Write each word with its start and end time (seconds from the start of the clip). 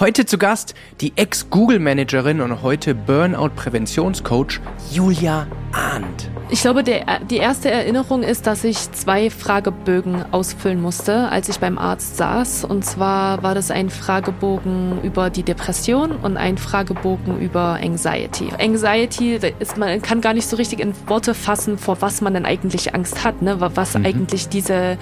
Heute 0.00 0.26
zu 0.26 0.38
Gast 0.38 0.76
die 1.00 1.12
Ex-Google-Managerin 1.16 2.40
und 2.40 2.62
heute 2.62 2.94
Burnout-Präventionscoach 2.94 4.60
Julia 4.92 5.48
Arndt. 5.72 6.30
Ich 6.50 6.62
glaube, 6.62 6.82
der, 6.82 7.20
die 7.28 7.36
erste 7.36 7.70
Erinnerung 7.70 8.22
ist, 8.22 8.46
dass 8.46 8.64
ich 8.64 8.90
zwei 8.92 9.28
Fragebögen 9.28 10.24
ausfüllen 10.32 10.80
musste, 10.80 11.28
als 11.28 11.50
ich 11.50 11.60
beim 11.60 11.76
Arzt 11.76 12.16
saß. 12.16 12.64
Und 12.64 12.86
zwar 12.86 13.42
war 13.42 13.54
das 13.54 13.70
ein 13.70 13.90
Fragebogen 13.90 15.02
über 15.02 15.28
die 15.28 15.42
Depression 15.42 16.12
und 16.12 16.38
ein 16.38 16.56
Fragebogen 16.56 17.38
über 17.38 17.78
Anxiety. 17.82 18.48
Anxiety 18.58 19.38
ist, 19.58 19.76
man 19.76 20.00
kann 20.00 20.22
gar 20.22 20.32
nicht 20.32 20.48
so 20.48 20.56
richtig 20.56 20.80
in 20.80 20.94
Worte 21.06 21.34
fassen, 21.34 21.76
vor 21.76 22.00
was 22.00 22.22
man 22.22 22.32
denn 22.32 22.46
eigentlich 22.46 22.94
Angst 22.94 23.24
hat, 23.24 23.42
ne? 23.42 23.56
was 23.58 23.94
mhm. 23.94 24.06
eigentlich 24.06 24.48
diese, 24.48 24.96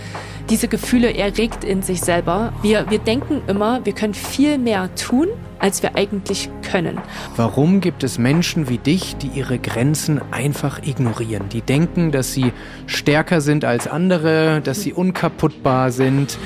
diese 0.50 0.66
Gefühle 0.66 1.16
erregt 1.16 1.62
in 1.62 1.82
sich 1.82 2.00
selber. 2.00 2.52
Wir, 2.62 2.90
wir 2.90 2.98
denken 2.98 3.42
immer, 3.46 3.84
wir 3.84 3.92
können 3.92 4.14
viel 4.14 4.58
mehr 4.58 4.92
tun, 4.96 5.28
als 5.58 5.82
wir 5.82 5.96
eigentlich 5.96 6.50
können. 6.70 6.98
Warum 7.36 7.80
gibt 7.80 8.04
es 8.04 8.18
Menschen 8.18 8.68
wie 8.68 8.78
dich, 8.78 9.16
die 9.16 9.28
ihre 9.28 9.58
Grenzen 9.58 10.20
einfach 10.32 10.82
ignorieren? 10.82 11.48
Die 11.48 11.62
denken, 11.62 12.12
dass 12.12 12.32
sie 12.32 12.52
stärker 12.86 13.40
sind 13.40 13.64
als 13.64 13.86
andere, 13.86 14.60
dass 14.62 14.82
sie 14.82 14.92
unkaputtbar 14.92 15.90
sind. 15.90 16.38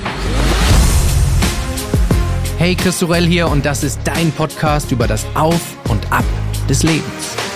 Hey, 2.58 2.74
Chris 2.74 2.98
Sorell 2.98 3.26
hier 3.26 3.48
und 3.48 3.64
das 3.64 3.82
ist 3.82 4.00
dein 4.04 4.32
Podcast 4.32 4.92
über 4.92 5.06
das 5.06 5.26
Auf 5.34 5.76
und 5.88 6.12
Ab 6.12 6.24
des 6.68 6.82
Lebens. 6.82 7.49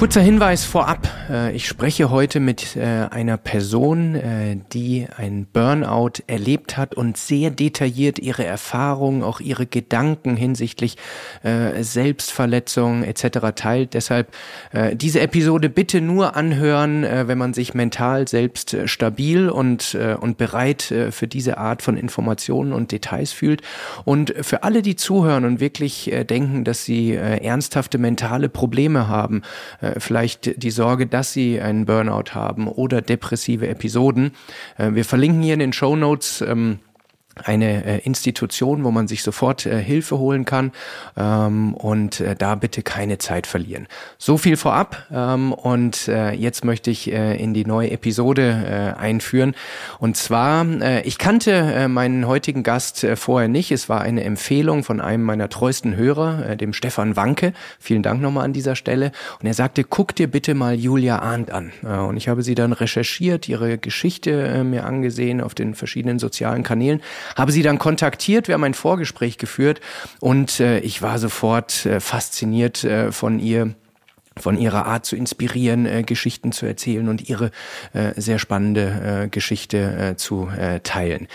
Kurzer 0.00 0.22
Hinweis 0.22 0.64
vorab. 0.64 1.10
Äh, 1.28 1.54
ich 1.54 1.68
spreche 1.68 2.08
heute 2.08 2.40
mit 2.40 2.74
äh, 2.74 3.06
einer 3.10 3.36
Person, 3.36 4.14
äh, 4.14 4.56
die 4.72 5.06
ein 5.14 5.46
Burnout 5.52 6.22
erlebt 6.26 6.78
hat 6.78 6.94
und 6.94 7.18
sehr 7.18 7.50
detailliert 7.50 8.18
ihre 8.18 8.46
Erfahrungen, 8.46 9.22
auch 9.22 9.40
ihre 9.40 9.66
Gedanken 9.66 10.36
hinsichtlich 10.36 10.96
Selbstverletzung 11.80 13.02
etc. 13.04 13.54
teilt. 13.54 13.94
Deshalb 13.94 14.28
diese 14.94 15.20
Episode 15.20 15.68
bitte 15.68 16.00
nur 16.00 16.36
anhören, 16.36 17.02
wenn 17.02 17.38
man 17.38 17.54
sich 17.54 17.74
mental 17.74 18.28
selbst 18.28 18.76
stabil 18.84 19.48
und, 19.48 19.96
und 20.20 20.38
bereit 20.38 20.82
für 21.10 21.26
diese 21.26 21.58
Art 21.58 21.82
von 21.82 21.96
Informationen 21.96 22.72
und 22.72 22.92
Details 22.92 23.32
fühlt. 23.32 23.62
Und 24.04 24.34
für 24.40 24.62
alle, 24.62 24.82
die 24.82 24.96
zuhören 24.96 25.44
und 25.44 25.60
wirklich 25.60 26.12
denken, 26.28 26.64
dass 26.64 26.84
sie 26.84 27.14
ernsthafte 27.14 27.98
mentale 27.98 28.48
Probleme 28.48 29.08
haben, 29.08 29.42
vielleicht 29.98 30.62
die 30.62 30.70
Sorge, 30.70 31.06
dass 31.06 31.32
sie 31.32 31.60
einen 31.60 31.86
Burnout 31.86 32.34
haben 32.34 32.68
oder 32.68 33.02
depressive 33.02 33.68
Episoden. 33.68 34.32
Äh, 34.78 34.94
wir 34.94 35.04
verlinken 35.04 35.42
hier 35.42 35.54
in 35.54 35.60
den 35.60 35.72
Show 35.72 35.96
Notes 35.96 36.40
ähm, 36.40 36.78
eine 37.44 37.84
äh, 37.84 37.98
Institution, 37.98 38.84
wo 38.84 38.90
man 38.90 39.08
sich 39.08 39.22
sofort 39.22 39.66
äh, 39.66 39.82
Hilfe 39.82 40.18
holen 40.18 40.44
kann 40.44 40.72
ähm, 41.16 41.74
und 41.74 42.20
äh, 42.20 42.36
da 42.36 42.54
bitte 42.54 42.82
keine 42.82 43.18
Zeit 43.18 43.46
verlieren. 43.46 43.86
So 44.18 44.38
viel 44.38 44.56
vorab 44.56 45.06
ähm, 45.12 45.52
und 45.52 46.08
äh, 46.08 46.32
jetzt 46.32 46.64
möchte 46.64 46.90
ich 46.90 47.12
äh, 47.12 47.36
in 47.36 47.54
die 47.54 47.64
neue 47.64 47.90
Episode 47.90 48.94
äh, 48.96 49.00
einführen. 49.00 49.54
Und 49.98 50.16
zwar, 50.16 50.64
äh, 50.80 51.02
ich 51.02 51.18
kannte 51.18 51.52
äh, 51.52 51.88
meinen 51.88 52.26
heutigen 52.26 52.62
Gast 52.62 53.04
äh, 53.04 53.16
vorher 53.16 53.48
nicht, 53.48 53.72
es 53.72 53.88
war 53.88 54.00
eine 54.00 54.24
Empfehlung 54.24 54.84
von 54.84 55.00
einem 55.00 55.24
meiner 55.24 55.48
treuesten 55.48 55.96
Hörer, 55.96 56.50
äh, 56.50 56.56
dem 56.56 56.72
Stefan 56.72 57.16
Wanke, 57.16 57.52
vielen 57.78 58.02
Dank 58.02 58.20
nochmal 58.20 58.44
an 58.44 58.52
dieser 58.52 58.76
Stelle. 58.76 59.12
Und 59.40 59.46
er 59.46 59.54
sagte, 59.54 59.84
guck 59.84 60.14
dir 60.14 60.28
bitte 60.28 60.54
mal 60.54 60.74
Julia 60.74 61.18
Arndt 61.18 61.50
an. 61.50 61.72
Äh, 61.82 61.98
und 61.98 62.16
ich 62.16 62.28
habe 62.28 62.42
sie 62.42 62.54
dann 62.54 62.72
recherchiert, 62.72 63.48
ihre 63.48 63.78
Geschichte 63.78 64.30
äh, 64.30 64.64
mir 64.64 64.84
angesehen 64.84 65.40
auf 65.40 65.54
den 65.54 65.74
verschiedenen 65.74 66.18
sozialen 66.18 66.62
Kanälen 66.62 67.00
habe 67.36 67.52
sie 67.52 67.62
dann 67.62 67.78
kontaktiert, 67.78 68.48
wir 68.48 68.54
haben 68.54 68.64
ein 68.64 68.74
Vorgespräch 68.74 69.38
geführt 69.38 69.80
und 70.20 70.60
äh, 70.60 70.80
ich 70.80 71.02
war 71.02 71.18
sofort 71.18 71.86
äh, 71.86 72.00
fasziniert 72.00 72.84
äh, 72.84 73.12
von 73.12 73.38
ihr 73.38 73.74
von 74.36 74.56
ihrer 74.56 74.86
Art 74.86 75.04
zu 75.04 75.16
inspirieren, 75.16 75.86
äh, 75.86 76.02
Geschichten 76.02 76.52
zu 76.52 76.64
erzählen 76.64 77.08
und 77.08 77.28
ihre 77.28 77.50
äh, 77.92 78.12
sehr 78.16 78.38
spannende 78.38 79.24
äh, 79.24 79.28
Geschichte 79.28 80.12
äh, 80.12 80.16
zu 80.16 80.48
äh, 80.48 80.80
teilen. 80.80 81.28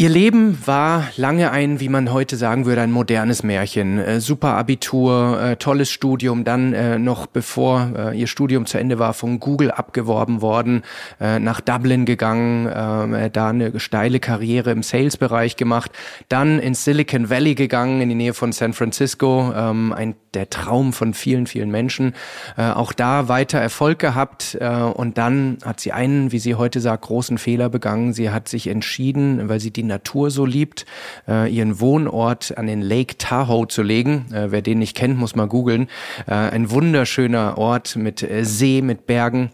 Ihr 0.00 0.08
Leben 0.08 0.56
war 0.66 1.08
lange 1.18 1.50
ein, 1.50 1.78
wie 1.78 1.90
man 1.90 2.10
heute 2.10 2.36
sagen 2.36 2.64
würde, 2.64 2.80
ein 2.80 2.90
modernes 2.90 3.42
Märchen. 3.42 3.98
Äh, 3.98 4.18
super 4.22 4.54
Abitur, 4.54 5.38
äh, 5.42 5.56
tolles 5.56 5.90
Studium, 5.90 6.44
dann 6.44 6.72
äh, 6.72 6.98
noch 6.98 7.26
bevor 7.26 7.92
äh, 7.94 8.18
ihr 8.18 8.26
Studium 8.26 8.64
zu 8.64 8.78
Ende 8.78 8.98
war, 8.98 9.12
von 9.12 9.40
Google 9.40 9.70
abgeworben 9.70 10.40
worden, 10.40 10.84
äh, 11.20 11.38
nach 11.38 11.60
Dublin 11.60 12.06
gegangen, 12.06 12.64
äh, 12.66 13.28
da 13.28 13.50
eine 13.50 13.78
steile 13.78 14.20
Karriere 14.20 14.70
im 14.70 14.82
Sales-Bereich 14.82 15.56
gemacht, 15.56 15.92
dann 16.30 16.60
ins 16.60 16.82
Silicon 16.82 17.28
Valley 17.28 17.54
gegangen, 17.54 18.00
in 18.00 18.08
die 18.08 18.14
Nähe 18.14 18.32
von 18.32 18.52
San 18.52 18.72
Francisco, 18.72 19.52
ähm, 19.54 19.92
ein 19.92 20.14
der 20.32 20.48
Traum 20.48 20.92
von 20.92 21.12
vielen, 21.12 21.48
vielen 21.48 21.72
Menschen. 21.72 22.14
Auch 22.56 22.92
da 22.92 23.26
weiter 23.26 23.58
Erfolg 23.58 23.98
gehabt 23.98 24.56
und 24.94 25.18
dann 25.18 25.58
hat 25.64 25.80
sie 25.80 25.90
einen, 25.90 26.30
wie 26.30 26.38
sie 26.38 26.54
heute 26.54 26.78
sagt, 26.78 27.02
großen 27.02 27.36
Fehler 27.36 27.68
begangen. 27.68 28.12
Sie 28.12 28.30
hat 28.30 28.48
sich 28.48 28.68
entschieden, 28.68 29.48
weil 29.48 29.58
sie 29.58 29.72
die 29.72 29.82
Natur 29.90 30.30
so 30.30 30.46
liebt, 30.46 30.86
äh, 31.28 31.52
ihren 31.52 31.80
Wohnort 31.80 32.56
an 32.56 32.66
den 32.66 32.80
Lake 32.80 33.18
Tahoe 33.18 33.68
zu 33.68 33.82
legen. 33.82 34.26
Äh, 34.32 34.50
wer 34.50 34.62
den 34.62 34.78
nicht 34.78 34.96
kennt, 34.96 35.18
muss 35.18 35.36
mal 35.36 35.46
googeln. 35.46 35.88
Äh, 36.26 36.32
ein 36.32 36.70
wunderschöner 36.70 37.58
Ort 37.58 37.96
mit 37.96 38.22
äh, 38.22 38.44
See, 38.44 38.80
mit 38.80 39.06
Bergen 39.06 39.50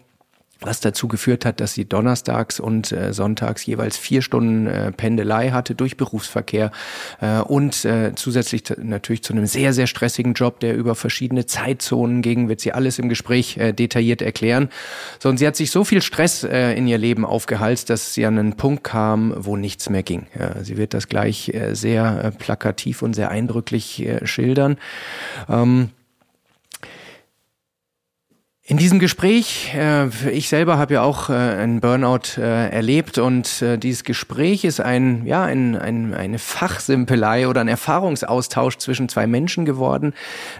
was 0.61 0.79
dazu 0.79 1.07
geführt 1.07 1.45
hat, 1.45 1.59
dass 1.59 1.73
sie 1.73 1.85
donnerstags 1.85 2.59
und 2.59 2.91
äh, 2.91 3.13
sonntags 3.13 3.65
jeweils 3.65 3.97
vier 3.97 4.21
Stunden 4.21 4.67
äh, 4.67 4.91
Pendelei 4.91 5.51
hatte 5.51 5.75
durch 5.75 5.97
Berufsverkehr 5.97 6.71
äh, 7.21 7.39
und 7.39 7.85
äh, 7.85 8.13
zusätzlich 8.15 8.63
natürlich 8.77 9.23
zu 9.23 9.33
einem 9.33 9.45
sehr, 9.45 9.73
sehr 9.73 9.87
stressigen 9.87 10.33
Job, 10.33 10.59
der 10.59 10.75
über 10.75 10.95
verschiedene 10.95 11.45
Zeitzonen 11.45 12.21
ging, 12.21 12.49
wird 12.49 12.61
sie 12.61 12.73
alles 12.73 12.99
im 12.99 13.09
Gespräch 13.09 13.57
äh, 13.57 13.73
detailliert 13.73 14.21
erklären. 14.21 14.69
So, 15.19 15.29
und 15.29 15.37
sie 15.37 15.45
hat 15.45 15.55
sich 15.55 15.71
so 15.71 15.83
viel 15.83 16.01
Stress 16.01 16.43
äh, 16.43 16.73
in 16.73 16.87
ihr 16.87 16.97
Leben 16.97 17.25
aufgehalst, 17.25 17.89
dass 17.89 18.13
sie 18.13 18.25
an 18.25 18.37
einen 18.37 18.57
Punkt 18.57 18.83
kam, 18.83 19.33
wo 19.37 19.57
nichts 19.57 19.89
mehr 19.89 20.03
ging. 20.03 20.27
Ja, 20.37 20.63
sie 20.63 20.77
wird 20.77 20.93
das 20.93 21.07
gleich 21.07 21.51
sehr 21.71 22.31
plakativ 22.37 23.01
und 23.01 23.13
sehr 23.13 23.29
eindrücklich 23.29 24.07
schildern. 24.23 24.77
Ähm, 25.49 25.89
in 28.69 28.75
diesem 28.75 28.99
Gespräch, 28.99 29.73
äh, 29.77 30.09
ich 30.29 30.49
selber 30.49 30.77
habe 30.77 30.95
ja 30.95 31.01
auch 31.01 31.29
äh, 31.29 31.33
einen 31.33 31.79
Burnout 31.79 32.37
äh, 32.37 32.69
erlebt 32.69 33.17
und 33.17 33.63
dieses 33.81 34.03
Gespräch 34.03 34.65
ist 34.65 34.81
ein, 34.81 35.25
ja, 35.25 35.45
ein, 35.45 35.77
ein, 35.77 36.13
eine 36.13 36.37
Fachsimpelei 36.37 37.47
oder 37.47 37.61
ein 37.61 37.69
Erfahrungsaustausch 37.69 38.77
zwischen 38.77 39.07
zwei 39.07 39.25
Menschen 39.25 39.65
geworden, 39.65 40.13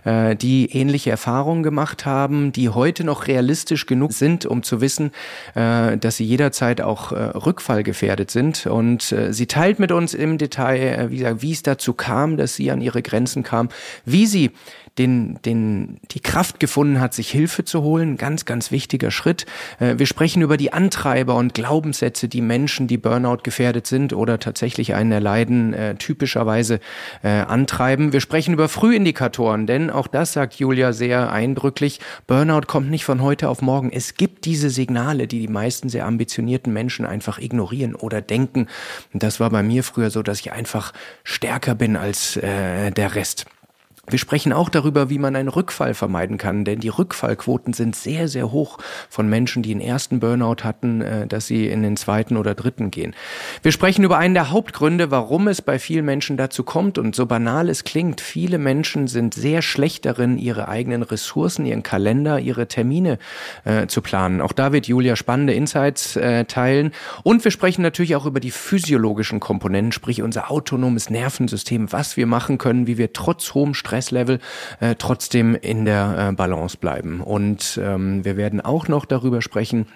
die 0.05 0.69
ähnliche 0.71 1.09
Erfahrungen 1.09 1.63
gemacht 1.63 2.05
haben, 2.05 2.51
die 2.51 2.69
heute 2.69 3.03
noch 3.03 3.27
realistisch 3.27 3.85
genug 3.85 4.13
sind, 4.13 4.45
um 4.45 4.63
zu 4.63 4.79
wissen, 4.79 5.11
dass 5.53 6.17
sie 6.17 6.23
jederzeit 6.23 6.81
auch 6.81 7.11
äh, 7.11 7.15
rückfallgefährdet 7.15 8.31
sind. 8.31 8.67
Und 8.67 9.13
sie 9.29 9.47
teilt 9.47 9.79
mit 9.79 9.91
uns 9.91 10.13
im 10.13 10.37
Detail, 10.37 11.07
wie, 11.09 11.25
wie 11.41 11.51
es 11.51 11.63
dazu 11.63 11.93
kam, 11.93 12.37
dass 12.37 12.55
sie 12.55 12.71
an 12.71 12.81
ihre 12.81 13.01
Grenzen 13.01 13.43
kam, 13.43 13.69
wie 14.05 14.27
sie 14.27 14.51
den, 14.97 15.39
den, 15.45 15.99
die 16.11 16.19
Kraft 16.19 16.59
gefunden 16.59 16.99
hat, 16.99 17.13
sich 17.13 17.29
Hilfe 17.29 17.63
zu 17.63 17.81
holen. 17.81 18.17
Ganz, 18.17 18.45
ganz 18.45 18.71
wichtiger 18.71 19.11
Schritt. 19.11 19.45
Äh, 19.79 19.95
wir 19.97 20.05
sprechen 20.05 20.41
über 20.41 20.57
die 20.57 20.73
Antreiber 20.73 21.35
und 21.35 21.53
Glaubenssätze, 21.53 22.27
die 22.27 22.41
Menschen, 22.41 22.87
die 22.87 22.97
Burnout 22.97 23.39
gefährdet 23.43 23.87
sind 23.87 24.13
oder 24.13 24.39
tatsächlich 24.39 24.95
einen 24.95 25.11
erleiden, 25.11 25.73
äh, 25.73 25.95
typischerweise 25.95 26.79
äh, 27.23 27.29
antreiben. 27.29 28.13
Wir 28.13 28.21
sprechen 28.21 28.53
über 28.53 28.69
Frühindikatoren, 28.69 29.67
denn 29.67 29.89
auch 29.89 30.07
das 30.07 30.33
sagt 30.33 30.55
Julia 30.55 30.93
sehr 30.93 31.31
eindrücklich. 31.31 31.99
Burnout 32.25 32.67
kommt 32.67 32.89
nicht 32.89 33.05
von 33.05 33.21
heute 33.21 33.49
auf 33.49 33.61
morgen. 33.61 33.91
Es 33.91 34.15
gibt 34.15 34.45
diese 34.45 34.69
Signale, 34.69 35.27
die 35.27 35.39
die 35.39 35.47
meisten 35.47 35.89
sehr 35.89 36.05
ambitionierten 36.05 36.73
Menschen 36.73 37.05
einfach 37.05 37.39
ignorieren 37.39 37.95
oder 37.95 38.21
denken. 38.21 38.67
Und 39.13 39.23
das 39.23 39.39
war 39.39 39.49
bei 39.49 39.63
mir 39.63 39.83
früher 39.83 40.09
so, 40.09 40.23
dass 40.23 40.39
ich 40.39 40.51
einfach 40.51 40.93
stärker 41.23 41.75
bin 41.75 41.95
als 41.95 42.37
äh, 42.37 42.91
der 42.91 43.15
Rest. 43.15 43.45
Wir 44.09 44.19
sprechen 44.19 44.53
auch 44.53 44.69
darüber, 44.69 45.09
wie 45.09 45.19
man 45.19 45.35
einen 45.35 45.49
Rückfall 45.49 45.93
vermeiden 45.93 46.37
kann, 46.37 46.63
denn 46.63 46.79
die 46.79 46.87
Rückfallquoten 46.87 47.73
sind 47.73 47.93
sehr, 47.93 48.29
sehr 48.29 48.53
hoch 48.53 48.77
von 49.09 49.27
Menschen, 49.27 49.63
die 49.63 49.71
einen 49.71 49.81
ersten 49.81 50.21
Burnout 50.21 50.63
hatten, 50.63 51.01
äh, 51.01 51.27
dass 51.27 51.47
sie 51.47 51.67
in 51.67 51.83
den 51.83 51.97
zweiten 51.97 52.37
oder 52.37 52.55
dritten 52.55 52.89
gehen. 52.89 53.13
Wir 53.63 53.73
sprechen 53.73 54.05
über 54.05 54.17
einen 54.17 54.33
der 54.33 54.49
Hauptgründe, 54.49 55.11
warum 55.11 55.49
es 55.49 55.61
bei 55.61 55.77
vielen 55.77 56.05
Menschen 56.05 56.37
dazu 56.37 56.63
kommt 56.63 56.97
und 56.97 57.17
so 57.17 57.25
banal 57.25 57.67
es 57.67 57.83
klingt, 57.83 58.21
viele 58.21 58.59
Menschen 58.59 59.07
sind 59.07 59.33
sehr 59.33 59.61
schlecht 59.61 60.05
darin, 60.05 60.37
ihre 60.37 60.69
eigenen 60.69 61.03
Ressourcen, 61.03 61.65
ihren 61.65 61.83
Kalender, 61.83 62.39
ihre 62.39 62.69
Termine 62.69 63.19
äh, 63.65 63.87
zu 63.87 64.01
planen. 64.01 64.39
Auch 64.39 64.53
da 64.53 64.71
wird 64.71 64.87
Julia 64.87 65.17
spannende 65.17 65.53
Insights 65.53 66.15
äh, 66.15 66.45
teilen 66.45 66.93
und 67.23 67.43
wir 67.43 67.51
sprechen 67.51 67.81
natürlich 67.81 68.15
auch 68.15 68.25
über 68.25 68.39
die 68.39 68.51
physiologischen 68.51 69.41
Komponenten, 69.41 69.91
sprich 69.91 70.21
unser 70.21 70.49
autonomes 70.49 71.09
Nervensystem, 71.09 71.91
was 71.91 72.15
wir 72.15 72.25
machen 72.25 72.57
können, 72.57 72.87
wie 72.87 72.97
wir 72.97 73.11
trotz 73.11 73.53
hohem 73.53 73.73
Stress 73.73 73.96
Stresslevel 73.97 74.39
äh, 74.79 74.95
trotzdem 74.97 75.55
in 75.55 75.85
der 75.85 76.29
äh, 76.29 76.31
Balance 76.33 76.77
bleiben. 76.77 77.21
Und 77.21 77.79
ähm, 77.81 78.23
wir 78.23 78.37
werden 78.37 78.61
auch 78.61 78.87
noch 78.87 79.05
darüber 79.05 79.41
sprechen, 79.41 79.87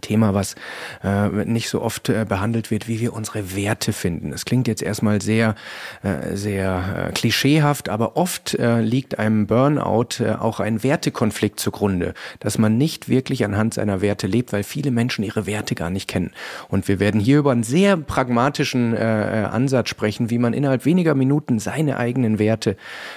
Thema, 0.00 0.34
was 0.34 0.56
äh, 1.04 1.28
nicht 1.44 1.68
so 1.68 1.80
oft 1.80 2.08
äh, 2.08 2.26
behandelt 2.28 2.72
wird, 2.72 2.88
wie 2.88 2.98
wir 2.98 3.12
unsere 3.12 3.54
Werte 3.54 3.92
finden. 3.92 4.32
Es 4.32 4.44
klingt 4.44 4.66
jetzt 4.66 4.82
erstmal 4.82 5.22
sehr, 5.22 5.54
äh, 6.02 6.34
sehr 6.34 7.08
äh, 7.08 7.12
klischeehaft, 7.12 7.88
aber 7.88 8.16
oft 8.16 8.54
äh, 8.54 8.80
liegt 8.80 9.20
einem 9.20 9.46
Burnout 9.46 10.18
äh, 10.18 10.32
auch 10.32 10.58
ein 10.58 10.82
Wertekonflikt 10.82 11.60
zugrunde, 11.60 12.14
dass 12.40 12.58
man 12.58 12.76
nicht 12.76 13.08
wirklich 13.08 13.44
anhand 13.44 13.74
seiner 13.74 14.00
Werte 14.00 14.26
lebt, 14.26 14.52
weil 14.52 14.64
viele 14.64 14.90
Menschen 14.90 15.22
ihre 15.22 15.46
Werte 15.46 15.76
gar 15.76 15.90
nicht 15.90 16.08
kennen. 16.08 16.32
Und 16.68 16.88
wir 16.88 16.98
werden 16.98 17.20
hier 17.20 17.38
über 17.38 17.52
einen 17.52 17.62
sehr 17.62 17.96
pragmatischen 17.96 18.92
äh, 18.92 19.42
äh 19.42 19.44
Ansatz 19.46 19.88
sprechen, 19.88 20.30
wie 20.30 20.38
man 20.38 20.52
innerhalb 20.52 20.84
weniger 20.84 21.14
Minuten 21.14 21.60
seine 21.60 21.96
eigenen 21.96 22.40
Werte 22.40 22.76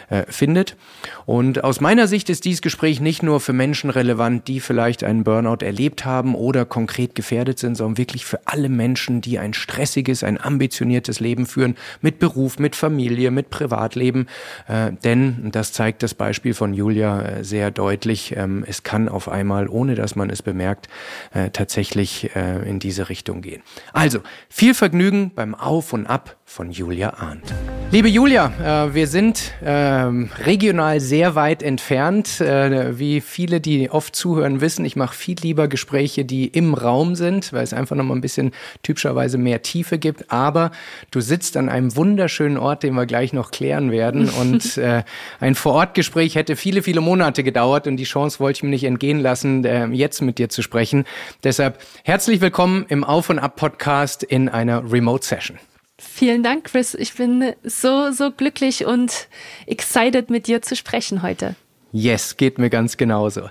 äh, 0.10 0.24
findet. 0.28 0.78
Und 1.26 1.64
aus 1.64 1.82
meiner 1.82 2.08
Sicht 2.08 2.30
ist 2.30 2.46
dieses 2.46 2.62
Gespräch 2.62 3.02
nicht 3.02 3.24
nur 3.24 3.40
für 3.40 3.54
Menschen 3.54 3.90
relevant, 3.90 4.48
die 4.48 4.60
vielleicht 4.60 5.04
einen 5.04 5.24
Burnout 5.24 5.66
erlebt 5.66 6.06
haben 6.06 6.36
oder 6.36 6.59
oder 6.60 6.66
konkret 6.66 7.16
gefährdet 7.16 7.60
sind, 7.60 7.76
sondern 7.76 7.98
wirklich 7.98 8.26
für 8.26 8.40
alle 8.46 8.70
Menschen, 8.70 9.22
die 9.22 9.40
ein 9.40 9.54
stressiges, 9.54 10.24
ein 10.24 10.40
ambitioniertes 10.40 11.20
Leben 11.20 11.46
führen, 11.46 11.76
mit 12.02 12.20
Beruf, 12.20 12.60
mit 12.60 12.76
Familie, 12.76 13.32
mit 13.32 13.50
Privatleben. 13.50 14.28
Äh, 14.68 14.92
denn, 15.04 15.52
das 15.52 15.72
zeigt 15.72 16.04
das 16.04 16.14
Beispiel 16.14 16.54
von 16.54 16.74
Julia 16.74 17.22
äh, 17.22 17.44
sehr 17.44 17.72
deutlich, 17.72 18.36
ähm, 18.36 18.66
es 18.68 18.84
kann 18.84 19.08
auf 19.08 19.30
einmal, 19.30 19.70
ohne 19.70 19.96
dass 19.96 20.16
man 20.16 20.30
es 20.30 20.42
bemerkt, 20.42 20.90
äh, 21.34 21.50
tatsächlich 21.50 22.36
äh, 22.36 22.70
in 22.70 22.80
diese 22.80 23.10
Richtung 23.10 23.42
gehen. 23.42 23.62
Also, 23.94 24.20
viel 24.50 24.74
Vergnügen 24.74 25.32
beim 25.34 25.56
Auf 25.56 25.94
und 25.94 26.08
Ab 26.08 26.36
von 26.50 26.72
Julia 26.72 27.14
Arndt. 27.14 27.54
Liebe 27.92 28.08
Julia, 28.08 28.52
äh, 28.88 28.94
wir 28.94 29.08
sind 29.08 29.54
äh, 29.62 29.70
regional 29.70 31.00
sehr 31.00 31.36
weit 31.36 31.62
entfernt. 31.62 32.42
Äh, 32.42 32.98
wie 32.98 33.22
viele, 33.22 33.62
die 33.62 33.92
oft 33.92 34.16
zuhören, 34.16 34.60
wissen, 34.60 34.84
ich 34.84 34.96
mache 34.96 35.16
viel 35.16 35.38
lieber 35.42 35.68
Gespräche, 35.68 36.26
die 36.26 36.48
im 36.48 36.74
Raum 36.74 37.14
sind, 37.16 37.54
weil 37.54 37.64
es 37.64 37.72
einfach 37.72 37.96
noch 37.96 38.04
mal 38.04 38.16
ein 38.16 38.22
bisschen 38.22 38.52
typischerweise 38.82 39.38
mehr 39.38 39.62
Tiefe 39.62 40.00
gibt. 40.00 40.32
Aber 40.32 40.72
du 41.12 41.22
sitzt 41.22 41.56
an 41.56 41.70
einem 41.70 41.96
wunderschönen 41.96 42.58
Ort, 42.58 42.82
den 42.82 42.96
wir 42.96 43.06
gleich 43.06 43.32
noch 43.32 43.52
klären 43.52 43.92
werden. 43.92 44.28
Und 44.40 44.78
äh, 44.78 45.04
ein 45.40 45.54
Vorortgespräch 45.54 46.34
hätte 46.34 46.56
viele, 46.56 46.82
viele 46.82 47.02
Monate 47.02 47.44
gedauert 47.44 47.86
und 47.86 47.98
die 47.98 48.06
Chance 48.06 48.40
wollte 48.40 48.58
ich 48.58 48.64
mir 48.64 48.70
nicht 48.70 48.86
entgehen 48.86 49.20
lassen, 49.20 49.64
äh, 49.66 49.86
jetzt 49.88 50.22
mit 50.22 50.40
dir 50.40 50.50
zu 50.50 50.64
sprechen. 50.64 51.06
Deshalb 51.44 51.80
herzlich 52.04 52.42
willkommen 52.42 52.86
im 52.90 53.04
Auf 53.04 53.30
und 53.30 53.38
Ab 53.38 53.56
Podcast 53.56 54.24
in 54.24 54.50
einer 54.50 54.92
Remote 54.92 55.26
Session. 55.26 55.60
Vielen 56.00 56.44
Dank, 56.44 56.66
Chris. 56.66 56.94
Ich 56.94 57.14
bin 57.14 57.54
so, 57.64 58.12
so 58.12 58.32
glücklich 58.32 58.86
und 58.86 59.28
excited, 59.68 60.30
mit 60.30 60.48
dir 60.48 60.62
zu 60.62 60.76
sprechen 60.76 61.22
heute. 61.22 61.56
Yes, 61.92 62.38
geht 62.38 62.58
mir 62.58 62.70
ganz 62.70 62.98
genauso. 62.98 63.50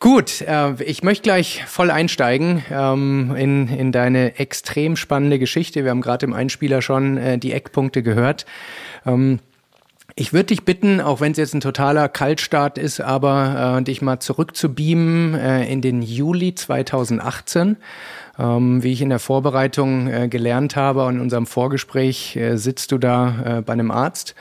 Gut, 0.00 0.40
äh, 0.40 0.82
ich 0.82 1.02
möchte 1.02 1.22
gleich 1.22 1.64
voll 1.66 1.90
einsteigen 1.90 2.64
ähm, 2.70 3.34
in, 3.36 3.68
in 3.68 3.92
deine 3.92 4.38
extrem 4.38 4.96
spannende 4.96 5.38
Geschichte. 5.38 5.84
Wir 5.84 5.90
haben 5.90 6.00
gerade 6.00 6.24
im 6.26 6.32
Einspieler 6.32 6.82
schon 6.82 7.18
äh, 7.18 7.38
die 7.38 7.52
Eckpunkte 7.52 8.02
gehört. 8.02 8.46
Ähm, 9.04 9.38
ich 10.16 10.32
würde 10.32 10.46
dich 10.46 10.64
bitten, 10.64 11.00
auch 11.00 11.20
wenn 11.20 11.32
es 11.32 11.38
jetzt 11.38 11.54
ein 11.54 11.60
totaler 11.60 12.08
Kaltstart 12.08 12.76
ist, 12.76 13.00
aber 13.00 13.78
äh, 13.78 13.84
dich 13.84 14.02
mal 14.02 14.18
zurückzubeamen 14.18 15.34
äh, 15.34 15.70
in 15.70 15.80
den 15.80 16.02
Juli 16.02 16.54
2018. 16.54 17.76
Ähm, 18.38 18.84
wie 18.84 18.92
ich 18.92 19.02
in 19.02 19.08
der 19.08 19.18
Vorbereitung 19.18 20.06
äh, 20.06 20.28
gelernt 20.28 20.76
habe 20.76 21.04
und 21.04 21.16
in 21.16 21.20
unserem 21.20 21.46
Vorgespräch 21.46 22.36
äh, 22.36 22.56
sitzt 22.56 22.92
du 22.92 22.98
da 22.98 23.58
äh, 23.58 23.62
bei 23.62 23.72
einem 23.72 23.90
Arzt. 23.90 24.36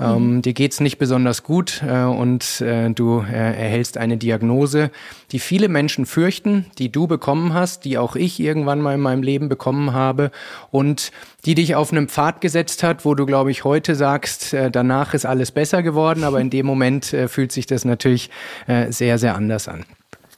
Ähm, 0.00 0.36
mhm. 0.36 0.42
Dir 0.42 0.54
geht's 0.54 0.80
nicht 0.80 0.96
besonders 0.96 1.42
gut 1.42 1.82
äh, 1.86 2.04
und 2.04 2.62
äh, 2.62 2.88
du 2.90 3.20
äh, 3.20 3.34
erhältst 3.34 3.98
eine 3.98 4.16
Diagnose, 4.16 4.90
die 5.32 5.38
viele 5.38 5.68
Menschen 5.68 6.06
fürchten, 6.06 6.64
die 6.78 6.90
du 6.90 7.06
bekommen 7.06 7.52
hast, 7.52 7.84
die 7.84 7.98
auch 7.98 8.16
ich 8.16 8.40
irgendwann 8.40 8.80
mal 8.80 8.94
in 8.94 9.00
meinem 9.00 9.22
Leben 9.22 9.50
bekommen 9.50 9.92
habe 9.92 10.30
und 10.70 11.12
die 11.44 11.54
dich 11.54 11.74
auf 11.74 11.92
einem 11.92 12.08
Pfad 12.08 12.40
gesetzt 12.40 12.82
hat, 12.82 13.04
wo 13.04 13.14
du, 13.14 13.26
glaube 13.26 13.50
ich, 13.50 13.64
heute 13.64 13.96
sagst, 13.96 14.54
danach 14.72 15.12
ist 15.12 15.26
alles 15.26 15.50
besser 15.50 15.82
geworden, 15.82 16.24
aber 16.24 16.40
in 16.40 16.50
dem 16.50 16.66
Moment 16.66 17.16
fühlt 17.26 17.50
sich 17.50 17.66
das 17.66 17.84
natürlich 17.84 18.30
sehr, 18.90 19.18
sehr 19.18 19.34
anders 19.34 19.66
an. 19.66 19.84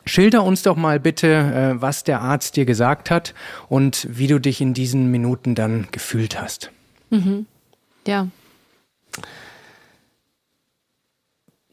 Schilder 0.06 0.44
uns 0.44 0.62
doch 0.62 0.76
mal 0.76 1.00
bitte, 1.00 1.28
äh, 1.28 1.80
was 1.80 2.04
der 2.04 2.20
Arzt 2.20 2.56
dir 2.56 2.64
gesagt 2.64 3.10
hat 3.10 3.34
und 3.68 4.06
wie 4.10 4.26
du 4.26 4.38
dich 4.38 4.60
in 4.60 4.74
diesen 4.74 5.10
Minuten 5.10 5.54
dann 5.54 5.88
gefühlt 5.90 6.40
hast. 6.40 6.70
Mhm. 7.10 7.46
Ja. 8.06 8.28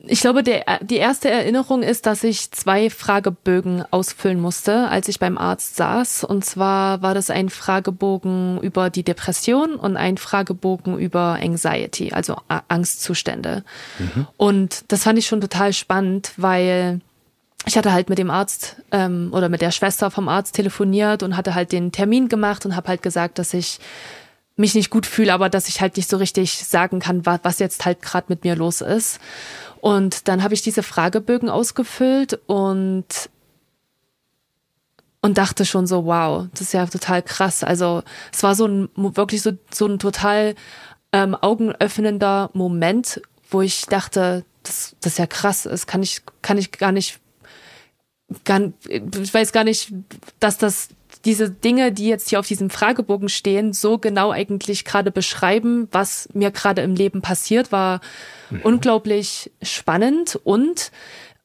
Ich 0.04 0.22
glaube, 0.22 0.42
der, 0.42 0.80
die 0.82 0.96
erste 0.96 1.30
Erinnerung 1.30 1.84
ist, 1.84 2.08
dass 2.08 2.24
ich 2.24 2.50
zwei 2.52 2.90
Fragebögen 2.90 3.84
ausfüllen 3.92 4.40
musste, 4.40 4.88
als 4.88 5.08
ich 5.08 5.20
beim 5.20 5.38
Arzt 5.38 5.76
saß. 5.76 6.24
Und 6.24 6.44
zwar 6.44 7.04
war 7.04 7.14
das 7.14 7.30
ein 7.30 7.50
Fragebogen 7.50 8.60
über 8.62 8.90
die 8.90 9.04
Depression 9.04 9.76
und 9.76 9.98
ein 9.98 10.18
Fragebogen 10.18 10.98
über 10.98 11.38
Anxiety, 11.40 12.14
also 12.14 12.38
Angstzustände. 12.68 13.64
Mhm. 14.00 14.28
Und 14.38 14.86
das 14.88 15.04
fand 15.04 15.20
ich 15.20 15.28
schon 15.28 15.42
total 15.42 15.72
spannend, 15.72 16.34
weil 16.38 17.02
ich 17.66 17.78
hatte 17.78 17.94
halt 17.94 18.10
mit 18.10 18.18
dem 18.18 18.32
Arzt 18.32 18.78
ähm, 18.92 19.30
oder 19.34 19.50
mit 19.50 19.62
der 19.62 19.72
Schwester 19.72 20.10
vom 20.10 20.28
Arzt 20.28 20.56
telefoniert 20.56 21.24
und 21.24 21.38
hatte 21.38 21.54
halt 21.54 21.72
den 21.72 21.92
Termin 21.92 22.28
gemacht 22.28 22.66
und 22.66 22.76
habe 22.76 22.88
halt 22.88 23.02
gesagt, 23.02 23.38
dass 23.38 23.54
ich 23.54 23.80
mich 24.56 24.76
nicht 24.76 24.90
gut 24.90 25.06
fühle, 25.06 25.34
aber 25.34 25.50
dass 25.50 25.68
ich 25.68 25.82
halt 25.82 25.98
nicht 25.98 26.10
so 26.10 26.18
richtig 26.18 26.66
sagen 26.66 27.00
kann, 27.00 27.26
was, 27.26 27.60
jetzt 27.60 27.86
halt 27.86 28.02
gerade 28.02 28.28
mit 28.30 28.44
mir 28.44 28.56
los 28.56 28.82
ist. 28.82 29.20
Und 29.80 30.28
dann 30.28 30.44
habe 30.44 30.54
ich 30.54 30.62
diese 30.62 30.84
Fragebögen 30.84 31.50
ausgefüllt 31.50 32.40
und 32.48 33.06
und 35.24 35.38
dachte 35.38 35.66
schon 35.66 35.86
so, 35.86 36.06
wow, 36.06 36.48
das 36.52 36.62
ist 36.62 36.74
ja 36.74 36.88
total 36.88 37.22
krass. 37.22 37.64
Also 37.64 38.02
es 38.34 38.42
war 38.42 38.56
so 38.56 38.66
ein 38.66 38.90
wirklich 38.96 39.44
so 39.44 39.52
so 39.72 39.86
ein 39.86 40.00
total 40.00 40.56
ähm, 41.12 41.36
augenöffnender 41.36 42.50
Moment, 42.54 43.22
wo 43.50 43.62
ich 43.62 43.86
dachte, 43.86 44.46
das, 44.64 44.96
das 45.02 45.14
ist 45.14 45.20
ja 45.20 45.28
krass, 45.28 45.64
das 45.64 45.86
kann 45.86 46.02
ich 46.02 46.22
kann 46.42 46.58
ich 46.58 46.72
gar 46.72 46.92
nicht 46.92 47.20
gar, 48.46 48.62
ich 48.88 49.34
weiß 49.34 49.52
gar 49.52 49.64
nicht, 49.64 49.94
dass 50.40 50.58
das 50.58 50.90
diese 51.26 51.50
Dinge, 51.52 51.92
die 51.92 52.08
jetzt 52.08 52.30
hier 52.30 52.40
auf 52.40 52.48
diesem 52.48 52.70
Fragebogen 52.70 53.30
stehen, 53.30 53.74
so 53.74 53.98
genau 53.98 54.32
eigentlich 54.32 54.86
gerade 54.86 55.12
beschreiben, 55.12 55.88
was 55.92 56.30
mir 56.34 56.52
gerade 56.52 56.82
im 56.82 56.96
Leben 56.96 57.22
passiert, 57.22 57.72
war 57.72 58.02
mhm. 58.50 58.62
unglaublich 58.64 59.52
spannend. 59.62 60.40
Und 60.44 60.92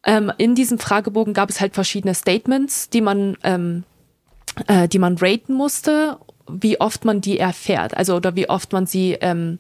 ähm, 0.05 0.33
in 0.39 0.55
diesem 0.55 0.79
Fragebogen 0.79 1.35
gab 1.35 1.51
es 1.51 1.61
halt 1.61 1.75
verschiedene 1.75 2.15
Statements, 2.15 2.89
die 2.89 3.01
man, 3.01 3.37
ähm, 3.43 3.85
äh, 4.67 4.89
die 4.89 4.99
man 4.99 5.19
raten 5.19 5.53
musste, 5.53 6.19
wie 6.49 6.81
oft 6.81 7.05
man 7.05 7.21
die 7.21 7.39
erfährt, 7.39 7.97
also 7.97 8.17
oder 8.17 8.37
wie 8.37 8.49
oft 8.49 8.73
man 8.73 8.87
sie 8.87 9.19
ähm, 9.21 9.59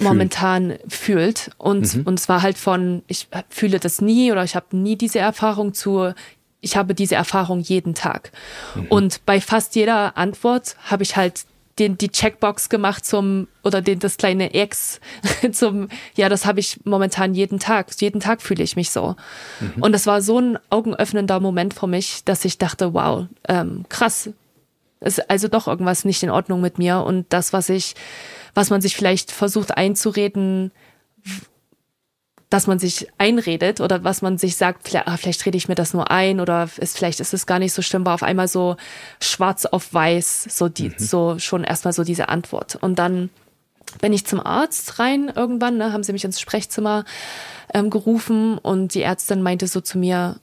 momentan 0.00 0.74
fühlt. 0.88 1.50
Und, 1.58 1.96
mhm. 1.96 2.02
und 2.04 2.20
zwar 2.20 2.42
halt 2.42 2.58
von, 2.58 3.02
ich 3.06 3.28
fühle 3.48 3.80
das 3.80 4.00
nie 4.00 4.30
oder 4.32 4.44
ich 4.44 4.54
habe 4.54 4.76
nie 4.76 4.96
diese 4.96 5.18
Erfahrung 5.18 5.74
zu, 5.74 6.12
ich 6.66 6.76
habe 6.76 6.94
diese 6.94 7.14
Erfahrung 7.14 7.60
jeden 7.60 7.94
Tag. 7.94 8.32
Mhm. 8.74 8.86
Und 8.88 9.24
bei 9.24 9.40
fast 9.40 9.76
jeder 9.76 10.16
Antwort 10.16 10.76
habe 10.90 11.04
ich 11.04 11.16
halt 11.16 11.46
den, 11.78 11.96
die 11.96 12.08
Checkbox 12.08 12.68
gemacht 12.68 13.04
zum, 13.04 13.48
oder 13.62 13.82
den, 13.82 14.00
das 14.00 14.16
kleine 14.16 14.54
X 14.54 15.00
zum, 15.52 15.88
ja, 16.16 16.28
das 16.28 16.44
habe 16.44 16.58
ich 16.58 16.80
momentan 16.84 17.34
jeden 17.34 17.60
Tag. 17.60 17.88
Jeden 18.00 18.20
Tag 18.20 18.42
fühle 18.42 18.64
ich 18.64 18.74
mich 18.74 18.90
so. 18.90 19.14
Mhm. 19.60 19.82
Und 19.82 19.92
das 19.92 20.06
war 20.06 20.22
so 20.22 20.40
ein 20.40 20.58
augenöffnender 20.70 21.38
Moment 21.38 21.74
für 21.74 21.86
mich, 21.86 22.24
dass 22.24 22.44
ich 22.44 22.58
dachte, 22.58 22.94
wow, 22.94 23.26
ähm, 23.48 23.84
krass. 23.88 24.30
Ist 25.00 25.30
also 25.30 25.46
doch 25.46 25.68
irgendwas 25.68 26.04
nicht 26.04 26.22
in 26.22 26.30
Ordnung 26.30 26.60
mit 26.60 26.78
mir. 26.78 27.00
Und 27.02 27.26
das, 27.28 27.52
was 27.52 27.68
ich, 27.68 27.94
was 28.54 28.70
man 28.70 28.80
sich 28.80 28.96
vielleicht 28.96 29.30
versucht 29.30 29.76
einzureden, 29.76 30.72
dass 32.50 32.66
man 32.66 32.78
sich 32.78 33.08
einredet 33.18 33.80
oder 33.80 34.04
was 34.04 34.22
man 34.22 34.38
sich 34.38 34.56
sagt, 34.56 34.86
vielleicht, 34.86 35.08
ah, 35.08 35.16
vielleicht 35.16 35.44
rede 35.46 35.56
ich 35.56 35.68
mir 35.68 35.74
das 35.74 35.94
nur 35.94 36.10
ein 36.10 36.40
oder 36.40 36.68
ist, 36.76 36.96
vielleicht 36.96 37.18
ist 37.20 37.34
es 37.34 37.46
gar 37.46 37.58
nicht 37.58 37.72
so 37.72 37.82
schlimm, 37.82 38.06
war 38.06 38.14
auf 38.14 38.22
einmal 38.22 38.46
so 38.46 38.76
schwarz 39.20 39.66
auf 39.66 39.92
weiß, 39.92 40.44
so 40.50 40.68
die, 40.68 40.90
mhm. 40.90 40.94
so 40.98 41.38
schon 41.38 41.64
erstmal 41.64 41.92
so 41.92 42.04
diese 42.04 42.28
Antwort. 42.28 42.76
Und 42.76 42.98
dann 42.98 43.30
bin 44.00 44.12
ich 44.12 44.26
zum 44.26 44.40
Arzt 44.40 44.98
rein 44.98 45.32
irgendwann, 45.34 45.76
ne, 45.76 45.92
haben 45.92 46.04
sie 46.04 46.12
mich 46.12 46.24
ins 46.24 46.40
Sprechzimmer 46.40 47.04
ähm, 47.74 47.90
gerufen 47.90 48.58
und 48.58 48.94
die 48.94 49.02
Ärztin 49.02 49.42
meinte 49.42 49.66
so 49.66 49.80
zu 49.80 49.98
mir, 49.98 50.36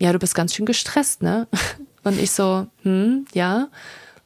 ja, 0.00 0.12
du 0.12 0.18
bist 0.18 0.34
ganz 0.34 0.54
schön 0.54 0.66
gestresst, 0.66 1.22
ne? 1.22 1.46
Und 2.04 2.18
ich 2.18 2.32
so, 2.32 2.66
hm, 2.82 3.26
ja. 3.32 3.68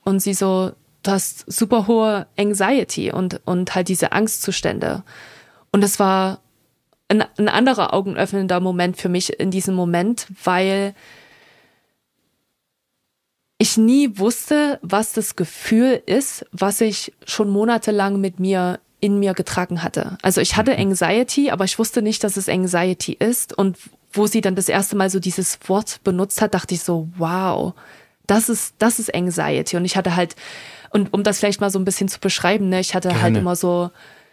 Und 0.03 0.21
sie 0.21 0.33
so, 0.33 0.73
du 1.03 1.11
hast 1.11 1.45
super 1.53 1.87
hohe 1.87 2.27
Anxiety 2.39 3.13
und, 3.13 3.43
und 3.45 3.75
halt 3.75 3.89
diese 3.89 4.13
Angstzustände. 4.13 5.03
Und 5.73 5.85
es 5.85 5.99
war 5.99 6.41
ein, 7.09 7.25
ein 7.37 7.49
anderer 7.49 7.95
augenöffnender 7.95 8.61
Moment 8.61 8.97
für 8.97 9.09
mich 9.09 9.39
in 9.39 9.51
diesem 9.51 9.75
Moment, 9.75 10.27
weil 10.45 10.95
ich 13.59 13.77
nie 13.77 14.19
wusste, 14.19 14.79
was 14.83 15.13
das 15.13 15.37
Gefühl 15.37 16.03
ist, 16.05 16.45
was 16.53 16.81
ich 16.81 17.13
schon 17.25 17.49
monatelang 17.49 18.21
mit 18.21 18.39
mir 18.39 18.81
in 19.01 19.19
mir 19.19 19.35
getragen 19.35 19.83
hatte. 19.83 20.19
Also 20.23 20.41
ich 20.41 20.57
hatte 20.57 20.73
mhm. 20.73 20.91
Anxiety, 20.91 21.51
aber 21.51 21.65
ich 21.65 21.79
wusste 21.79 22.03
nicht, 22.03 22.25
dass 22.25 22.37
es 22.37 22.49
Anxiety 22.49 23.13
ist 23.13 23.57
und 23.57 23.77
wo 24.13 24.27
sie 24.27 24.41
dann 24.41 24.57
das 24.57 24.69
erste 24.69 24.97
Mal 24.97 25.11
so 25.11 25.21
dieses 25.21 25.59
Wort 25.69 26.03
benutzt 26.03 26.41
hat, 26.41 26.55
dachte 26.55 26.75
ich 26.75 26.83
so, 26.83 27.09
wow, 27.17 27.75
das 28.27 28.49
ist, 28.49 28.75
das 28.79 28.99
ist 28.99 29.15
Anxiety. 29.15 29.77
Und 29.77 29.85
ich 29.85 29.97
hatte 29.97 30.17
halt, 30.17 30.35
und 30.91 31.13
um 31.13 31.23
das 31.23 31.39
vielleicht 31.39 31.61
mal 31.61 31.71
so 31.71 31.79
ein 31.79 31.85
bisschen 31.85 32.09
zu 32.09 32.19
beschreiben, 32.19 32.69
ne, 32.69 32.81
ich 32.81 32.95
hatte 32.95 33.09
Gerne. 33.09 33.23
halt 33.23 33.37
immer 33.37 33.57
so 33.57 33.91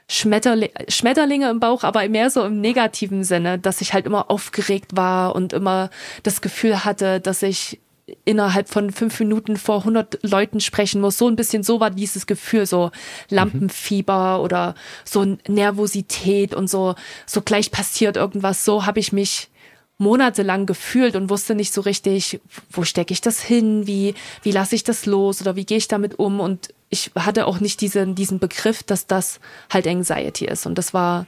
Schmetterli 0.09 0.71
Schmetterlinge 0.89 1.49
im 1.49 1.59
Bauch, 1.59 1.83
aber 1.83 2.07
mehr 2.09 2.29
so 2.29 2.43
im 2.43 2.59
negativen 2.61 3.23
Sinne, 3.23 3.57
dass 3.57 3.81
ich 3.81 3.93
halt 3.93 4.05
immer 4.05 4.29
aufgeregt 4.29 4.95
war 4.95 5.35
und 5.35 5.53
immer 5.53 5.89
das 6.23 6.41
Gefühl 6.41 6.85
hatte, 6.85 7.19
dass 7.19 7.41
ich 7.41 7.79
innerhalb 8.25 8.67
von 8.67 8.91
fünf 8.91 9.19
Minuten 9.19 9.55
vor 9.55 9.79
100 9.79 10.19
Leuten 10.23 10.59
sprechen 10.59 10.99
muss. 10.99 11.17
So 11.17 11.27
ein 11.27 11.35
bisschen 11.35 11.63
so 11.63 11.79
war 11.79 11.89
dieses 11.89 12.27
Gefühl, 12.27 12.65
so 12.65 12.91
Lampenfieber 13.29 14.37
mhm. 14.37 14.43
oder 14.43 14.75
so 15.05 15.37
Nervosität 15.47 16.53
und 16.53 16.69
so, 16.69 16.95
so 17.25 17.41
gleich 17.41 17.71
passiert 17.71 18.17
irgendwas. 18.17 18.65
So 18.65 18.85
habe 18.85 18.99
ich 18.99 19.13
mich 19.13 19.49
monatelang 19.97 20.65
gefühlt 20.65 21.15
und 21.15 21.29
wusste 21.29 21.55
nicht 21.55 21.73
so 21.73 21.81
richtig, 21.81 22.41
wo 22.71 22.83
stecke 22.83 23.13
ich 23.13 23.21
das 23.21 23.41
hin, 23.41 23.87
wie, 23.87 24.15
wie 24.41 24.51
lasse 24.51 24.75
ich 24.75 24.83
das 24.83 25.05
los 25.05 25.41
oder 25.41 25.55
wie 25.55 25.65
gehe 25.65 25.77
ich 25.77 25.87
damit 25.87 26.19
um. 26.19 26.39
Und 26.39 26.73
ich 26.89 27.11
hatte 27.15 27.47
auch 27.47 27.59
nicht 27.59 27.81
diesen, 27.81 28.15
diesen 28.15 28.39
Begriff, 28.39 28.83
dass 28.83 29.07
das 29.07 29.39
halt 29.71 29.87
Anxiety 29.87 30.45
ist. 30.45 30.65
Und 30.65 30.77
das 30.77 30.93
war 30.93 31.27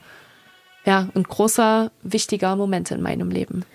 ja 0.86 1.10
ein 1.16 1.24
großer, 1.24 1.92
wichtiger 2.04 2.56
Moment 2.56 2.92
in 2.92 3.02
meinem 3.02 3.30
Leben. 3.30 3.66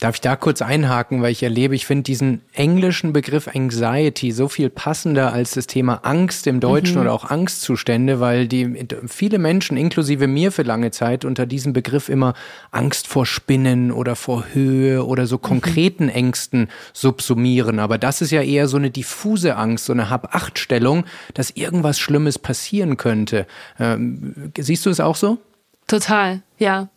Darf 0.00 0.16
ich 0.16 0.20
da 0.20 0.36
kurz 0.36 0.60
einhaken, 0.60 1.22
weil 1.22 1.32
ich 1.32 1.42
erlebe, 1.42 1.74
ich 1.74 1.86
finde 1.86 2.02
diesen 2.02 2.42
englischen 2.52 3.12
Begriff 3.12 3.48
Anxiety 3.48 4.32
so 4.32 4.48
viel 4.48 4.68
passender 4.68 5.32
als 5.32 5.52
das 5.52 5.66
Thema 5.66 6.00
Angst 6.04 6.46
im 6.46 6.60
Deutschen 6.60 6.96
mhm. 6.96 7.02
oder 7.02 7.12
auch 7.12 7.30
Angstzustände, 7.30 8.20
weil 8.20 8.48
die 8.48 8.86
viele 9.06 9.38
Menschen, 9.38 9.76
inklusive 9.76 10.26
mir 10.26 10.52
für 10.52 10.62
lange 10.62 10.90
Zeit, 10.90 11.24
unter 11.24 11.46
diesem 11.46 11.72
Begriff 11.72 12.08
immer 12.08 12.34
Angst 12.70 13.06
vor 13.06 13.24
Spinnen 13.24 13.92
oder 13.92 14.16
vor 14.16 14.46
Höhe 14.52 15.04
oder 15.04 15.26
so 15.26 15.36
mhm. 15.36 15.42
konkreten 15.42 16.04
mhm. 16.04 16.10
Ängsten 16.10 16.68
subsumieren. 16.92 17.78
Aber 17.78 17.98
das 17.98 18.20
ist 18.20 18.30
ja 18.30 18.42
eher 18.42 18.68
so 18.68 18.76
eine 18.76 18.90
diffuse 18.90 19.56
Angst, 19.56 19.86
so 19.86 19.92
eine 19.92 20.10
Hab-Acht-Stellung, 20.10 21.04
dass 21.34 21.50
irgendwas 21.50 21.98
Schlimmes 21.98 22.38
passieren 22.38 22.96
könnte. 22.96 23.46
Ähm, 23.78 24.52
siehst 24.58 24.86
du 24.86 24.90
es 24.90 25.00
auch 25.00 25.16
so? 25.16 25.38
Total, 25.86 26.42
ja 26.58 26.88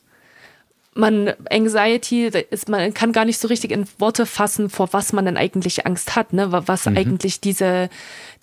man 0.97 1.33
Anxiety 1.49 2.25
ist 2.25 2.69
man 2.69 2.93
kann 2.93 3.11
gar 3.11 3.25
nicht 3.25 3.39
so 3.39 3.47
richtig 3.47 3.71
in 3.71 3.85
Worte 3.99 4.25
fassen, 4.25 4.69
vor 4.69 4.89
was 4.91 5.13
man 5.13 5.25
denn 5.25 5.37
eigentlich 5.37 5.85
Angst 5.85 6.15
hat, 6.15 6.33
ne? 6.33 6.51
Was 6.51 6.85
mhm. 6.85 6.97
eigentlich 6.97 7.39
diese 7.39 7.89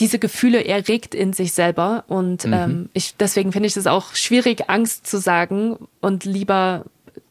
diese 0.01 0.19
Gefühle 0.19 0.65
erregt 0.65 1.15
in 1.15 1.33
sich 1.33 1.53
selber 1.53 2.05
und 2.09 2.45
mhm. 2.45 2.53
ähm, 2.53 2.89
ich 2.95 3.17
deswegen 3.17 3.53
finde 3.53 3.67
ich 3.67 3.77
es 3.77 3.87
auch 3.87 4.15
schwierig 4.15 4.69
Angst 4.69 5.07
zu 5.07 5.19
sagen 5.19 5.77
und 6.01 6.25
lieber 6.25 6.85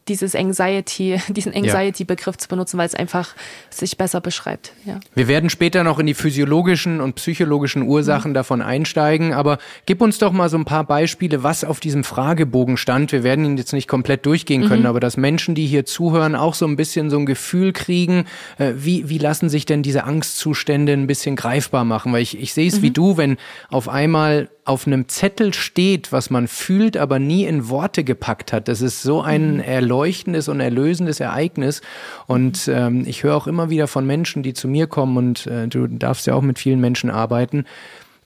dieses 0.08 0.34
Anxiety, 0.34 1.18
diesen 1.28 1.54
Anxiety-Begriff 1.54 2.36
zu 2.36 2.48
benutzen, 2.48 2.78
weil 2.78 2.86
es 2.86 2.94
einfach 2.94 3.34
sich 3.70 3.96
besser 3.96 4.20
beschreibt. 4.20 4.72
Ja. 4.84 5.00
Wir 5.14 5.28
werden 5.28 5.50
später 5.50 5.84
noch 5.84 5.98
in 5.98 6.06
die 6.06 6.14
physiologischen 6.14 7.00
und 7.00 7.14
psychologischen 7.14 7.82
Ursachen 7.82 8.32
mhm. 8.32 8.34
davon 8.34 8.62
einsteigen, 8.62 9.32
aber 9.32 9.58
gib 9.86 10.00
uns 10.00 10.18
doch 10.18 10.32
mal 10.32 10.48
so 10.48 10.56
ein 10.56 10.64
paar 10.64 10.84
Beispiele, 10.84 11.42
was 11.42 11.64
auf 11.64 11.80
diesem 11.80 12.04
Fragebogen 12.04 12.76
stand. 12.76 13.12
Wir 13.12 13.22
werden 13.22 13.44
ihn 13.44 13.56
jetzt 13.56 13.72
nicht 13.72 13.88
komplett 13.88 14.26
durchgehen 14.26 14.68
können, 14.68 14.82
mhm. 14.82 14.88
aber 14.88 15.00
dass 15.00 15.16
Menschen, 15.16 15.54
die 15.54 15.66
hier 15.66 15.84
zuhören, 15.84 16.34
auch 16.34 16.54
so 16.54 16.66
ein 16.66 16.76
bisschen 16.76 17.10
so 17.10 17.18
ein 17.18 17.26
Gefühl 17.26 17.72
kriegen, 17.72 18.26
äh, 18.58 18.72
wie, 18.76 19.08
wie 19.08 19.18
lassen 19.18 19.48
sich 19.48 19.66
denn 19.66 19.82
diese 19.82 20.04
Angstzustände 20.04 20.92
ein 20.92 21.06
bisschen 21.06 21.36
greifbar 21.36 21.84
machen? 21.84 22.12
Weil 22.12 22.22
ich, 22.22 22.38
ich 22.38 22.54
sehe 22.54 22.68
es 22.68 22.78
mhm. 22.78 22.82
wie 22.82 22.90
du, 22.90 23.16
wenn 23.16 23.36
auf 23.68 23.88
einmal 23.88 24.48
auf 24.64 24.86
einem 24.86 25.08
Zettel 25.08 25.52
steht, 25.52 26.10
was 26.10 26.30
man 26.30 26.48
fühlt, 26.48 26.96
aber 26.96 27.18
nie 27.18 27.44
in 27.44 27.68
Worte 27.68 28.02
gepackt 28.02 28.52
hat. 28.52 28.68
Das 28.68 28.80
ist 28.80 29.02
so 29.02 29.20
ein 29.20 29.54
mhm. 29.54 29.60
erleuchtendes 29.60 30.48
und 30.48 30.60
erlösendes 30.60 31.20
Ereignis. 31.20 31.82
Und 32.26 32.68
ähm, 32.68 33.04
ich 33.06 33.22
höre 33.22 33.36
auch 33.36 33.46
immer 33.46 33.68
wieder 33.68 33.86
von 33.86 34.06
Menschen, 34.06 34.42
die 34.42 34.54
zu 34.54 34.66
mir 34.68 34.86
kommen 34.86 35.16
und 35.16 35.46
äh, 35.46 35.68
du 35.68 35.86
darfst 35.86 36.26
ja 36.26 36.34
auch 36.34 36.42
mit 36.42 36.58
vielen 36.58 36.80
Menschen 36.80 37.10
arbeiten, 37.10 37.66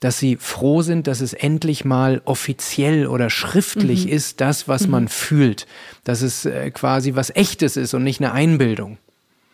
dass 0.01 0.19
sie 0.19 0.37
froh 0.37 0.83
sind, 0.83 1.09
dass 1.09 1.21
es 1.21 1.33
endlich 1.33 1.85
mal 1.85 2.23
offiziell 2.25 3.09
oder 3.09 3.31
schriftlich 3.31 4.07
mhm. 4.07 4.13
ist, 4.13 4.41
das, 4.41 4.69
was 4.69 4.85
mhm. 4.85 4.93
man 4.93 5.09
fühlt. 5.09 5.67
Dass 6.05 6.23
es 6.23 6.45
äh, 6.45 6.71
quasi 6.71 7.17
was 7.17 7.31
Echtes 7.31 7.77
ist 7.77 7.95
und 7.95 8.05
nicht 8.05 8.21
eine 8.21 8.33
Einbildung. 8.33 8.99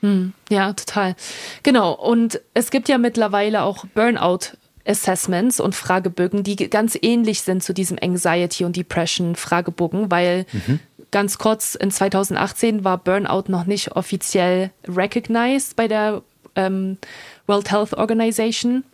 Hm, 0.01 0.35
ja, 0.51 0.75
total. 0.75 1.17
Genau. 1.63 1.93
Und 1.93 2.43
es 2.53 2.71
gibt 2.71 2.91
ja 2.91 2.99
mittlerweile 2.99 3.63
auch 3.63 3.87
Burnout 3.95 4.59
Assessments 4.87 5.61
und 5.61 5.75
Fragebögen, 5.75 6.43
die 6.43 6.57
ganz 6.57 6.99
ähnlich 7.01 7.43
sind 7.43 7.63
zu 7.63 7.73
diesem 7.73 7.99
Anxiety 8.01 8.65
und 8.65 8.77
Depression 8.77 9.37
Fragebogen, 9.37 10.11
weil 10.11 10.47
mhm. 10.53 10.81
ganz 11.11 11.39
kurz 11.39 11.75
in 11.75 11.91
2018 11.91 12.85
war 12.85 12.99
Burnout 12.99 13.45
noch 13.49 13.67
nicht 13.67 13.93
offiziell 13.93 14.71
recognized 14.87 15.77
bei 15.77 15.89
der 15.89 16.23
ähm, 16.55 16.99
World 17.47 17.71
Health 17.71 17.95
Organization 17.95 18.85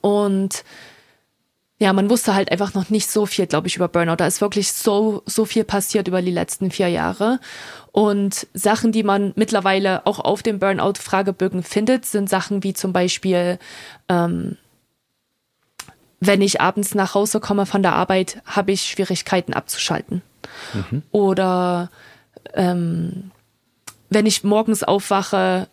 und 0.00 0.64
ja, 1.82 1.92
man 1.92 2.08
wusste 2.08 2.36
halt 2.36 2.52
einfach 2.52 2.74
noch 2.74 2.90
nicht 2.90 3.10
so 3.10 3.26
viel, 3.26 3.48
glaube 3.48 3.66
ich, 3.66 3.74
über 3.74 3.88
Burnout. 3.88 4.14
Da 4.14 4.28
ist 4.28 4.40
wirklich 4.40 4.72
so, 4.72 5.24
so 5.26 5.44
viel 5.44 5.64
passiert 5.64 6.06
über 6.06 6.22
die 6.22 6.30
letzten 6.30 6.70
vier 6.70 6.86
Jahre. 6.86 7.40
Und 7.90 8.46
Sachen, 8.54 8.92
die 8.92 9.02
man 9.02 9.32
mittlerweile 9.34 10.06
auch 10.06 10.20
auf 10.20 10.44
dem 10.44 10.60
Burnout-Fragebögen 10.60 11.64
findet, 11.64 12.06
sind 12.06 12.30
Sachen 12.30 12.62
wie 12.62 12.72
zum 12.72 12.92
Beispiel 12.92 13.58
ähm, 14.08 14.58
wenn 16.24 16.40
ich 16.40 16.60
abends 16.60 16.94
nach 16.94 17.14
Hause 17.14 17.40
komme 17.40 17.66
von 17.66 17.82
der 17.82 17.94
Arbeit, 17.94 18.42
habe 18.46 18.70
ich 18.70 18.82
Schwierigkeiten 18.82 19.54
abzuschalten. 19.54 20.22
Mhm. 20.72 21.02
Oder 21.10 21.90
ähm, 22.54 23.32
wenn 24.08 24.26
ich 24.26 24.44
morgens 24.44 24.84
aufwache, 24.84 25.66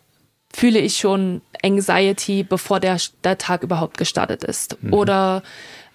fühle 0.52 0.80
ich 0.80 0.96
schon 0.96 1.40
Anxiety, 1.62 2.42
bevor 2.42 2.80
der, 2.80 2.98
der 3.22 3.38
Tag 3.38 3.62
überhaupt 3.62 3.96
gestartet 3.96 4.42
ist. 4.42 4.82
Mhm. 4.82 4.92
Oder 4.92 5.44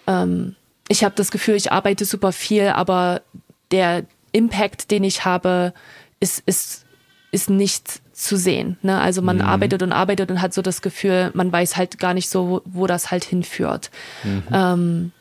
ähm, 0.07 0.55
ich 0.87 1.03
habe 1.03 1.15
das 1.15 1.31
Gefühl, 1.31 1.55
ich 1.55 1.73
arbeite 1.73 2.05
super 2.05 2.31
viel, 2.31 2.67
aber 2.69 3.23
der 3.71 4.05
Impact, 4.31 4.89
den 4.89 5.03
ich 5.03 5.25
habe, 5.25 5.73
ist, 6.21 6.41
ist, 6.45 6.85
ist 7.31 7.49
nicht 7.49 7.99
zu 8.15 8.37
sehen. 8.37 8.77
Ne? 8.81 8.99
Also 8.99 9.21
man 9.21 9.37
mhm. 9.37 9.43
arbeitet 9.43 9.83
und 9.83 9.91
arbeitet 9.91 10.31
und 10.31 10.41
hat 10.41 10.53
so 10.53 10.61
das 10.61 10.81
Gefühl, 10.81 11.31
man 11.33 11.51
weiß 11.51 11.75
halt 11.75 11.99
gar 11.99 12.13
nicht 12.13 12.29
so, 12.29 12.49
wo, 12.49 12.61
wo 12.65 12.87
das 12.87 13.11
halt 13.11 13.25
hinführt. 13.25 13.91
Mhm. 14.23 14.43
Ähm, 14.53 15.11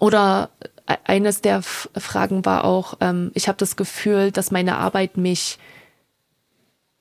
oder 0.00 0.50
e-, 0.88 0.94
eines 1.04 1.42
der 1.42 1.58
F 1.58 1.88
Fragen 1.96 2.44
war 2.44 2.64
auch, 2.64 2.94
ähm, 3.00 3.30
ich 3.34 3.46
habe 3.46 3.56
das 3.56 3.76
Gefühl, 3.76 4.32
dass 4.32 4.50
meine 4.50 4.78
Arbeit 4.78 5.16
mich, 5.16 5.58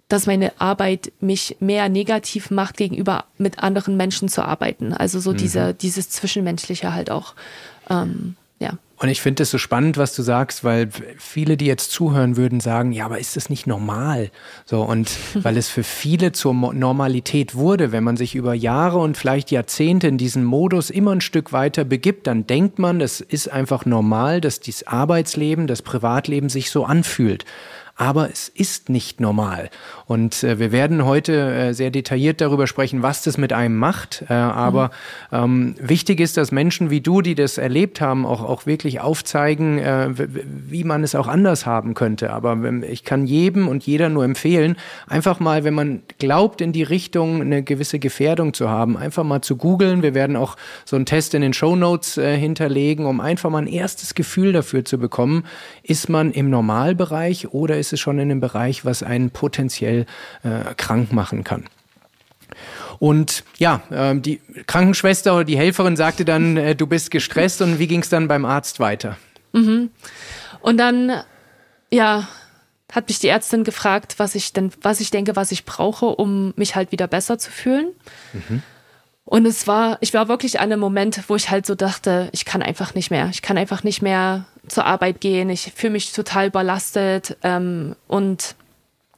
dass 0.07 0.27
meine 0.27 0.53
Arbeit 0.61 1.11
mich 1.19 1.57
mehr 1.59 1.89
negativ 1.89 2.51
macht, 2.51 2.77
gegenüber 2.77 3.25
mit 3.39 3.57
anderen 3.57 3.97
Menschen 3.97 4.29
zu 4.29 4.43
arbeiten. 4.43 4.93
Also 4.93 5.19
so 5.19 5.31
mhm. 5.31 5.37
diese, 5.37 5.73
dieses 5.73 6.11
Zwischenmenschliche 6.11 6.93
halt 6.93 7.09
auch. 7.09 7.33
Ähm, 7.89 8.35
ja. 8.59 8.73
Und 9.01 9.09
ich 9.09 9.19
finde 9.19 9.41
es 9.41 9.49
so 9.49 9.57
spannend, 9.57 9.97
was 9.97 10.15
du 10.15 10.21
sagst, 10.21 10.63
weil 10.63 10.89
viele, 11.17 11.57
die 11.57 11.65
jetzt 11.65 11.91
zuhören, 11.91 12.37
würden 12.37 12.59
sagen, 12.59 12.91
ja, 12.91 13.05
aber 13.05 13.17
ist 13.17 13.35
das 13.35 13.49
nicht 13.49 13.65
normal? 13.65 14.29
So, 14.65 14.83
und 14.83 15.09
weil 15.33 15.57
es 15.57 15.69
für 15.69 15.81
viele 15.81 16.33
zur 16.33 16.53
Normalität 16.53 17.55
wurde, 17.55 17.91
wenn 17.91 18.03
man 18.03 18.15
sich 18.15 18.35
über 18.35 18.53
Jahre 18.53 18.99
und 18.99 19.17
vielleicht 19.17 19.49
Jahrzehnte 19.49 20.07
in 20.07 20.19
diesen 20.19 20.43
Modus 20.43 20.91
immer 20.91 21.13
ein 21.13 21.21
Stück 21.21 21.51
weiter 21.51 21.83
begibt, 21.83 22.27
dann 22.27 22.45
denkt 22.45 22.77
man, 22.77 23.01
es 23.01 23.21
ist 23.21 23.51
einfach 23.51 23.85
normal, 23.87 24.39
dass 24.39 24.59
dieses 24.59 24.85
Arbeitsleben, 24.85 25.65
das 25.65 25.81
Privatleben 25.81 26.49
sich 26.49 26.69
so 26.69 26.85
anfühlt 26.85 27.45
aber 28.01 28.31
es 28.31 28.49
ist 28.49 28.89
nicht 28.89 29.21
normal. 29.21 29.69
Und 30.07 30.43
äh, 30.43 30.57
wir 30.57 30.71
werden 30.71 31.05
heute 31.05 31.33
äh, 31.33 31.73
sehr 31.75 31.91
detailliert 31.91 32.41
darüber 32.41 32.65
sprechen, 32.65 33.03
was 33.03 33.21
das 33.21 33.37
mit 33.37 33.53
einem 33.53 33.77
macht. 33.77 34.25
Äh, 34.27 34.33
aber 34.33 34.89
mhm. 35.29 35.37
ähm, 35.37 35.75
wichtig 35.79 36.19
ist, 36.19 36.35
dass 36.35 36.51
Menschen 36.51 36.89
wie 36.89 37.01
du, 37.01 37.21
die 37.21 37.35
das 37.35 37.59
erlebt 37.59 38.01
haben, 38.01 38.25
auch, 38.25 38.41
auch 38.41 38.65
wirklich 38.65 39.01
aufzeigen, 39.01 39.77
äh, 39.77 40.09
wie 40.15 40.83
man 40.83 41.03
es 41.03 41.13
auch 41.13 41.27
anders 41.27 41.67
haben 41.67 41.93
könnte. 41.93 42.33
Aber 42.33 42.57
ich 42.89 43.03
kann 43.03 43.27
jedem 43.27 43.67
und 43.67 43.85
jeder 43.85 44.09
nur 44.09 44.25
empfehlen, 44.25 44.77
einfach 45.07 45.39
mal, 45.39 45.63
wenn 45.63 45.75
man 45.75 46.01
glaubt, 46.17 46.61
in 46.61 46.71
die 46.71 46.81
Richtung 46.81 47.39
eine 47.39 47.61
gewisse 47.61 47.99
Gefährdung 47.99 48.55
zu 48.55 48.67
haben, 48.67 48.97
einfach 48.97 49.23
mal 49.23 49.41
zu 49.41 49.57
googeln. 49.57 50.01
Wir 50.01 50.15
werden 50.15 50.37
auch 50.37 50.57
so 50.85 50.95
einen 50.95 51.05
Test 51.05 51.35
in 51.35 51.43
den 51.43 51.53
Show 51.53 51.75
Notes 51.75 52.17
äh, 52.17 52.35
hinterlegen, 52.35 53.05
um 53.05 53.21
einfach 53.21 53.51
mal 53.51 53.61
ein 53.61 53.67
erstes 53.67 54.15
Gefühl 54.15 54.53
dafür 54.53 54.85
zu 54.85 54.97
bekommen, 54.97 55.43
ist 55.83 56.09
man 56.09 56.31
im 56.31 56.49
Normalbereich 56.49 57.53
oder 57.53 57.77
ist 57.77 57.90
es 57.93 57.99
schon 57.99 58.17
in 58.19 58.31
einem 58.31 58.39
Bereich, 58.39 58.85
was 58.85 59.03
einen 59.03 59.31
potenziell 59.31 60.05
äh, 60.43 60.73
krank 60.75 61.11
machen 61.11 61.43
kann. 61.43 61.65
Und 62.99 63.43
ja, 63.57 63.81
äh, 63.89 64.15
die 64.15 64.41
Krankenschwester 64.67 65.35
oder 65.35 65.43
die 65.43 65.57
Helferin 65.57 65.95
sagte 65.95 66.25
dann, 66.25 66.57
äh, 66.57 66.75
du 66.75 66.85
bist 66.87 67.11
gestresst 67.11 67.61
und 67.61 67.79
wie 67.79 67.87
ging 67.87 68.01
es 68.01 68.09
dann 68.09 68.27
beim 68.27 68.45
Arzt 68.45 68.79
weiter? 68.79 69.17
Mhm. 69.53 69.89
Und 70.61 70.77
dann, 70.77 71.23
ja, 71.91 72.27
hat 72.91 73.07
mich 73.07 73.19
die 73.19 73.29
Ärztin 73.29 73.63
gefragt, 73.63 74.15
was 74.17 74.35
ich 74.35 74.53
denn, 74.53 74.71
was 74.81 74.99
ich 74.99 75.11
denke, 75.11 75.35
was 75.35 75.51
ich 75.51 75.65
brauche, 75.65 76.05
um 76.05 76.53
mich 76.57 76.75
halt 76.75 76.91
wieder 76.91 77.07
besser 77.07 77.37
zu 77.37 77.49
fühlen. 77.49 77.87
Mhm. 78.33 78.61
Und 79.31 79.45
es 79.45 79.65
war, 79.65 79.97
ich 80.01 80.13
war 80.13 80.27
wirklich 80.27 80.59
an 80.59 80.73
einem 80.73 80.81
Moment, 80.81 81.21
wo 81.29 81.37
ich 81.37 81.49
halt 81.49 81.65
so 81.65 81.73
dachte, 81.73 82.27
ich 82.33 82.43
kann 82.43 82.61
einfach 82.61 82.95
nicht 82.95 83.11
mehr. 83.11 83.29
Ich 83.31 83.41
kann 83.41 83.57
einfach 83.57 83.81
nicht 83.81 84.01
mehr 84.01 84.43
zur 84.67 84.85
Arbeit 84.85 85.21
gehen. 85.21 85.49
Ich 85.49 85.71
fühle 85.73 85.93
mich 85.93 86.11
total 86.11 86.47
überlastet. 86.47 87.37
Ähm, 87.41 87.95
und 88.09 88.55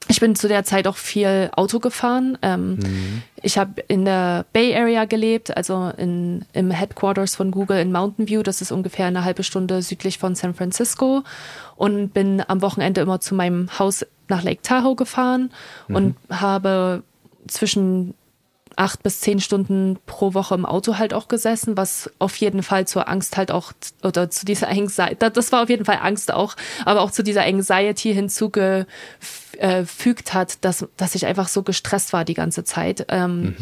ich 0.06 0.20
bin 0.20 0.36
zu 0.36 0.46
der 0.46 0.62
Zeit 0.62 0.86
auch 0.86 0.98
viel 0.98 1.50
Auto 1.56 1.80
gefahren. 1.80 2.38
Ähm, 2.42 2.76
mhm. 2.76 3.22
Ich 3.42 3.58
habe 3.58 3.80
in 3.88 4.04
der 4.04 4.46
Bay 4.52 4.76
Area 4.76 5.04
gelebt, 5.04 5.56
also 5.56 5.90
in, 5.96 6.44
im 6.52 6.70
Headquarters 6.70 7.34
von 7.34 7.50
Google 7.50 7.80
in 7.80 7.90
Mountain 7.90 8.28
View. 8.28 8.44
Das 8.44 8.60
ist 8.60 8.70
ungefähr 8.70 9.06
eine 9.06 9.24
halbe 9.24 9.42
Stunde 9.42 9.82
südlich 9.82 10.18
von 10.18 10.36
San 10.36 10.54
Francisco. 10.54 11.24
Und 11.74 12.14
bin 12.14 12.40
am 12.46 12.62
Wochenende 12.62 13.00
immer 13.00 13.18
zu 13.18 13.34
meinem 13.34 13.68
Haus 13.80 14.06
nach 14.28 14.44
Lake 14.44 14.62
Tahoe 14.62 14.94
gefahren 14.94 15.50
mhm. 15.88 15.96
und 15.96 16.16
habe 16.30 17.02
zwischen 17.48 18.14
acht 18.76 19.02
bis 19.02 19.20
zehn 19.20 19.40
Stunden 19.40 19.98
pro 20.06 20.34
Woche 20.34 20.54
im 20.54 20.66
Auto 20.66 20.98
halt 20.98 21.14
auch 21.14 21.28
gesessen, 21.28 21.76
was 21.76 22.10
auf 22.18 22.36
jeden 22.36 22.62
Fall 22.62 22.86
zur 22.86 23.08
Angst 23.08 23.36
halt 23.36 23.50
auch, 23.50 23.72
oder 24.02 24.30
zu 24.30 24.44
dieser 24.44 24.68
Anxiety, 24.68 25.16
das 25.32 25.52
war 25.52 25.62
auf 25.62 25.68
jeden 25.68 25.84
Fall 25.84 25.98
Angst 26.02 26.32
auch, 26.32 26.56
aber 26.84 27.00
auch 27.02 27.10
zu 27.10 27.22
dieser 27.22 27.44
Anxiety 27.44 28.14
hinzugefügt 28.14 28.86
hat, 30.34 30.64
dass, 30.64 30.86
dass 30.96 31.14
ich 31.14 31.26
einfach 31.26 31.48
so 31.48 31.62
gestresst 31.62 32.12
war 32.12 32.24
die 32.24 32.34
ganze 32.34 32.64
Zeit. 32.64 33.06
Ähm, 33.08 33.40
mhm. 33.42 33.56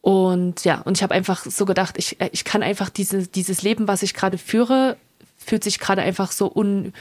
Und 0.00 0.64
ja, 0.64 0.82
und 0.82 0.98
ich 0.98 1.02
habe 1.02 1.14
einfach 1.14 1.46
so 1.46 1.64
gedacht, 1.64 1.94
ich, 1.96 2.18
ich 2.32 2.44
kann 2.44 2.62
einfach 2.62 2.90
diese, 2.90 3.26
dieses 3.26 3.62
Leben, 3.62 3.88
was 3.88 4.02
ich 4.02 4.12
gerade 4.12 4.36
führe, 4.36 4.98
fühlt 5.38 5.64
sich 5.64 5.78
gerade 5.78 6.02
einfach 6.02 6.30
so 6.30 6.52
un, 6.54 6.92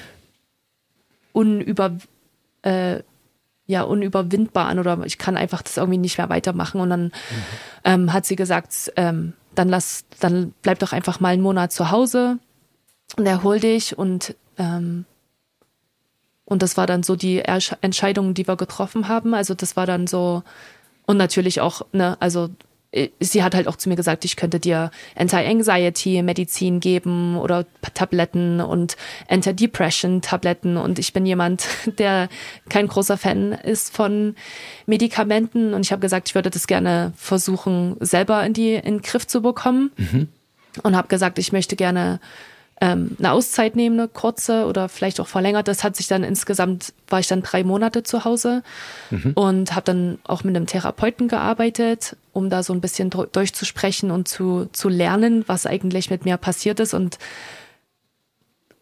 unüber, 1.34 1.98
äh, 2.62 3.00
ja 3.66 3.84
unüberwindbar 3.84 4.68
an 4.68 4.80
oder 4.80 5.00
ich 5.06 5.18
kann 5.18 5.38
einfach 5.38 5.62
das 5.62 5.78
irgendwie 5.78 5.98
nicht 5.98 6.18
mehr 6.18 6.30
weitermachen. 6.30 6.82
Und 6.82 6.90
dann 6.90 7.04
mhm. 7.04 7.12
ähm, 7.84 8.14
hat 8.14 8.26
sie 8.26 8.36
gesagt, 8.36 8.92
ähm, 8.96 9.34
dann 9.56 9.70
lass, 9.70 10.06
dann 10.20 10.54
bleib 10.62 10.80
doch 10.80 10.94
einfach 10.94 11.20
mal 11.20 11.30
einen 11.30 11.42
Monat 11.42 11.72
zu 11.72 11.92
Hause 11.92 12.40
und 13.18 13.26
erhol 13.26 13.60
dich 13.60 13.98
und 13.98 14.36
ähm, 14.58 15.06
und 16.46 16.62
das 16.62 16.76
war 16.76 16.86
dann 16.86 17.04
so 17.04 17.16
die 17.16 17.40
Entscheidung, 17.40 18.34
die 18.34 18.48
wir 18.48 18.58
getroffen 18.58 19.08
haben. 19.08 19.34
Also 19.34 19.54
das 19.54 19.78
war 19.78 19.86
dann 19.86 20.08
so 20.08 20.44
und 21.06 21.18
natürlich 21.18 21.62
auch, 21.62 21.84
ne, 21.94 22.18
also 22.20 22.50
sie 23.20 23.44
hat 23.44 23.56
halt 23.56 23.68
auch 23.68 23.76
zu 23.76 23.90
mir 23.90 23.96
gesagt, 23.96 24.24
ich 24.24 24.36
könnte 24.36 24.60
dir 24.60 24.92
Anti-Anxiety-Medizin 25.16 26.80
geben 26.80 27.38
oder 27.38 27.66
Tabletten 27.94 28.62
und 28.62 28.98
Anti-Depression-Tabletten. 29.28 30.78
Und 30.78 31.00
ich 31.00 31.14
bin 31.14 31.26
jemand, 31.26 31.66
der 31.98 32.30
kein 32.70 32.88
großer 32.88 33.18
Fan 33.18 33.54
ist 33.54 33.96
von 33.96 34.36
Medikamenten. 34.86 35.74
Und 35.74 35.86
ich 35.86 35.92
habe 35.92 36.02
gesagt, 36.02 36.30
ich 36.30 36.36
würde 36.36 36.50
das 36.50 36.68
gerne 36.68 37.14
versuchen, 37.16 37.96
selber 38.00 38.46
in, 38.46 38.54
die, 38.54 38.76
in 38.76 38.98
den 38.98 39.02
Griff 39.02 39.26
zu 39.26 39.42
bekommen. 39.42 39.92
Mhm. 39.98 40.28
Und 40.82 40.96
habe 40.96 41.08
gesagt, 41.08 41.38
ich 41.38 41.52
möchte 41.52 41.76
gerne 41.76 42.20
ähm, 42.84 43.16
eine 43.18 43.32
Auszeit 43.32 43.78
nehmen, 43.78 43.98
eine 43.98 44.10
kurze 44.10 44.66
oder 44.66 44.90
vielleicht 44.90 45.22
auch 45.22 45.28
verlängert. 45.28 45.70
Das 45.70 45.86
hat 45.86 45.96
sich 45.96 46.10
dann 46.10 46.22
insgesamt, 46.26 46.94
war 47.08 47.22
ich 47.22 47.28
dann 47.28 47.42
drei 47.42 47.64
Monate 47.64 48.04
zu 48.04 48.26
Hause 48.26 48.62
mhm. 49.10 49.32
und 49.36 49.74
habe 49.74 49.86
dann 49.86 50.20
auch 50.26 50.44
mit 50.44 50.54
einem 50.54 50.66
Therapeuten 50.66 51.30
gearbeitet, 51.30 52.18
um 52.34 52.50
da 52.50 52.62
so 52.62 52.74
ein 52.74 52.82
bisschen 52.82 53.10
durchzusprechen 53.10 54.12
und 54.12 54.28
zu, 54.28 54.68
zu 54.74 54.90
lernen, 54.90 55.46
was 55.48 55.66
eigentlich 55.66 56.10
mit 56.10 56.26
mir 56.26 56.36
passiert 56.36 56.82
ist. 56.82 56.94
Und 56.94 57.20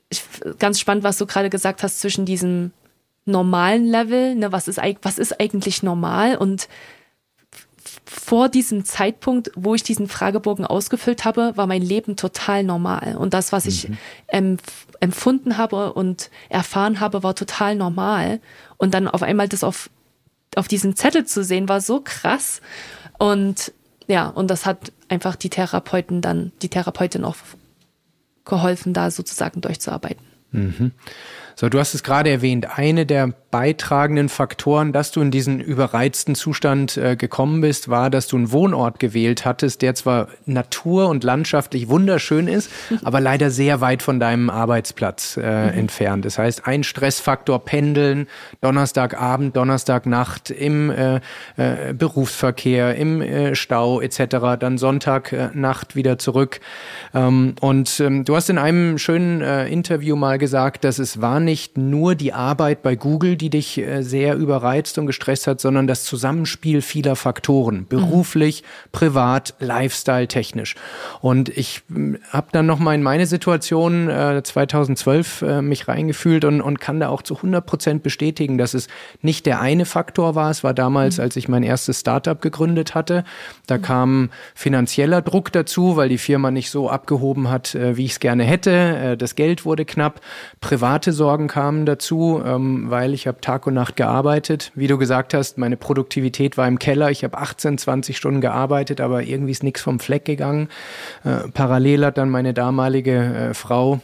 ich, 0.09 0.23
ganz 0.57 0.79
spannend, 0.79 1.03
was 1.03 1.19
du 1.19 1.27
gerade 1.27 1.51
gesagt 1.51 1.83
hast 1.83 1.99
zwischen 1.99 2.25
diesem 2.25 2.71
normalen 3.25 3.85
Level, 3.85 4.33
ne, 4.33 4.51
was 4.51 4.67
ist, 4.67 4.79
was 5.03 5.19
ist 5.19 5.39
eigentlich 5.39 5.83
normal 5.83 6.37
und 6.37 6.67
vor 8.13 8.49
diesem 8.49 8.83
Zeitpunkt, 8.83 9.51
wo 9.55 9.73
ich 9.73 9.83
diesen 9.83 10.09
Fragebogen 10.09 10.65
ausgefüllt 10.65 11.23
habe, 11.23 11.53
war 11.55 11.65
mein 11.65 11.81
Leben 11.81 12.17
total 12.17 12.61
normal. 12.61 13.15
Und 13.15 13.33
das, 13.33 13.53
was 13.53 13.65
ich 13.65 13.87
mhm. 13.87 14.57
empfunden 14.99 15.57
habe 15.57 15.93
und 15.93 16.29
erfahren 16.49 16.99
habe, 16.99 17.23
war 17.23 17.35
total 17.35 17.75
normal. 17.75 18.41
Und 18.75 18.93
dann 18.93 19.07
auf 19.07 19.23
einmal 19.23 19.47
das 19.47 19.63
auf, 19.63 19.89
auf 20.57 20.67
diesem 20.67 20.97
Zettel 20.97 21.25
zu 21.25 21.41
sehen, 21.41 21.69
war 21.69 21.79
so 21.79 22.01
krass. 22.01 22.61
Und 23.17 23.71
ja, 24.07 24.27
und 24.27 24.51
das 24.51 24.65
hat 24.65 24.91
einfach 25.07 25.37
die 25.37 25.49
Therapeuten 25.49 26.19
dann, 26.21 26.51
die 26.61 26.67
Therapeutin 26.69 27.23
auch 27.23 27.37
geholfen, 28.43 28.93
da 28.93 29.09
sozusagen 29.09 29.61
durchzuarbeiten. 29.61 30.25
Mhm. 30.51 30.91
So, 31.55 31.69
du 31.69 31.79
hast 31.79 31.93
es 31.93 32.03
gerade 32.03 32.29
erwähnt, 32.29 32.77
eine 32.77 33.05
der 33.05 33.35
beitragenden 33.51 34.29
Faktoren, 34.29 34.93
dass 34.93 35.11
du 35.11 35.21
in 35.21 35.29
diesen 35.29 35.59
überreizten 35.59 36.35
Zustand 36.35 36.97
äh, 36.97 37.15
gekommen 37.15 37.61
bist, 37.61 37.89
war, 37.89 38.09
dass 38.09 38.27
du 38.27 38.37
einen 38.37 38.51
Wohnort 38.51 38.99
gewählt 38.99 39.45
hattest, 39.45 39.81
der 39.81 39.93
zwar 39.93 40.29
natur- 40.45 41.09
und 41.09 41.23
landschaftlich 41.23 41.89
wunderschön 41.89 42.47
ist, 42.47 42.71
aber 43.03 43.19
leider 43.19 43.51
sehr 43.51 43.81
weit 43.81 44.01
von 44.01 44.19
deinem 44.19 44.49
Arbeitsplatz 44.49 45.37
äh, 45.37 45.41
mhm. 45.41 45.79
entfernt. 45.79 46.25
Das 46.25 46.37
heißt, 46.37 46.65
ein 46.65 46.83
Stressfaktor 46.83 47.63
Pendeln, 47.65 48.27
Donnerstagabend, 48.61 49.55
Donnerstagnacht 49.55 50.49
im 50.49 50.89
äh, 50.89 51.15
äh, 51.57 51.93
Berufsverkehr, 51.93 52.95
im 52.95 53.21
äh, 53.21 53.55
Stau 53.55 53.99
etc., 53.99 54.57
dann 54.59 54.77
Sonntagnacht 54.77 55.95
wieder 55.95 56.17
zurück. 56.17 56.61
Ähm, 57.13 57.55
und 57.59 57.99
ähm, 57.99 58.23
du 58.23 58.35
hast 58.35 58.49
in 58.49 58.57
einem 58.57 58.97
schönen 58.97 59.41
äh, 59.41 59.67
Interview 59.67 60.15
mal 60.15 60.37
gesagt, 60.37 60.85
dass 60.85 60.99
es 60.99 61.21
war 61.21 61.39
nicht 61.39 61.77
nur 61.77 62.15
die 62.15 62.31
Arbeit 62.31 62.81
bei 62.81 62.95
Google, 62.95 63.35
die 63.41 63.49
dich 63.49 63.77
äh, 63.79 64.03
sehr 64.03 64.35
überreizt 64.35 64.97
und 64.97 65.07
gestresst 65.07 65.47
hat, 65.47 65.59
sondern 65.59 65.87
das 65.87 66.03
Zusammenspiel 66.03 66.81
vieler 66.81 67.15
Faktoren, 67.15 67.87
beruflich, 67.87 68.61
mhm. 68.61 68.89
privat, 68.91 69.55
Lifestyle, 69.59 70.27
technisch. 70.27 70.75
Und 71.21 71.49
ich 71.49 71.81
hm, 71.89 72.17
habe 72.29 72.47
dann 72.51 72.67
nochmal 72.67 72.95
in 72.95 73.03
meine 73.03 73.25
Situation 73.25 74.09
äh, 74.09 74.41
2012 74.43 75.41
äh, 75.41 75.61
mich 75.61 75.87
reingefühlt 75.87 76.45
und, 76.45 76.61
und 76.61 76.79
kann 76.79 76.99
da 76.99 77.09
auch 77.09 77.23
zu 77.23 77.35
100 77.35 77.65
Prozent 77.65 78.03
bestätigen, 78.03 78.57
dass 78.57 78.75
es 78.75 78.87
nicht 79.21 79.45
der 79.47 79.59
eine 79.59 79.85
Faktor 79.85 80.35
war. 80.35 80.51
Es 80.51 80.63
war 80.63 80.73
damals, 80.73 81.17
mhm. 81.17 81.23
als 81.23 81.35
ich 81.35 81.49
mein 81.49 81.63
erstes 81.63 81.99
Startup 81.99 82.39
gegründet 82.39 82.93
hatte. 82.93 83.23
Da 83.65 83.79
mhm. 83.79 83.81
kam 83.81 84.29
finanzieller 84.53 85.21
Druck 85.21 85.51
dazu, 85.51 85.97
weil 85.97 86.09
die 86.09 86.19
Firma 86.19 86.51
nicht 86.51 86.69
so 86.69 86.89
abgehoben 86.89 87.49
hat, 87.49 87.73
äh, 87.73 87.97
wie 87.97 88.05
ich 88.05 88.11
es 88.11 88.19
gerne 88.19 88.43
hätte. 88.43 88.71
Äh, 88.71 89.17
das 89.17 89.35
Geld 89.35 89.65
wurde 89.65 89.85
knapp. 89.85 90.21
Private 90.59 91.11
Sorgen 91.11 91.47
kamen 91.47 91.87
dazu. 91.87 92.39
Ähm, 92.45 92.89
weil 92.91 93.13
ich 93.15 93.27
habe 93.31 93.41
Tag 93.41 93.65
und 93.67 93.73
Nacht 93.73 93.95
gearbeitet. 93.95 94.71
Wie 94.75 94.87
du 94.87 94.97
gesagt 94.97 95.33
hast, 95.33 95.57
meine 95.57 95.77
Produktivität 95.77 96.57
war 96.57 96.67
im 96.67 96.79
Keller. 96.79 97.09
Ich 97.11 97.23
habe 97.23 97.37
18, 97.37 97.77
20 97.77 98.17
Stunden 98.17 98.41
gearbeitet, 98.41 98.99
aber 98.99 99.23
irgendwie 99.23 99.51
ist 99.51 99.63
nichts 99.63 99.81
vom 99.81 99.99
Fleck 99.99 100.25
gegangen. 100.25 100.69
Äh, 101.23 101.49
parallel 101.53 102.05
hat 102.05 102.17
dann 102.17 102.29
meine 102.29 102.53
damalige 102.53 103.15
äh, 103.15 103.53
Frau 103.53 104.01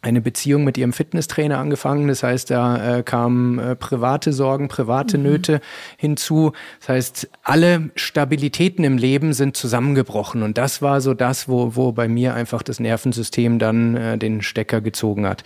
eine 0.00 0.20
Beziehung 0.20 0.62
mit 0.62 0.78
ihrem 0.78 0.92
Fitnesstrainer 0.92 1.58
angefangen. 1.58 2.06
Das 2.06 2.22
heißt, 2.22 2.50
da 2.50 2.98
äh, 2.98 3.02
kamen 3.02 3.58
äh, 3.58 3.74
private 3.74 4.32
Sorgen, 4.32 4.68
private 4.68 5.18
mhm. 5.18 5.24
Nöte 5.24 5.60
hinzu. 5.96 6.52
Das 6.80 6.88
heißt, 6.88 7.30
alle 7.42 7.90
Stabilitäten 7.96 8.84
im 8.84 8.96
Leben 8.96 9.32
sind 9.32 9.56
zusammengebrochen. 9.56 10.42
Und 10.42 10.56
das 10.56 10.82
war 10.82 11.00
so 11.00 11.14
das, 11.14 11.48
wo, 11.48 11.74
wo 11.74 11.90
bei 11.90 12.06
mir 12.06 12.34
einfach 12.34 12.62
das 12.62 12.78
Nervensystem 12.78 13.58
dann 13.58 13.96
äh, 13.96 14.18
den 14.18 14.40
Stecker 14.40 14.80
gezogen 14.80 15.26
hat. 15.26 15.42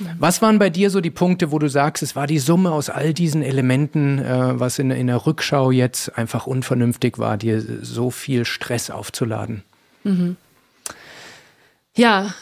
Mhm. 0.00 0.06
Was 0.18 0.42
waren 0.42 0.58
bei 0.58 0.68
dir 0.68 0.90
so 0.90 1.00
die 1.00 1.10
Punkte, 1.10 1.52
wo 1.52 1.60
du 1.60 1.68
sagst, 1.68 2.02
es 2.02 2.16
war 2.16 2.26
die 2.26 2.40
Summe 2.40 2.72
aus 2.72 2.90
all 2.90 3.14
diesen 3.14 3.42
Elementen, 3.42 4.18
äh, 4.18 4.58
was 4.58 4.80
in, 4.80 4.90
in 4.90 5.06
der 5.06 5.26
Rückschau 5.26 5.70
jetzt 5.70 6.18
einfach 6.18 6.48
unvernünftig 6.48 7.18
war, 7.18 7.36
dir 7.36 7.62
so 7.82 8.10
viel 8.10 8.44
Stress 8.46 8.90
aufzuladen? 8.90 9.62
Mhm. 10.02 10.36
Ja, 11.94 12.34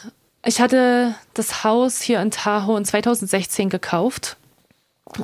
ich 0.43 0.59
hatte 0.59 1.15
das 1.33 1.63
Haus 1.63 2.01
hier 2.01 2.21
in 2.21 2.31
Tahoe 2.31 2.77
in 2.77 2.85
2016 2.85 3.69
gekauft 3.69 4.37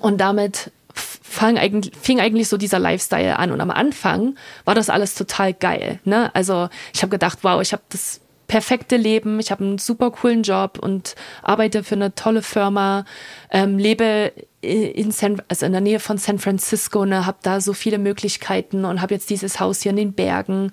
und 0.01 0.19
damit 0.19 0.71
fang 0.93 1.57
eigentlich, 1.57 1.93
fing 1.99 2.19
eigentlich 2.19 2.47
so 2.47 2.57
dieser 2.57 2.79
Lifestyle 2.79 3.37
an. 3.37 3.51
Und 3.51 3.61
am 3.61 3.71
Anfang 3.71 4.35
war 4.65 4.75
das 4.75 4.89
alles 4.89 5.15
total 5.15 5.53
geil. 5.53 5.99
Ne? 6.03 6.33
Also 6.33 6.69
ich 6.93 7.01
habe 7.01 7.11
gedacht, 7.11 7.39
wow, 7.43 7.61
ich 7.61 7.73
habe 7.73 7.83
das 7.89 8.21
perfekte 8.47 8.97
Leben, 8.97 9.39
ich 9.39 9.51
habe 9.51 9.63
einen 9.63 9.77
super 9.77 10.11
coolen 10.11 10.43
Job 10.43 10.79
und 10.81 11.15
arbeite 11.43 11.83
für 11.83 11.95
eine 11.95 12.15
tolle 12.15 12.41
Firma, 12.41 13.05
ähm, 13.51 13.77
lebe 13.77 14.31
in, 14.61 15.11
San, 15.11 15.41
also 15.47 15.65
in 15.65 15.71
der 15.71 15.81
Nähe 15.81 15.99
von 15.99 16.17
San 16.17 16.39
Francisco, 16.39 17.05
ne, 17.05 17.25
habe 17.25 17.37
da 17.43 17.61
so 17.61 17.73
viele 17.73 17.99
Möglichkeiten 17.99 18.85
und 18.85 19.01
habe 19.01 19.13
jetzt 19.13 19.29
dieses 19.29 19.59
Haus 19.59 19.81
hier 19.81 19.91
in 19.91 19.97
den 19.97 20.13
Bergen. 20.13 20.71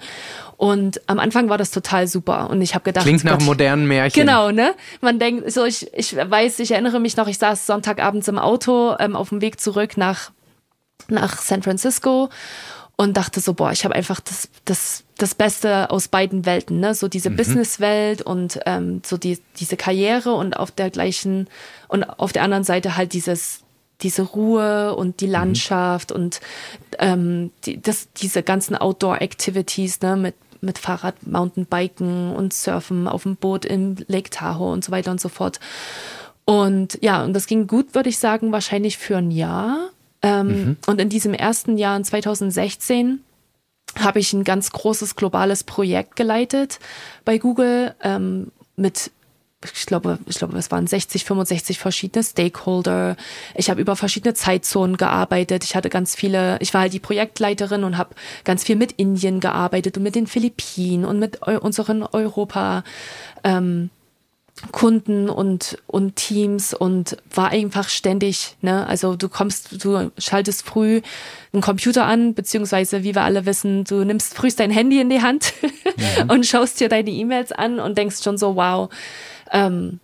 Und 0.57 1.01
am 1.09 1.19
Anfang 1.19 1.49
war 1.49 1.59
das 1.59 1.71
total 1.71 2.07
super 2.07 2.49
und 2.51 2.63
ich 2.63 2.75
habe 2.75 2.85
gedacht, 2.85 3.05
klingt 3.05 3.25
nach 3.25 3.39
Gott, 3.39 3.43
modernen 3.43 3.87
Märchen. 3.87 4.21
Genau, 4.21 4.51
ne? 4.51 4.75
Man 5.01 5.19
denkt, 5.19 5.51
so 5.53 5.65
ich, 5.65 5.93
ich 5.95 6.17
weiß, 6.17 6.61
ich 6.61 6.71
erinnere 6.71 7.01
mich 7.01 7.17
noch, 7.17 7.29
ich 7.29 7.39
saß 7.39 7.67
Sonntagabends 7.67 8.29
im 8.29 8.39
Auto 8.39 8.95
ähm, 8.99 9.17
auf 9.17 9.29
dem 9.29 9.41
Weg 9.41 9.61
zurück 9.61 9.97
nach 9.97 10.31
nach 11.09 11.39
San 11.39 11.63
Francisco 11.63 12.31
und 12.97 13.17
dachte 13.17 13.41
so, 13.41 13.55
boah, 13.55 13.73
ich 13.73 13.85
habe 13.85 13.95
einfach 13.95 14.21
das, 14.21 14.49
das, 14.65 15.05
das 15.19 15.35
Beste 15.35 15.91
aus 15.91 16.09
beiden 16.09 16.47
Welten, 16.47 16.81
ne? 16.81 16.95
So 16.95 17.09
diese 17.09 17.31
mhm. 17.31 17.37
Businesswelt 17.37 18.23
und 18.23 18.61
ähm, 18.67 19.03
so 19.05 19.17
die, 19.17 19.39
diese 19.59 19.77
Karriere 19.77 20.33
und 20.35 20.57
auf 20.57 20.71
der 20.71 20.91
gleichen 20.91 21.49
und 21.89 22.05
auf 22.05 22.33
der 22.33 22.43
anderen 22.43 22.65
Seite 22.65 22.97
halt 22.97 23.13
dieses 23.13 23.61
diese 24.01 24.23
Ruhe 24.23 24.95
und 24.97 25.21
die 25.21 25.27
mhm. 25.27 25.33
Landschaft 25.33 26.11
mhm. 26.11 26.17
und 26.17 26.41
ähm, 26.99 27.51
die, 27.65 27.81
das, 27.81 28.09
diese 28.13 28.43
ganzen 28.43 28.77
Outdoor-Activities, 28.77 30.01
ne, 30.03 30.17
mit, 30.17 30.35
mit 30.61 30.79
Fahrrad, 30.79 31.27
Mountainbiken 31.27 32.35
und 32.35 32.53
Surfen 32.53 33.09
auf 33.09 33.23
dem 33.23 33.37
Boot 33.37 33.65
im 33.65 33.97
Lake 34.07 34.31
Tahoe 34.31 34.73
und 34.73 34.85
so 34.85 34.93
weiter 34.93 35.11
und 35.11 35.21
so 35.21 35.29
fort. 35.29 35.61
Und 36.45 36.99
ja, 37.03 37.25
und 37.25 37.33
das 37.33 37.47
ging 37.47 37.67
gut, 37.67 37.95
würde 37.95 38.09
ich 38.09 38.19
sagen, 38.19 38.53
wahrscheinlich 38.53 38.99
für 38.99 39.17
ein 39.17 39.31
Jahr. 39.31 39.91
Ähm, 40.25 40.47
mhm. 40.49 40.77
Und 40.87 41.01
in 41.03 41.11
diesem 41.11 41.35
ersten 41.35 41.77
Jahr, 41.77 41.99
in 41.99 42.05
2016, 42.05 43.21
habe 43.99 44.19
ich 44.19 44.33
ein 44.33 44.43
ganz 44.43 44.71
großes 44.73 45.17
globales 45.17 45.63
Projekt 45.63 46.17
geleitet 46.17 46.81
bei 47.25 47.37
Google 47.37 47.95
ähm, 48.03 48.51
mit 48.75 49.11
ich 49.73 49.87
glaube, 49.87 50.19
ich 50.27 50.37
glaube, 50.37 50.59
es 50.59 50.71
waren 50.71 50.87
60, 50.87 51.25
65 51.25 51.79
verschiedene 51.79 52.23
Stakeholder. 52.23 53.17
Ich 53.55 53.71
habe 53.71 53.81
über 53.81 53.97
verschiedene 53.97 54.35
Zeitzonen 54.35 54.99
gearbeitet. 54.99 55.65
Ich 55.65 55.75
hatte 55.75 55.89
ganz 55.89 56.15
viele, 56.15 56.59
ich 56.61 56.75
war 56.75 56.83
halt 56.83 56.93
die 56.93 57.01
Projektleiterin 57.01 57.83
und 57.83 57.97
habe 57.97 58.15
ganz 58.45 58.63
viel 58.63 58.77
mit 58.77 58.93
Indien 58.93 59.41
gearbeitet 59.41 59.97
und 59.97 60.03
mit 60.03 60.17
den 60.17 60.27
Philippinen 60.27 61.07
und 61.07 61.19
mit 61.19 61.41
eu 61.47 61.59
unseren 61.59 62.03
Europa 62.03 62.85
ähm, 63.43 63.89
Kunden 64.71 65.29
und, 65.29 65.79
und 65.89 66.15
Teams 66.15 66.75
und 66.75 67.17
war 67.33 67.51
einfach 67.51 67.89
ständig, 67.89 68.57
ne, 68.63 68.87
also 68.87 69.17
du 69.17 69.29
kommst, 69.29 69.85
du 69.85 70.13
schaltest 70.17 70.65
früh 70.65 71.03
einen 71.53 71.61
Computer 71.61 72.07
an, 72.07 72.35
beziehungsweise 72.35 73.03
wie 73.03 73.17
wir 73.17 73.23
alle 73.23 73.47
wissen, 73.47 73.85
du 73.85 74.05
nimmst 74.05 74.35
frühst 74.35 74.61
dein 74.61 74.71
Handy 74.71 75.01
in 75.01 75.11
die 75.11 75.23
Hand 75.23 75.53
ja. 75.97 76.25
und 76.29 76.47
schaust 76.47 76.79
dir 76.79 76.89
deine 76.89 77.11
E-Mails 77.11 77.51
an 77.51 77.81
und 77.81 77.99
denkst 77.99 78.23
schon 78.23 78.39
so, 78.39 78.55
wow, 78.55 78.91
ähm, 79.51 79.99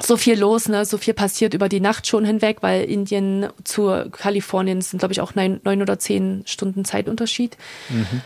so 0.00 0.16
viel 0.16 0.38
los, 0.38 0.68
ne, 0.68 0.84
so 0.84 0.98
viel 0.98 1.14
passiert 1.14 1.54
über 1.54 1.68
die 1.68 1.80
Nacht 1.80 2.08
schon 2.08 2.24
hinweg, 2.24 2.58
weil 2.60 2.84
Indien 2.84 3.48
zu 3.62 4.10
Kalifornien 4.10 4.80
sind, 4.80 4.98
glaube 4.98 5.12
ich, 5.12 5.20
auch 5.20 5.36
neun, 5.36 5.60
neun 5.62 5.80
oder 5.80 6.00
zehn 6.00 6.42
Stunden 6.46 6.84
Zeitunterschied. 6.84 7.56
Mhm. 7.88 8.22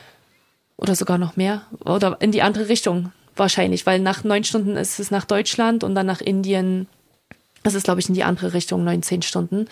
Oder 0.78 0.94
sogar 0.94 1.18
noch 1.18 1.36
mehr. 1.36 1.66
Oder 1.84 2.16
in 2.20 2.32
die 2.32 2.40
andere 2.40 2.68
Richtung 2.68 3.12
wahrscheinlich, 3.38 3.86
weil 3.86 4.00
nach 4.00 4.24
neun 4.24 4.44
Stunden 4.44 4.76
ist 4.76 4.98
es 4.98 5.10
nach 5.10 5.24
Deutschland 5.24 5.84
und 5.84 5.94
dann 5.94 6.06
nach 6.06 6.20
Indien. 6.20 6.86
Das 7.62 7.74
ist, 7.74 7.84
glaube 7.84 8.00
ich, 8.00 8.08
in 8.08 8.14
die 8.14 8.24
andere 8.24 8.54
Richtung, 8.54 8.84
neun, 8.84 9.02
zehn 9.02 9.22
Stunden. 9.22 9.66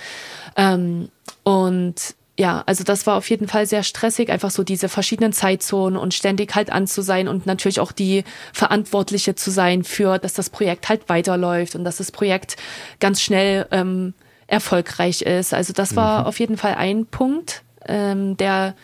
Ähm, 0.57 1.09
und 1.45 2.15
ja, 2.39 2.63
also 2.67 2.85
das 2.85 3.07
war 3.07 3.17
auf 3.17 3.31
jeden 3.31 3.49
Fall 3.49 3.67
sehr 3.67 3.83
stressig, 3.83 4.31
einfach 4.31 4.51
so 4.51 4.63
diese 4.63 4.89
verschiedenen 4.89 5.33
Zeitzonen 5.33 5.99
und 5.99 6.13
ständig 6.13 6.55
halt 6.55 6.71
an 6.71 6.87
zu 6.87 7.01
sein 7.01 7.29
und 7.29 7.47
natürlich 7.47 7.81
auch 7.81 7.93
die 7.93 8.25
Verantwortliche 8.53 9.35
zu 9.35 9.51
sein 9.51 9.85
für, 9.85 10.19
dass 10.19 10.35
das 10.35 10.51
Projekt 10.51 10.89
halt 10.89 11.09
weiterläuft 11.09 11.75
und 11.75 11.85
dass 11.85 11.97
das 11.97 12.13
Projekt 12.13 12.57
ganz 13.01 13.23
schnell 13.23 13.67
ähm, 13.71 14.13
erfolgreich 14.49 15.23
ist. 15.23 15.55
Also 15.55 15.73
das 15.73 15.97
war 15.97 16.23
mhm. 16.23 16.27
auf 16.27 16.39
jeden 16.39 16.59
Fall 16.59 16.75
ein 16.75 17.07
Punkt, 17.07 17.63
ähm, 17.87 18.37
der, 18.37 18.75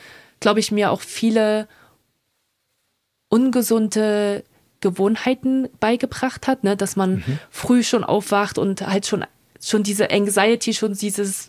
glaube 0.41 0.61
ich, 0.61 0.73
mir 0.73 0.91
auch 0.91 1.03
viele 1.03 1.69
ungesunde 3.29 4.45
Gewohnheiten 4.83 5.69
beigebracht 5.81 6.47
hat, 6.47 6.63
ne, 6.65 6.77
dass 6.77 6.97
man 6.97 7.15
mhm. 7.15 7.39
früh 7.51 7.83
schon 7.83 8.05
aufwacht 8.05 8.59
und 8.59 8.87
halt 8.87 9.07
schon 9.07 9.25
schon 9.65 9.83
diese 9.83 10.11
Anxiety, 10.11 10.75
schon 10.75 10.95
dieses 10.95 11.47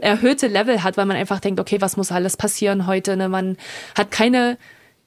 erhöhte 0.00 0.48
Level 0.48 0.82
hat, 0.82 0.96
weil 0.96 1.06
man 1.06 1.16
einfach 1.16 1.40
denkt, 1.40 1.60
okay, 1.60 1.80
was 1.80 1.96
muss 1.96 2.12
alles 2.12 2.36
passieren 2.36 2.86
heute? 2.86 3.16
Ne? 3.16 3.28
Man 3.28 3.56
hat 3.96 4.10
keine 4.10 4.58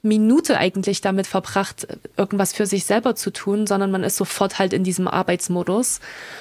Minute 0.04 0.58
eigentlich 0.58 1.00
damit 1.00 1.28
verbracht, 1.28 1.86
irgendwas 2.16 2.52
für 2.52 2.66
sich 2.66 2.84
selber 2.84 3.14
zu 3.14 3.30
tun, 3.30 3.68
sondern 3.68 3.92
man 3.92 4.02
ist 4.02 4.16
sofort 4.16 4.58
halt 4.58 4.72
in 4.72 4.82
diesem 4.82 5.06
Arbeitsmodus. 5.06 6.00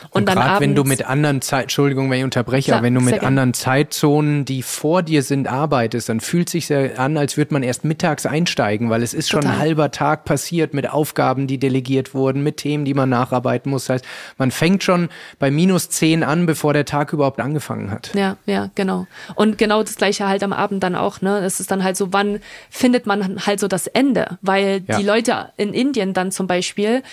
Und, 0.09 0.21
und 0.21 0.25
dann 0.29 0.39
abends, 0.39 0.61
wenn 0.61 0.73
du 0.73 0.83
mit 0.83 1.05
anderen 1.05 1.43
Zeit, 1.43 1.63
Entschuldigung, 1.63 2.09
wenn 2.09 2.17
ich 2.17 2.23
unterbreche, 2.23 2.71
klar, 2.71 2.81
wenn 2.81 2.95
du 2.95 3.01
mit 3.01 3.21
anderen 3.21 3.53
Zeitzonen, 3.53 4.45
die 4.45 4.63
vor 4.63 5.03
dir 5.03 5.21
sind, 5.21 5.47
arbeitest, 5.47 6.09
dann 6.09 6.21
fühlt 6.21 6.49
sich 6.49 6.65
sehr 6.65 6.97
an, 6.99 7.17
als 7.17 7.37
würde 7.37 7.53
man 7.53 7.61
erst 7.61 7.85
mittags 7.85 8.25
einsteigen, 8.25 8.89
weil 8.89 9.03
es 9.03 9.13
ist 9.13 9.29
schon 9.29 9.41
Total. 9.41 9.55
ein 9.55 9.59
halber 9.59 9.91
Tag 9.91 10.25
passiert 10.25 10.73
mit 10.73 10.89
Aufgaben, 10.89 11.45
die 11.45 11.59
delegiert 11.59 12.15
wurden, 12.15 12.41
mit 12.41 12.57
Themen, 12.57 12.83
die 12.83 12.95
man 12.95 13.09
nacharbeiten 13.09 13.69
muss. 13.69 13.85
Das 13.85 13.95
heißt, 13.95 14.05
man 14.39 14.49
fängt 14.49 14.83
schon 14.83 15.09
bei 15.37 15.51
minus 15.51 15.89
zehn 15.89 16.23
an, 16.23 16.47
bevor 16.47 16.73
der 16.73 16.85
Tag 16.85 17.13
überhaupt 17.13 17.39
angefangen 17.39 17.91
hat. 17.91 18.09
Ja, 18.15 18.37
ja, 18.47 18.71
genau. 18.73 19.05
Und 19.35 19.59
genau 19.59 19.83
das 19.83 19.97
gleiche 19.97 20.27
halt 20.27 20.41
am 20.41 20.51
Abend 20.51 20.81
dann 20.81 20.95
auch, 20.95 21.21
ne? 21.21 21.39
Es 21.45 21.59
ist 21.59 21.69
dann 21.69 21.83
halt 21.83 21.95
so, 21.95 22.11
wann 22.11 22.39
findet 22.71 23.05
man 23.05 23.45
halt 23.45 23.50
halt 23.51 23.59
so 23.59 23.67
das 23.67 23.87
Ende, 23.87 24.37
weil 24.41 24.83
ja. 24.87 24.97
die 24.97 25.03
Leute 25.03 25.49
in 25.57 25.73
Indien 25.73 26.13
dann 26.13 26.31
zum 26.31 26.47
Beispiel 26.47 27.03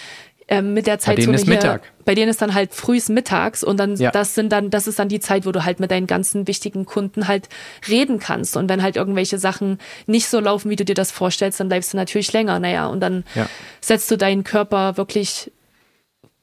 äh, 0.49 0.63
mit 0.63 0.87
der 0.87 0.99
Zeit 0.99 1.17
bei 1.17 1.23
denen 1.23 1.35
ist 1.35 1.45
hier, 1.45 1.55
Mittag. 1.55 1.83
bei 2.07 2.15
denen 2.15 2.31
ist 2.31 2.41
dann 2.41 2.55
halt 2.55 2.73
frühs 2.73 3.11
mittags 3.11 3.63
und 3.63 3.79
dann 3.79 3.97
ja. 3.97 4.11
das 4.11 4.35
sind 4.35 4.51
dann 4.51 4.71
das 4.71 4.87
ist 4.87 4.99
dann 4.99 5.11
die 5.11 5.21
Zeit, 5.21 5.45
wo 5.45 5.53
du 5.53 5.65
halt 5.65 5.79
mit 5.79 5.91
deinen 5.91 6.07
ganzen 6.07 6.47
wichtigen 6.49 6.87
Kunden 6.87 7.29
halt 7.29 7.51
reden 7.87 8.19
kannst 8.19 8.57
und 8.57 8.69
wenn 8.71 8.83
halt 8.83 8.97
irgendwelche 8.97 9.39
Sachen 9.39 9.79
nicht 10.07 10.27
so 10.29 10.41
laufen, 10.41 10.71
wie 10.71 10.77
du 10.77 10.87
dir 10.87 10.95
das 10.95 11.11
vorstellst, 11.11 11.61
dann 11.61 11.69
bleibst 11.69 11.93
du 11.93 11.99
natürlich 11.99 12.33
länger, 12.33 12.59
naja 12.61 12.87
und 12.87 13.01
dann 13.01 13.25
ja. 13.35 13.47
setzt 13.83 14.11
du 14.11 14.17
deinen 14.17 14.43
Körper 14.43 14.97
wirklich 14.97 15.53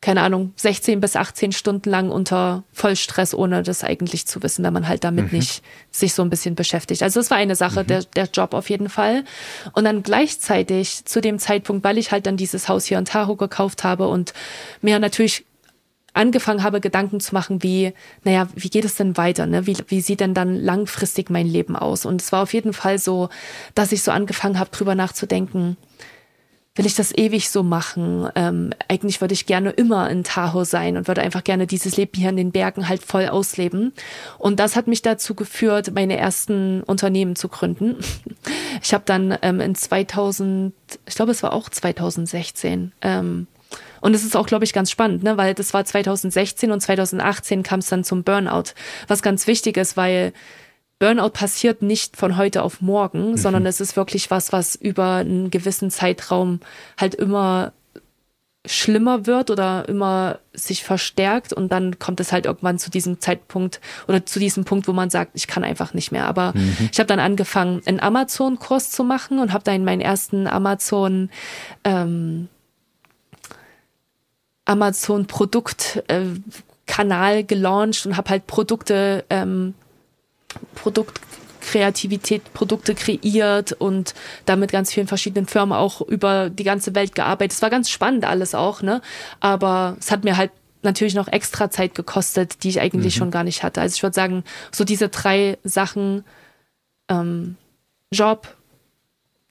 keine 0.05 0.21
Ahnung, 0.21 0.53
16 0.57 1.01
bis 1.01 1.15
18 1.15 1.51
Stunden 1.51 1.89
lang 1.89 2.11
unter 2.11 2.63
Vollstress, 2.71 3.33
ohne 3.33 3.63
das 3.63 3.83
eigentlich 3.83 4.27
zu 4.27 4.43
wissen, 4.43 4.63
wenn 4.63 4.71
man 4.71 4.87
halt 4.87 5.03
damit 5.03 5.31
mhm. 5.31 5.39
nicht 5.39 5.63
sich 5.89 6.13
so 6.13 6.21
ein 6.21 6.29
bisschen 6.29 6.53
beschäftigt. 6.53 7.01
Also 7.01 7.19
das 7.19 7.31
war 7.31 7.37
eine 7.37 7.55
Sache, 7.55 7.81
mhm. 7.81 7.87
der, 7.87 8.03
der 8.03 8.25
Job 8.31 8.53
auf 8.53 8.69
jeden 8.69 8.87
Fall. 8.87 9.23
Und 9.73 9.85
dann 9.85 10.03
gleichzeitig 10.03 11.05
zu 11.05 11.21
dem 11.21 11.39
Zeitpunkt, 11.39 11.83
weil 11.83 11.97
ich 11.97 12.11
halt 12.11 12.27
dann 12.27 12.37
dieses 12.37 12.69
Haus 12.69 12.85
hier 12.85 12.99
in 12.99 13.05
Tahoe 13.05 13.35
gekauft 13.35 13.83
habe 13.83 14.07
und 14.07 14.33
mir 14.79 14.99
natürlich 14.99 15.43
angefangen 16.13 16.61
habe, 16.61 16.81
Gedanken 16.81 17.19
zu 17.19 17.33
machen, 17.33 17.63
wie, 17.63 17.91
naja, 18.23 18.47
wie 18.53 18.69
geht 18.69 18.85
es 18.85 18.93
denn 18.93 19.17
weiter? 19.17 19.47
Ne? 19.47 19.65
Wie, 19.65 19.75
wie 19.87 20.01
sieht 20.01 20.19
denn 20.19 20.35
dann 20.35 20.55
langfristig 20.55 21.31
mein 21.31 21.47
Leben 21.47 21.75
aus? 21.75 22.05
Und 22.05 22.21
es 22.21 22.31
war 22.31 22.43
auf 22.43 22.53
jeden 22.53 22.73
Fall 22.73 22.99
so, 22.99 23.29
dass 23.73 23.91
ich 23.91 24.03
so 24.03 24.11
angefangen 24.11 24.59
habe, 24.59 24.69
drüber 24.69 24.93
nachzudenken, 24.93 25.77
will 26.75 26.85
ich 26.85 26.95
das 26.95 27.13
ewig 27.15 27.49
so 27.49 27.63
machen? 27.63 28.29
Ähm, 28.35 28.73
eigentlich 28.87 29.21
würde 29.21 29.33
ich 29.33 29.45
gerne 29.45 29.71
immer 29.71 30.09
in 30.09 30.23
Tahoe 30.23 30.65
sein 30.65 30.97
und 30.97 31.07
würde 31.07 31.21
einfach 31.21 31.43
gerne 31.43 31.67
dieses 31.67 31.95
Leben 31.97 32.11
hier 32.15 32.29
in 32.29 32.37
den 32.37 32.51
Bergen 32.51 32.89
halt 32.89 33.01
voll 33.01 33.27
ausleben. 33.27 33.93
Und 34.37 34.59
das 34.59 34.75
hat 34.75 34.87
mich 34.87 35.01
dazu 35.01 35.35
geführt, 35.35 35.91
meine 35.93 36.17
ersten 36.17 36.83
Unternehmen 36.83 37.35
zu 37.35 37.49
gründen. 37.49 37.97
Ich 38.83 38.93
habe 38.93 39.03
dann 39.05 39.35
ähm, 39.41 39.61
in 39.61 39.73
2000, 39.73 40.73
ich 41.07 41.15
glaube, 41.15 41.31
es 41.31 41.41
war 41.41 41.53
auch 41.53 41.69
2016. 41.69 42.91
Ähm, 43.01 43.47
und 44.01 44.13
es 44.13 44.23
ist 44.23 44.35
auch, 44.35 44.45
glaube 44.45 44.65
ich, 44.65 44.73
ganz 44.73 44.91
spannend, 44.91 45.23
ne? 45.23 45.37
weil 45.37 45.53
das 45.53 45.73
war 45.73 45.83
2016 45.85 46.71
und 46.71 46.81
2018 46.81 47.63
kam 47.63 47.79
es 47.79 47.87
dann 47.87 48.03
zum 48.03 48.23
Burnout, 48.23 48.73
was 49.07 49.23
ganz 49.23 49.47
wichtig 49.47 49.77
ist, 49.77 49.97
weil 49.97 50.33
Burnout 50.99 51.31
passiert 51.31 51.81
nicht 51.81 52.15
von 52.15 52.37
heute 52.37 52.63
auf 52.63 52.81
morgen, 52.81 53.31
mhm. 53.31 53.37
sondern 53.37 53.65
es 53.65 53.81
ist 53.81 53.97
wirklich 53.97 54.31
was, 54.31 54.53
was 54.53 54.75
über 54.75 55.15
einen 55.15 55.51
gewissen 55.51 55.91
Zeitraum 55.91 56.61
halt 56.97 57.15
immer 57.15 57.73
schlimmer 58.67 59.25
wird 59.25 59.51
oder 59.51 59.87
immer 59.87 60.39
sich 60.53 60.83
verstärkt 60.83 61.53
und 61.53 61.71
dann 61.71 61.99
kommt 61.99 62.19
es 62.19 62.31
halt 62.31 62.45
irgendwann 62.45 62.79
zu 62.79 62.89
diesem 62.89 63.19
Zeitpunkt 63.19 63.79
oder 64.07 64.25
zu 64.25 64.39
diesem 64.39 64.65
Punkt, 64.65 64.87
wo 64.87 64.93
man 64.93 65.09
sagt, 65.09 65.31
ich 65.35 65.47
kann 65.47 65.63
einfach 65.63 65.93
nicht 65.93 66.11
mehr. 66.11 66.27
Aber 66.27 66.53
mhm. 66.55 66.89
ich 66.91 66.99
habe 66.99 67.07
dann 67.07 67.19
angefangen, 67.19 67.81
einen 67.85 67.99
Amazon-Kurs 67.99 68.91
zu 68.91 69.03
machen 69.03 69.39
und 69.39 69.53
habe 69.53 69.63
dann 69.63 69.85
meinen 69.85 70.01
ersten 70.01 70.47
Amazon 70.47 71.29
ähm, 71.83 72.47
Amazon-Produkt 74.65 76.03
äh, 76.07 76.25
Kanal 76.87 77.43
gelauncht 77.43 78.05
und 78.05 78.17
habe 78.17 78.29
halt 78.29 78.47
Produkte 78.47 79.25
ähm, 79.29 79.73
Produktkreativität, 80.75 82.53
Produkte 82.53 82.95
kreiert 82.95 83.73
und 83.73 84.13
damit 84.45 84.71
ganz 84.71 84.93
vielen 84.93 85.07
verschiedenen 85.07 85.47
Firmen 85.47 85.77
auch 85.77 86.01
über 86.01 86.49
die 86.49 86.63
ganze 86.63 86.95
Welt 86.95 87.15
gearbeitet. 87.15 87.53
Es 87.53 87.61
war 87.61 87.69
ganz 87.69 87.89
spannend 87.89 88.25
alles 88.25 88.55
auch, 88.55 88.81
ne? 88.81 89.01
Aber 89.39 89.97
es 89.99 90.11
hat 90.11 90.23
mir 90.23 90.37
halt 90.37 90.51
natürlich 90.85 91.15
noch 91.15 91.27
extra 91.27 91.69
Zeit 91.69 91.95
gekostet, 91.95 92.63
die 92.63 92.69
ich 92.69 92.79
eigentlich 92.79 93.15
mhm. 93.15 93.19
schon 93.19 93.31
gar 93.31 93.43
nicht 93.43 93.63
hatte. 93.63 93.81
Also 93.81 93.95
ich 93.95 94.03
würde 94.03 94.13
sagen, 94.13 94.43
so 94.71 94.83
diese 94.83 95.09
drei 95.09 95.57
Sachen, 95.63 96.23
ähm, 97.09 97.57
Job, 98.11 98.55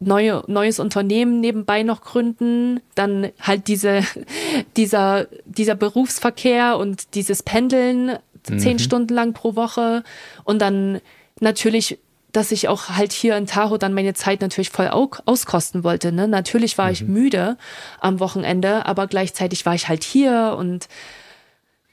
neue, 0.01 0.45
neues 0.47 0.79
Unternehmen 0.79 1.41
nebenbei 1.41 1.83
noch 1.83 2.01
gründen, 2.03 2.81
dann 2.95 3.31
halt 3.41 3.69
diese, 3.69 4.03
dieser, 4.77 5.27
dieser 5.45 5.75
Berufsverkehr 5.75 6.79
und 6.79 7.15
dieses 7.15 7.43
Pendeln 7.43 8.19
zehn 8.45 8.75
mhm. 8.75 8.79
Stunden 8.79 9.15
lang 9.15 9.33
pro 9.33 9.57
Woche 9.57 10.05
und 10.45 10.61
dann 10.61 11.01
natürlich 11.41 11.99
dass 12.35 12.51
ich 12.51 12.69
auch 12.69 12.89
halt 12.89 13.13
hier 13.13 13.37
in 13.37 13.47
Tahoe 13.47 13.79
dann 13.79 13.95
meine 13.95 14.13
Zeit 14.13 14.41
natürlich 14.41 14.71
voll 14.71 14.89
auskosten 14.89 15.85
wollte. 15.85 16.11
Ne? 16.13 16.27
Natürlich 16.27 16.77
war 16.77 16.87
mhm. 16.87 16.93
ich 16.93 17.03
müde 17.05 17.57
am 18.01 18.21
Wochenende, 18.21 18.87
aber 18.87 19.07
gleichzeitig 19.07 19.65
war 19.67 19.75
ich 19.75 19.89
halt 19.89 20.03
hier 20.03 20.57
und 20.59 20.89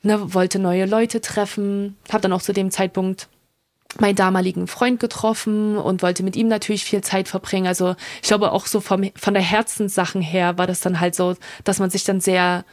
ne, 0.01 0.33
wollte 0.33 0.59
neue 0.59 0.85
Leute 0.85 1.21
treffen. 1.21 1.95
Habe 2.09 2.21
dann 2.21 2.33
auch 2.33 2.41
zu 2.41 2.53
dem 2.53 2.71
Zeitpunkt 2.71 3.27
meinen 3.99 4.15
damaligen 4.15 4.67
Freund 4.67 4.99
getroffen 4.99 5.77
und 5.77 6.01
wollte 6.01 6.23
mit 6.23 6.35
ihm 6.35 6.47
natürlich 6.47 6.85
viel 6.85 7.01
Zeit 7.01 7.27
verbringen. 7.27 7.67
Also 7.67 7.95
ich 8.21 8.27
glaube 8.27 8.51
auch 8.51 8.65
so 8.65 8.79
vom, 8.79 9.11
von 9.15 9.33
der 9.33 9.43
Herzenssachen 9.43 10.21
her 10.21 10.57
war 10.57 10.65
das 10.65 10.79
dann 10.79 10.99
halt 10.99 11.13
so, 11.13 11.35
dass 11.65 11.79
man 11.79 11.89
sich 11.89 12.03
dann 12.03 12.21
sehr, 12.21 12.65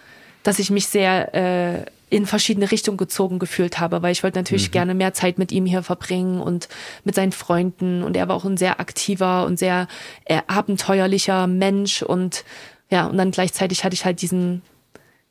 dass 0.42 0.58
ich 0.58 0.70
mich 0.70 0.86
sehr 0.86 1.34
äh, 1.34 1.84
in 2.10 2.26
verschiedene 2.26 2.70
Richtungen 2.70 2.96
gezogen 2.96 3.38
gefühlt 3.38 3.78
habe, 3.80 4.02
weil 4.02 4.12
ich 4.12 4.22
wollte 4.22 4.38
natürlich 4.38 4.68
mhm. 4.68 4.72
gerne 4.72 4.94
mehr 4.94 5.12
Zeit 5.12 5.38
mit 5.38 5.52
ihm 5.52 5.66
hier 5.66 5.82
verbringen 5.82 6.40
und 6.40 6.68
mit 7.04 7.14
seinen 7.14 7.32
Freunden 7.32 8.02
und 8.02 8.16
er 8.16 8.28
war 8.28 8.36
auch 8.36 8.44
ein 8.44 8.56
sehr 8.56 8.80
aktiver 8.80 9.44
und 9.46 9.58
sehr 9.58 9.88
äh, 10.24 10.40
abenteuerlicher 10.46 11.46
Mensch 11.46 12.02
und 12.02 12.44
ja, 12.90 13.06
und 13.06 13.18
dann 13.18 13.30
gleichzeitig 13.30 13.84
hatte 13.84 13.94
ich 13.94 14.04
halt 14.04 14.22
diesen 14.22 14.62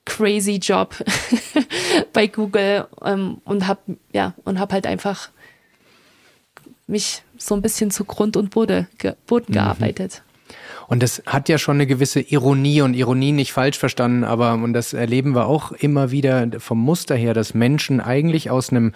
crazy 0.06 0.58
Job 0.58 0.96
bei 2.14 2.28
Google 2.28 2.88
ähm, 3.04 3.42
und 3.44 3.68
hab 3.68 3.82
ja 4.14 4.34
und 4.46 4.60
hab 4.60 4.72
halt 4.72 4.86
einfach 4.86 5.30
mich 6.86 7.24
so 7.38 7.56
ein 7.56 7.62
bisschen 7.62 7.92
zu 7.92 8.06
Grund 8.06 8.38
und 8.38 8.52
Boden, 8.52 8.88
Boden 9.26 9.46
mhm. 9.50 9.54
gearbeitet. 9.54 10.22
Und 10.88 11.04
das 11.04 11.22
hat 11.26 11.50
ja 11.50 11.58
schon 11.58 11.78
eine 11.78 11.88
gewisse 11.88 12.22
Ironie 12.22 12.82
und 12.82 12.94
Ironie 12.94 13.34
nicht 13.34 13.52
falsch 13.52 13.78
verstanden, 13.78 14.24
aber 14.24 14.54
und 14.54 14.74
das 14.74 14.94
erleben 14.94 15.36
wir 15.36 15.46
auch 15.46 15.74
immer 15.74 16.12
wieder 16.12 16.48
vom 16.60 16.80
Muster 16.80 17.16
her, 17.16 17.34
dass 17.34 17.54
Menschen 17.54 18.00
eigentlich 18.00 18.50
aus 18.50 18.70
einem 18.70 18.94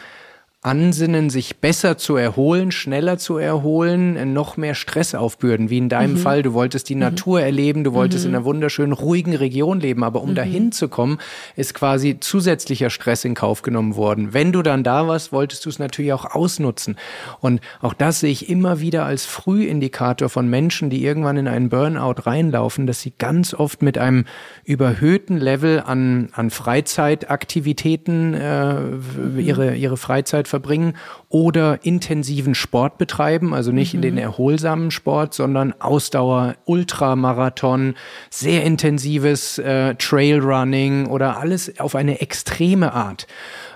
Ansinnen, 0.63 1.32
sich 1.32 1.58
besser 1.58 1.97
zu 1.97 2.15
erholen, 2.15 2.71
schneller 2.71 3.17
zu 3.17 3.38
erholen, 3.38 4.32
noch 4.32 4.58
mehr 4.58 4.76
Stress 4.76 5.15
aufbürden, 5.15 5.71
wie 5.71 5.80
in 5.80 5.89
deinem 5.89 6.13
mhm. 6.13 6.17
Fall. 6.17 6.43
Du 6.43 6.54
wolltest 6.54 6.88
die 6.89 6.93
mhm. 6.93 7.02
Natur 7.02 7.41
erleben, 7.41 7.84
du 7.84 7.93
wolltest 7.93 8.26
mhm. 8.26 8.30
in 8.30 8.36
einer 8.36 8.45
wunderschönen, 8.45 8.93
ruhigen 8.93 9.36
Region 9.36 9.80
leben, 9.80 10.04
aber 10.04 10.21
um 10.21 10.30
mhm. 10.30 10.36
dahin 10.36 10.71
zu 10.71 10.88
kommen, 10.88 11.17
ist 11.56 11.74
quasi 11.74 12.19
zusätzlicher 12.19 12.91
Stress 12.91 13.26
in 13.26 13.34
Kauf 13.34 13.63
genommen 13.63 13.95
worden. 13.95 14.34
Wenn 14.34 14.52
du 14.52 14.62
dann 14.62 14.84
da 14.84 15.08
warst, 15.08 15.32
wolltest 15.32 15.65
du 15.65 15.69
es 15.69 15.80
natürlich 15.80 16.13
auch 16.13 16.26
ausnutzen. 16.36 16.95
Und 17.39 17.60
auch 17.82 17.95
das 17.95 18.19
sehe 18.19 18.32
ich 18.32 18.47
immer 18.47 18.80
wieder 18.80 19.04
als 19.06 19.26
Frühindikator 19.26 20.30
von 20.30 20.47
Menschen, 20.47 20.91
die 20.91 21.04
irgendwann 21.04 21.38
in 21.38 21.47
einen 21.47 21.69
Burnout 21.69 22.21
reinlaufen, 22.28 22.86
dass 22.86 23.02
sie 23.02 23.13
ganz 23.17 23.56
oft 23.56 23.82
mit 23.82 23.97
einem 23.97 24.26
überhöhten 24.63 25.38
Level 25.38 25.82
an, 25.84 26.30
an 26.34 26.52
Freizeitaktivitäten 26.52 28.36
äh, 28.36 28.74
mhm. 28.76 29.39
ihre, 29.39 29.76
ihre 29.76 29.97
Freizeit 29.97 30.51
verbringen 30.52 30.94
oder 31.30 31.80
intensiven 31.84 32.54
Sport 32.54 33.00
betreiben, 33.00 33.56
also 33.56 33.72
nicht 33.72 33.94
mhm. 33.94 33.98
in 33.98 34.02
den 34.04 34.18
erholsamen 34.20 34.92
Sport, 34.92 35.34
sondern 35.34 35.74
Ausdauer, 35.80 36.56
Ultramarathon, 36.66 37.96
sehr 38.30 38.64
intensives 38.64 39.58
äh, 39.58 39.96
Trailrunning 39.96 41.08
oder 41.08 41.38
alles 41.38 41.80
auf 41.80 41.96
eine 41.96 42.22
extreme 42.22 42.94
Art. 42.94 43.26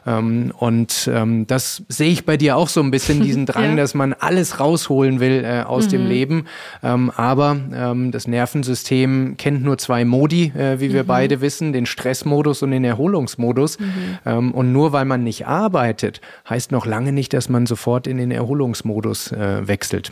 Ähm, 0.06 0.52
und 0.58 1.10
ähm, 1.12 1.48
das 1.48 1.84
sehe 1.90 2.12
ich 2.12 2.26
bei 2.26 2.38
dir 2.38 2.58
auch 2.58 2.70
so 2.70 2.82
ein 2.82 2.92
bisschen, 2.92 3.22
diesen 3.22 3.46
Drang, 3.46 3.72
ja. 3.72 3.76
dass 3.76 3.94
man 3.94 4.14
alles 4.14 4.60
rausholen 4.60 5.20
will 5.20 5.44
äh, 5.44 5.64
aus 5.64 5.86
mhm. 5.86 5.90
dem 5.90 6.08
Leben. 6.08 6.46
Ähm, 6.84 7.12
aber 7.16 7.58
ähm, 7.74 8.12
das 8.12 8.28
Nervensystem 8.28 9.36
kennt 9.38 9.64
nur 9.64 9.78
zwei 9.78 10.06
Modi, 10.06 10.52
äh, 10.56 10.80
wie 10.80 10.94
wir 10.94 11.04
mhm. 11.04 11.08
beide 11.08 11.42
wissen, 11.42 11.74
den 11.74 11.86
Stressmodus 11.86 12.62
und 12.62 12.72
den 12.72 12.84
Erholungsmodus. 12.84 13.80
Mhm. 13.80 13.86
Ähm, 14.26 14.52
und 14.52 14.72
nur 14.72 14.92
weil 14.92 15.06
man 15.06 15.24
nicht 15.24 15.48
arbeitet, 15.48 16.22
heißt 16.50 16.72
noch 16.72 16.86
lange 16.86 17.12
nicht, 17.12 17.34
dass 17.34 17.50
man 17.50 17.66
sofort 17.66 18.08
in 18.08 18.18
den 18.18 18.32
Erholungsmodus 18.32 19.32
äh, 19.32 19.68
wechselt. 19.68 20.12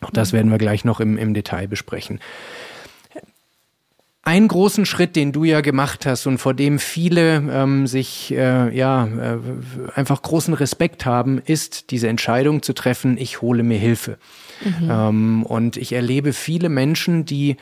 Auch 0.00 0.10
das 0.10 0.32
mhm. 0.32 0.36
werden 0.36 0.50
wir 0.50 0.58
gleich 0.58 0.84
noch 0.84 1.00
im, 1.00 1.16
im 1.16 1.34
Detail 1.34 1.68
besprechen 1.68 2.20
einen 4.30 4.46
großen 4.46 4.86
Schritt, 4.86 5.16
den 5.16 5.32
du 5.32 5.42
ja 5.42 5.60
gemacht 5.60 6.06
hast 6.06 6.28
und 6.28 6.38
vor 6.38 6.54
dem 6.54 6.78
viele 6.78 7.42
ähm, 7.50 7.88
sich 7.88 8.32
äh, 8.32 8.72
ja 8.76 9.04
äh, 9.06 9.38
einfach 9.96 10.22
großen 10.22 10.54
Respekt 10.54 11.04
haben, 11.04 11.42
ist 11.44 11.90
diese 11.90 12.06
Entscheidung 12.06 12.62
zu 12.62 12.72
treffen, 12.72 13.18
ich 13.18 13.42
hole 13.42 13.64
mir 13.64 13.76
Hilfe. 13.76 14.18
Mhm. 14.64 14.88
Ähm, 14.88 15.42
und 15.42 15.76
ich 15.76 15.94
erlebe 15.94 16.32
viele 16.32 16.68
Menschen, 16.68 17.24
die 17.24 17.56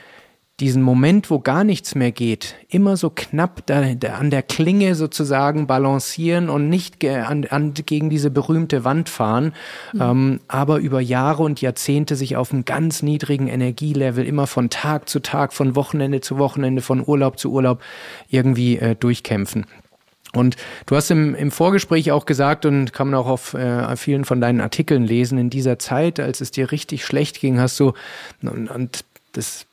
diesen 0.59 0.81
Moment, 0.81 1.29
wo 1.29 1.39
gar 1.39 1.63
nichts 1.63 1.95
mehr 1.95 2.11
geht, 2.11 2.55
immer 2.69 2.97
so 2.97 3.09
knapp 3.09 3.65
da, 3.65 3.93
da 3.93 4.15
an 4.15 4.29
der 4.29 4.43
Klinge 4.43 4.95
sozusagen 4.95 5.67
balancieren 5.67 6.49
und 6.49 6.69
nicht 6.69 7.03
an, 7.05 7.45
an, 7.45 7.73
gegen 7.73 8.09
diese 8.09 8.29
berühmte 8.29 8.83
Wand 8.83 9.09
fahren, 9.09 9.53
mhm. 9.93 10.01
ähm, 10.01 10.39
aber 10.47 10.77
über 10.77 10.99
Jahre 10.99 11.43
und 11.43 11.61
Jahrzehnte 11.61 12.15
sich 12.15 12.35
auf 12.35 12.51
einem 12.51 12.65
ganz 12.65 13.01
niedrigen 13.01 13.47
Energielevel 13.47 14.25
immer 14.25 14.47
von 14.47 14.69
Tag 14.69 15.07
zu 15.07 15.19
Tag, 15.21 15.53
von 15.53 15.75
Wochenende 15.75 16.21
zu 16.21 16.37
Wochenende, 16.37 16.81
von 16.81 17.03
Urlaub 17.05 17.39
zu 17.39 17.51
Urlaub 17.51 17.81
irgendwie 18.29 18.77
äh, 18.77 18.95
durchkämpfen. 18.95 19.65
Und 20.33 20.57
du 20.85 20.95
hast 20.95 21.09
im, 21.09 21.33
im 21.33 21.49
Vorgespräch 21.49 22.11
auch 22.11 22.25
gesagt 22.25 22.65
und 22.65 22.93
kann 22.93 23.09
man 23.09 23.19
auch 23.19 23.27
auf 23.27 23.55
äh, 23.55 23.95
vielen 23.95 24.25
von 24.25 24.39
deinen 24.39 24.61
Artikeln 24.61 25.03
lesen, 25.03 25.39
in 25.39 25.49
dieser 25.49 25.79
Zeit, 25.79 26.19
als 26.19 26.41
es 26.41 26.51
dir 26.51 26.71
richtig 26.71 27.03
schlecht 27.03 27.39
ging, 27.39 27.59
hast 27.59 27.79
du, 27.79 27.93
und, 28.43 28.69
und 28.69 29.05
das 29.31 29.65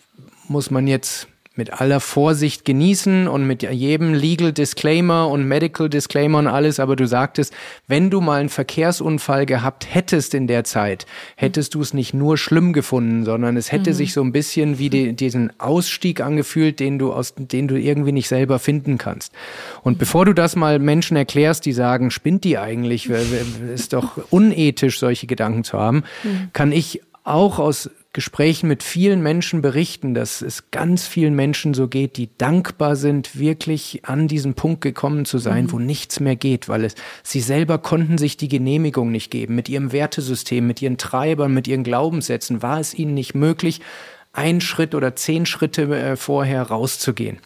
muss 0.48 0.70
man 0.70 0.86
jetzt 0.86 1.28
mit 1.56 1.72
aller 1.72 2.00
Vorsicht 2.00 2.64
genießen 2.64 3.28
und 3.28 3.46
mit 3.46 3.62
jedem 3.62 4.12
Legal 4.12 4.52
Disclaimer 4.52 5.28
und 5.28 5.48
Medical 5.48 5.88
Disclaimer 5.88 6.38
und 6.38 6.46
alles, 6.46 6.78
aber 6.78 6.96
du 6.96 7.06
sagtest, 7.06 7.54
wenn 7.88 8.10
du 8.10 8.20
mal 8.20 8.40
einen 8.40 8.50
Verkehrsunfall 8.50 9.46
gehabt 9.46 9.86
hättest 9.92 10.34
in 10.34 10.46
der 10.46 10.64
Zeit, 10.64 11.06
hättest 11.34 11.74
du 11.74 11.80
es 11.80 11.94
nicht 11.94 12.12
nur 12.12 12.36
schlimm 12.36 12.72
gefunden, 12.72 13.24
sondern 13.24 13.56
es 13.56 13.72
hätte 13.72 13.90
mhm. 13.90 13.94
sich 13.94 14.12
so 14.12 14.22
ein 14.22 14.32
bisschen 14.32 14.78
wie 14.78 14.90
die, 14.90 15.14
diesen 15.14 15.58
Ausstieg 15.58 16.20
angefühlt, 16.20 16.78
den 16.78 16.98
du 16.98 17.12
aus, 17.12 17.34
den 17.36 17.68
du 17.68 17.80
irgendwie 17.80 18.12
nicht 18.12 18.28
selber 18.28 18.58
finden 18.58 18.98
kannst. 18.98 19.32
Und 19.82 19.98
bevor 19.98 20.26
du 20.26 20.34
das 20.34 20.56
mal 20.56 20.78
Menschen 20.78 21.16
erklärst, 21.16 21.64
die 21.64 21.72
sagen, 21.72 22.10
spinnt 22.10 22.44
die 22.44 22.58
eigentlich, 22.58 23.08
ist 23.08 23.94
doch 23.94 24.18
unethisch, 24.30 24.98
solche 24.98 25.26
Gedanken 25.26 25.64
zu 25.64 25.78
haben, 25.78 26.04
mhm. 26.22 26.50
kann 26.52 26.72
ich 26.72 27.00
auch 27.24 27.58
aus 27.58 27.90
Gesprächen 28.16 28.66
mit 28.66 28.82
vielen 28.82 29.22
Menschen 29.22 29.60
berichten, 29.60 30.14
dass 30.14 30.40
es 30.40 30.70
ganz 30.70 31.06
vielen 31.06 31.34
Menschen 31.34 31.74
so 31.74 31.86
geht, 31.86 32.16
die 32.16 32.30
dankbar 32.38 32.96
sind, 32.96 33.38
wirklich 33.38 34.06
an 34.06 34.26
diesen 34.26 34.54
Punkt 34.54 34.80
gekommen 34.80 35.26
zu 35.26 35.36
sein, 35.36 35.64
mhm. 35.64 35.72
wo 35.72 35.78
nichts 35.78 36.18
mehr 36.18 36.34
geht, 36.34 36.66
weil 36.66 36.86
es, 36.86 36.94
sie 37.22 37.42
selber 37.42 37.76
konnten 37.76 38.16
sich 38.16 38.38
die 38.38 38.48
Genehmigung 38.48 39.10
nicht 39.12 39.30
geben. 39.30 39.54
Mit 39.54 39.68
ihrem 39.68 39.92
Wertesystem, 39.92 40.66
mit 40.66 40.80
ihren 40.80 40.96
Treibern, 40.96 41.52
mit 41.52 41.68
ihren 41.68 41.84
Glaubenssätzen 41.84 42.62
war 42.62 42.80
es 42.80 42.94
ihnen 42.94 43.12
nicht 43.12 43.34
möglich, 43.34 43.82
einen 44.32 44.62
Schritt 44.62 44.94
oder 44.94 45.14
zehn 45.14 45.44
Schritte 45.44 45.82
äh, 45.82 46.16
vorher 46.16 46.62
rauszugehen. 46.62 47.36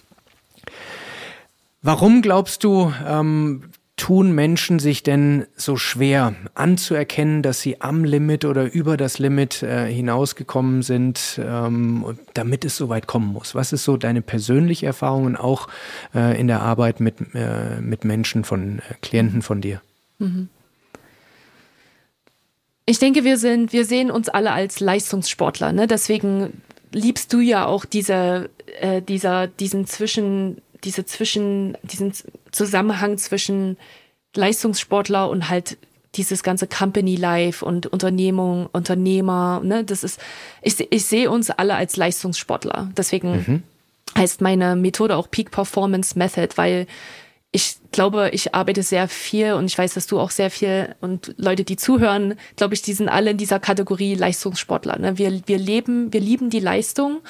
Warum 1.83 2.22
glaubst 2.22 2.62
du, 2.62 2.92
ähm, 3.04 3.64
tun 4.00 4.32
Menschen 4.32 4.78
sich 4.78 5.02
denn 5.02 5.44
so 5.56 5.76
schwer 5.76 6.34
anzuerkennen, 6.54 7.42
dass 7.42 7.60
sie 7.60 7.82
am 7.82 8.02
Limit 8.02 8.46
oder 8.46 8.72
über 8.72 8.96
das 8.96 9.18
Limit 9.18 9.62
äh, 9.62 9.92
hinausgekommen 9.92 10.80
sind, 10.80 11.38
ähm, 11.44 12.18
damit 12.32 12.64
es 12.64 12.78
so 12.78 12.88
weit 12.88 13.06
kommen 13.06 13.30
muss? 13.30 13.54
Was 13.54 13.74
ist 13.74 13.84
so 13.84 13.98
deine 13.98 14.22
persönliche 14.22 14.86
Erfahrung 14.86 15.26
und 15.26 15.36
auch 15.36 15.68
äh, 16.14 16.40
in 16.40 16.46
der 16.46 16.62
Arbeit 16.62 17.00
mit, 17.00 17.16
äh, 17.34 17.78
mit 17.82 18.06
Menschen 18.06 18.44
von 18.44 18.78
äh, 18.78 18.94
Klienten 19.02 19.42
von 19.42 19.60
dir? 19.60 19.82
Mhm. 20.18 20.48
Ich 22.86 22.98
denke, 22.98 23.22
wir 23.22 23.36
sind, 23.36 23.74
wir 23.74 23.84
sehen 23.84 24.10
uns 24.10 24.30
alle 24.30 24.52
als 24.52 24.80
Leistungssportler. 24.80 25.72
Ne? 25.72 25.86
Deswegen 25.86 26.62
liebst 26.90 27.34
du 27.34 27.40
ja 27.40 27.66
auch 27.66 27.84
diese, 27.84 28.48
äh, 28.80 29.02
dieser, 29.02 29.46
diesen 29.46 29.86
Zwischen, 29.86 30.62
diese 30.84 31.04
Zwischen, 31.04 31.76
diesen 31.82 32.12
Zusammenhang 32.52 33.18
zwischen 33.18 33.76
Leistungssportler 34.34 35.28
und 35.28 35.48
halt 35.48 35.76
dieses 36.16 36.42
ganze 36.42 36.66
Company 36.66 37.16
Life 37.16 37.64
und 37.64 37.86
Unternehmung, 37.86 38.68
Unternehmer, 38.72 39.60
ne, 39.62 39.84
das 39.84 40.02
ist, 40.02 40.20
ich, 40.62 40.86
ich 40.90 41.04
sehe 41.04 41.30
uns 41.30 41.50
alle 41.50 41.74
als 41.74 41.96
Leistungssportler. 41.96 42.90
Deswegen 42.96 43.32
mhm. 43.32 43.62
heißt 44.18 44.40
meine 44.40 44.74
Methode 44.74 45.16
auch 45.16 45.30
Peak 45.30 45.50
Performance 45.50 46.18
Method, 46.18 46.56
weil 46.56 46.86
ich 47.52 47.76
glaube, 47.90 48.30
ich 48.32 48.54
arbeite 48.54 48.84
sehr 48.84 49.08
viel 49.08 49.54
und 49.54 49.66
ich 49.66 49.76
weiß, 49.76 49.94
dass 49.94 50.06
du 50.06 50.20
auch 50.20 50.30
sehr 50.30 50.50
viel 50.50 50.94
und 51.00 51.34
Leute, 51.36 51.64
die 51.64 51.76
zuhören, 51.76 52.34
glaube 52.54 52.74
ich, 52.74 52.82
die 52.82 52.92
sind 52.92 53.08
alle 53.08 53.32
in 53.32 53.38
dieser 53.38 53.58
Kategorie 53.58 54.14
Leistungssportler. 54.14 54.98
Ne? 54.98 55.18
Wir, 55.18 55.42
wir 55.46 55.58
leben, 55.58 56.12
wir 56.12 56.20
lieben 56.20 56.50
die 56.50 56.60
Leistung 56.60 57.20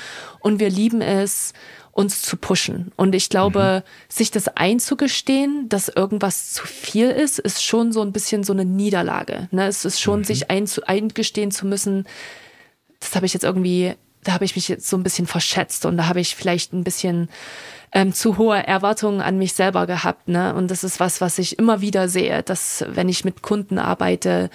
und 0.41 0.61
wir 0.61 0.69
lieben 0.69 1.01
es, 1.01 1.55
uns 1.93 2.23
zu 2.23 2.37
pushen. 2.37 2.93
Und 2.97 3.15
ich 3.15 3.29
glaube, 3.29 3.83
mhm. 3.85 4.13
sich 4.13 4.31
das 4.31 4.49
einzugestehen, 4.49 5.69
dass 5.69 5.89
irgendwas 5.89 6.53
zu 6.53 6.67
viel 6.67 7.11
ist, 7.11 7.39
ist 7.39 7.65
schon 7.65 7.93
so 7.93 8.03
ein 8.03 8.13
bisschen 8.13 8.45
so 8.45 8.53
eine 8.53 8.65
Niederlage. 8.65 9.49
Ne? 9.51 9.67
Es 9.67 9.85
ist 9.85 10.01
schon, 10.01 10.21
mhm. 10.21 10.25
sich 10.25 10.51
einzu 10.51 10.83
eingestehen 10.87 11.51
zu 11.51 11.67
müssen, 11.67 12.07
das 13.01 13.15
habe 13.17 13.27
ich 13.27 13.33
jetzt 13.33 13.45
irgendwie, 13.45 13.95
da 14.23 14.33
habe 14.33 14.45
ich 14.45 14.55
mich 14.55 14.69
jetzt 14.69 14.89
so 14.89 14.97
ein 14.97 15.03
bisschen 15.03 15.27
verschätzt 15.27 15.87
und 15.87 15.97
da 15.97 16.07
habe 16.07 16.21
ich 16.21 16.37
vielleicht 16.37 16.73
ein 16.73 16.85
bisschen 16.85 17.29
ähm, 17.93 18.13
zu 18.13 18.39
hohe 18.39 18.67
Erwartungen 18.67 19.21
an 19.21 19.39
mich 19.39 19.55
selber 19.55 19.87
gehabt. 19.87 20.29
Ne? 20.29 20.55
Und 20.55 20.71
das 20.71 20.85
ist 20.85 21.01
was, 21.01 21.21
was 21.21 21.39
ich 21.39 21.59
immer 21.59 21.81
wieder 21.81 22.09
sehe, 22.09 22.43
dass 22.43 22.85
wenn 22.89 23.09
ich 23.09 23.25
mit 23.25 23.43
Kunden 23.43 23.79
arbeite, 23.79 24.51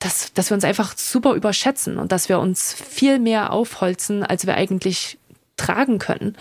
dass, 0.00 0.32
dass 0.34 0.50
wir 0.50 0.54
uns 0.54 0.64
einfach 0.64 0.96
super 0.96 1.34
überschätzen 1.34 1.98
und 1.98 2.12
dass 2.12 2.28
wir 2.28 2.38
uns 2.38 2.74
viel 2.74 3.18
mehr 3.18 3.52
aufholzen, 3.52 4.22
als 4.22 4.46
wir 4.46 4.54
eigentlich 4.54 5.18
tragen 5.56 5.98
können. 5.98 6.36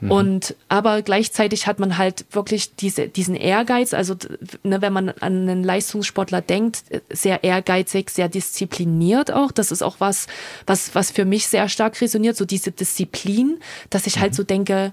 Mhm. 0.00 0.10
Und 0.10 0.56
aber 0.68 1.02
gleichzeitig 1.02 1.66
hat 1.66 1.78
man 1.78 1.98
halt 1.98 2.24
wirklich 2.32 2.74
diese, 2.74 3.08
diesen 3.08 3.36
Ehrgeiz, 3.36 3.94
also 3.94 4.16
ne, 4.62 4.82
wenn 4.82 4.92
man 4.92 5.10
an 5.10 5.48
einen 5.48 5.62
Leistungssportler 5.62 6.40
denkt, 6.40 6.82
sehr 7.10 7.44
ehrgeizig, 7.44 8.10
sehr 8.10 8.28
diszipliniert 8.28 9.32
auch. 9.32 9.52
Das 9.52 9.70
ist 9.70 9.82
auch 9.82 9.96
was, 9.98 10.26
was, 10.66 10.94
was 10.94 11.10
für 11.10 11.24
mich 11.24 11.46
sehr 11.46 11.68
stark 11.68 12.00
resoniert, 12.00 12.36
so 12.36 12.44
diese 12.44 12.72
Disziplin, 12.72 13.58
dass 13.90 14.06
ich 14.06 14.18
halt 14.18 14.32
mhm. 14.32 14.36
so 14.36 14.42
denke, 14.42 14.92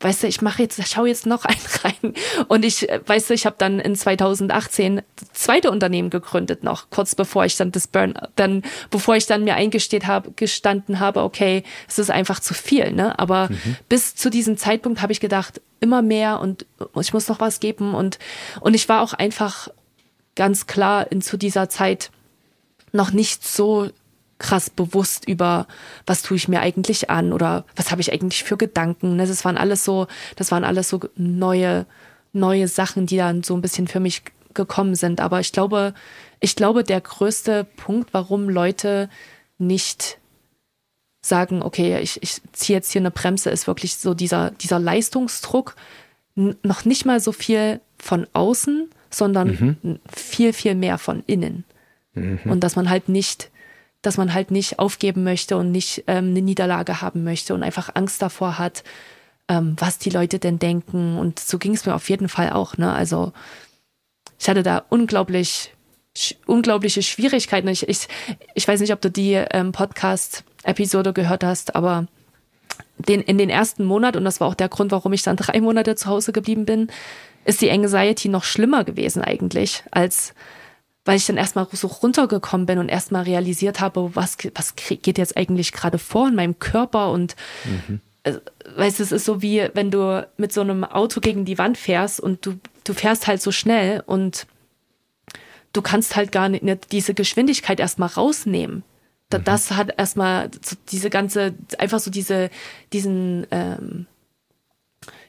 weißt 0.00 0.22
du, 0.22 0.26
ich 0.26 0.40
mache 0.40 0.62
jetzt, 0.62 0.80
schau 0.88 1.04
jetzt 1.04 1.26
noch 1.26 1.44
einen 1.44 1.60
rein. 1.82 2.14
Und 2.48 2.64
ich, 2.64 2.88
äh, 2.88 3.00
weißt 3.04 3.30
du, 3.30 3.34
ich 3.34 3.46
habe 3.46 3.56
dann 3.58 3.78
in 3.78 3.94
2018 3.94 5.02
das 5.16 5.32
zweite 5.32 5.70
Unternehmen 5.70 6.10
gegründet 6.10 6.64
noch, 6.64 6.90
kurz 6.90 7.14
bevor 7.14 7.44
ich 7.44 7.56
dann 7.56 7.72
das 7.72 7.86
Burn, 7.86 8.14
dann, 8.36 8.62
bevor 8.90 9.16
ich 9.16 9.26
dann 9.26 9.44
mir 9.44 9.54
eingesteht 9.54 10.06
habe, 10.06 10.32
gestanden 10.32 11.00
habe, 11.00 11.22
okay, 11.22 11.62
es 11.88 11.98
ist 11.98 12.10
einfach 12.10 12.40
zu 12.40 12.54
viel, 12.54 12.92
ne? 12.92 13.18
Aber 13.18 13.48
mhm. 13.50 13.76
bis 13.88 14.14
zu 14.14 14.30
diesem 14.30 14.56
Zeitpunkt 14.56 15.02
habe 15.02 15.12
ich 15.12 15.20
gedacht, 15.20 15.60
immer 15.80 16.02
mehr 16.02 16.40
und 16.40 16.66
ich 17.00 17.12
muss 17.12 17.28
noch 17.28 17.40
was 17.40 17.60
geben 17.60 17.94
und, 17.94 18.18
und 18.60 18.74
ich 18.74 18.88
war 18.88 19.02
auch 19.02 19.14
einfach 19.14 19.68
ganz 20.36 20.66
klar 20.66 21.10
in 21.10 21.22
zu 21.22 21.36
dieser 21.36 21.68
Zeit, 21.68 22.10
noch 22.92 23.12
nicht 23.12 23.46
so 23.46 23.88
krass 24.40 24.70
bewusst 24.70 25.28
über, 25.28 25.68
was 26.06 26.22
tue 26.22 26.36
ich 26.36 26.48
mir 26.48 26.60
eigentlich 26.60 27.10
an 27.10 27.32
oder 27.32 27.64
was 27.76 27.92
habe 27.92 28.00
ich 28.00 28.12
eigentlich 28.12 28.42
für 28.42 28.56
Gedanken. 28.56 29.14
Ne? 29.14 29.26
Das 29.26 29.44
waren 29.44 29.56
alles 29.56 29.84
so, 29.84 30.08
das 30.34 30.50
waren 30.50 30.64
alles 30.64 30.88
so 30.88 31.00
neue, 31.14 31.86
neue 32.32 32.66
Sachen, 32.66 33.06
die 33.06 33.18
dann 33.18 33.44
so 33.44 33.54
ein 33.54 33.60
bisschen 33.60 33.86
für 33.86 34.00
mich 34.00 34.22
gekommen 34.54 34.96
sind. 34.96 35.20
Aber 35.20 35.38
ich 35.38 35.52
glaube, 35.52 35.94
ich 36.40 36.56
glaube, 36.56 36.82
der 36.82 37.00
größte 37.00 37.64
Punkt, 37.76 38.12
warum 38.12 38.48
Leute 38.48 39.08
nicht 39.58 40.18
sagen, 41.22 41.62
okay, 41.62 42.00
ich, 42.00 42.22
ich 42.22 42.40
ziehe 42.52 42.78
jetzt 42.78 42.90
hier 42.90 43.02
eine 43.02 43.10
Bremse, 43.10 43.50
ist 43.50 43.66
wirklich 43.66 43.96
so 43.96 44.14
dieser, 44.14 44.50
dieser 44.52 44.78
Leistungsdruck. 44.78 45.76
noch 46.34 46.84
nicht 46.86 47.04
mal 47.04 47.20
so 47.20 47.32
viel 47.32 47.80
von 47.98 48.26
außen, 48.32 48.88
sondern 49.10 49.76
mhm. 49.82 49.98
viel, 50.10 50.54
viel 50.54 50.74
mehr 50.74 50.96
von 50.96 51.22
innen. 51.26 51.64
Mhm. 52.14 52.40
Und 52.44 52.60
dass 52.60 52.74
man 52.74 52.88
halt 52.88 53.10
nicht, 53.10 53.50
dass 54.02 54.16
man 54.16 54.32
halt 54.32 54.50
nicht 54.50 54.78
aufgeben 54.78 55.24
möchte 55.24 55.56
und 55.56 55.72
nicht 55.72 56.04
ähm, 56.06 56.30
eine 56.30 56.42
Niederlage 56.42 57.00
haben 57.00 57.24
möchte 57.24 57.54
und 57.54 57.62
einfach 57.62 57.90
Angst 57.94 58.22
davor 58.22 58.58
hat, 58.58 58.82
ähm, 59.48 59.76
was 59.78 59.98
die 59.98 60.10
Leute 60.10 60.38
denn 60.38 60.58
denken. 60.58 61.18
Und 61.18 61.38
so 61.38 61.58
ging 61.58 61.74
es 61.74 61.84
mir 61.84 61.94
auf 61.94 62.08
jeden 62.08 62.28
Fall 62.28 62.50
auch. 62.52 62.78
Ne? 62.78 62.92
Also 62.92 63.32
ich 64.38 64.48
hatte 64.48 64.62
da 64.62 64.84
unglaublich, 64.88 65.74
unglaubliche 66.46 67.02
Schwierigkeiten. 67.02 67.68
Ich, 67.68 67.88
ich, 67.88 68.08
ich 68.54 68.66
weiß 68.66 68.80
nicht, 68.80 68.92
ob 68.92 69.00
du 69.00 69.10
die 69.10 69.34
ähm, 69.34 69.72
Podcast-Episode 69.72 71.12
gehört 71.12 71.44
hast, 71.44 71.74
aber 71.74 72.06
den, 72.96 73.20
in 73.20 73.38
den 73.38 73.50
ersten 73.50 73.84
Monat, 73.84 74.16
und 74.16 74.24
das 74.24 74.40
war 74.40 74.48
auch 74.48 74.54
der 74.54 74.68
Grund, 74.68 74.92
warum 74.92 75.12
ich 75.12 75.22
dann 75.22 75.36
drei 75.36 75.60
Monate 75.60 75.94
zu 75.94 76.08
Hause 76.08 76.32
geblieben 76.32 76.64
bin, 76.64 76.88
ist 77.44 77.60
die 77.60 77.70
Anxiety 77.70 78.28
noch 78.28 78.44
schlimmer 78.44 78.84
gewesen 78.84 79.22
eigentlich, 79.22 79.82
als 79.90 80.34
weil 81.10 81.16
ich 81.16 81.26
dann 81.26 81.38
erstmal 81.38 81.66
so 81.72 81.88
runtergekommen 81.88 82.66
bin 82.66 82.78
und 82.78 82.88
erstmal 82.88 83.24
realisiert 83.24 83.80
habe, 83.80 84.14
was, 84.14 84.36
was 84.54 84.76
geht 84.76 85.18
jetzt 85.18 85.36
eigentlich 85.36 85.72
gerade 85.72 85.98
vor 85.98 86.28
in 86.28 86.36
meinem 86.36 86.60
Körper 86.60 87.10
und 87.10 87.34
mhm. 87.64 88.00
äh, 88.22 88.34
weißt 88.76 89.00
du, 89.00 89.02
es 89.02 89.10
ist 89.10 89.24
so 89.24 89.42
wie 89.42 89.68
wenn 89.74 89.90
du 89.90 90.24
mit 90.36 90.52
so 90.52 90.60
einem 90.60 90.84
Auto 90.84 91.18
gegen 91.20 91.44
die 91.44 91.58
Wand 91.58 91.78
fährst 91.78 92.20
und 92.20 92.46
du, 92.46 92.60
du 92.84 92.94
fährst 92.94 93.26
halt 93.26 93.42
so 93.42 93.50
schnell 93.50 94.04
und 94.06 94.46
du 95.72 95.82
kannst 95.82 96.14
halt 96.14 96.30
gar 96.30 96.48
nicht 96.48 96.64
diese 96.92 97.12
Geschwindigkeit 97.12 97.80
erstmal 97.80 98.10
rausnehmen. 98.10 98.84
Mhm. 99.32 99.42
Das 99.42 99.72
hat 99.72 99.92
erstmal 99.98 100.48
so 100.64 100.76
diese 100.92 101.10
ganze, 101.10 101.54
einfach 101.78 101.98
so 101.98 102.12
diese, 102.12 102.50
diesen, 102.92 103.48
ähm, 103.50 104.06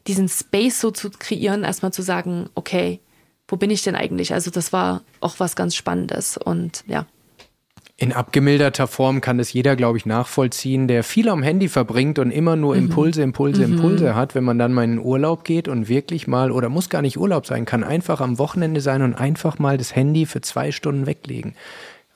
diesen 0.06 0.30
Space 0.30 0.80
so 0.80 0.92
zu 0.92 1.10
kreieren, 1.10 1.64
erstmal 1.64 1.92
zu 1.92 2.04
sagen, 2.04 2.52
okay, 2.54 3.00
wo 3.52 3.58
bin 3.58 3.70
ich 3.70 3.84
denn 3.84 3.96
eigentlich? 3.96 4.34
Also 4.34 4.50
das 4.50 4.74
war 4.74 5.02
auch 5.20 5.36
was 5.38 5.56
ganz 5.56 5.76
Spannendes 5.76 6.38
und 6.38 6.84
ja. 6.88 7.06
In 7.98 8.14
abgemilderter 8.14 8.88
Form 8.88 9.22
kann 9.22 9.38
das 9.38 9.54
jeder, 9.54 9.76
glaube 9.76 10.00
ich, 10.00 10.08
nachvollziehen, 10.08 10.88
der 10.88 11.04
viel 11.04 11.30
am 11.30 11.44
Handy 11.44 11.68
verbringt 11.68 12.18
und 12.18 12.32
immer 12.32 12.56
nur 12.56 12.74
mhm. 12.74 12.86
Impulse, 12.86 13.22
Impulse, 13.22 13.68
mhm. 13.68 13.74
Impulse 13.76 14.16
hat, 14.16 14.34
wenn 14.34 14.44
man 14.44 14.58
dann 14.58 14.74
mal 14.74 14.86
in 14.86 14.96
den 14.96 15.06
Urlaub 15.06 15.44
geht 15.44 15.68
und 15.68 15.88
wirklich 15.88 16.28
mal, 16.28 16.50
oder 16.52 16.70
muss 16.70 16.90
gar 16.90 17.04
nicht 17.04 17.20
Urlaub 17.20 17.46
sein, 17.46 17.66
kann 17.66 17.84
einfach 17.84 18.20
am 18.20 18.40
Wochenende 18.40 18.82
sein 18.82 19.04
und 19.04 19.14
einfach 19.14 19.60
mal 19.60 19.78
das 19.78 19.96
Handy 19.96 20.26
für 20.26 20.42
zwei 20.42 20.72
Stunden 20.72 21.06
weglegen 21.06 21.54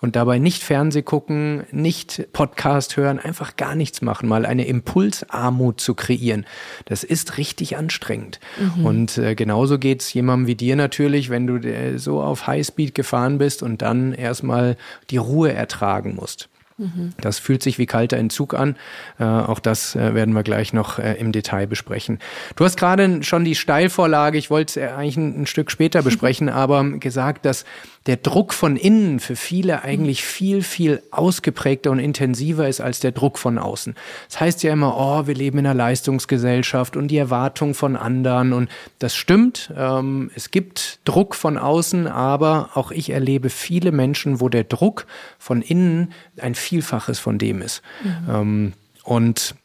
und 0.06 0.16
dabei 0.16 0.38
nicht 0.38 0.64
Fernseh 0.64 1.02
gucken, 1.02 1.64
nicht 1.72 2.32
Podcast 2.32 2.96
hören, 2.96 3.18
einfach 3.18 3.56
gar 3.56 3.74
nichts 3.74 4.04
machen, 4.04 4.30
mal 4.30 4.46
eine 4.46 4.68
Impulsarmut 4.68 5.82
zu 5.82 5.96
kreieren. 5.96 6.46
Das 6.86 7.04
ist 7.04 7.40
richtig 7.40 7.76
anstrengend. 7.76 8.40
Mhm. 8.78 8.86
Und 8.86 9.18
äh, 9.18 9.34
genauso 9.34 9.80
geht's 9.80 10.14
jemandem 10.14 10.46
wie 10.46 10.54
dir 10.54 10.76
natürlich, 10.76 11.32
wenn 11.32 11.48
du 11.48 11.56
äh, 11.56 11.98
so 11.98 12.22
auf 12.22 12.46
Highspeed 12.46 12.94
gefahren 12.94 13.40
bist 13.40 13.64
und 13.64 13.82
dann 13.82 14.14
erstmal 14.14 14.78
die 15.10 15.18
Ruhe 15.18 15.52
ertragen 15.52 16.14
musst. 16.14 16.50
Das 17.22 17.40
fühlt 17.40 17.64
sich 17.64 17.78
wie 17.78 17.86
kalter 17.86 18.18
Entzug 18.18 18.54
an. 18.54 18.76
Äh, 19.18 19.24
auch 19.24 19.60
das 19.60 19.96
äh, 19.96 20.14
werden 20.14 20.34
wir 20.34 20.44
gleich 20.44 20.74
noch 20.74 21.00
äh, 21.00 21.14
im 21.14 21.32
Detail 21.32 21.68
besprechen. 21.68 22.20
Du 22.58 22.66
hast 22.66 22.78
gerade 22.78 23.24
schon 23.24 23.46
die 23.46 23.56
Steilvorlage, 23.56 24.38
ich 24.38 24.50
wollte 24.50 24.82
es 24.82 24.92
eigentlich 24.92 25.16
ein, 25.16 25.44
ein, 25.44 25.46
Stück 25.46 25.72
später 25.72 26.02
besprechen, 26.02 26.50
aber 26.64 26.84
gesagt, 27.00 27.46
dass 27.46 27.64
der 28.06 28.18
Druck 28.18 28.54
von 28.54 28.76
innen 28.76 29.20
für 29.20 29.36
viele 29.36 29.84
eigentlich 29.84 30.24
viel, 30.24 30.62
viel 30.62 31.02
ausgeprägter 31.10 31.90
und 31.90 32.00
intensiver 32.00 32.68
ist 32.68 32.80
als 32.80 33.00
der 33.00 33.12
Druck 33.12 33.40
von 33.40 33.58
außen. 33.58 33.96
Das 34.30 34.40
heißt 34.40 34.64
ja 34.64 34.74
immer, 34.74 34.96
oh, 34.98 35.28
wir 35.28 35.34
leben 35.34 35.58
in 35.58 35.66
einer 35.66 35.74
Leistungsgesellschaft 35.74 36.96
und 36.96 37.08
die 37.08 37.18
Erwartung 37.18 37.74
von 37.74 37.96
anderen 37.96 38.54
und 38.54 38.70
das 39.00 39.16
stimmt. 39.16 39.74
Ähm, 39.76 40.30
es 40.36 40.52
gibt 40.52 41.00
Druck 41.06 41.34
von 41.34 41.58
außen, 41.58 42.08
aber 42.08 42.70
auch 42.76 42.92
ich 42.92 43.10
erlebe 43.10 43.50
viele 43.50 43.92
Menschen, 43.92 44.40
wo 44.40 44.50
der 44.50 44.66
Druck 44.66 45.08
von 45.40 45.62
innen 45.64 46.14
ein 46.38 46.54
Vielfaches 46.54 47.18
von 47.20 47.40
dem 47.40 47.62
ist. 47.62 47.82
Mhm. 48.04 48.30
Ähm, 48.30 48.74
und 49.04 49.56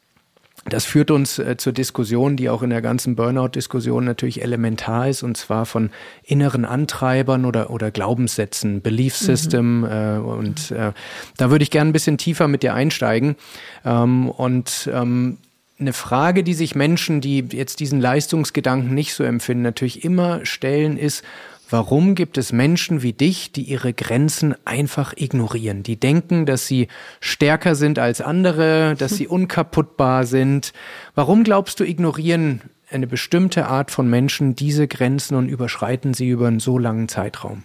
das 0.65 0.85
führt 0.85 1.09
uns 1.09 1.39
äh, 1.39 1.57
zur 1.57 1.73
Diskussion, 1.73 2.37
die 2.37 2.49
auch 2.49 2.61
in 2.61 2.69
der 2.69 2.83
ganzen 2.83 3.15
Burnout-Diskussion 3.15 4.05
natürlich 4.05 4.43
elementar 4.43 5.09
ist, 5.09 5.23
und 5.23 5.35
zwar 5.35 5.65
von 5.65 5.89
inneren 6.23 6.65
Antreibern 6.65 7.45
oder, 7.45 7.71
oder 7.71 7.89
Glaubenssätzen, 7.89 8.81
Belief 8.81 9.19
mhm. 9.21 9.25
System. 9.25 9.79
Mhm. 9.79 9.85
Äh, 9.85 10.17
und 10.19 10.71
äh, 10.71 10.91
da 11.37 11.49
würde 11.49 11.63
ich 11.63 11.71
gerne 11.71 11.89
ein 11.89 11.93
bisschen 11.93 12.19
tiefer 12.19 12.47
mit 12.47 12.61
dir 12.61 12.75
einsteigen. 12.75 13.37
Ähm, 13.83 14.29
und 14.29 14.89
ähm, 14.93 15.37
eine 15.79 15.93
Frage, 15.93 16.43
die 16.43 16.53
sich 16.53 16.75
Menschen, 16.75 17.21
die 17.21 17.43
jetzt 17.51 17.79
diesen 17.79 17.99
Leistungsgedanken 17.99 18.93
nicht 18.93 19.15
so 19.15 19.23
empfinden, 19.23 19.63
natürlich 19.63 20.03
immer 20.05 20.45
stellen, 20.45 20.95
ist, 20.95 21.23
Warum 21.71 22.15
gibt 22.15 22.37
es 22.37 22.51
Menschen 22.51 23.01
wie 23.01 23.13
dich, 23.13 23.53
die 23.53 23.63
ihre 23.63 23.93
Grenzen 23.93 24.55
einfach 24.65 25.13
ignorieren? 25.15 25.83
Die 25.83 25.95
denken, 25.95 26.45
dass 26.45 26.67
sie 26.67 26.89
stärker 27.21 27.75
sind 27.75 27.97
als 27.97 28.19
andere, 28.19 28.95
dass 28.97 29.15
sie 29.15 29.27
unkaputtbar 29.29 30.25
sind. 30.25 30.73
Warum 31.15 31.45
glaubst 31.45 31.79
du, 31.79 31.85
ignorieren 31.85 32.61
eine 32.89 33.07
bestimmte 33.07 33.67
Art 33.67 33.89
von 33.89 34.09
Menschen 34.09 34.53
diese 34.53 34.85
Grenzen 34.85 35.35
und 35.35 35.47
überschreiten 35.47 36.13
sie 36.13 36.27
über 36.27 36.47
einen 36.47 36.59
so 36.59 36.77
langen 36.77 37.07
Zeitraum? 37.07 37.63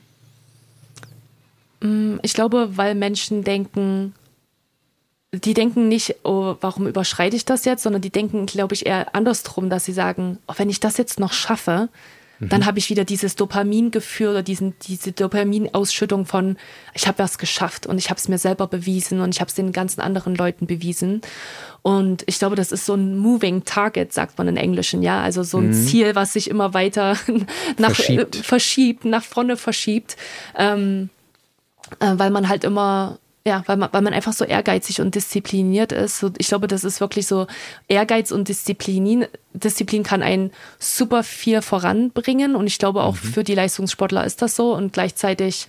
Mm, 1.81 2.19
ich 2.23 2.35
glaube, 2.35 2.77
weil 2.77 2.95
Menschen 2.95 3.43
denken, 3.43 4.15
die 5.33 5.55
denken 5.55 5.89
nicht, 5.89 6.15
oh, 6.23 6.55
warum 6.61 6.87
überschreite 6.87 7.35
ich 7.35 7.45
das 7.45 7.65
jetzt, 7.65 7.83
sondern 7.83 8.03
die 8.03 8.11
denken, 8.11 8.47
glaube 8.47 8.75
ich, 8.75 8.87
eher 8.87 9.17
andersrum, 9.17 9.69
dass 9.69 9.85
sie 9.85 9.93
sagen, 9.93 10.39
oh, 10.47 10.55
wenn 10.59 10.71
ich 10.71 10.79
das 10.79 10.97
jetzt 10.97 11.19
noch 11.19 11.33
schaffe, 11.33 11.89
dann 12.41 12.61
mhm. 12.61 12.67
habe 12.67 12.79
ich 12.79 12.91
wieder 12.91 13.05
dieses 13.05 13.35
Dopamingefühl 13.37 14.29
oder 14.29 14.43
diesen, 14.43 14.75
diese 14.83 15.13
Dopaminausschüttung 15.13 16.27
von, 16.27 16.57
ich 16.95 17.07
habe 17.07 17.19
was 17.19 17.39
geschafft 17.39 17.87
und 17.87 17.99
ich 17.99 18.11
habe 18.11 18.19
es 18.19 18.29
mir 18.29 18.39
selber 18.39 18.67
bewiesen 18.67 19.21
und 19.21 19.35
ich 19.35 19.41
habe 19.41 19.49
es 19.49 19.55
den 19.55 19.73
ganzen 19.73 20.01
anderen 20.01 20.35
Leuten 20.35 20.67
bewiesen. 20.67 21.23
Und 21.83 22.25
ich 22.27 22.39
glaube, 22.39 22.57
das 22.57 22.73
ist 22.73 22.85
so 22.85 22.95
ein 22.95 23.17
moving 23.17 23.65
target, 23.65 24.13
sagt 24.13 24.37
man 24.39 24.49
in 24.49 24.57
Englischen, 24.57 25.03
ja. 25.03 25.23
Also 25.23 25.43
so 25.43 25.59
ein 25.59 25.69
mhm. 25.69 25.87
Ziel, 25.87 26.15
was 26.15 26.35
sich 26.35 26.51
immer 26.51 26.75
weiter 26.75 27.17
nach, 27.79 27.95
verschiebt. 27.95 28.37
Äh, 28.37 28.43
verschiebt, 28.43 29.05
nach 29.05 29.25
vorne 29.25 29.57
verschiebt. 29.57 30.17
Ähm, 30.57 31.09
äh, 32.01 32.13
weil 32.17 32.31
man 32.31 32.49
halt 32.49 32.65
immer 32.65 33.19
ja, 33.47 33.63
weil 33.67 33.77
man, 33.77 33.91
weil 33.93 34.03
man 34.03 34.13
einfach 34.13 34.33
so 34.33 34.45
ehrgeizig 34.45 35.01
und 35.01 35.15
diszipliniert 35.15 35.93
ist. 35.93 36.19
So, 36.19 36.33
ich 36.37 36.49
glaube, 36.49 36.67
das 36.67 36.83
ist 36.83 37.01
wirklich 37.01 37.29
so 37.29 37.47
Ehrgeiz 37.87 38.33
und 38.33 38.49
Disziplin. 38.49 39.27
Disziplin 39.53 40.03
kann 40.03 40.25
einen 40.25 40.51
super 40.81 41.23
viel 41.23 41.63
voranbringen 41.63 42.57
und 42.57 42.67
ich 42.67 42.81
glaube 42.81 43.05
auch 43.05 43.15
mhm. 43.15 43.19
für 43.19 43.45
die 43.45 43.55
Leistungssportler 43.55 44.25
ist 44.25 44.43
das 44.43 44.57
so 44.57 44.75
und 44.75 44.93
gleichzeitig 44.93 45.69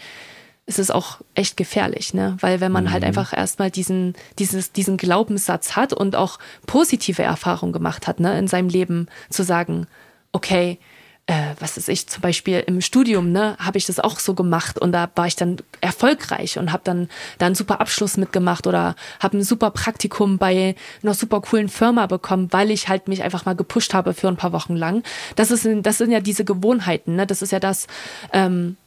ist 0.65 0.79
es 0.79 0.89
auch 0.89 1.19
echt 1.35 1.55
gefährlich, 1.55 2.15
ne? 2.15 2.35
Weil 2.41 2.61
wenn 2.61 2.71
man 2.71 2.91
halt 2.91 3.03
mhm. 3.03 3.05
halt 3.05 3.17
einfach 3.17 3.37
erstmal 3.37 3.69
diesen, 3.69 4.15
dieses, 4.39 4.71
diesen 4.71 4.97
Glaubenssatz 4.97 5.75
hat 5.75 5.93
und 5.93 6.15
auch 6.15 6.39
positive 6.65 7.21
Erfahrungen 7.21 7.73
gemacht 7.73 8.07
hat, 8.07 8.19
ne, 8.19 8.39
in 8.39 8.47
seinem 8.47 8.69
Leben 8.69 9.07
zu 9.29 9.43
sagen, 9.43 9.85
okay, 10.31 10.79
äh, 11.27 11.53
was 11.59 11.75
ist 11.75 11.89
ich, 11.89 12.07
zum 12.07 12.21
Beispiel 12.21 12.63
im 12.65 12.79
Studium, 12.79 13.31
ne, 13.33 13.57
habe 13.59 13.77
ich 13.77 13.85
das 13.85 13.99
auch 13.99 14.17
so 14.17 14.33
gemacht 14.33 14.79
und 14.79 14.93
da 14.93 15.09
war 15.15 15.27
ich 15.27 15.35
dann 15.35 15.57
erfolgreich 15.81 16.57
und 16.57 16.71
habe 16.71 16.83
dann 16.85 17.09
da 17.37 17.45
einen 17.45 17.55
super 17.55 17.81
Abschluss 17.81 18.15
mitgemacht 18.15 18.65
oder 18.65 18.95
habe 19.19 19.37
ein 19.37 19.43
super 19.43 19.71
Praktikum 19.71 20.37
bei 20.37 20.75
einer 21.03 21.13
super 21.13 21.41
coolen 21.41 21.67
Firma 21.67 22.07
bekommen, 22.07 22.47
weil 22.51 22.71
ich 22.71 22.87
halt 22.87 23.09
mich 23.09 23.23
einfach 23.23 23.45
mal 23.45 23.55
gepusht 23.55 23.93
habe 23.93 24.13
für 24.13 24.29
ein 24.29 24.37
paar 24.37 24.53
Wochen 24.53 24.75
lang. 24.77 25.03
Das 25.35 25.51
ist, 25.51 25.67
das 25.81 25.97
sind 25.97 26.11
ja 26.11 26.21
diese 26.21 26.45
Gewohnheiten, 26.45 27.17
ne, 27.17 27.27
das 27.27 27.41
ist 27.41 27.51
ja 27.51 27.59
das, 27.59 27.87
ähm, 28.31 28.77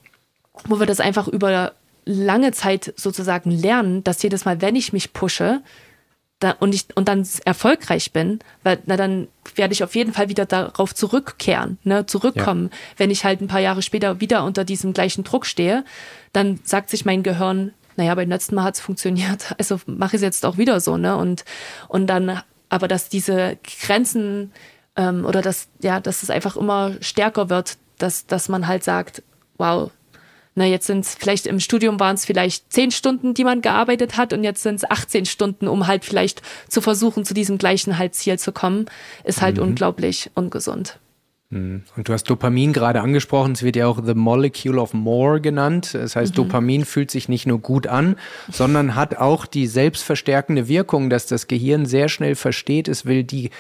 wo 0.65 0.81
wir 0.81 0.87
das 0.87 1.01
einfach 1.01 1.29
über 1.29 1.73
lange 2.07 2.53
Zeit 2.53 2.95
sozusagen 2.97 3.51
lernen, 3.51 4.03
dass 4.03 4.23
jedes 4.23 4.47
Mal, 4.47 4.63
wenn 4.63 4.77
ich 4.77 4.95
mich 4.95 5.13
pushe, 5.13 5.63
da, 6.41 6.57
und 6.59 6.75
ich 6.75 6.87
und 6.97 7.07
dann 7.07 7.27
erfolgreich 7.45 8.13
bin, 8.13 8.41
weil 8.63 8.79
na 8.87 8.97
dann 8.97 9.29
werde 9.55 9.75
ich 9.75 9.85
auf 9.85 9.95
jeden 9.95 10.13
Fall 10.13 10.29
wieder 10.31 10.47
darauf 10.47 10.95
zurückkehren, 10.95 11.79
ne, 11.85 12.07
zurückkommen. 12.07 12.71
Ja. 12.73 12.79
Wenn 12.97 13.11
ich 13.11 13.25
halt 13.25 13.41
ein 13.41 13.49
paar 13.49 13.61
Jahre 13.61 13.83
später 13.83 14.21
wieder 14.21 14.45
unter 14.45 14.65
diesem 14.65 14.95
gleichen 14.95 15.23
Druck 15.23 15.47
stehe, 15.47 15.85
dann 16.33 16.59
sagt 16.65 16.91
sich 16.91 17.05
mein 17.05 17.23
Gehirn, 17.23 17.73
naja, 17.97 18.15
beim 18.15 18.31
letzten 18.31 18.55
Mal 18.55 18.65
hat's 18.65 18.81
funktioniert, 18.81 19.55
also 19.59 19.79
mache 19.87 20.17
ich 20.17 20.23
es 20.23 20.23
jetzt 20.23 20.47
auch 20.47 20.57
wieder 20.57 20.81
so, 20.81 20.97
ne? 20.97 21.17
Und 21.17 21.45
und 21.89 22.07
dann, 22.07 22.43
aber 22.71 22.89
dass 22.89 23.11
diese 23.11 23.59
Grenzen 23.83 24.53
ähm, 24.97 25.27
oder 25.27 25.43
dass 25.43 25.69
ja, 25.83 26.01
dass 26.01 26.23
es 26.23 26.31
einfach 26.31 26.57
immer 26.57 26.95
stärker 27.03 27.51
wird, 27.51 27.77
dass 27.99 28.27
dass 28.27 28.49
man 28.49 28.67
halt 28.67 28.83
sagt, 28.83 29.23
wow, 29.59 29.91
na, 30.55 30.65
jetzt 30.65 30.87
sind 30.87 31.05
es 31.05 31.15
vielleicht 31.15 31.47
im 31.47 31.61
Studium 31.61 32.01
waren 32.01 32.17
es 32.17 32.25
vielleicht 32.25 32.73
zehn 32.73 32.91
Stunden, 32.91 33.35
die 33.35 33.45
man 33.45 33.63
gearbeitet 33.63 34.17
hat 34.17 34.33
und 34.33 34.43
jetzt 34.43 34.63
sind 34.63 34.77
es 34.77 34.91
18 34.91 35.27
Stunden, 35.27 35.69
um 35.69 35.87
halt 35.87 36.05
vielleicht 36.05 36.43
zu 36.69 36.81
versuchen, 36.81 37.25
zu 37.25 37.35
diesem 37.35 37.59
gleichen 37.59 37.99
halt 37.99 38.15
Ziel 38.15 38.39
zu 38.39 38.53
kommen, 38.53 38.87
ist 39.25 39.43
halt 39.43 39.59
mhm. 39.59 39.65
unglaublich 39.65 40.31
ungesund. 40.35 40.99
Mhm. 41.51 41.83
Und 41.97 42.09
du 42.09 42.13
hast 42.13 42.25
Dopamin 42.25 42.73
gerade 42.73 43.01
angesprochen, 43.01 43.53
es 43.53 43.63
wird 43.63 43.77
ja 43.77 43.89
auch 43.89 44.01
the 44.05 44.15
molecule 44.15 44.81
of 44.81 44.95
more 44.95 45.41
genannt. 45.41 45.95
Das 45.95 46.15
heißt, 46.15 46.33
mhm. 46.33 46.37
Dopamin 46.37 46.85
fühlt 46.85 47.11
sich 47.11 47.29
nicht 47.29 47.47
nur 47.47 47.59
gut 47.59 47.87
an, 47.89 48.17
sondern 48.51 48.95
hat 48.95 49.17
auch 49.17 49.47
die 49.47 49.67
selbstverstärkende 49.67 50.69
Wirkung, 50.69 51.11
dass 51.11 51.27
das 51.27 51.49
Gehirn 51.49 51.87
sehr 51.87 52.09
schnell 52.09 52.37
versteht, 52.37 52.87
es 52.87 53.05
will 53.05 53.25
die 53.25 53.51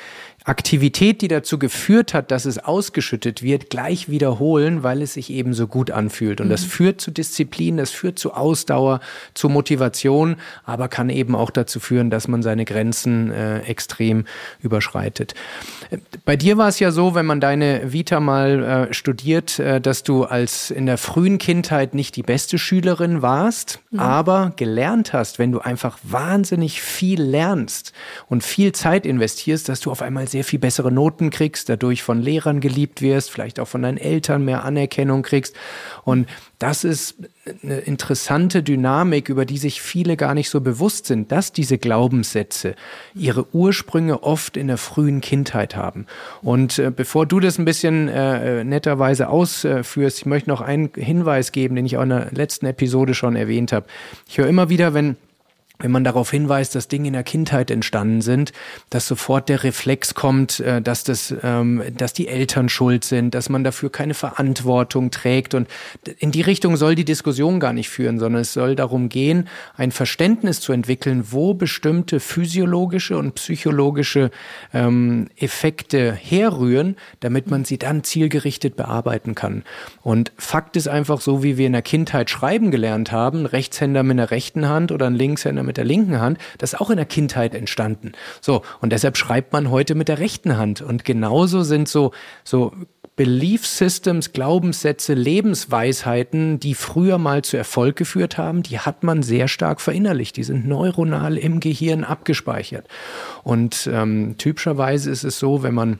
Aktivität, 0.44 1.20
die 1.20 1.28
dazu 1.28 1.58
geführt 1.58 2.14
hat, 2.14 2.30
dass 2.30 2.46
es 2.46 2.58
ausgeschüttet 2.58 3.42
wird, 3.42 3.68
gleich 3.68 4.08
wiederholen, 4.08 4.82
weil 4.82 5.02
es 5.02 5.14
sich 5.14 5.30
eben 5.30 5.52
so 5.52 5.66
gut 5.66 5.90
anfühlt. 5.90 6.40
Und 6.40 6.46
mhm. 6.46 6.52
das 6.52 6.64
führt 6.64 7.00
zu 7.00 7.10
Disziplin, 7.10 7.76
das 7.76 7.90
führt 7.90 8.18
zu 8.18 8.32
Ausdauer, 8.32 9.00
zu 9.34 9.50
Motivation, 9.50 10.36
aber 10.64 10.88
kann 10.88 11.10
eben 11.10 11.34
auch 11.34 11.50
dazu 11.50 11.78
führen, 11.78 12.08
dass 12.08 12.26
man 12.26 12.42
seine 12.42 12.64
Grenzen 12.64 13.30
äh, 13.30 13.60
extrem 13.60 14.24
überschreitet. 14.62 15.34
Bei 16.24 16.36
dir 16.36 16.56
war 16.56 16.68
es 16.68 16.78
ja 16.78 16.90
so, 16.90 17.14
wenn 17.14 17.26
man 17.26 17.40
deine 17.40 17.92
Vita 17.92 18.20
mal 18.20 18.88
äh, 18.90 18.94
studiert, 18.94 19.58
äh, 19.58 19.80
dass 19.80 20.04
du 20.04 20.24
als 20.24 20.70
in 20.70 20.86
der 20.86 20.96
frühen 20.96 21.36
Kindheit 21.36 21.94
nicht 21.94 22.16
die 22.16 22.22
beste 22.22 22.58
Schülerin 22.58 23.20
warst, 23.20 23.80
mhm. 23.90 23.98
aber 23.98 24.52
gelernt 24.56 25.12
hast, 25.12 25.38
wenn 25.38 25.52
du 25.52 25.58
einfach 25.58 25.98
wahnsinnig 26.02 26.80
viel 26.80 27.20
lernst 27.20 27.92
und 28.28 28.42
viel 28.42 28.72
Zeit 28.72 29.04
investierst, 29.04 29.68
dass 29.68 29.80
du 29.80 29.90
auf 29.90 30.00
einmal 30.00 30.29
sehr 30.30 30.44
viel 30.44 30.58
bessere 30.58 30.92
Noten 30.92 31.30
kriegst, 31.30 31.68
dadurch 31.68 32.02
von 32.02 32.20
Lehrern 32.20 32.60
geliebt 32.60 33.02
wirst, 33.02 33.30
vielleicht 33.30 33.60
auch 33.60 33.68
von 33.68 33.82
deinen 33.82 33.98
Eltern 33.98 34.44
mehr 34.44 34.64
Anerkennung 34.64 35.22
kriegst. 35.22 35.56
Und 36.04 36.28
das 36.58 36.84
ist 36.84 37.16
eine 37.62 37.78
interessante 37.78 38.62
Dynamik, 38.62 39.28
über 39.28 39.44
die 39.44 39.58
sich 39.58 39.80
viele 39.80 40.16
gar 40.16 40.34
nicht 40.34 40.50
so 40.50 40.60
bewusst 40.60 41.06
sind, 41.06 41.32
dass 41.32 41.52
diese 41.52 41.78
Glaubenssätze 41.78 42.74
ihre 43.14 43.54
Ursprünge 43.54 44.22
oft 44.22 44.56
in 44.56 44.68
der 44.68 44.76
frühen 44.76 45.20
Kindheit 45.20 45.76
haben. 45.76 46.06
Und 46.42 46.78
äh, 46.78 46.92
bevor 46.94 47.26
du 47.26 47.40
das 47.40 47.58
ein 47.58 47.64
bisschen 47.64 48.08
äh, 48.08 48.62
netterweise 48.64 49.28
ausführst, 49.28 50.18
ich 50.18 50.26
möchte 50.26 50.50
noch 50.50 50.60
einen 50.60 50.90
Hinweis 50.94 51.52
geben, 51.52 51.76
den 51.76 51.86
ich 51.86 51.96
auch 51.96 52.02
in 52.02 52.10
der 52.10 52.30
letzten 52.32 52.66
Episode 52.66 53.14
schon 53.14 53.36
erwähnt 53.36 53.72
habe. 53.72 53.86
Ich 54.28 54.38
höre 54.38 54.46
immer 54.46 54.68
wieder, 54.68 54.94
wenn 54.94 55.16
wenn 55.80 55.90
man 55.90 56.04
darauf 56.04 56.30
hinweist, 56.30 56.74
dass 56.74 56.88
Dinge 56.88 57.08
in 57.08 57.14
der 57.14 57.22
Kindheit 57.22 57.70
entstanden 57.70 58.20
sind, 58.20 58.52
dass 58.90 59.06
sofort 59.06 59.48
der 59.48 59.64
Reflex 59.64 60.14
kommt, 60.14 60.60
äh, 60.60 60.80
dass 60.80 61.04
das, 61.04 61.34
ähm, 61.42 61.82
dass 61.96 62.12
die 62.12 62.28
Eltern 62.28 62.68
schuld 62.68 63.04
sind, 63.04 63.34
dass 63.34 63.48
man 63.48 63.64
dafür 63.64 63.90
keine 63.90 64.14
Verantwortung 64.14 65.10
trägt 65.10 65.54
und 65.54 65.68
in 66.18 66.30
die 66.30 66.42
Richtung 66.42 66.76
soll 66.76 66.94
die 66.94 67.04
Diskussion 67.04 67.60
gar 67.60 67.72
nicht 67.72 67.88
führen, 67.88 68.18
sondern 68.18 68.42
es 68.42 68.52
soll 68.52 68.76
darum 68.76 69.08
gehen, 69.08 69.48
ein 69.76 69.90
Verständnis 69.90 70.60
zu 70.60 70.72
entwickeln, 70.72 71.24
wo 71.30 71.54
bestimmte 71.54 72.20
physiologische 72.20 73.16
und 73.16 73.34
psychologische 73.34 74.30
ähm, 74.72 75.28
Effekte 75.36 76.12
herrühren, 76.12 76.96
damit 77.20 77.50
man 77.50 77.64
sie 77.64 77.78
dann 77.78 78.04
zielgerichtet 78.04 78.76
bearbeiten 78.76 79.34
kann. 79.34 79.64
Und 80.02 80.32
Fakt 80.36 80.76
ist 80.76 80.88
einfach 80.88 81.20
so, 81.20 81.42
wie 81.42 81.56
wir 81.56 81.66
in 81.66 81.72
der 81.72 81.82
Kindheit 81.82 82.30
schreiben 82.30 82.70
gelernt 82.70 83.12
haben, 83.12 83.46
Rechtshänder 83.46 84.02
mit 84.02 84.12
einer 84.12 84.30
rechten 84.30 84.68
Hand 84.68 84.92
oder 84.92 85.06
ein 85.06 85.14
Linkshänder 85.14 85.62
mit 85.62 85.69
der 85.76 85.84
linken 85.84 86.20
Hand, 86.20 86.38
das 86.58 86.72
ist 86.72 86.80
auch 86.80 86.90
in 86.90 86.96
der 86.96 87.06
Kindheit 87.06 87.54
entstanden. 87.54 88.12
So, 88.40 88.62
und 88.80 88.92
deshalb 88.92 89.16
schreibt 89.16 89.52
man 89.52 89.70
heute 89.70 89.94
mit 89.94 90.08
der 90.08 90.18
rechten 90.18 90.56
Hand. 90.56 90.82
Und 90.82 91.04
genauso 91.04 91.62
sind 91.62 91.88
so, 91.88 92.12
so 92.44 92.72
Belief 93.20 93.66
Systems, 93.66 94.32
Glaubenssätze, 94.32 95.12
Lebensweisheiten, 95.12 96.58
die 96.58 96.74
früher 96.74 97.18
mal 97.18 97.42
zu 97.42 97.58
Erfolg 97.58 97.96
geführt 97.96 98.38
haben, 98.38 98.62
die 98.62 98.78
hat 98.78 99.02
man 99.02 99.22
sehr 99.22 99.46
stark 99.46 99.82
verinnerlicht. 99.82 100.38
Die 100.38 100.42
sind 100.42 100.66
neuronal 100.66 101.36
im 101.36 101.60
Gehirn 101.60 102.04
abgespeichert. 102.04 102.88
Und 103.42 103.90
ähm, 103.92 104.36
typischerweise 104.38 105.10
ist 105.10 105.24
es 105.24 105.38
so, 105.38 105.62
wenn 105.62 105.74
man 105.74 105.98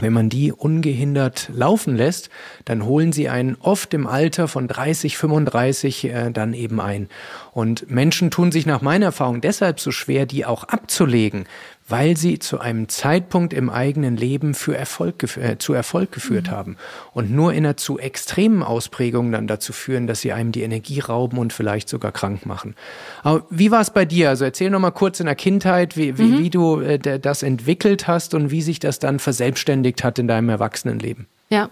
wenn 0.00 0.12
man 0.12 0.28
die 0.28 0.52
ungehindert 0.52 1.50
laufen 1.52 1.96
lässt, 1.96 2.30
dann 2.64 2.84
holen 2.84 3.12
sie 3.12 3.28
einen 3.28 3.56
oft 3.60 3.92
im 3.94 4.06
Alter 4.06 4.46
von 4.46 4.68
30, 4.68 5.18
35 5.18 6.04
äh, 6.04 6.30
dann 6.30 6.54
eben 6.54 6.80
ein. 6.80 7.08
Und 7.52 7.90
Menschen 7.90 8.30
tun 8.30 8.52
sich 8.52 8.64
nach 8.64 8.80
meiner 8.80 9.06
Erfahrung 9.06 9.40
deshalb 9.40 9.80
so 9.80 9.90
schwer, 9.90 10.24
die 10.24 10.46
auch 10.46 10.64
abzulegen, 10.64 11.46
weil 11.88 12.16
sie 12.16 12.38
zu 12.38 12.60
einem 12.60 12.88
Zeitpunkt 12.88 13.52
im 13.52 13.70
eigenen 13.70 14.16
Leben 14.16 14.54
für 14.54 14.76
Erfolg, 14.76 15.36
äh, 15.36 15.58
zu 15.58 15.72
Erfolg 15.72 16.12
geführt 16.12 16.48
mhm. 16.48 16.52
haben 16.52 16.76
und 17.12 17.30
nur 17.30 17.52
in 17.52 17.64
einer 17.64 17.76
zu 17.76 17.98
extremen 17.98 18.62
Ausprägung 18.62 19.32
dann 19.32 19.46
dazu 19.46 19.72
führen, 19.72 20.06
dass 20.06 20.20
sie 20.20 20.32
einem 20.32 20.52
die 20.52 20.62
Energie 20.62 21.00
rauben 21.00 21.38
und 21.38 21.52
vielleicht 21.52 21.88
sogar 21.88 22.12
krank 22.12 22.46
machen. 22.46 22.74
Aber 23.22 23.46
wie 23.50 23.70
war 23.70 23.80
es 23.80 23.90
bei 23.90 24.04
dir? 24.04 24.28
Also 24.28 24.44
erzähl 24.44 24.70
noch 24.70 24.80
mal 24.80 24.90
kurz 24.90 25.20
in 25.20 25.26
der 25.26 25.34
Kindheit, 25.34 25.96
wie, 25.96 26.18
wie, 26.18 26.24
mhm. 26.24 26.38
wie 26.38 26.50
du 26.50 26.80
äh, 26.80 26.98
das 27.18 27.42
entwickelt 27.42 28.06
hast 28.06 28.34
und 28.34 28.50
wie 28.50 28.62
sich 28.62 28.78
das 28.78 28.98
dann 28.98 29.18
verselbstständigt 29.18 30.04
hat 30.04 30.18
in 30.18 30.28
deinem 30.28 30.48
Erwachsenenleben. 30.50 31.26
Ja, 31.50 31.70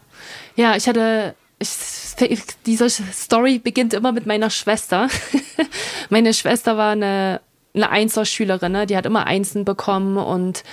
ja, 0.56 0.76
ich 0.76 0.88
hatte 0.88 1.34
ich, 1.58 2.42
diese 2.66 2.90
Story 2.90 3.58
beginnt 3.58 3.94
immer 3.94 4.12
mit 4.12 4.26
meiner 4.26 4.50
Schwester. 4.50 5.08
Meine 6.10 6.34
Schwester 6.34 6.76
war 6.76 6.92
eine 6.92 7.40
eine 7.76 7.90
Einser-Schülerin, 7.90 8.72
ne? 8.72 8.86
die 8.86 8.96
hat 8.96 9.06
immer 9.06 9.26
Einsen 9.26 9.64
bekommen 9.64 10.16
und 10.16 10.64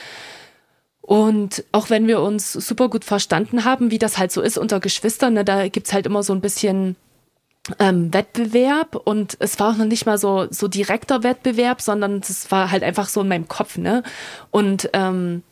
und 1.06 1.66
auch 1.74 1.89
wenn 1.89 2.08
wir 2.08 2.22
uns 2.22 2.54
super 2.54 2.88
gut 2.88 3.04
verstanden 3.04 3.66
haben, 3.66 3.91
wie 3.91 3.99
das 3.99 4.18
halt 4.18 4.32
so 4.32 4.41
ist 4.41 4.58
unter 4.58 4.80
Geschwistern, 4.80 5.34
ne, 5.34 5.43
da 5.43 5.68
gibt's 5.68 5.91
halt 5.91 6.06
immer 6.06 6.24
so 6.24 6.32
ein 6.32 6.39
bisschen 6.39 6.95
ähm, 7.78 8.14
Wettbewerb 8.14 8.95
und 8.95 9.36
es 9.39 9.60
war 9.60 9.72
auch 9.74 9.78
noch 9.78 9.86
nicht 9.86 10.06
mal 10.06 10.18
so, 10.18 10.47
so 10.49 10.70
direkter 10.70 11.24
Wettbewerb, 11.24 11.82
sondern 11.82 12.20
es 12.20 12.49
war 12.51 12.72
halt 12.72 12.84
einfach 12.84 13.10
so 13.10 13.20
in 13.20 13.28
meinem 13.28 13.49
Kopf, 13.49 13.78
ne? 13.78 14.01
Und, 14.49 14.89
ähm, 14.93 15.43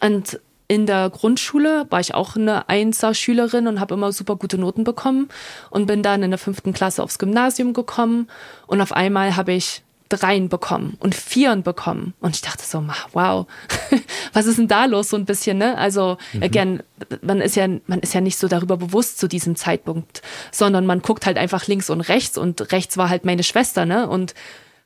und 0.00 0.40
in 0.66 0.86
der 0.86 1.08
Grundschule 1.08 1.86
war 1.90 2.00
ich 2.00 2.14
auch 2.14 2.34
eine 2.34 2.68
Einser-Schülerin 2.68 3.68
und 3.68 3.78
habe 3.78 3.94
immer 3.94 4.10
super 4.10 4.34
gute 4.34 4.58
Noten 4.58 4.82
bekommen 4.82 5.28
und 5.70 5.86
bin 5.86 6.02
dann 6.02 6.24
in 6.24 6.32
der 6.32 6.38
fünften 6.38 6.72
Klasse 6.72 7.00
aufs 7.00 7.20
Gymnasium 7.20 7.74
gekommen 7.74 8.28
und 8.66 8.80
auf 8.80 8.90
einmal 8.90 9.36
habe 9.36 9.52
ich 9.52 9.83
Dreien 10.08 10.48
bekommen 10.48 10.96
und 11.00 11.14
Vieren 11.14 11.62
bekommen. 11.62 12.14
Und 12.20 12.36
ich 12.36 12.42
dachte 12.42 12.62
so, 12.64 12.84
wow, 13.12 13.46
was 14.32 14.46
ist 14.46 14.58
denn 14.58 14.68
da 14.68 14.84
los 14.84 15.10
so 15.10 15.16
ein 15.16 15.24
bisschen, 15.24 15.58
ne? 15.58 15.76
Also, 15.78 16.18
mhm. 16.32 16.42
again, 16.42 16.82
man 17.22 17.40
ist 17.40 17.56
ja, 17.56 17.66
man 17.86 18.00
ist 18.00 18.14
ja 18.14 18.20
nicht 18.20 18.38
so 18.38 18.48
darüber 18.48 18.76
bewusst 18.76 19.18
zu 19.18 19.28
diesem 19.28 19.56
Zeitpunkt, 19.56 20.22
sondern 20.50 20.86
man 20.86 21.00
guckt 21.00 21.26
halt 21.26 21.38
einfach 21.38 21.66
links 21.66 21.90
und 21.90 22.02
rechts 22.02 22.36
und 22.36 22.72
rechts 22.72 22.96
war 22.96 23.08
halt 23.08 23.24
meine 23.24 23.42
Schwester, 23.42 23.86
ne? 23.86 24.08
Und 24.08 24.34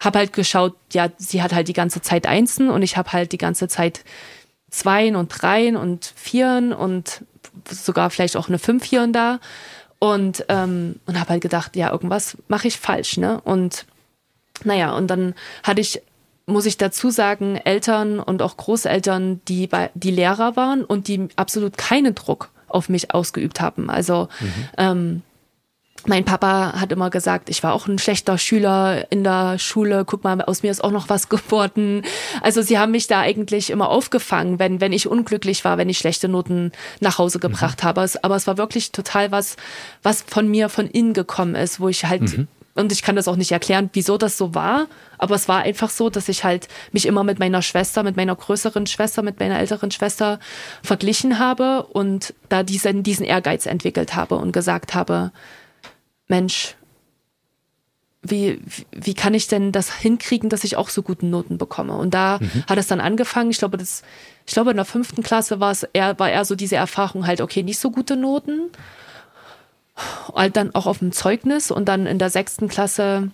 hab 0.00 0.14
halt 0.14 0.32
geschaut, 0.32 0.76
ja, 0.92 1.08
sie 1.18 1.42
hat 1.42 1.52
halt 1.52 1.66
die 1.66 1.72
ganze 1.72 2.00
Zeit 2.00 2.26
Einsen 2.26 2.70
und 2.70 2.82
ich 2.82 2.96
habe 2.96 3.12
halt 3.12 3.32
die 3.32 3.38
ganze 3.38 3.66
Zeit 3.66 4.04
Zweien 4.70 5.16
und 5.16 5.28
Dreien 5.28 5.76
und 5.76 6.12
Vieren 6.14 6.72
und 6.72 7.24
sogar 7.68 8.10
vielleicht 8.10 8.36
auch 8.36 8.48
eine 8.48 8.58
Fünf 8.58 8.84
hier 8.84 9.02
und 9.02 9.12
da. 9.12 9.40
Und, 9.98 10.44
ähm, 10.48 11.00
und 11.06 11.18
habe 11.18 11.30
halt 11.30 11.42
gedacht, 11.42 11.74
ja, 11.74 11.90
irgendwas 11.90 12.36
mache 12.46 12.68
ich 12.68 12.78
falsch, 12.78 13.16
ne? 13.16 13.40
Und 13.40 13.86
naja, 14.64 14.96
und 14.96 15.08
dann 15.08 15.34
hatte 15.62 15.80
ich, 15.80 16.02
muss 16.46 16.66
ich 16.66 16.78
dazu 16.78 17.10
sagen, 17.10 17.56
Eltern 17.56 18.20
und 18.20 18.42
auch 18.42 18.56
Großeltern, 18.56 19.40
die, 19.48 19.66
bei, 19.66 19.90
die 19.94 20.10
Lehrer 20.10 20.56
waren 20.56 20.84
und 20.84 21.08
die 21.08 21.28
absolut 21.36 21.76
keinen 21.76 22.14
Druck 22.14 22.50
auf 22.68 22.88
mich 22.88 23.14
ausgeübt 23.14 23.60
haben. 23.60 23.90
Also 23.90 24.28
mhm. 24.40 24.68
ähm, 24.76 25.22
mein 26.06 26.24
Papa 26.24 26.80
hat 26.80 26.92
immer 26.92 27.10
gesagt, 27.10 27.50
ich 27.50 27.62
war 27.62 27.72
auch 27.72 27.86
ein 27.86 27.98
schlechter 27.98 28.38
Schüler 28.38 29.10
in 29.10 29.24
der 29.24 29.58
Schule. 29.58 30.04
Guck 30.04 30.24
mal, 30.24 30.40
aus 30.42 30.62
mir 30.62 30.70
ist 30.70 30.82
auch 30.82 30.92
noch 30.92 31.08
was 31.08 31.28
geworden. 31.28 32.02
Also 32.40 32.62
sie 32.62 32.78
haben 32.78 32.92
mich 32.92 33.08
da 33.08 33.20
eigentlich 33.20 33.70
immer 33.70 33.88
aufgefangen, 33.88 34.58
wenn, 34.58 34.80
wenn 34.80 34.92
ich 34.92 35.08
unglücklich 35.08 35.64
war, 35.64 35.76
wenn 35.76 35.88
ich 35.88 35.98
schlechte 35.98 36.28
Noten 36.28 36.72
nach 37.00 37.18
Hause 37.18 37.40
gebracht 37.40 37.82
mhm. 37.82 37.88
habe. 37.88 38.06
Aber 38.22 38.36
es 38.36 38.46
war 38.46 38.58
wirklich 38.58 38.92
total 38.92 39.32
was, 39.32 39.56
was 40.02 40.22
von 40.22 40.48
mir 40.48 40.68
von 40.68 40.86
innen 40.86 41.14
gekommen 41.14 41.54
ist, 41.54 41.80
wo 41.80 41.88
ich 41.88 42.04
halt 42.04 42.22
mhm. 42.22 42.48
Und 42.78 42.92
ich 42.92 43.02
kann 43.02 43.16
das 43.16 43.26
auch 43.28 43.36
nicht 43.36 43.52
erklären, 43.52 43.90
wieso 43.92 44.18
das 44.18 44.38
so 44.38 44.54
war. 44.54 44.86
Aber 45.18 45.34
es 45.34 45.48
war 45.48 45.62
einfach 45.62 45.90
so, 45.90 46.10
dass 46.10 46.28
ich 46.28 46.44
halt 46.44 46.68
mich 46.92 47.06
immer 47.06 47.24
mit 47.24 47.38
meiner 47.38 47.60
Schwester, 47.60 48.02
mit 48.04 48.16
meiner 48.16 48.36
größeren 48.36 48.86
Schwester, 48.86 49.22
mit 49.22 49.40
meiner 49.40 49.58
älteren 49.58 49.90
Schwester 49.90 50.38
verglichen 50.82 51.38
habe 51.38 51.82
und 51.82 52.34
da 52.48 52.62
diesen, 52.62 53.02
diesen 53.02 53.26
Ehrgeiz 53.26 53.66
entwickelt 53.66 54.14
habe 54.14 54.36
und 54.36 54.52
gesagt 54.52 54.94
habe, 54.94 55.32
Mensch, 56.28 56.76
wie, 58.22 58.60
wie 58.92 59.14
kann 59.14 59.34
ich 59.34 59.48
denn 59.48 59.72
das 59.72 59.94
hinkriegen, 59.94 60.48
dass 60.48 60.64
ich 60.64 60.76
auch 60.76 60.88
so 60.88 61.02
guten 61.02 61.30
Noten 61.30 61.58
bekomme? 61.58 61.96
Und 61.96 62.14
da 62.14 62.38
mhm. 62.40 62.64
hat 62.68 62.78
es 62.78 62.86
dann 62.86 63.00
angefangen. 63.00 63.50
Ich 63.50 63.58
glaube, 63.58 63.76
das, 63.76 64.02
ich 64.46 64.52
glaube, 64.52 64.70
in 64.70 64.76
der 64.76 64.84
fünften 64.84 65.22
Klasse 65.22 65.60
war 65.60 65.72
es 65.72 65.82
eher, 65.82 66.18
war 66.18 66.30
eher 66.30 66.44
so 66.44 66.54
diese 66.54 66.76
Erfahrung 66.76 67.26
halt, 67.26 67.40
okay, 67.40 67.62
nicht 67.62 67.78
so 67.78 67.90
gute 67.90 68.16
Noten 68.16 68.70
halt 70.34 70.56
dann 70.56 70.74
auch 70.74 70.86
auf 70.86 70.98
dem 70.98 71.12
Zeugnis 71.12 71.70
und 71.70 71.88
dann 71.88 72.06
in 72.06 72.18
der 72.18 72.30
sechsten 72.30 72.68
Klasse 72.68 73.30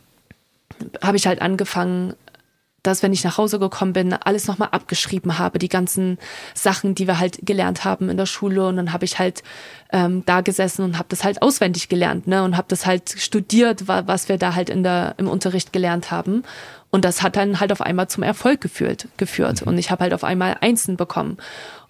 habe 1.02 1.16
ich 1.16 1.26
halt 1.26 1.40
angefangen, 1.40 2.14
dass 2.84 3.02
wenn 3.02 3.14
ich 3.14 3.24
nach 3.24 3.38
Hause 3.38 3.58
gekommen 3.58 3.94
bin, 3.94 4.12
alles 4.12 4.46
nochmal 4.46 4.68
abgeschrieben 4.70 5.38
habe, 5.38 5.58
die 5.58 5.70
ganzen 5.70 6.18
Sachen, 6.52 6.94
die 6.94 7.06
wir 7.06 7.18
halt 7.18 7.38
gelernt 7.42 7.84
haben 7.84 8.10
in 8.10 8.18
der 8.18 8.26
Schule. 8.26 8.68
Und 8.68 8.76
dann 8.76 8.92
habe 8.92 9.06
ich 9.06 9.18
halt 9.18 9.42
ähm, 9.90 10.22
da 10.26 10.42
gesessen 10.42 10.84
und 10.84 10.98
habe 10.98 11.08
das 11.08 11.24
halt 11.24 11.40
auswendig 11.40 11.88
gelernt, 11.88 12.26
ne? 12.26 12.44
Und 12.44 12.58
habe 12.58 12.68
das 12.68 12.84
halt 12.84 13.14
studiert, 13.18 13.88
was 13.88 14.28
wir 14.28 14.36
da 14.36 14.54
halt 14.54 14.68
in 14.68 14.82
der 14.82 15.14
im 15.16 15.28
Unterricht 15.28 15.72
gelernt 15.72 16.10
haben. 16.10 16.44
Und 16.90 17.06
das 17.06 17.22
hat 17.22 17.36
dann 17.36 17.58
halt 17.58 17.72
auf 17.72 17.80
einmal 17.80 18.08
zum 18.08 18.22
Erfolg 18.22 18.60
geführt. 18.60 19.08
geführt. 19.16 19.62
Mhm. 19.62 19.68
Und 19.68 19.78
ich 19.78 19.90
habe 19.90 20.02
halt 20.02 20.12
auf 20.12 20.22
einmal 20.22 20.58
Einsen 20.60 20.98
bekommen 20.98 21.38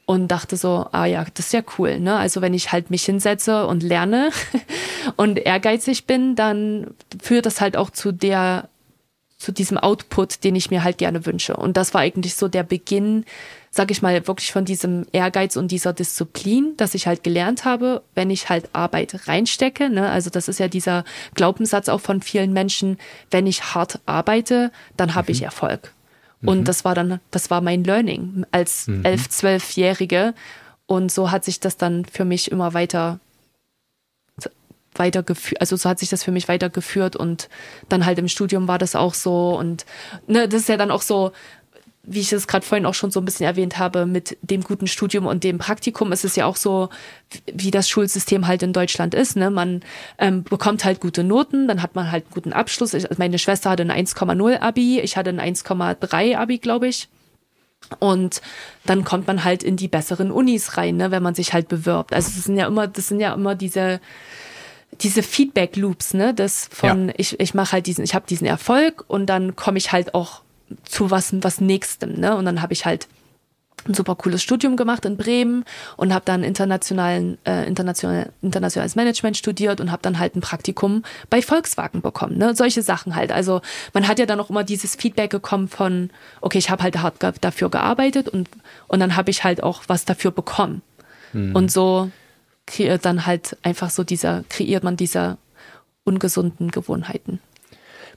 und 0.06 0.28
dachte 0.28 0.56
so, 0.56 0.86
ah 0.92 1.06
ja, 1.06 1.24
das 1.34 1.46
ist 1.46 1.52
ja 1.52 1.62
cool. 1.78 1.98
Ne? 1.98 2.16
Also 2.16 2.42
wenn 2.42 2.54
ich 2.54 2.72
halt 2.72 2.90
mich 2.90 3.04
hinsetze 3.04 3.66
und 3.66 3.82
lerne 3.82 4.30
und 5.16 5.38
ehrgeizig 5.38 6.06
bin, 6.06 6.36
dann 6.36 6.88
führt 7.22 7.46
das 7.46 7.60
halt 7.60 7.76
auch 7.76 7.90
zu 7.90 8.12
der 8.12 8.68
zu 9.44 9.52
diesem 9.52 9.76
Output, 9.76 10.42
den 10.42 10.56
ich 10.56 10.70
mir 10.70 10.84
halt 10.84 10.96
gerne 10.96 11.26
wünsche. 11.26 11.56
Und 11.56 11.76
das 11.76 11.92
war 11.92 12.00
eigentlich 12.00 12.34
so 12.34 12.48
der 12.48 12.62
Beginn, 12.62 13.26
sag 13.70 13.90
ich 13.90 14.00
mal, 14.00 14.26
wirklich 14.26 14.52
von 14.52 14.64
diesem 14.64 15.06
Ehrgeiz 15.12 15.56
und 15.56 15.70
dieser 15.70 15.92
Disziplin, 15.92 16.74
dass 16.78 16.94
ich 16.94 17.06
halt 17.06 17.22
gelernt 17.22 17.66
habe, 17.66 18.02
wenn 18.14 18.30
ich 18.30 18.48
halt 18.48 18.70
Arbeit 18.72 19.28
reinstecke. 19.28 19.90
Ne? 19.90 20.08
Also 20.08 20.30
das 20.30 20.48
ist 20.48 20.60
ja 20.60 20.68
dieser 20.68 21.04
Glaubenssatz 21.34 21.90
auch 21.90 22.00
von 22.00 22.22
vielen 22.22 22.54
Menschen, 22.54 22.96
wenn 23.30 23.46
ich 23.46 23.74
hart 23.74 24.00
arbeite, 24.06 24.72
dann 24.96 25.14
habe 25.14 25.30
mhm. 25.30 25.32
ich 25.32 25.42
Erfolg. 25.42 25.92
Und 26.44 26.60
mhm. 26.60 26.64
das 26.64 26.84
war 26.84 26.94
dann, 26.94 27.20
das 27.30 27.50
war 27.50 27.60
mein 27.60 27.84
Learning 27.84 28.46
als 28.50 28.86
mhm. 28.86 29.04
elf, 29.04 29.28
zwölfjährige. 29.28 30.34
Und 30.86 31.10
so 31.10 31.30
hat 31.30 31.44
sich 31.44 31.60
das 31.60 31.76
dann 31.76 32.04
für 32.04 32.24
mich 32.24 32.50
immer 32.50 32.74
weiter 32.74 33.20
weitergeführt, 34.94 35.60
also 35.60 35.76
so 35.76 35.88
hat 35.88 35.98
sich 35.98 36.08
das 36.08 36.22
für 36.22 36.30
mich 36.30 36.48
weitergeführt 36.48 37.16
und 37.16 37.48
dann 37.88 38.06
halt 38.06 38.18
im 38.18 38.28
Studium 38.28 38.68
war 38.68 38.78
das 38.78 38.94
auch 38.94 39.14
so 39.14 39.58
und 39.58 39.84
ne, 40.26 40.48
das 40.48 40.62
ist 40.62 40.68
ja 40.68 40.76
dann 40.76 40.90
auch 40.90 41.02
so, 41.02 41.32
wie 42.06 42.20
ich 42.20 42.32
es 42.32 42.46
gerade 42.46 42.64
vorhin 42.64 42.86
auch 42.86 42.94
schon 42.94 43.10
so 43.10 43.20
ein 43.20 43.24
bisschen 43.24 43.46
erwähnt 43.46 43.78
habe, 43.78 44.06
mit 44.06 44.36
dem 44.42 44.62
guten 44.62 44.86
Studium 44.86 45.26
und 45.26 45.44
dem 45.44 45.58
Praktikum 45.58 46.12
ist 46.12 46.24
es 46.24 46.36
ja 46.36 46.46
auch 46.46 46.56
so, 46.56 46.90
wie 47.52 47.70
das 47.70 47.88
Schulsystem 47.88 48.46
halt 48.46 48.62
in 48.62 48.72
Deutschland 48.72 49.14
ist. 49.14 49.36
Ne? 49.36 49.50
Man 49.50 49.82
ähm, 50.18 50.44
bekommt 50.44 50.84
halt 50.84 51.00
gute 51.00 51.24
Noten, 51.24 51.66
dann 51.66 51.82
hat 51.82 51.94
man 51.94 52.10
halt 52.12 52.24
einen 52.24 52.34
guten 52.34 52.52
Abschluss. 52.52 52.94
Ich, 52.94 53.06
meine 53.18 53.38
Schwester 53.38 53.70
hatte 53.70 53.82
ein 53.82 54.06
1,0 54.06 54.60
Abi, 54.60 55.00
ich 55.00 55.16
hatte 55.16 55.30
ein 55.30 55.40
1,3 55.40 56.36
Abi, 56.36 56.58
glaube 56.58 56.88
ich. 56.88 57.08
Und 57.98 58.40
dann 58.86 59.04
kommt 59.04 59.26
man 59.26 59.44
halt 59.44 59.62
in 59.62 59.76
die 59.76 59.88
besseren 59.88 60.30
Unis 60.30 60.76
rein, 60.76 60.96
ne, 60.96 61.10
wenn 61.10 61.22
man 61.22 61.34
sich 61.34 61.52
halt 61.52 61.68
bewirbt. 61.68 62.14
Also 62.14 62.30
das 62.34 62.44
sind 62.44 62.56
ja 62.56 62.66
immer, 62.66 62.86
das 62.86 63.08
sind 63.08 63.20
ja 63.20 63.34
immer 63.34 63.54
diese 63.54 64.00
diese 65.00 65.24
Feedback 65.24 65.74
Loops, 65.74 66.14
ne, 66.14 66.32
das 66.34 66.68
von 66.70 67.08
ja. 67.08 67.14
ich 67.16 67.38
ich 67.40 67.52
mache 67.52 67.72
halt 67.72 67.86
diesen, 67.86 68.04
ich 68.04 68.14
habe 68.14 68.26
diesen 68.28 68.46
Erfolg 68.46 69.04
und 69.08 69.26
dann 69.26 69.56
komme 69.56 69.76
ich 69.76 69.90
halt 69.90 70.14
auch 70.14 70.43
zu 70.84 71.10
was 71.10 71.34
was 71.42 71.60
nächstem, 71.60 72.20
ne, 72.20 72.36
und 72.36 72.44
dann 72.44 72.62
habe 72.62 72.72
ich 72.72 72.86
halt 72.86 73.08
ein 73.86 73.92
super 73.94 74.14
cooles 74.14 74.42
Studium 74.42 74.76
gemacht 74.76 75.04
in 75.04 75.18
Bremen 75.18 75.64
und 75.98 76.14
habe 76.14 76.24
dann 76.24 76.42
internationalen 76.42 77.36
äh, 77.44 77.66
international 77.66 78.32
internationales 78.40 78.96
Management 78.96 79.36
studiert 79.36 79.80
und 79.80 79.90
habe 79.90 80.00
dann 80.00 80.18
halt 80.18 80.36
ein 80.36 80.40
Praktikum 80.40 81.02
bei 81.28 81.42
Volkswagen 81.42 82.00
bekommen, 82.00 82.38
ne? 82.38 82.54
Solche 82.54 82.82
Sachen 82.82 83.14
halt. 83.14 83.30
Also 83.30 83.60
man 83.92 84.08
hat 84.08 84.18
ja 84.18 84.26
dann 84.26 84.40
auch 84.40 84.48
immer 84.48 84.64
dieses 84.64 84.94
Feedback 84.94 85.30
bekommen 85.30 85.68
von 85.68 86.10
okay, 86.40 86.58
ich 86.58 86.70
habe 86.70 86.82
halt 86.82 86.98
hart 86.98 87.16
dafür 87.42 87.68
gearbeitet 87.68 88.28
und 88.28 88.48
und 88.88 89.00
dann 89.00 89.16
habe 89.16 89.30
ich 89.30 89.44
halt 89.44 89.62
auch 89.62 89.82
was 89.86 90.06
dafür 90.06 90.30
bekommen. 90.30 90.80
Mhm. 91.34 91.54
Und 91.54 91.70
so 91.70 92.10
kreiert 92.66 93.04
dann 93.04 93.26
halt 93.26 93.56
einfach 93.62 93.90
so 93.90 94.04
dieser, 94.04 94.44
kreiert 94.48 94.84
man 94.84 94.96
diese 94.96 95.36
ungesunden 96.04 96.70
Gewohnheiten. 96.70 97.40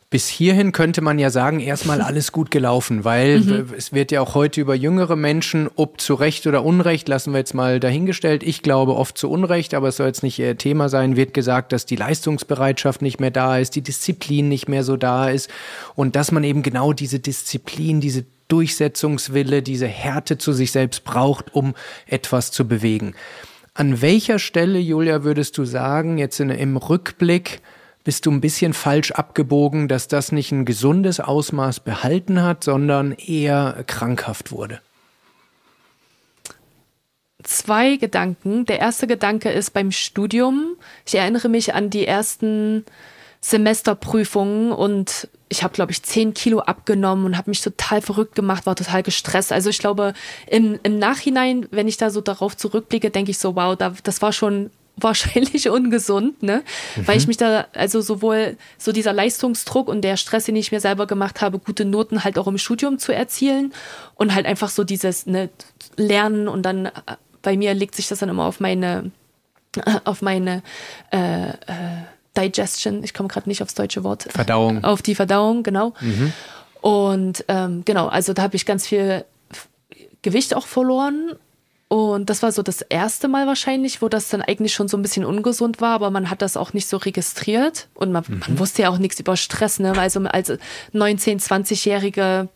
Bis 0.09 0.29
hierhin 0.29 0.71
könnte 0.71 1.01
man 1.01 1.19
ja 1.19 1.29
sagen, 1.29 1.59
erstmal 1.59 2.01
alles 2.03 2.31
gut 2.31 2.49
gelaufen, 2.49 3.03
weil 3.03 3.41
mhm. 3.41 3.73
es 3.75 3.91
wird 3.91 4.11
ja 4.11 4.21
auch 4.21 4.35
heute 4.35 4.61
über 4.61 4.73
jüngere 4.73 5.17
Menschen, 5.17 5.69
ob 5.75 5.99
zu 5.99 6.13
Recht 6.13 6.47
oder 6.47 6.63
Unrecht, 6.63 7.09
lassen 7.09 7.33
wir 7.33 7.39
jetzt 7.39 7.53
mal 7.53 7.81
dahingestellt. 7.81 8.41
Ich 8.43 8.61
glaube 8.61 8.95
oft 8.95 9.17
zu 9.17 9.29
Unrecht, 9.29 9.73
aber 9.73 9.89
es 9.89 9.97
soll 9.97 10.07
jetzt 10.07 10.23
nicht 10.23 10.41
Thema 10.59 10.87
sein, 10.87 11.17
wird 11.17 11.33
gesagt, 11.33 11.73
dass 11.73 11.85
die 11.85 11.97
Leistungsbereitschaft 11.97 13.01
nicht 13.01 13.19
mehr 13.19 13.31
da 13.31 13.57
ist, 13.57 13.75
die 13.75 13.81
Disziplin 13.81 14.47
nicht 14.47 14.69
mehr 14.69 14.85
so 14.85 14.95
da 14.95 15.29
ist 15.29 15.49
und 15.95 16.15
dass 16.15 16.31
man 16.31 16.45
eben 16.45 16.63
genau 16.63 16.93
diese 16.93 17.19
Disziplin, 17.19 17.99
diese 17.99 18.23
Durchsetzungswille, 18.47 19.61
diese 19.61 19.87
Härte 19.87 20.37
zu 20.37 20.53
sich 20.53 20.71
selbst 20.71 21.03
braucht, 21.03 21.53
um 21.53 21.75
etwas 22.05 22.51
zu 22.51 22.65
bewegen. 22.65 23.13
An 23.73 24.01
welcher 24.01 24.39
Stelle, 24.39 24.79
Julia, 24.79 25.23
würdest 25.23 25.57
du 25.57 25.65
sagen, 25.65 26.17
jetzt 26.17 26.39
in, 26.39 26.49
im 26.49 26.77
Rückblick, 26.77 27.61
bist 28.07 28.25
du 28.25 28.31
ein 28.31 28.39
bisschen 28.39 28.71
falsch 28.71 29.11
abgebogen, 29.11 29.89
dass 29.89 30.07
das 30.07 30.31
nicht 30.31 30.53
ein 30.53 30.63
gesundes 30.63 31.19
Ausmaß 31.19 31.81
behalten 31.81 32.41
hat, 32.41 32.63
sondern 32.63 33.11
eher 33.11 33.83
krankhaft 33.85 34.53
wurde? 34.53 34.79
Zwei 37.43 37.97
Gedanken. 37.97 38.65
Der 38.65 38.79
erste 38.79 39.07
Gedanke 39.07 39.49
ist 39.49 39.71
beim 39.71 39.91
Studium. 39.91 40.77
Ich 41.05 41.15
erinnere 41.15 41.49
mich 41.49 41.73
an 41.73 41.89
die 41.89 42.07
ersten 42.07 42.85
Semesterprüfungen 43.41 44.71
und 44.71 45.27
ich 45.49 45.63
habe, 45.63 45.73
glaube 45.73 45.91
ich, 45.91 46.01
zehn 46.01 46.33
Kilo 46.33 46.59
abgenommen 46.59 47.25
und 47.25 47.37
habe 47.37 47.49
mich 47.49 47.59
total 47.59 48.01
verrückt 48.01 48.35
gemacht, 48.35 48.65
war 48.65 48.77
total 48.77 49.03
gestresst. 49.03 49.51
Also 49.51 49.69
ich 49.69 49.79
glaube, 49.79 50.13
im, 50.49 50.79
im 50.83 50.97
Nachhinein, 50.97 51.67
wenn 51.71 51.89
ich 51.89 51.97
da 51.97 52.09
so 52.09 52.21
darauf 52.21 52.55
zurückblicke, 52.55 53.09
denke 53.09 53.31
ich 53.31 53.37
so, 53.37 53.57
wow, 53.57 53.75
da, 53.75 53.93
das 54.03 54.21
war 54.21 54.31
schon 54.31 54.69
wahrscheinlich 54.97 55.69
ungesund, 55.69 56.43
ne? 56.43 56.63
Mhm. 56.95 57.07
Weil 57.07 57.17
ich 57.17 57.27
mich 57.27 57.37
da, 57.37 57.67
also 57.73 58.01
sowohl 58.01 58.57
so 58.77 58.91
dieser 58.91 59.13
Leistungsdruck 59.13 59.87
und 59.87 60.01
der 60.01 60.17
Stress, 60.17 60.45
den 60.45 60.55
ich 60.55 60.71
mir 60.71 60.79
selber 60.79 61.07
gemacht 61.07 61.41
habe, 61.41 61.59
gute 61.59 61.85
Noten 61.85 62.23
halt 62.23 62.37
auch 62.37 62.47
im 62.47 62.57
Studium 62.57 62.99
zu 62.99 63.13
erzielen 63.13 63.73
und 64.15 64.33
halt 64.33 64.45
einfach 64.45 64.69
so 64.69 64.83
dieses 64.83 65.25
ne, 65.25 65.49
Lernen 65.95 66.47
und 66.47 66.63
dann 66.63 66.91
bei 67.41 67.55
mir 67.55 67.73
legt 67.73 67.95
sich 67.95 68.07
das 68.07 68.19
dann 68.19 68.29
immer 68.29 68.45
auf 68.45 68.59
meine, 68.59 69.11
auf 70.03 70.21
meine 70.21 70.63
äh, 71.11 71.49
äh, 71.49 71.53
Digestion, 72.37 73.03
ich 73.03 73.13
komme 73.13 73.29
gerade 73.29 73.49
nicht 73.49 73.61
aufs 73.63 73.73
deutsche 73.73 74.03
Wort. 74.03 74.27
Verdauung. 74.29 74.83
Auf 74.83 75.01
die 75.01 75.15
Verdauung, 75.15 75.63
genau. 75.63 75.93
Mhm. 76.01 76.33
Und 76.81 77.45
ähm, 77.47 77.83
genau, 77.85 78.07
also 78.07 78.33
da 78.33 78.43
habe 78.43 78.55
ich 78.55 78.65
ganz 78.65 78.87
viel 78.87 79.25
Gewicht 80.21 80.55
auch 80.55 80.67
verloren. 80.67 81.33
Und 81.89 82.29
das 82.29 82.43
war 82.43 82.51
so 82.51 82.63
das 82.63 82.81
erste 82.81 83.29
Mal 83.29 83.47
wahrscheinlich, 83.47 84.01
wo 84.01 84.09
das 84.09 84.27
dann 84.27 84.41
eigentlich 84.41 84.73
schon 84.73 84.89
so 84.89 84.97
ein 84.97 85.01
bisschen 85.01 85.23
ungesund 85.23 85.79
war, 85.79 85.93
aber 85.93 86.11
man 86.11 86.29
hat 86.29 86.41
das 86.41 86.57
auch 86.57 86.73
nicht 86.73 86.87
so 86.87 86.97
registriert. 86.97 87.87
Und 87.93 88.11
man, 88.11 88.25
mhm. 88.27 88.39
man 88.39 88.59
wusste 88.59 88.81
ja 88.81 88.89
auch 88.89 88.97
nichts 88.97 89.19
über 89.19 89.37
Stress, 89.37 89.79
ne? 89.79 89.97
Also 89.97 90.19
als 90.21 90.49
19-, 90.49 91.41
20-Jährige 91.41 92.49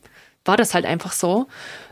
war 0.43 0.57
das 0.57 0.73
halt 0.73 0.85
einfach 0.85 1.13
so. 1.13 1.47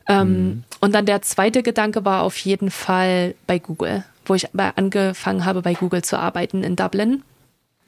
Ähm, 0.08 0.28
mhm. 0.28 0.64
Und 0.82 0.94
dann 0.96 1.06
der 1.06 1.22
zweite 1.22 1.64
Gedanke 1.64 2.04
war 2.04 2.24
auf 2.24 2.38
jeden 2.40 2.72
Fall 2.72 3.36
bei 3.48 3.60
Google, 3.60 4.04
wo 4.26 4.36
ich 4.36 4.48
angefangen 4.56 5.46
habe, 5.46 5.62
bei 5.62 5.76
Google 5.76 6.04
zu 6.04 6.18
arbeiten 6.18 6.64
in 6.64 6.76
Dublin 6.76 7.24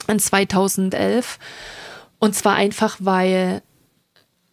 in 0.08 0.18
2011. 0.18 1.38
Und 2.18 2.34
zwar 2.34 2.54
einfach, 2.54 2.96
weil 3.00 3.62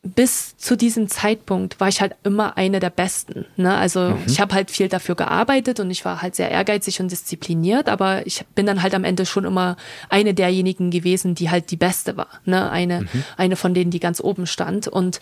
bis 0.02 0.56
zu 0.58 0.78
diesem 0.78 1.10
Zeitpunkt 1.10 1.80
war 1.80 1.90
ich 1.90 2.00
halt 2.00 2.16
immer 2.24 2.56
eine 2.58 2.80
der 2.80 2.90
Besten. 2.90 3.46
Ne? 3.58 3.76
Also 3.76 4.12
mhm. 4.12 4.24
ich 4.28 4.40
habe 4.40 4.54
halt 4.54 4.72
viel 4.72 4.88
dafür 4.88 5.16
gearbeitet 5.16 5.80
und 5.80 5.92
ich 5.92 6.06
war 6.06 6.22
halt 6.22 6.36
sehr 6.36 6.50
ehrgeizig 6.50 7.02
und 7.02 7.12
diszipliniert, 7.12 7.90
aber 7.90 8.26
ich 8.26 8.46
bin 8.56 8.66
dann 8.66 8.82
halt 8.82 8.96
am 8.96 9.04
Ende 9.04 9.26
schon 9.26 9.44
immer 9.44 9.76
eine 10.08 10.34
derjenigen 10.34 10.90
gewesen, 10.90 11.36
die 11.36 11.50
halt 11.50 11.70
die 11.72 11.78
Beste 11.78 12.16
war. 12.16 12.30
Ne? 12.46 12.70
Eine, 12.70 13.02
mhm. 13.02 13.24
eine 13.36 13.56
von 13.58 13.74
denen, 13.74 13.92
die 13.92 14.00
ganz 14.00 14.22
oben 14.22 14.48
stand. 14.48 14.88
Und 14.88 15.20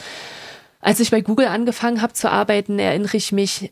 als 0.79 0.99
ich 0.99 1.09
bei 1.09 1.21
Google 1.21 1.47
angefangen 1.47 2.01
habe 2.03 2.13
zu 2.13 2.29
arbeiten, 2.29 2.77
erinnere 2.77 3.17
ich 3.17 3.31
mich, 3.31 3.71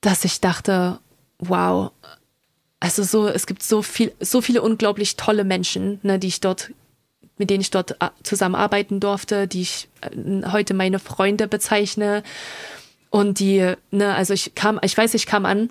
dass 0.00 0.24
ich 0.24 0.40
dachte, 0.40 0.98
wow, 1.38 1.92
also 2.80 3.02
so, 3.02 3.28
es 3.28 3.46
gibt 3.46 3.62
so 3.62 3.82
viel, 3.82 4.12
so 4.20 4.40
viele 4.40 4.62
unglaublich 4.62 5.16
tolle 5.16 5.44
Menschen, 5.44 6.00
ne, 6.02 6.18
die 6.18 6.28
ich 6.28 6.40
dort, 6.40 6.72
mit 7.38 7.50
denen 7.50 7.60
ich 7.60 7.70
dort 7.70 7.92
äh, 8.00 8.10
zusammenarbeiten 8.22 9.00
durfte, 9.00 9.46
die 9.46 9.62
ich 9.62 9.88
äh, 10.00 10.46
heute 10.50 10.74
meine 10.74 10.98
Freunde 10.98 11.48
bezeichne. 11.48 12.22
Und 13.10 13.40
die, 13.40 13.74
ne, 13.90 14.14
also 14.14 14.34
ich 14.34 14.54
kam, 14.54 14.78
ich 14.82 14.96
weiß, 14.96 15.14
ich 15.14 15.26
kam 15.26 15.46
an 15.46 15.70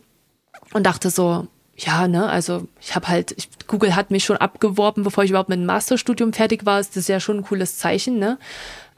und 0.73 0.83
dachte 0.83 1.09
so, 1.09 1.47
ja, 1.77 2.07
ne, 2.07 2.27
also 2.27 2.67
ich 2.81 2.95
habe 2.95 3.07
halt, 3.07 3.33
ich, 3.37 3.49
Google 3.67 3.95
hat 3.95 4.09
mich 4.09 4.25
schon 4.25 4.37
abgeworben, 4.37 5.03
bevor 5.03 5.23
ich 5.23 5.29
überhaupt 5.29 5.49
mit 5.49 5.59
dem 5.59 5.65
Masterstudium 5.65 6.33
fertig 6.33 6.65
war. 6.65 6.79
Das 6.79 6.95
ist 6.97 7.09
ja 7.09 7.19
schon 7.19 7.37
ein 7.37 7.43
cooles 7.43 7.77
Zeichen, 7.77 8.17
ne? 8.17 8.39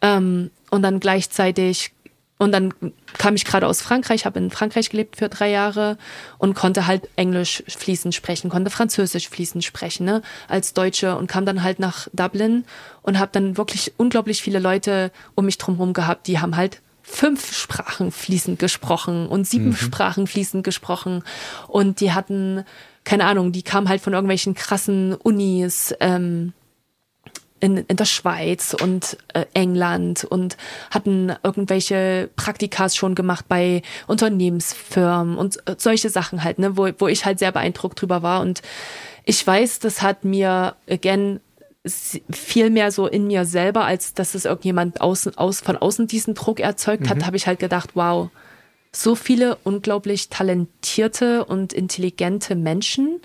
Ähm, 0.02 0.50
und 0.70 0.82
dann 0.84 1.02
gleichzeitig 1.02 1.92
und 2.40 2.54
dann 2.54 2.74
kam 3.18 3.36
ich 3.36 3.44
gerade 3.44 3.68
aus 3.68 3.82
Frankreich, 3.82 4.26
habe 4.26 4.40
in 4.40 4.50
Frankreich 4.50 4.90
gelebt 4.90 5.18
für 5.18 5.28
drei 5.28 5.50
Jahre 5.50 5.98
und 6.38 6.56
konnte 6.56 6.88
halt 6.88 7.10
Englisch 7.18 7.62
fließend 7.68 8.16
sprechen, 8.16 8.50
konnte 8.50 8.72
Französisch 8.72 9.28
fließend 9.28 9.64
sprechen, 9.64 10.06
ne, 10.06 10.22
als 10.48 10.74
Deutsche 10.74 11.18
und 11.18 11.28
kam 11.28 11.46
dann 11.46 11.64
halt 11.64 11.80
nach 11.80 12.08
Dublin 12.14 12.64
und 13.02 13.20
habe 13.20 13.32
dann 13.34 13.58
wirklich 13.58 13.94
unglaublich 13.98 14.42
viele 14.42 14.60
Leute 14.60 15.12
um 15.36 15.46
mich 15.46 15.58
drumherum 15.58 15.92
gehabt, 15.92 16.28
die 16.28 16.40
haben 16.40 16.56
halt 16.56 16.82
fünf 17.04 17.54
Sprachen 17.54 18.12
fließend 18.12 18.58
gesprochen 18.58 19.28
und 19.28 19.46
sieben 19.46 19.70
mhm. 19.70 19.76
Sprachen 19.76 20.26
fließend 20.26 20.64
gesprochen 20.64 21.24
und 21.68 22.00
die 22.00 22.14
hatten 22.14 22.64
keine 23.04 23.26
Ahnung, 23.26 23.52
die 23.52 23.64
kamen 23.64 23.90
halt 23.90 24.02
von 24.02 24.14
irgendwelchen 24.14 24.54
krassen 24.54 25.16
Unis, 25.16 25.96
ähm, 26.00 26.54
in, 27.60 27.78
in 27.78 27.98
der 27.98 28.06
Schweiz 28.06 28.76
und 28.80 29.18
äh, 29.34 29.46
England 29.54 30.24
und 30.24 30.58
hatten 30.92 31.34
irgendwelche 31.44 32.30
Praktikas 32.36 32.96
schon 32.96 33.16
gemacht 33.16 33.46
bei 33.48 33.82
Unternehmensfirmen 34.08 35.38
und 35.38 35.58
äh, 35.68 35.76
solche 35.78 36.10
Sachen 36.10 36.44
halt, 36.44 36.60
ne, 36.60 36.78
wo, 36.78 36.90
wo 36.98 37.08
ich 37.08 37.26
halt 37.26 37.40
sehr 37.40 37.52
beeindruckt 37.52 38.02
drüber 38.02 38.22
war. 38.22 38.42
Und 38.42 38.62
ich 39.26 39.46
weiß, 39.46 39.80
das 39.80 40.02
hat 40.02 40.24
mir, 40.24 40.76
again, 40.90 41.40
viel 41.86 42.70
mehr 42.70 42.92
so 42.92 43.08
in 43.08 43.28
mir 43.28 43.46
selber, 43.46 43.86
als 43.86 44.14
dass 44.14 44.36
es 44.36 44.46
irgendjemand 44.46 45.02
außen, 45.02 45.38
aus, 45.38 45.62
von 45.62 45.78
außen 45.78 46.08
diesen 46.08 46.34
Druck 46.34 46.60
erzeugt 46.60 47.04
mhm. 47.04 47.10
hat, 47.10 47.26
habe 47.26 47.38
ich 47.38 47.48
halt 47.48 47.60
gedacht, 47.60 47.92
wow, 47.94 48.30
so 48.92 49.16
viele 49.16 49.58
unglaublich 49.64 50.30
talentierte 50.30 51.46
und 51.46 51.74
intelligente 51.74 52.56
Menschen, 52.56 53.22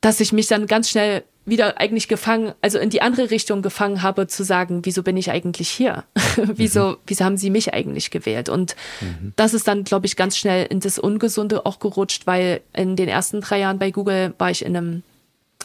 dass 0.00 0.20
ich 0.20 0.32
mich 0.32 0.46
dann 0.46 0.66
ganz 0.66 0.90
schnell 0.90 1.24
wieder 1.46 1.80
eigentlich 1.80 2.08
gefangen, 2.08 2.52
also 2.60 2.78
in 2.78 2.90
die 2.90 3.02
andere 3.02 3.30
Richtung 3.30 3.62
gefangen 3.62 4.02
habe, 4.02 4.26
zu 4.26 4.44
sagen, 4.44 4.80
wieso 4.84 5.02
bin 5.02 5.16
ich 5.16 5.30
eigentlich 5.30 5.68
hier? 5.68 6.04
wieso, 6.36 6.90
mhm. 6.90 6.96
wieso 7.06 7.24
haben 7.24 7.36
sie 7.36 7.50
mich 7.50 7.72
eigentlich 7.74 8.10
gewählt? 8.10 8.48
Und 8.48 8.76
mhm. 9.00 9.32
das 9.36 9.54
ist 9.54 9.66
dann, 9.66 9.84
glaube 9.84 10.06
ich, 10.06 10.16
ganz 10.16 10.36
schnell 10.36 10.66
in 10.66 10.80
das 10.80 10.98
Ungesunde 10.98 11.66
auch 11.66 11.78
gerutscht, 11.78 12.26
weil 12.26 12.60
in 12.72 12.96
den 12.96 13.08
ersten 13.08 13.40
drei 13.40 13.60
Jahren 13.60 13.78
bei 13.78 13.90
Google 13.90 14.34
war 14.38 14.50
ich 14.50 14.64
in 14.64 14.76
einem 14.76 15.02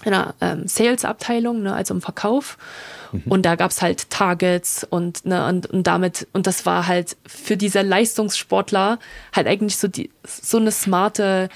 in 0.03 0.13
einer 0.13 0.35
ähm, 0.41 0.67
Sales-Abteilung, 0.67 1.63
ne, 1.63 1.73
also 1.73 1.93
im 1.93 2.01
Verkauf. 2.01 2.57
Mhm. 3.11 3.23
Und 3.25 3.45
da 3.45 3.55
gab's 3.55 3.81
halt 3.81 4.09
Targets 4.09 4.85
und, 4.87 5.25
ne, 5.25 5.47
und, 5.47 5.67
und 5.67 5.87
damit, 5.87 6.27
und 6.33 6.47
das 6.47 6.65
war 6.65 6.87
halt 6.87 7.15
für 7.25 7.55
diese 7.57 7.81
Leistungssportler 7.81 8.99
halt 9.33 9.47
eigentlich 9.47 9.77
so 9.77 9.87
die, 9.87 10.11
so 10.23 10.57
eine 10.57 10.71
smarte 10.71 11.49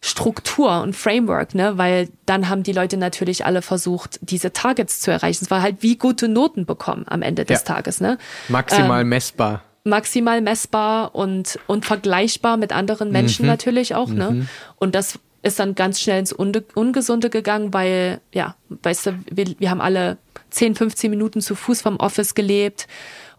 Struktur 0.00 0.82
und 0.82 0.94
Framework, 0.94 1.54
ne, 1.54 1.78
weil 1.78 2.08
dann 2.26 2.48
haben 2.48 2.62
die 2.62 2.72
Leute 2.72 2.96
natürlich 2.96 3.44
alle 3.44 3.62
versucht, 3.62 4.18
diese 4.22 4.52
Targets 4.52 5.00
zu 5.00 5.10
erreichen. 5.10 5.44
Es 5.44 5.50
war 5.50 5.62
halt 5.62 5.76
wie 5.80 5.96
gute 5.96 6.28
Noten 6.28 6.66
bekommen 6.66 7.04
am 7.08 7.22
Ende 7.22 7.44
des 7.44 7.60
ja. 7.60 7.74
Tages, 7.74 8.00
ne. 8.00 8.18
Maximal 8.48 9.02
ähm, 9.02 9.08
messbar 9.08 9.62
maximal 9.86 10.40
messbar 10.40 11.14
und, 11.14 11.60
und 11.68 11.86
vergleichbar 11.86 12.56
mit 12.56 12.72
anderen 12.72 13.12
Menschen 13.12 13.44
mhm. 13.44 13.52
natürlich 13.52 13.94
auch, 13.94 14.08
ne? 14.08 14.32
Mhm. 14.32 14.48
Und 14.76 14.96
das 14.96 15.20
ist 15.42 15.60
dann 15.60 15.76
ganz 15.76 16.00
schnell 16.00 16.18
ins 16.18 16.32
Ungesunde 16.32 17.30
gegangen, 17.30 17.72
weil, 17.72 18.20
ja, 18.34 18.56
weißt 18.68 19.06
du, 19.06 19.18
wir, 19.30 19.46
wir 19.58 19.70
haben 19.70 19.80
alle 19.80 20.18
10, 20.50 20.74
15 20.74 21.08
Minuten 21.08 21.40
zu 21.40 21.54
Fuß 21.54 21.82
vom 21.82 21.98
Office 21.98 22.34
gelebt. 22.34 22.88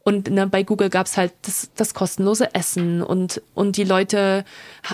Und 0.07 0.29
ne, 0.29 0.47
bei 0.47 0.63
Google 0.63 0.89
gab's 0.89 1.17
halt 1.17 1.33
das, 1.41 1.69
das 1.75 1.93
kostenlose 1.93 2.55
Essen 2.55 3.01
und, 3.01 3.41
und 3.53 3.75
die 3.75 3.83
Leute, 3.83 4.45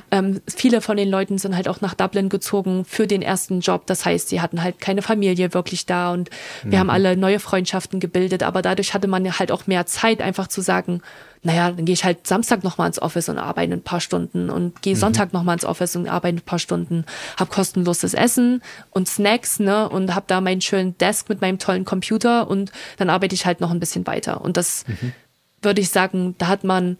ähm, 0.09 0.41
viele 0.47 0.81
von 0.81 0.97
den 0.97 1.07
Leuten 1.07 1.37
sind 1.37 1.55
halt 1.55 1.67
auch 1.67 1.81
nach 1.81 1.93
Dublin 1.93 2.29
gezogen 2.29 2.83
für 2.83 3.05
den 3.05 3.21
ersten 3.21 3.59
Job. 3.59 3.85
Das 3.85 4.05
heißt, 4.05 4.29
sie 4.29 4.41
hatten 4.41 4.63
halt 4.63 4.81
keine 4.81 5.03
Familie 5.03 5.53
wirklich 5.53 5.85
da 5.85 6.11
und 6.11 6.31
wir 6.63 6.77
mhm. 6.77 6.79
haben 6.79 6.89
alle 6.89 7.15
neue 7.15 7.39
Freundschaften 7.39 7.99
gebildet, 7.99 8.41
aber 8.41 8.63
dadurch 8.63 8.95
hatte 8.95 9.07
man 9.07 9.37
halt 9.37 9.51
auch 9.51 9.67
mehr 9.67 9.85
Zeit, 9.85 10.19
einfach 10.19 10.47
zu 10.47 10.61
sagen, 10.61 11.03
naja, 11.43 11.71
dann 11.71 11.85
gehe 11.85 11.93
ich 11.93 12.05
halt 12.05 12.25
Samstag 12.25 12.63
nochmal 12.63 12.87
ins 12.87 13.01
Office 13.01 13.27
und 13.27 13.37
arbeite 13.37 13.73
ein 13.73 13.81
paar 13.81 13.99
Stunden 13.99 14.49
und 14.49 14.81
gehe 14.81 14.95
mhm. 14.95 14.99
Sonntag 14.99 15.33
nochmal 15.33 15.55
ins 15.55 15.65
Office 15.65 15.95
und 15.97 16.07
arbeite 16.07 16.37
ein 16.37 16.41
paar 16.41 16.59
Stunden, 16.59 17.05
habe 17.37 17.51
kostenloses 17.51 18.13
Essen 18.13 18.63
und 18.91 19.09
Snacks, 19.09 19.59
ne, 19.59 19.89
und 19.89 20.15
habe 20.15 20.25
da 20.27 20.39
meinen 20.39 20.61
schönen 20.61 20.97
Desk 20.97 21.27
mit 21.27 21.41
meinem 21.41 21.59
tollen 21.59 21.83
Computer 21.83 22.49
und 22.49 22.71
dann 22.97 23.09
arbeite 23.09 23.35
ich 23.35 23.45
halt 23.45 23.59
noch 23.59 23.71
ein 23.71 23.79
bisschen 23.81 24.07
weiter. 24.07 24.41
Und 24.41 24.55
das 24.55 24.85
mhm. 24.87 25.13
würde 25.61 25.81
ich 25.81 25.89
sagen, 25.89 26.35
da 26.37 26.47
hat 26.47 26.63
man, 26.63 26.97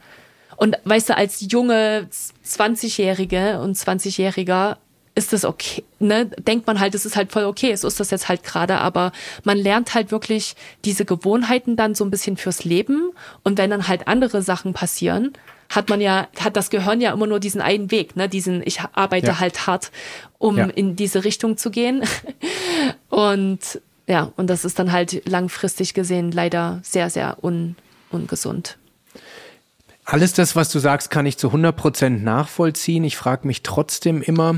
und 0.57 0.77
weißt 0.83 1.09
du, 1.09 1.17
als 1.17 1.39
junge 1.49 2.07
20-Jährige 2.45 3.61
und 3.61 3.77
20-Jähriger 3.77 4.75
ist 5.15 5.33
das 5.33 5.45
okay, 5.45 5.83
ne? 5.99 6.25
Denkt 6.25 6.65
man 6.65 6.79
halt, 6.79 6.95
es 6.95 7.05
ist 7.05 7.15
halt 7.15 7.31
voll 7.31 7.43
okay, 7.43 7.75
so 7.75 7.87
ist 7.87 7.99
das 7.99 8.09
jetzt 8.09 8.29
halt 8.29 8.43
gerade, 8.43 8.79
aber 8.79 9.11
man 9.43 9.57
lernt 9.57 9.93
halt 9.93 10.11
wirklich 10.11 10.55
diese 10.85 11.05
Gewohnheiten 11.05 11.75
dann 11.75 11.93
so 11.93 12.03
ein 12.03 12.11
bisschen 12.11 12.37
fürs 12.37 12.63
Leben 12.63 13.11
und 13.43 13.57
wenn 13.57 13.69
dann 13.69 13.87
halt 13.87 14.07
andere 14.07 14.41
Sachen 14.41 14.73
passieren, 14.73 15.33
hat 15.69 15.89
man 15.89 16.01
ja, 16.01 16.27
hat 16.39 16.55
das 16.55 16.69
Gehirn 16.69 17.01
ja 17.01 17.13
immer 17.13 17.27
nur 17.27 17.39
diesen 17.39 17.61
einen 17.61 17.91
Weg, 17.91 18.15
ne? 18.15 18.27
Diesen, 18.27 18.61
ich 18.65 18.81
arbeite 18.93 19.27
ja. 19.27 19.39
halt 19.39 19.67
hart, 19.67 19.91
um 20.39 20.57
ja. 20.57 20.65
in 20.65 20.95
diese 20.95 21.23
Richtung 21.23 21.57
zu 21.57 21.69
gehen. 21.69 22.03
und 23.09 23.81
ja, 24.07 24.31
und 24.35 24.47
das 24.47 24.65
ist 24.65 24.79
dann 24.79 24.91
halt 24.91 25.27
langfristig 25.27 25.93
gesehen 25.93 26.31
leider 26.31 26.79
sehr, 26.83 27.09
sehr 27.09 27.43
un, 27.43 27.75
ungesund. 28.09 28.77
Alles 30.05 30.33
das, 30.33 30.55
was 30.55 30.69
du 30.69 30.79
sagst, 30.79 31.09
kann 31.09 31.25
ich 31.25 31.37
zu 31.37 31.47
100 31.47 31.75
Prozent 31.75 32.23
nachvollziehen. 32.23 33.05
Ich 33.05 33.15
frage 33.15 33.47
mich 33.47 33.63
trotzdem 33.63 34.21
immer, 34.21 34.57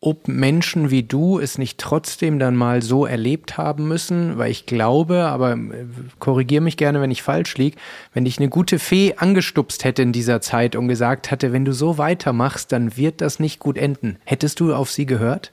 ob 0.00 0.28
Menschen 0.28 0.90
wie 0.90 1.02
du 1.02 1.40
es 1.40 1.58
nicht 1.58 1.78
trotzdem 1.78 2.38
dann 2.38 2.54
mal 2.54 2.82
so 2.82 3.04
erlebt 3.04 3.58
haben 3.58 3.88
müssen, 3.88 4.38
weil 4.38 4.50
ich 4.50 4.64
glaube, 4.64 5.24
aber 5.24 5.54
äh, 5.54 5.86
korrigier 6.20 6.60
mich 6.60 6.76
gerne, 6.76 7.00
wenn 7.00 7.10
ich 7.10 7.22
falsch 7.22 7.56
lieg, 7.56 7.76
wenn 8.14 8.24
dich 8.24 8.38
eine 8.38 8.48
gute 8.48 8.78
Fee 8.78 9.14
angestupst 9.16 9.82
hätte 9.82 10.02
in 10.02 10.12
dieser 10.12 10.40
Zeit 10.40 10.76
und 10.76 10.86
gesagt 10.86 11.32
hatte, 11.32 11.52
wenn 11.52 11.64
du 11.64 11.72
so 11.72 11.98
weitermachst, 11.98 12.70
dann 12.70 12.96
wird 12.96 13.20
das 13.20 13.40
nicht 13.40 13.58
gut 13.58 13.76
enden. 13.76 14.18
Hättest 14.24 14.60
du 14.60 14.72
auf 14.72 14.90
sie 14.90 15.06
gehört? 15.06 15.52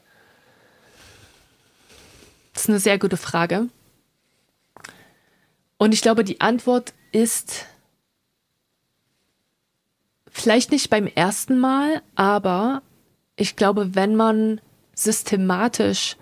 Das 2.52 2.64
ist 2.64 2.68
eine 2.70 2.78
sehr 2.78 2.98
gute 2.98 3.16
Frage. 3.16 3.66
Und 5.76 5.92
ich 5.92 6.02
glaube, 6.02 6.22
die 6.22 6.40
Antwort 6.40 6.94
ist 7.10 7.66
vielleicht 10.30 10.70
nicht 10.70 10.88
beim 10.88 11.06
ersten 11.08 11.58
Mal, 11.58 12.00
aber 12.14 12.82
ich 13.36 13.56
glaube, 13.56 13.94
wenn 13.94 14.16
man 14.16 14.60
systematisch 14.94 16.16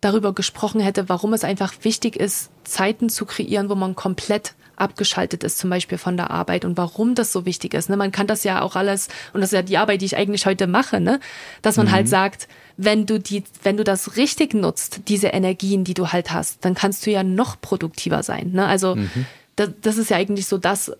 darüber 0.00 0.34
gesprochen 0.34 0.80
hätte, 0.80 1.08
warum 1.08 1.32
es 1.32 1.44
einfach 1.44 1.72
wichtig 1.82 2.16
ist, 2.16 2.50
Zeiten 2.64 3.08
zu 3.08 3.24
kreieren, 3.24 3.68
wo 3.68 3.74
man 3.74 3.94
komplett 3.94 4.54
abgeschaltet 4.76 5.42
ist, 5.42 5.58
zum 5.58 5.70
Beispiel 5.70 5.96
von 5.96 6.16
der 6.16 6.30
Arbeit 6.30 6.64
und 6.64 6.76
warum 6.76 7.14
das 7.14 7.32
so 7.32 7.46
wichtig 7.46 7.72
ist. 7.72 7.88
Ne? 7.88 7.96
Man 7.96 8.12
kann 8.12 8.26
das 8.26 8.44
ja 8.44 8.60
auch 8.60 8.76
alles, 8.76 9.08
und 9.32 9.40
das 9.40 9.50
ist 9.50 9.56
ja 9.56 9.62
die 9.62 9.78
Arbeit, 9.78 10.02
die 10.02 10.06
ich 10.06 10.16
eigentlich 10.16 10.44
heute 10.44 10.66
mache, 10.66 11.00
ne? 11.00 11.18
dass 11.62 11.78
man 11.78 11.86
halt 11.86 11.92
mhm. 11.92 11.96
halt 11.96 12.08
sagt, 12.08 12.48
wenn 12.76 13.06
du 13.06 13.18
die, 13.18 13.42
wenn 13.62 13.78
du 13.78 13.84
das 13.84 14.16
richtig 14.16 14.52
nutzt, 14.52 15.08
diese 15.08 15.28
Energien, 15.28 15.84
die 15.84 15.94
du 15.94 16.08
halt 16.08 16.30
hast, 16.30 16.64
dann 16.64 16.74
kannst 16.74 17.06
du 17.06 17.10
ja 17.10 17.22
noch 17.22 17.58
produktiver 17.60 18.22
sein. 18.22 18.50
Ne? 18.52 18.66
Also 18.66 18.96
mhm. 18.96 19.26
das, 19.56 19.70
das 19.80 19.96
ist 19.96 20.10
ja 20.10 20.18
eigentlich 20.18 20.46
so 20.46 20.58
das, 20.58 20.92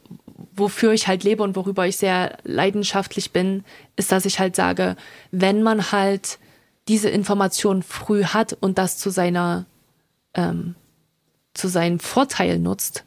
wofür 0.57 0.93
ich 0.93 1.07
halt 1.07 1.23
lebe 1.25 1.43
und 1.43 1.55
worüber 1.57 1.87
ich 1.87 1.97
sehr 1.97 2.39
leidenschaftlich 2.45 3.33
bin, 3.33 3.65
ist, 3.97 4.11
dass 4.11 4.25
ich 4.25 4.41
halt 4.41 4.57
sage, 4.57 4.97
wenn 5.31 5.63
man 5.63 5.93
halt 5.93 6.39
diese 6.89 7.11
Information 7.11 7.83
früh 7.83 8.25
hat 8.25 8.57
und 8.61 8.79
das 8.79 8.99
zu 8.99 9.11
seiner 9.11 9.67
ähm, 10.35 10.75
zu 11.55 11.69
seinem 11.69 11.99
Vorteil 11.99 12.59
nutzt, 12.59 13.05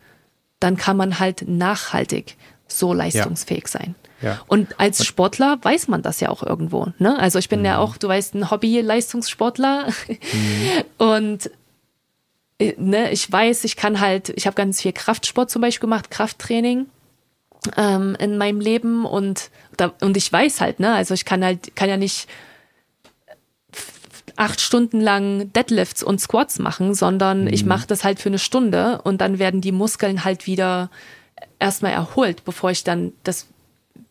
dann 0.60 0.76
kann 0.76 0.98
man 0.98 1.20
halt 1.20 1.48
nachhaltig 1.48 2.36
so 2.68 2.94
leistungsfähig 2.94 3.64
ja. 3.66 3.70
sein. 3.70 3.96
Ja. 4.22 4.40
Und 4.48 4.80
als 4.80 5.06
Sportler 5.06 5.58
weiß 5.62 5.88
man 5.88 6.02
das 6.02 6.20
ja 6.20 6.30
auch 6.30 6.44
irgendwo. 6.44 6.88
Ne? 6.98 7.18
Also 7.18 7.40
ich 7.40 7.48
bin 7.48 7.60
mhm. 7.60 7.66
ja 7.66 7.78
auch, 7.78 7.98
du 7.98 8.08
weißt, 8.08 8.36
ein 8.36 8.52
Hobby-Leistungssportler. 8.52 9.88
Mhm. 9.88 10.84
Und 10.98 11.52
äh, 12.60 12.74
ne, 12.78 13.12
ich 13.12 13.32
weiß, 13.32 13.64
ich 13.64 13.76
kann 13.78 14.02
halt, 14.02 14.30
ich 14.36 14.46
habe 14.46 14.56
ganz 14.56 14.82
viel 14.82 14.92
Kraftsport 14.92 15.50
zum 15.50 15.62
Beispiel 15.62 15.88
gemacht, 15.88 16.12
Krafttraining 16.12 16.88
ähm, 17.78 18.16
in 18.20 18.38
meinem 18.38 18.62
Leben 18.62 19.06
und 19.06 19.50
und 20.02 20.18
ich 20.18 20.32
weiß 20.32 20.60
halt, 20.60 20.80
ne, 20.80 20.94
also 20.94 21.14
ich 21.14 21.24
kann 21.24 21.44
halt, 21.44 21.76
kann 21.76 21.88
ja 21.88 21.96
nicht 21.96 22.28
acht 24.36 24.62
Stunden 24.62 25.02
lang 25.02 25.52
Deadlifts 25.54 26.02
und 26.04 26.20
Squats 26.20 26.60
machen, 26.60 26.94
sondern 26.94 27.42
mhm. 27.44 27.54
ich 27.54 27.66
mache 27.66 27.88
das 27.88 28.04
halt 28.04 28.20
für 28.20 28.30
eine 28.30 28.40
Stunde 28.40 29.02
und 29.04 29.22
dann 29.22 29.40
werden 29.40 29.62
die 29.62 29.72
Muskeln 29.72 30.24
halt 30.24 30.48
wieder 30.48 30.90
erstmal 31.60 31.92
erholt, 31.92 32.46
bevor 32.46 32.72
ich 32.72 32.84
dann 32.84 33.14
das 33.24 33.48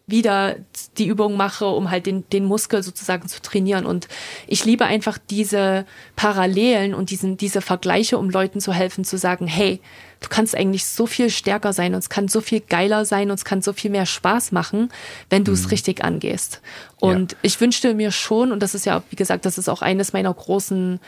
wieder 0.09 0.57
die 0.97 1.07
Übung 1.07 1.37
mache, 1.37 1.67
um 1.67 1.91
halt 1.91 2.07
den, 2.07 2.29
den 2.31 2.45
Muskel 2.45 2.83
sozusagen 2.83 3.29
zu 3.29 3.41
trainieren. 3.43 3.87
Und 3.87 4.09
ich 4.47 4.65
liebe 4.65 4.87
einfach 4.87 5.19
diese 5.19 5.85
Parallelen 6.17 6.95
und 6.95 7.11
diesen, 7.11 7.37
diese 7.37 7.61
Vergleiche, 7.61 8.19
um 8.19 8.31
Leuten 8.31 8.61
zu 8.61 8.73
helfen, 8.73 9.05
zu 9.05 9.19
sagen, 9.19 9.47
hey, 9.47 9.81
du 10.21 10.29
kannst 10.29 10.57
eigentlich 10.57 10.87
so 10.87 11.07
viel 11.07 11.29
stärker 11.29 11.75
sein 11.75 11.95
und 11.95 12.01
es 12.01 12.09
kann 12.09 12.27
so 12.27 12.41
viel 12.41 12.61
geiler 12.61 13.05
sein 13.05 13.31
und 13.31 13.35
es 13.35 13.45
kann 13.45 13.61
so 13.61 13.75
viel 13.75 13.91
mehr 13.91 14.07
Spaß 14.07 14.51
machen, 14.51 14.91
wenn 15.29 15.45
du 15.45 15.53
es 15.53 15.65
mhm. 15.65 15.69
richtig 15.69 16.03
angehst. 16.03 16.63
Und 16.99 17.33
ja. 17.33 17.39
ich 17.43 17.61
wünschte 17.61 17.95
mir 17.95 18.11
schon, 18.11 18.51
und 18.51 18.63
das 18.63 18.75
ist 18.75 18.87
ja, 18.87 19.03
wie 19.11 19.17
gesagt, 19.17 19.45
das 19.45 19.59
ist 19.59 19.69
auch 19.69 19.83
eines 19.83 20.15
meiner 20.15 20.33
großen 20.33 21.01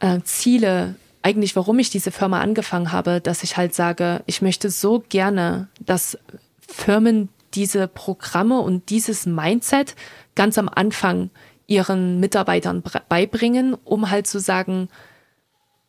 äh, 0.00 0.20
Ziele, 0.24 0.96
eigentlich, 1.22 1.56
warum 1.56 1.78
ich 1.80 1.90
diese 1.90 2.12
Firma 2.12 2.40
angefangen 2.40 2.92
habe, 2.92 3.20
dass 3.20 3.42
ich 3.42 3.56
halt 3.56 3.74
sage, 3.74 4.22
ich 4.26 4.42
möchte 4.42 4.70
so 4.70 5.04
gerne, 5.08 5.66
dass 5.80 6.16
Firmen 6.68 7.28
diese 7.56 7.88
Programme 7.88 8.60
und 8.60 8.90
dieses 8.90 9.26
Mindset 9.26 9.96
ganz 10.34 10.58
am 10.58 10.68
Anfang 10.68 11.30
ihren 11.66 12.20
Mitarbeitern 12.20 12.82
beibringen, 13.08 13.74
um 13.74 14.10
halt 14.10 14.26
zu 14.26 14.38
sagen, 14.38 14.88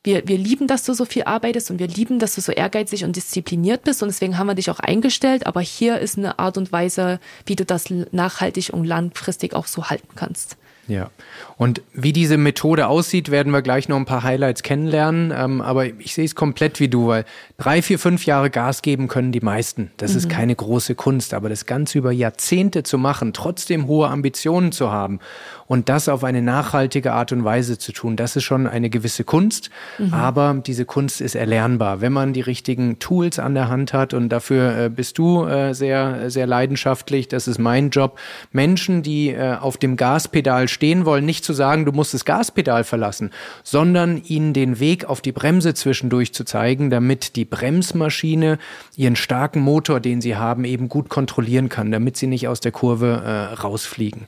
wir, 0.03 0.27
wir 0.27 0.37
lieben, 0.37 0.67
dass 0.67 0.83
du 0.83 0.93
so 0.93 1.03
viel 1.03 1.23
arbeitest 1.23 1.69
und 1.69 1.79
wir 1.79 1.87
lieben, 1.87 2.17
dass 2.17 2.35
du 2.35 2.41
so 2.41 2.53
ehrgeizig 2.53 3.03
und 3.03 3.15
diszipliniert 3.15 3.83
bist 3.83 4.01
und 4.01 4.07
deswegen 4.07 4.37
haben 4.37 4.47
wir 4.47 4.55
dich 4.55 4.71
auch 4.71 4.79
eingestellt, 4.79 5.45
aber 5.45 5.59
hier 5.59 5.99
ist 5.99 6.17
eine 6.17 6.39
Art 6.39 6.57
und 6.57 6.71
Weise, 6.71 7.19
wie 7.45 7.57
du 7.57 7.65
das 7.65 7.89
nachhaltig 7.89 8.69
und 8.71 8.85
langfristig 8.85 9.53
auch 9.53 9.67
so 9.67 9.89
halten 9.89 10.15
kannst. 10.15 10.57
Ja, 10.87 11.09
und 11.57 11.81
wie 11.93 12.13
diese 12.13 12.37
Methode 12.37 12.87
aussieht, 12.87 13.29
werden 13.29 13.51
wir 13.51 13.61
gleich 13.61 13.89
noch 13.89 13.97
ein 13.97 14.05
paar 14.05 14.23
Highlights 14.23 14.63
kennenlernen. 14.63 15.33
Ähm, 15.35 15.61
aber 15.61 15.85
ich 15.85 16.13
sehe 16.13 16.23
es 16.23 16.33
komplett 16.33 16.79
wie 16.79 16.87
du, 16.87 17.07
weil 17.07 17.25
drei, 17.57 17.81
vier, 17.81 17.99
fünf 17.99 18.25
Jahre 18.25 18.49
Gas 18.49 18.81
geben 18.81 19.07
können 19.07 19.33
die 19.33 19.41
meisten. 19.41 19.91
Das 19.97 20.11
mhm. 20.11 20.17
ist 20.17 20.29
keine 20.29 20.55
große 20.55 20.95
Kunst, 20.95 21.33
aber 21.33 21.49
das 21.49 21.65
Ganze 21.65 21.97
über 21.97 22.11
Jahrzehnte 22.11 22.83
zu 22.83 22.97
machen, 22.97 23.33
trotzdem 23.33 23.87
hohe 23.87 24.07
Ambitionen 24.07 24.71
zu 24.71 24.91
haben 24.91 25.19
und 25.67 25.89
das 25.89 26.07
auf 26.09 26.23
eine 26.23 26.41
nachhaltige 26.41 27.13
Art 27.13 27.31
und 27.31 27.43
Weise 27.43 27.77
zu 27.77 27.91
tun, 27.91 28.15
das 28.15 28.35
ist 28.35 28.45
schon 28.45 28.67
eine 28.67 28.89
gewisse 28.89 29.23
Kunst. 29.23 29.69
Mhm. 29.97 30.13
Aber 30.13 30.61
diese 30.65 30.85
Kunst 30.85 31.21
ist 31.21 31.35
erlernbar, 31.35 32.01
wenn 32.01 32.13
man 32.13 32.33
die 32.33 32.41
richtigen 32.41 32.99
Tools 32.99 33.37
an 33.37 33.53
der 33.53 33.67
Hand 33.67 33.93
hat. 33.93 34.13
Und 34.13 34.29
dafür 34.29 34.77
äh, 34.77 34.89
bist 34.89 35.17
du 35.17 35.45
äh, 35.45 35.73
sehr, 35.73 36.29
sehr 36.31 36.47
leidenschaftlich. 36.47 37.27
Das 37.27 37.47
ist 37.47 37.59
mein 37.59 37.89
Job. 37.89 38.17
Menschen, 38.51 39.03
die 39.03 39.29
äh, 39.29 39.55
auf 39.55 39.77
dem 39.77 39.97
Gaspedal 39.97 40.69
stehen 40.69 41.05
wollen, 41.05 41.25
nicht 41.25 41.43
zu 41.43 41.53
sagen, 41.53 41.85
du 41.85 41.91
musst 41.91 42.13
das 42.13 42.23
Gaspedal 42.23 42.83
verlassen, 42.83 43.31
sondern 43.63 44.21
ihnen 44.23 44.53
den 44.53 44.79
Weg 44.79 45.05
auf 45.05 45.21
die 45.21 45.33
Bremse 45.33 45.73
zwischendurch 45.73 46.33
zu 46.33 46.45
zeigen, 46.45 46.89
damit 46.89 47.35
die 47.35 47.45
Bremsmaschine 47.45 48.57
ihren 48.95 49.15
starken 49.17 49.59
Motor, 49.61 49.99
den 49.99 50.21
sie 50.21 50.37
haben, 50.37 50.63
eben 50.63 50.87
gut 50.87 51.09
kontrollieren 51.09 51.67
kann, 51.67 51.91
damit 51.91 52.15
sie 52.15 52.27
nicht 52.27 52.47
aus 52.47 52.61
der 52.61 52.71
Kurve 52.71 53.21
äh, 53.25 53.53
rausfliegen. 53.55 54.27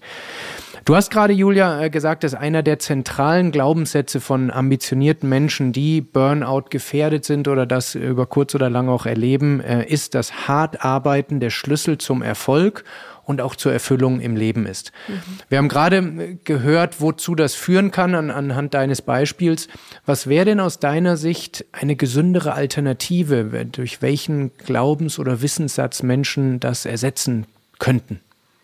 Du 0.85 0.95
hast 0.95 1.11
gerade, 1.11 1.33
Julia, 1.33 1.81
äh, 1.81 1.89
gesagt, 1.89 2.23
dass 2.23 2.33
einer 2.33 2.63
der 2.63 2.79
zentralen 2.79 3.51
Glaubenssätze 3.51 4.21
von 4.21 4.51
ambitionierten 4.51 5.27
Menschen, 5.27 5.73
die 5.73 6.01
Burnout 6.01 6.65
gefährdet 6.69 7.25
sind 7.25 7.47
oder 7.47 7.65
das 7.65 7.95
über 7.95 8.25
kurz 8.25 8.55
oder 8.55 8.69
lang 8.69 8.89
auch 8.89 9.05
erleben, 9.05 9.59
äh, 9.61 9.85
ist, 9.85 10.15
dass 10.15 10.47
hart 10.47 10.83
arbeiten 10.83 11.39
der 11.39 11.49
Schlüssel 11.49 11.97
zum 11.97 12.21
Erfolg 12.21 12.83
und 13.25 13.41
auch 13.41 13.55
zur 13.55 13.71
Erfüllung 13.71 14.21
im 14.21 14.35
Leben 14.35 14.65
ist. 14.65 14.91
Mhm. 15.07 15.13
Wir 15.49 15.57
haben 15.59 15.69
gerade 15.69 15.97
äh, 15.97 16.37
gehört, 16.43 16.99
wozu 16.99 17.35
das 17.35 17.53
führen 17.53 17.91
kann 17.91 18.15
an, 18.15 18.31
anhand 18.31 18.73
deines 18.73 19.01
Beispiels. 19.01 19.67
Was 20.05 20.27
wäre 20.27 20.45
denn 20.45 20.59
aus 20.59 20.79
deiner 20.79 21.17
Sicht 21.17 21.65
eine 21.71 21.95
gesündere 21.95 22.53
Alternative, 22.53 23.65
durch 23.71 24.01
welchen 24.01 24.57
Glaubens- 24.57 25.19
oder 25.19 25.41
Wissenssatz 25.41 26.01
Menschen 26.01 26.59
das 26.59 26.85
ersetzen 26.85 27.45
könnten? 27.77 28.21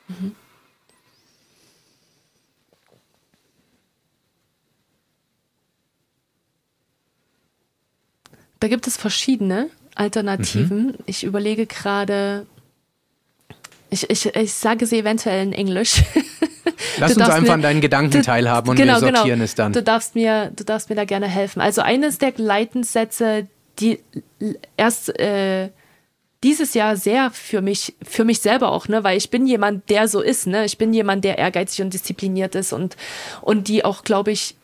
Mhm. 0.07 0.32
Da 8.59 8.67
gibt 8.67 8.87
es 8.87 8.97
verschiedene 8.97 9.69
Alternativen. 9.95 10.87
Mhm. 10.87 10.93
Ich 11.05 11.23
überlege 11.23 11.65
gerade, 11.65 12.45
ich, 13.89 14.09
ich, 14.09 14.35
ich 14.35 14.53
sage 14.53 14.85
sie 14.85 14.99
eventuell 14.99 15.43
in 15.43 15.53
Englisch. 15.53 16.03
Lass 16.97 17.15
uns 17.15 17.29
einfach 17.29 17.41
mir, 17.41 17.53
an 17.53 17.61
deinen 17.61 17.81
Gedanken 17.81 18.21
teilhaben 18.21 18.69
und 18.69 18.75
genau, 18.75 18.95
wir 18.95 19.07
genau. 19.07 19.19
sortieren 19.19 19.39
genau. 19.39 19.45
es 19.45 19.55
dann. 19.55 19.73
Du 19.73 19.83
darfst, 19.83 20.15
mir, 20.15 20.51
du 20.55 20.63
darfst 20.63 20.89
mir 20.89 20.95
da 20.95 21.05
gerne 21.05 21.27
helfen. 21.27 21.61
Also 21.61 21.81
eines 21.81 22.17
der 22.17 22.33
Leitenssätze, 22.37 23.47
die 23.79 23.99
erst 24.77 25.17
äh, 25.19 25.69
dieses 26.43 26.73
Jahr 26.73 26.95
sehr 26.95 27.31
für 27.31 27.61
mich, 27.61 27.95
für 28.03 28.23
mich 28.23 28.39
selber 28.39 28.71
auch, 28.71 28.87
ne, 28.87 29.03
weil 29.03 29.17
ich 29.17 29.29
bin 29.29 29.47
jemand, 29.47 29.89
der 29.89 30.07
so 30.07 30.21
ist, 30.21 30.47
ne. 30.47 30.65
Ich 30.65 30.77
bin 30.77 30.93
jemand, 30.93 31.23
der 31.23 31.37
ehrgeizig 31.37 31.81
und 31.83 31.93
diszipliniert 31.93 32.55
ist 32.55 32.73
und, 32.73 32.95
und 33.41 33.67
die 33.67 33.83
auch, 33.83 34.03
glaube 34.03 34.31
ich, 34.31 34.55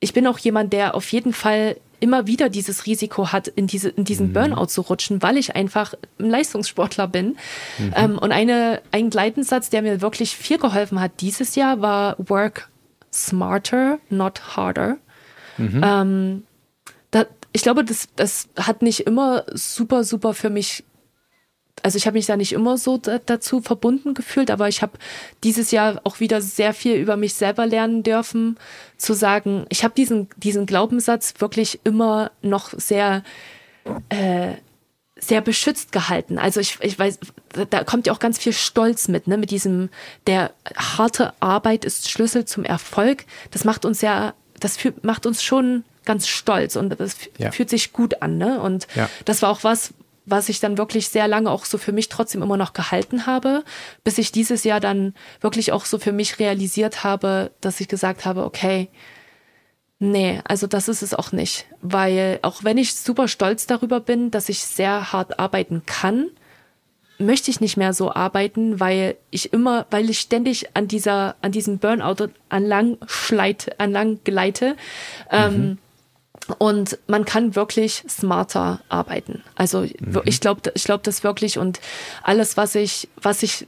ich 0.00 0.12
bin 0.12 0.26
auch 0.26 0.38
jemand, 0.38 0.72
der 0.72 0.94
auf 0.94 1.10
jeden 1.12 1.32
Fall 1.32 1.76
immer 2.00 2.26
wieder 2.26 2.48
dieses 2.48 2.86
Risiko 2.86 3.32
hat, 3.32 3.48
in, 3.48 3.66
diese, 3.66 3.88
in 3.88 4.04
diesen 4.04 4.28
mhm. 4.28 4.32
Burnout 4.32 4.66
zu 4.66 4.82
rutschen, 4.82 5.22
weil 5.22 5.36
ich 5.36 5.56
einfach 5.56 5.94
ein 6.18 6.30
Leistungssportler 6.30 7.08
bin. 7.08 7.36
Mhm. 7.78 7.94
Ähm, 7.94 8.18
und 8.18 8.32
eine, 8.32 8.82
ein 8.92 9.10
Gleitensatz, 9.10 9.70
der 9.70 9.82
mir 9.82 10.00
wirklich 10.00 10.36
viel 10.36 10.58
geholfen 10.58 11.00
hat 11.00 11.20
dieses 11.20 11.54
Jahr, 11.54 11.80
war 11.80 12.16
Work 12.18 12.68
smarter, 13.12 13.98
not 14.10 14.56
harder. 14.56 14.98
Mhm. 15.58 15.80
Ähm, 15.84 16.42
da, 17.10 17.24
ich 17.52 17.62
glaube, 17.62 17.84
das, 17.84 18.08
das 18.16 18.48
hat 18.56 18.82
nicht 18.82 19.00
immer 19.00 19.44
super, 19.52 20.04
super 20.04 20.34
für 20.34 20.50
mich 20.50 20.84
also 21.82 21.96
ich 21.96 22.06
habe 22.06 22.16
mich 22.16 22.26
da 22.26 22.36
nicht 22.36 22.52
immer 22.52 22.78
so 22.78 22.98
dazu 22.98 23.60
verbunden 23.60 24.14
gefühlt, 24.14 24.50
aber 24.50 24.68
ich 24.68 24.82
habe 24.82 24.98
dieses 25.44 25.70
Jahr 25.70 26.00
auch 26.04 26.20
wieder 26.20 26.40
sehr 26.40 26.74
viel 26.74 26.96
über 26.96 27.16
mich 27.16 27.34
selber 27.34 27.66
lernen 27.66 28.02
dürfen, 28.02 28.58
zu 28.96 29.14
sagen, 29.14 29.66
ich 29.68 29.84
habe 29.84 29.94
diesen, 29.94 30.28
diesen 30.36 30.66
Glaubenssatz 30.66 31.34
wirklich 31.38 31.80
immer 31.84 32.30
noch 32.42 32.70
sehr, 32.70 33.22
äh, 34.08 34.54
sehr 35.18 35.40
beschützt 35.40 35.92
gehalten. 35.92 36.38
Also 36.38 36.60
ich, 36.60 36.78
ich 36.80 36.98
weiß, 36.98 37.18
da 37.70 37.84
kommt 37.84 38.06
ja 38.06 38.12
auch 38.12 38.18
ganz 38.18 38.38
viel 38.38 38.52
Stolz 38.52 39.08
mit, 39.08 39.26
ne, 39.26 39.36
mit 39.36 39.50
diesem, 39.50 39.90
der 40.26 40.52
harte 40.76 41.34
Arbeit 41.40 41.84
ist 41.84 42.10
Schlüssel 42.10 42.44
zum 42.44 42.64
Erfolg. 42.64 43.24
Das 43.50 43.64
macht 43.64 43.84
uns 43.84 44.00
ja, 44.00 44.34
das 44.60 44.78
macht 45.02 45.26
uns 45.26 45.42
schon 45.42 45.84
ganz 46.04 46.28
stolz 46.28 46.76
und 46.76 46.98
das 46.98 47.16
ja. 47.38 47.50
fühlt 47.50 47.68
sich 47.68 47.92
gut 47.92 48.22
an, 48.22 48.38
ne? 48.38 48.60
Und 48.60 48.86
ja. 48.94 49.10
das 49.24 49.42
war 49.42 49.50
auch 49.50 49.64
was, 49.64 49.92
was 50.26 50.48
ich 50.48 50.60
dann 50.60 50.76
wirklich 50.76 51.08
sehr 51.08 51.28
lange 51.28 51.50
auch 51.50 51.64
so 51.64 51.78
für 51.78 51.92
mich 51.92 52.08
trotzdem 52.08 52.42
immer 52.42 52.56
noch 52.56 52.72
gehalten 52.72 53.26
habe, 53.26 53.64
bis 54.04 54.18
ich 54.18 54.32
dieses 54.32 54.64
Jahr 54.64 54.80
dann 54.80 55.14
wirklich 55.40 55.72
auch 55.72 55.84
so 55.84 55.98
für 55.98 56.12
mich 56.12 56.38
realisiert 56.38 57.04
habe, 57.04 57.52
dass 57.60 57.80
ich 57.80 57.88
gesagt 57.88 58.26
habe, 58.26 58.44
okay, 58.44 58.88
nee, 60.00 60.40
also 60.44 60.66
das 60.66 60.88
ist 60.88 61.02
es 61.02 61.14
auch 61.14 61.32
nicht, 61.32 61.66
weil 61.80 62.40
auch 62.42 62.64
wenn 62.64 62.76
ich 62.76 62.96
super 62.96 63.28
stolz 63.28 63.66
darüber 63.66 64.00
bin, 64.00 64.30
dass 64.32 64.48
ich 64.48 64.60
sehr 64.62 65.12
hart 65.12 65.38
arbeiten 65.38 65.84
kann, 65.86 66.28
möchte 67.18 67.50
ich 67.50 67.60
nicht 67.60 67.76
mehr 67.76 67.94
so 67.94 68.12
arbeiten, 68.12 68.78
weil 68.80 69.16
ich 69.30 69.52
immer, 69.52 69.86
weil 69.90 70.10
ich 70.10 70.20
ständig 70.20 70.76
an 70.76 70.88
dieser, 70.88 71.36
an 71.40 71.52
diesem 71.52 71.78
Burnout 71.78 72.28
anlang 72.48 72.98
schleite, 73.06 73.78
anlang 73.80 74.20
gleite. 74.24 74.76
Ähm, 75.30 75.52
mhm. 75.52 75.62
Ähm, 75.62 75.78
und 76.58 76.98
man 77.06 77.24
kann 77.24 77.54
wirklich 77.56 78.04
smarter 78.08 78.80
arbeiten. 78.88 79.42
Also 79.54 79.80
mhm. 79.80 80.22
ich 80.24 80.40
glaube, 80.40 80.72
ich 80.74 80.84
glaube 80.84 81.02
das 81.02 81.24
wirklich 81.24 81.58
und 81.58 81.80
alles, 82.22 82.56
was 82.56 82.74
ich, 82.74 83.08
was 83.20 83.42
ich 83.42 83.66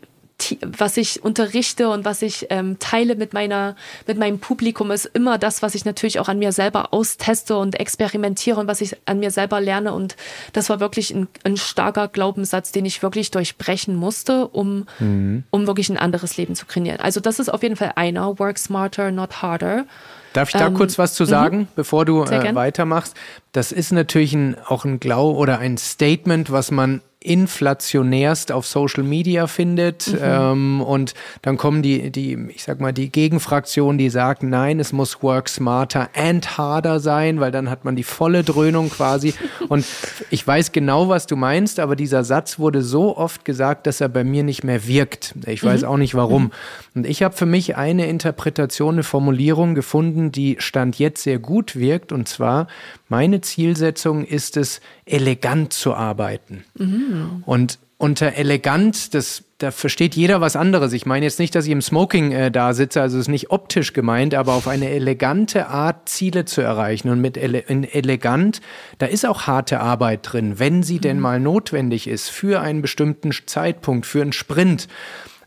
was 0.62 0.96
ich 0.96 1.24
unterrichte 1.24 1.88
und 1.88 2.04
was 2.04 2.22
ich 2.22 2.46
ähm, 2.50 2.78
teile 2.78 3.16
mit 3.16 3.32
meiner 3.32 3.74
mit 4.06 4.18
meinem 4.18 4.38
Publikum 4.38 4.92
ist 4.92 5.06
immer 5.06 5.36
das, 5.36 5.62
was 5.62 5.74
ich 5.74 5.84
natürlich 5.84 6.20
auch 6.20 6.28
an 6.28 6.38
mir 6.38 6.52
selber 6.52 6.94
austeste 6.94 7.56
und 7.56 7.78
experimentiere 7.78 8.60
und 8.60 8.68
was 8.68 8.80
ich 8.80 8.96
an 9.04 9.18
mir 9.18 9.32
selber 9.32 9.60
lerne 9.60 9.92
und 9.92 10.16
das 10.52 10.70
war 10.70 10.78
wirklich 10.78 11.12
ein, 11.12 11.26
ein 11.42 11.56
starker 11.56 12.06
Glaubenssatz, 12.06 12.70
den 12.70 12.84
ich 12.84 13.02
wirklich 13.02 13.32
durchbrechen 13.32 13.96
musste, 13.96 14.46
um 14.46 14.86
mhm. 15.00 15.42
um 15.50 15.66
wirklich 15.66 15.88
ein 15.88 15.98
anderes 15.98 16.36
Leben 16.36 16.54
zu 16.54 16.66
kreieren. 16.66 17.00
Also 17.00 17.18
das 17.18 17.40
ist 17.40 17.48
auf 17.48 17.64
jeden 17.64 17.76
Fall 17.76 17.92
einer 17.96 18.38
Work 18.38 18.58
smarter, 18.58 19.10
not 19.10 19.42
harder. 19.42 19.86
Darf 20.32 20.48
ich 20.48 20.58
da 20.58 20.66
ähm, 20.66 20.74
kurz 20.74 20.98
was 20.98 21.14
zu 21.14 21.24
sagen, 21.24 21.58
mhm. 21.58 21.68
bevor 21.74 22.04
du 22.04 22.24
äh, 22.24 22.54
weitermachst? 22.54 23.16
Das 23.52 23.72
ist 23.72 23.92
natürlich 23.92 24.34
ein, 24.34 24.56
auch 24.66 24.84
ein 24.84 25.00
Glau 25.00 25.30
oder 25.32 25.58
ein 25.58 25.78
Statement, 25.78 26.50
was 26.50 26.70
man 26.70 27.00
inflationärst 27.20 28.52
auf 28.52 28.64
Social 28.64 29.02
Media 29.02 29.48
findet. 29.48 30.12
Mhm. 30.12 30.18
Ähm, 30.22 30.80
und 30.80 31.14
dann 31.42 31.56
kommen 31.56 31.82
die, 31.82 32.12
die, 32.12 32.38
ich 32.54 32.62
sag 32.62 32.80
mal, 32.80 32.92
die 32.92 33.10
Gegenfraktion, 33.10 33.98
die 33.98 34.08
sagt, 34.08 34.44
nein, 34.44 34.78
es 34.78 34.92
muss 34.92 35.20
work 35.20 35.48
smarter 35.48 36.10
and 36.14 36.56
harder 36.56 37.00
sein, 37.00 37.40
weil 37.40 37.50
dann 37.50 37.68
hat 37.70 37.84
man 37.84 37.96
die 37.96 38.04
volle 38.04 38.44
Dröhnung 38.44 38.88
quasi. 38.88 39.34
und 39.68 39.84
ich 40.30 40.46
weiß 40.46 40.70
genau, 40.70 41.08
was 41.08 41.26
du 41.26 41.34
meinst, 41.34 41.80
aber 41.80 41.96
dieser 41.96 42.22
Satz 42.22 42.60
wurde 42.60 42.82
so 42.82 43.16
oft 43.16 43.44
gesagt, 43.44 43.88
dass 43.88 44.00
er 44.00 44.08
bei 44.08 44.22
mir 44.22 44.44
nicht 44.44 44.62
mehr 44.62 44.86
wirkt. 44.86 45.34
Ich 45.46 45.64
weiß 45.64 45.82
mhm. 45.82 45.88
auch 45.88 45.96
nicht 45.96 46.14
warum. 46.14 46.44
Mhm. 46.44 46.50
Und 46.94 47.06
ich 47.06 47.24
habe 47.24 47.34
für 47.34 47.46
mich 47.46 47.76
eine 47.76 48.06
Interpretation, 48.06 48.94
eine 48.94 49.02
Formulierung 49.02 49.74
gefunden, 49.74 50.30
die 50.30 50.56
Stand 50.60 51.00
jetzt 51.00 51.24
sehr 51.24 51.40
gut 51.40 51.74
wirkt. 51.74 52.12
Und 52.12 52.28
zwar, 52.28 52.68
meine 53.08 53.40
Zielsetzung 53.40 54.24
ist 54.24 54.56
es, 54.56 54.80
elegant 55.04 55.72
zu 55.72 55.94
arbeiten. 55.94 56.64
Mhm. 56.76 57.42
Und 57.46 57.78
unter 57.98 58.34
elegant, 58.34 59.12
das, 59.12 59.42
da 59.58 59.72
versteht 59.72 60.14
jeder 60.14 60.40
was 60.40 60.54
anderes. 60.54 60.92
Ich 60.92 61.04
meine 61.04 61.26
jetzt 61.26 61.40
nicht, 61.40 61.54
dass 61.54 61.66
ich 61.66 61.72
im 61.72 61.82
Smoking 61.82 62.30
äh, 62.30 62.50
da 62.52 62.72
sitze, 62.72 63.02
also 63.02 63.16
es 63.16 63.22
ist 63.22 63.28
nicht 63.28 63.50
optisch 63.50 63.92
gemeint, 63.92 64.34
aber 64.34 64.52
auf 64.52 64.68
eine 64.68 64.90
elegante 64.90 65.66
Art 65.66 66.08
Ziele 66.08 66.44
zu 66.44 66.60
erreichen. 66.60 67.08
Und 67.08 67.20
mit 67.20 67.36
ele 67.36 67.68
elegant, 67.68 68.60
da 68.98 69.06
ist 69.06 69.26
auch 69.26 69.48
harte 69.48 69.80
Arbeit 69.80 70.20
drin, 70.22 70.60
wenn 70.60 70.84
sie 70.84 70.96
mhm. 70.96 71.02
denn 71.02 71.20
mal 71.20 71.40
notwendig 71.40 72.06
ist, 72.06 72.28
für 72.30 72.60
einen 72.60 72.82
bestimmten 72.82 73.32
Zeitpunkt, 73.46 74.06
für 74.06 74.22
einen 74.22 74.32
Sprint 74.32 74.86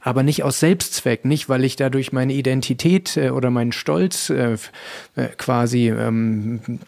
aber 0.03 0.23
nicht 0.23 0.43
aus 0.43 0.59
Selbstzweck, 0.59 1.25
nicht 1.25 1.47
weil 1.47 1.63
ich 1.63 1.75
dadurch 1.75 2.11
meine 2.11 2.33
Identität 2.33 3.15
äh, 3.17 3.29
oder 3.29 3.51
meinen 3.51 3.71
Stolz 3.71 4.31
äh, 4.31 4.53
äh 5.15 5.27
quasi 5.37 5.89
ähm, 5.89 6.79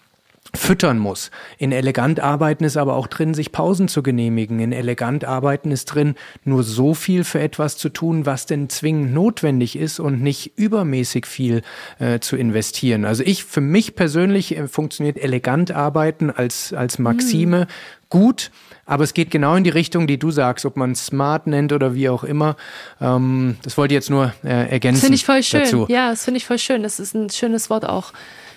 füttern 0.55 0.99
muss. 0.99 1.31
In 1.57 1.71
elegant 1.71 2.19
arbeiten 2.19 2.63
ist 2.63 2.77
aber 2.77 2.93
auch 2.93 3.07
drin, 3.07 3.33
sich 3.33 3.51
Pausen 3.51 3.87
zu 3.87 4.03
genehmigen. 4.03 4.59
In 4.59 4.71
elegant 4.71 5.25
arbeiten 5.25 5.71
ist 5.71 5.85
drin, 5.85 6.15
nur 6.43 6.63
so 6.63 6.93
viel 6.93 7.23
für 7.23 7.39
etwas 7.39 7.77
zu 7.77 7.89
tun, 7.89 8.25
was 8.25 8.45
denn 8.45 8.69
zwingend 8.69 9.13
notwendig 9.13 9.75
ist 9.75 9.99
und 9.99 10.21
nicht 10.21 10.57
übermäßig 10.57 11.25
viel 11.25 11.63
äh, 11.99 12.19
zu 12.19 12.35
investieren. 12.35 13.05
Also 13.05 13.23
ich, 13.23 13.43
für 13.43 13.61
mich 13.61 13.95
persönlich 13.95 14.55
äh, 14.55 14.67
funktioniert 14.67 15.17
elegant 15.17 15.71
arbeiten 15.71 16.29
als, 16.29 16.73
als 16.73 16.99
Maxime. 16.99 17.61
Mhm 17.61 17.67
gut, 18.13 18.51
aber 18.85 19.03
es 19.03 19.15
geht 19.15 19.31
genau 19.31 19.55
in 19.55 19.63
die 19.63 19.71
Richtung, 19.71 20.05
die 20.05 20.19
du 20.19 20.29
sagst, 20.29 20.67
ob 20.67 20.77
man 20.77 20.93
smart 20.93 21.47
nennt 21.47 21.73
oder 21.73 21.95
wie 21.95 22.09
auch 22.09 22.23
immer. 22.23 22.57
Ähm, 23.01 23.57
das 23.63 23.75
wollte 23.75 23.95
ich 23.95 23.95
jetzt 23.95 24.11
nur 24.11 24.31
äh, 24.43 24.69
ergänzen. 24.69 24.97
Das 24.97 25.01
finde 25.01 25.15
ich 25.15 25.25
voll 25.25 25.41
schön. 25.41 25.61
Dazu. 25.61 25.85
Ja, 25.89 26.11
das 26.11 26.23
finde 26.23 26.37
ich 26.37 26.45
voll 26.45 26.59
schön. 26.59 26.83
Das 26.83 26.99
ist 26.99 27.15
ein 27.15 27.31
schönes 27.31 27.71
Wort 27.71 27.89
auch. 27.89 28.13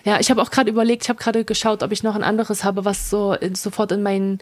Ja, 0.07 0.21
ich 0.21 0.31
habe 0.31 0.41
auch 0.41 0.53
gerade 0.53 0.71
überlegt, 0.71 1.03
ich 1.03 1.09
habe 1.09 1.19
gerade 1.19 1.45
geschaut, 1.45 1.83
ob 1.83 1.91
ich 1.91 2.05
noch 2.05 2.15
ein 2.15 2.23
anderes 2.23 2.63
habe, 2.63 2.85
was 2.85 3.11
so 3.11 3.37
sofort 3.55 3.91
in 3.91 4.05
meinen 4.05 4.39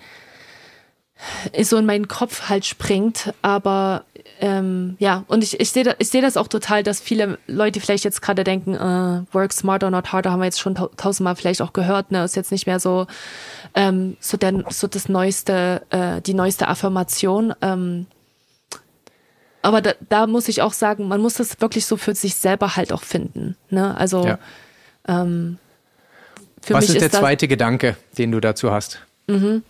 so 1.63 1.79
in 1.79 1.87
meinen 1.87 2.07
Kopf 2.07 2.51
halt 2.51 2.67
springt. 2.67 3.33
Aber 3.41 4.05
ähm, 4.41 4.97
ja, 4.99 5.25
und 5.27 5.43
ich, 5.43 5.59
ich 5.59 5.71
sehe 5.71 5.97
ich 5.99 6.11
seh 6.11 6.21
das 6.21 6.37
auch 6.37 6.49
total, 6.49 6.83
dass 6.83 7.01
viele 7.01 7.39
Leute 7.47 7.81
vielleicht 7.81 8.05
jetzt 8.05 8.21
gerade 8.21 8.45
denken, 8.45 8.75
äh, 8.75 9.35
work 9.35 9.55
smarter, 9.55 9.91
not 9.91 10.13
harder, 10.13 10.33
haben 10.33 10.41
wir 10.41 10.45
jetzt 10.45 10.61
schon 10.61 10.75
tausendmal 10.75 11.35
vielleicht 11.35 11.63
auch 11.63 11.73
gehört, 11.73 12.11
ne? 12.11 12.25
Ist 12.25 12.37
jetzt 12.37 12.53
nicht 12.53 12.67
mehr 12.67 12.79
so, 12.79 13.07
ähm, 13.75 14.19
so, 14.21 14.37
der, 14.37 14.65
so 14.69 14.87
das 14.87 15.09
neueste, 15.09 15.81
äh, 15.89 16.21
die 16.21 16.35
neueste 16.35 16.69
Affirmation. 16.69 17.55
Ähm, 17.63 18.07
aber 19.63 19.81
da, 19.81 19.93
da 20.11 20.27
muss 20.27 20.49
ich 20.49 20.61
auch 20.61 20.75
sagen, 20.75 21.09
man 21.09 21.23
muss 21.23 21.35
das 21.35 21.63
wirklich 21.63 21.87
so 21.87 21.97
für 21.97 22.15
sich 22.15 22.35
selber 22.35 22.77
halt 22.77 22.93
auch 22.93 23.03
finden. 23.03 23.57
Ne? 23.71 23.97
Also 23.97 24.27
ja. 24.27 24.39
Ähm, 25.07 25.59
Was 26.69 26.89
ist 26.89 27.01
der 27.01 27.09
ist 27.09 27.17
zweite 27.17 27.49
Gedanke, 27.49 27.97
den 28.17 28.33
du 28.33 28.41
dazu 28.41 28.71
hast? 28.71 29.01
Mhm. 29.27 29.63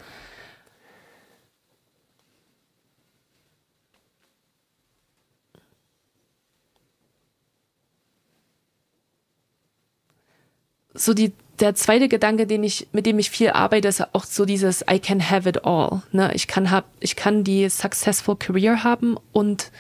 so 10.95 11.13
die, 11.13 11.33
der 11.61 11.75
zweite 11.75 12.09
Gedanke, 12.09 12.47
den 12.47 12.65
ich, 12.65 12.87
mit 12.93 13.05
dem 13.05 13.19
ich 13.19 13.31
viel 13.31 13.51
arbeite, 13.51 13.89
ist 13.89 14.15
auch 14.15 14.25
so 14.25 14.45
dieses 14.45 14.85
I 14.91 14.99
can 14.99 15.31
have 15.31 15.49
it 15.49 15.65
all. 15.65 16.03
Ne? 16.13 16.31
Ich 16.35 16.47
kann 16.47 16.71
hab, 16.71 16.87
ich 17.01 17.17
kann 17.17 17.45
die 17.45 17.69
successful 17.69 18.37
career 18.37 18.85
haben 18.85 19.17
und 19.33 19.71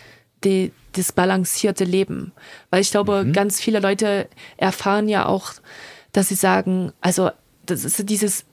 die, 0.45 0.73
das 0.93 1.13
balancierte 1.13 1.85
Leben. 1.85 2.33
Weil 2.71 2.81
ich 2.81 2.91
glaube, 2.91 3.25
mhm. 3.25 3.33
ganz 3.33 3.61
viele 3.61 3.81
Leute 3.81 4.29
erfahren 4.57 5.09
ja 5.09 5.27
auch, 5.27 5.53
dass 6.13 6.29
sie 6.29 6.35
sagen, 6.35 6.93
also 7.01 7.31
das 7.67 7.85
ist 7.85 8.09
dieses 8.09 8.45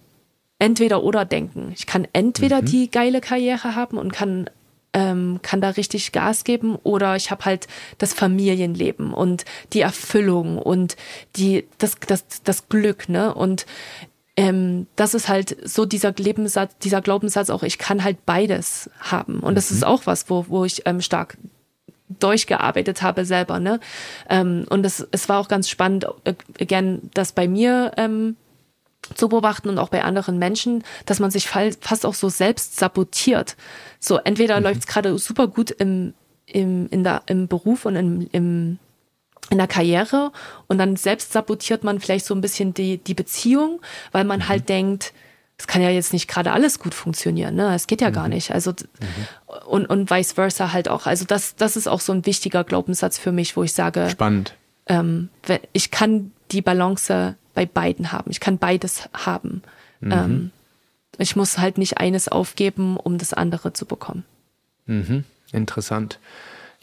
Entweder-Oder-Denken. 0.59 1.71
Ich 1.75 1.87
kann 1.87 2.07
entweder 2.13 2.61
mhm. 2.61 2.65
die 2.65 2.91
geile 2.91 3.21
Karriere 3.21 3.75
haben 3.75 3.97
und 3.97 4.13
kann 4.13 4.49
ähm, 4.93 5.39
kann 5.41 5.61
da 5.61 5.69
richtig 5.69 6.11
Gas 6.11 6.43
geben 6.43 6.75
oder 6.83 7.15
ich 7.15 7.31
habe 7.31 7.45
halt 7.45 7.67
das 7.97 8.13
Familienleben 8.13 9.13
und 9.13 9.45
die 9.71 9.79
Erfüllung 9.79 10.57
und 10.57 10.97
die 11.37 11.65
das 11.77 11.95
das 12.05 12.25
das 12.43 12.67
Glück 12.67 13.07
ne 13.07 13.33
und 13.33 13.65
ähm, 14.37 14.87
das 14.95 15.13
ist 15.13 15.29
halt 15.29 15.57
so 15.63 15.85
dieser 15.85 16.13
Lebenssatz, 16.13 16.77
dieser 16.79 17.01
Glaubenssatz 17.01 17.49
auch, 17.49 17.63
ich 17.63 17.77
kann 17.77 18.03
halt 18.03 18.25
beides 18.25 18.89
haben. 18.99 19.41
Und 19.41 19.55
das 19.55 19.69
mhm. 19.69 19.77
ist 19.77 19.83
auch 19.83 20.05
was, 20.05 20.29
wo, 20.29 20.45
wo 20.47 20.63
ich 20.63 20.83
ähm, 20.85 21.01
stark 21.01 21.37
durchgearbeitet 22.19 23.01
habe 23.01 23.25
selber. 23.25 23.59
Ne? 23.59 23.79
Ähm, 24.29 24.65
und 24.69 24.83
das, 24.83 25.07
es 25.11 25.29
war 25.29 25.39
auch 25.39 25.47
ganz 25.47 25.69
spannend, 25.69 26.05
äh, 26.23 26.33
again, 26.59 27.09
das 27.13 27.31
bei 27.31 27.47
mir 27.47 27.91
ähm, 27.97 28.35
zu 29.15 29.29
beobachten 29.29 29.69
und 29.69 29.77
auch 29.77 29.89
bei 29.89 30.03
anderen 30.03 30.37
Menschen, 30.37 30.83
dass 31.05 31.19
man 31.19 31.31
sich 31.31 31.49
fast 31.49 32.05
auch 32.05 32.13
so 32.13 32.29
selbst 32.29 32.77
sabotiert. 32.77 33.55
So, 33.99 34.17
entweder 34.17 34.57
mhm. 34.57 34.63
läuft 34.63 34.81
es 34.81 34.87
gerade 34.87 35.17
super 35.17 35.47
gut 35.47 35.71
im, 35.71 36.13
im, 36.45 36.87
in 36.89 37.03
der, 37.03 37.23
im 37.25 37.47
Beruf 37.47 37.85
und 37.85 37.95
im, 37.95 38.27
im, 38.31 38.79
in 39.49 39.57
der 39.57 39.67
Karriere 39.67 40.31
und 40.67 40.77
dann 40.77 40.95
selbst 40.95 41.33
sabotiert 41.33 41.83
man 41.83 41.99
vielleicht 41.99 42.25
so 42.25 42.35
ein 42.35 42.41
bisschen 42.41 42.73
die, 42.73 42.99
die 42.99 43.13
Beziehung, 43.13 43.81
weil 44.11 44.23
man 44.23 44.39
mhm. 44.41 44.47
halt 44.49 44.69
denkt, 44.69 45.13
es 45.61 45.67
kann 45.67 45.83
ja 45.83 45.91
jetzt 45.91 46.11
nicht 46.11 46.27
gerade 46.27 46.51
alles 46.51 46.79
gut 46.79 46.95
funktionieren, 46.95 47.53
ne? 47.53 47.75
Es 47.75 47.85
geht 47.85 48.01
ja 48.01 48.09
mhm. 48.09 48.13
gar 48.13 48.27
nicht. 48.27 48.51
Also 48.51 48.71
mhm. 48.71 49.57
und, 49.67 49.85
und 49.85 50.09
vice 50.09 50.33
versa 50.33 50.73
halt 50.73 50.89
auch. 50.89 51.05
Also 51.05 51.23
das, 51.25 51.55
das 51.55 51.75
ist 51.75 51.87
auch 51.87 51.99
so 51.99 52.11
ein 52.13 52.25
wichtiger 52.25 52.63
Glaubenssatz 52.63 53.19
für 53.19 53.31
mich, 53.31 53.55
wo 53.55 53.61
ich 53.61 53.73
sage, 53.73 54.09
spannend. 54.09 54.55
Ähm, 54.87 55.29
ich 55.71 55.91
kann 55.91 56.31
die 56.51 56.63
Balance 56.63 57.35
bei 57.53 57.67
beiden 57.67 58.11
haben. 58.11 58.31
Ich 58.31 58.39
kann 58.39 58.57
beides 58.57 59.07
haben. 59.13 59.61
Mhm. 59.99 60.11
Ähm, 60.11 60.51
ich 61.19 61.35
muss 61.35 61.59
halt 61.59 61.77
nicht 61.77 61.99
eines 61.99 62.27
aufgeben, 62.27 62.97
um 62.97 63.19
das 63.19 63.33
andere 63.33 63.71
zu 63.71 63.85
bekommen. 63.85 64.25
Mhm. 64.87 65.25
Interessant. 65.51 66.17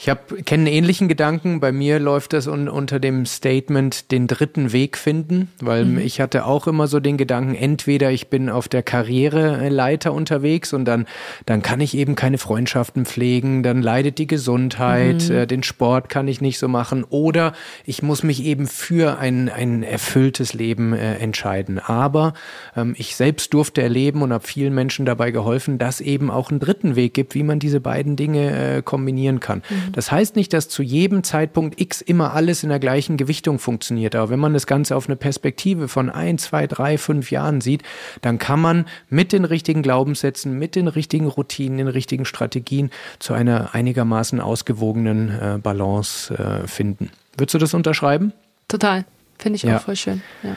Ich 0.01 0.09
habe 0.09 0.42
kenne 0.44 0.61
einen 0.61 0.72
ähnlichen 0.72 1.09
Gedanken. 1.09 1.59
Bei 1.59 1.72
mir 1.72 1.99
läuft 1.99 2.32
das 2.32 2.46
un, 2.46 2.68
unter 2.68 3.01
dem 3.01 3.26
Statement 3.26 4.12
den 4.12 4.28
dritten 4.28 4.72
Weg 4.72 4.96
finden, 4.96 5.51
weil 5.61 5.84
mhm. 5.86 5.99
ich 5.99 6.20
hatte 6.20 6.46
auch 6.46 6.68
immer 6.68 6.86
so 6.86 7.01
den 7.01 7.16
Gedanken, 7.16 7.57
entweder 7.57 8.12
ich 8.12 8.28
bin 8.28 8.49
auf 8.49 8.68
der 8.68 8.84
Karriereleiter 8.84 10.12
unterwegs 10.12 10.72
und 10.72 10.84
dann 10.84 11.07
dann 11.46 11.62
kann 11.62 11.80
ich 11.80 11.96
eben 11.96 12.14
keine 12.14 12.38
Freundschaften 12.38 13.07
pflegen, 13.07 13.64
dann 13.64 13.82
leidet 13.82 14.18
die 14.18 14.28
Gesundheit, 14.28 15.28
mhm. 15.28 15.34
äh, 15.34 15.46
den 15.49 15.64
Sport 15.64 16.09
kann 16.09 16.28
ich 16.28 16.40
nicht 16.40 16.61
so 16.61 16.68
machen 16.68 17.03
oder 17.03 17.53
ich 17.84 18.01
muss 18.01 18.22
mich 18.22 18.44
eben 18.44 18.68
für 18.68 19.18
ein 19.18 19.49
ein 19.49 19.82
erfülltes 19.82 20.55
Leben 20.55 20.92
äh, 20.92 21.16
entscheiden. 21.16 21.80
Aber 21.80 22.34
ähm, 22.76 22.94
ich 22.96 23.16
selbst 23.16 23.53
durfte 23.53 23.82
erleben 23.82 24.22
und 24.22 24.32
habe 24.32 24.46
vielen 24.46 24.76
Menschen 24.76 25.07
dabei 25.07 25.32
geholfen, 25.32 25.78
dass 25.78 26.01
eben 26.01 26.30
auch 26.30 26.51
einen 26.51 26.61
dritten 26.61 26.94
Weg 26.94 27.14
gibt, 27.14 27.34
wie 27.34 27.42
man 27.42 27.59
diese 27.59 27.80
beiden 27.80 28.14
Dinge 28.14 28.76
äh, 28.76 28.82
kombinieren 28.82 29.40
kann. 29.40 29.64
Mhm. 29.68 29.88
Das 29.93 30.11
heißt 30.12 30.36
nicht, 30.36 30.53
dass 30.53 30.68
zu 30.68 30.82
jedem 30.82 31.22
Zeitpunkt 31.22 31.80
X 31.80 32.01
immer 32.01 32.34
alles 32.34 32.62
in 32.62 32.68
der 32.68 32.78
gleichen 32.78 33.16
Gewichtung 33.16 33.59
funktioniert. 33.59 34.14
Aber 34.14 34.30
wenn 34.30 34.41
man 34.41 34.53
das 34.53 34.66
Ganze 34.66 34.97
auf 34.97 35.07
eine 35.07 35.16
Perspektive 35.16 35.89
von 35.89 36.11
ein, 36.11 36.39
zwei, 36.39 36.66
drei, 36.66 36.99
fünf 36.99 37.30
Jahren 37.30 37.61
sieht, 37.61 37.82
dann 38.22 38.39
kann 38.39 38.61
man 38.61 38.86
mit 39.09 39.32
den 39.32 39.45
richtigen 39.45 39.82
Glaubenssätzen, 39.82 40.59
mit 40.59 40.74
den 40.74 40.89
richtigen 40.89 41.26
Routinen, 41.26 41.78
den 41.78 41.89
richtigen 41.89 42.24
Strategien 42.24 42.91
zu 43.18 43.34
einer 43.34 43.74
einigermaßen 43.74 44.41
ausgewogenen 44.41 45.28
äh, 45.30 45.59
Balance 45.59 46.34
äh, 46.34 46.66
finden. 46.66 47.11
Würdest 47.36 47.55
du 47.55 47.59
das 47.59 47.74
unterschreiben? 47.74 48.32
Total. 48.68 49.05
Finde 49.39 49.57
ich 49.57 49.64
auch 49.64 49.70
ja. 49.70 49.78
voll 49.78 49.97
schön. 49.97 50.22
Ja. 50.43 50.57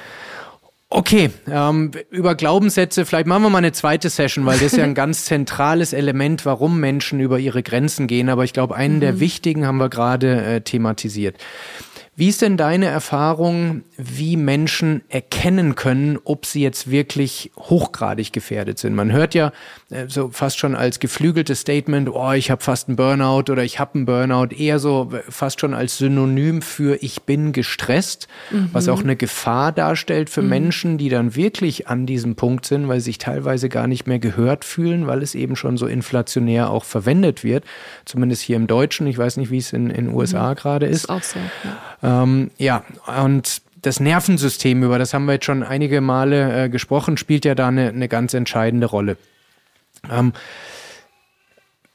Okay, 0.94 1.30
ähm, 1.50 1.92
über 2.10 2.36
Glaubenssätze, 2.36 3.06
vielleicht 3.06 3.26
machen 3.26 3.44
wir 3.44 3.50
mal 3.50 3.60
eine 3.60 3.72
zweite 3.72 4.10
Session, 4.10 4.46
weil 4.46 4.56
das 4.60 4.74
ist 4.74 4.78
ja 4.78 4.84
ein 4.84 4.94
ganz 4.94 5.24
zentrales 5.24 5.94
Element, 5.94 6.46
warum 6.46 6.82
Menschen 6.82 7.22
über 7.22 7.40
ihre 7.40 7.64
Grenzen 7.64 8.08
gehen. 8.08 8.28
Aber 8.28 8.44
ich 8.44 8.52
glaube, 8.52 8.76
einen 8.76 8.98
mhm. 8.98 9.00
der 9.00 9.20
wichtigen 9.22 9.66
haben 9.66 9.78
wir 9.78 9.88
gerade 9.88 10.44
äh, 10.44 10.62
thematisiert. 10.62 11.38
Wie 12.14 12.28
ist 12.28 12.42
denn 12.42 12.58
deine 12.58 12.88
Erfahrung, 12.88 13.84
wie 13.96 14.36
Menschen 14.36 15.02
erkennen 15.08 15.76
können, 15.76 16.20
ob 16.26 16.46
sie 16.46 16.62
jetzt 16.62 16.92
wirklich 16.92 17.52
hochgradig 17.58 18.34
gefährdet 18.34 18.80
sind? 18.80 18.96
Man 18.96 19.14
hört 19.14 19.34
ja 19.34 19.54
äh, 19.90 20.08
so 20.10 20.30
fast 20.30 20.60
schon 20.60 20.76
als 20.76 21.00
geflügeltes 21.00 21.62
Statement, 21.62 22.10
oh, 22.10 22.34
ich 22.34 22.52
habe 22.52 22.62
fast 22.62 22.90
einen 22.90 22.98
Burnout 22.98 23.50
oder 23.50 23.64
ich 23.64 23.80
habe 23.80 23.96
einen 23.96 24.06
Burnout, 24.06 24.54
eher 24.54 24.80
so 24.80 25.10
äh, 25.14 25.22
fast 25.32 25.62
schon 25.62 25.74
als 25.74 26.00
Synonym 26.00 26.62
für 26.62 27.02
ich 27.02 27.22
bin 27.22 27.54
gestresst, 27.54 28.28
mhm. 28.52 28.70
was 28.74 28.90
auch 28.90 29.02
eine 29.02 29.16
Gefahr 29.16 29.72
darstellt 29.72 30.30
für 30.30 30.42
mhm. 30.42 30.50
Menschen, 30.50 30.98
die 30.98 31.08
dann 31.08 31.36
wirklich 31.38 31.88
an 31.88 32.06
diesem 32.06 32.36
Punkt 32.36 32.66
sind, 32.66 32.90
weil 32.90 33.00
sie 33.00 33.06
sich 33.06 33.20
teilweise 33.20 33.70
gar 33.70 33.88
nicht 33.88 34.06
mehr 34.06 34.20
gehört 34.20 34.66
fühlen, 34.66 35.08
weil 35.08 35.24
es 35.24 35.34
eben 35.34 35.56
schon 35.56 35.78
so 35.78 35.88
inflationär 35.88 36.72
auch 36.72 36.84
verwendet 36.84 37.46
wird. 37.46 37.64
Zumindest 38.04 38.42
hier 38.42 38.58
im 38.58 38.68
Deutschen. 38.68 39.08
Ich 39.08 39.18
weiß 39.18 39.38
nicht, 39.38 39.50
wie 39.50 39.60
es 39.60 39.72
in 39.72 39.88
den 39.88 40.14
USA 40.14 40.50
mhm. 40.52 40.56
gerade 40.56 40.86
ist. 40.88 41.06
ist 41.06 41.10
auch 41.10 41.24
so, 41.24 41.40
ja. 41.64 41.78
Ähm, 42.04 42.52
ja, 42.58 42.84
und 43.24 43.62
das 43.82 44.00
Nervensystem, 44.00 44.84
über 44.84 45.00
das 45.00 45.14
haben 45.14 45.26
wir 45.26 45.34
jetzt 45.34 45.46
schon 45.46 45.64
einige 45.64 46.02
Male 46.02 46.66
äh, 46.66 46.70
gesprochen, 46.70 47.18
spielt 47.18 47.46
ja 47.46 47.56
da 47.56 47.68
eine, 47.68 47.90
eine 47.90 48.08
ganz 48.08 48.34
entscheidende 48.34 48.88
Rolle. 48.88 49.18
Ähm, 50.10 50.34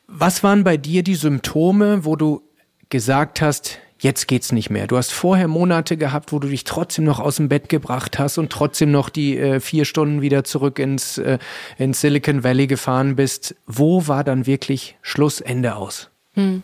was 0.09 0.43
waren 0.43 0.65
bei 0.65 0.77
dir 0.77 1.03
die 1.03 1.15
Symptome, 1.15 2.05
wo 2.05 2.17
du 2.17 2.43
gesagt 2.89 3.41
hast, 3.41 3.79
jetzt 3.99 4.29
geht's 4.29 4.53
nicht 4.53 4.71
mehr. 4.71 4.87
Du 4.87 4.97
hast 4.97 5.13
vorher 5.13 5.49
Monate 5.49 5.97
gehabt, 5.97 6.33
wo 6.33 6.39
du 6.39 6.49
dich 6.49 6.65
trotzdem 6.65 7.05
noch 7.05 7.19
aus 7.19 7.37
dem 7.37 7.49
Bett 7.49 7.69
gebracht 7.69 8.19
hast 8.19 8.39
und 8.39 8.51
trotzdem 8.51 8.91
noch 8.91 9.09
die 9.09 9.39
äh, 9.39 9.61
vier 9.61 9.85
Stunden 9.85 10.23
wieder 10.23 10.45
zurück 10.45 10.79
ins, 10.79 11.19
äh, 11.19 11.39
ins 11.79 12.01
Silicon 12.01 12.45
Valley 12.45 12.67
gefahren 12.67 13.17
bist. 13.17 13.57
Wo 13.67 14.07
war 14.07 14.23
dann 14.23 14.47
wirklich 14.47 14.97
Schlussende 15.03 15.77
aus? 15.77 16.11
Hm. 16.35 16.63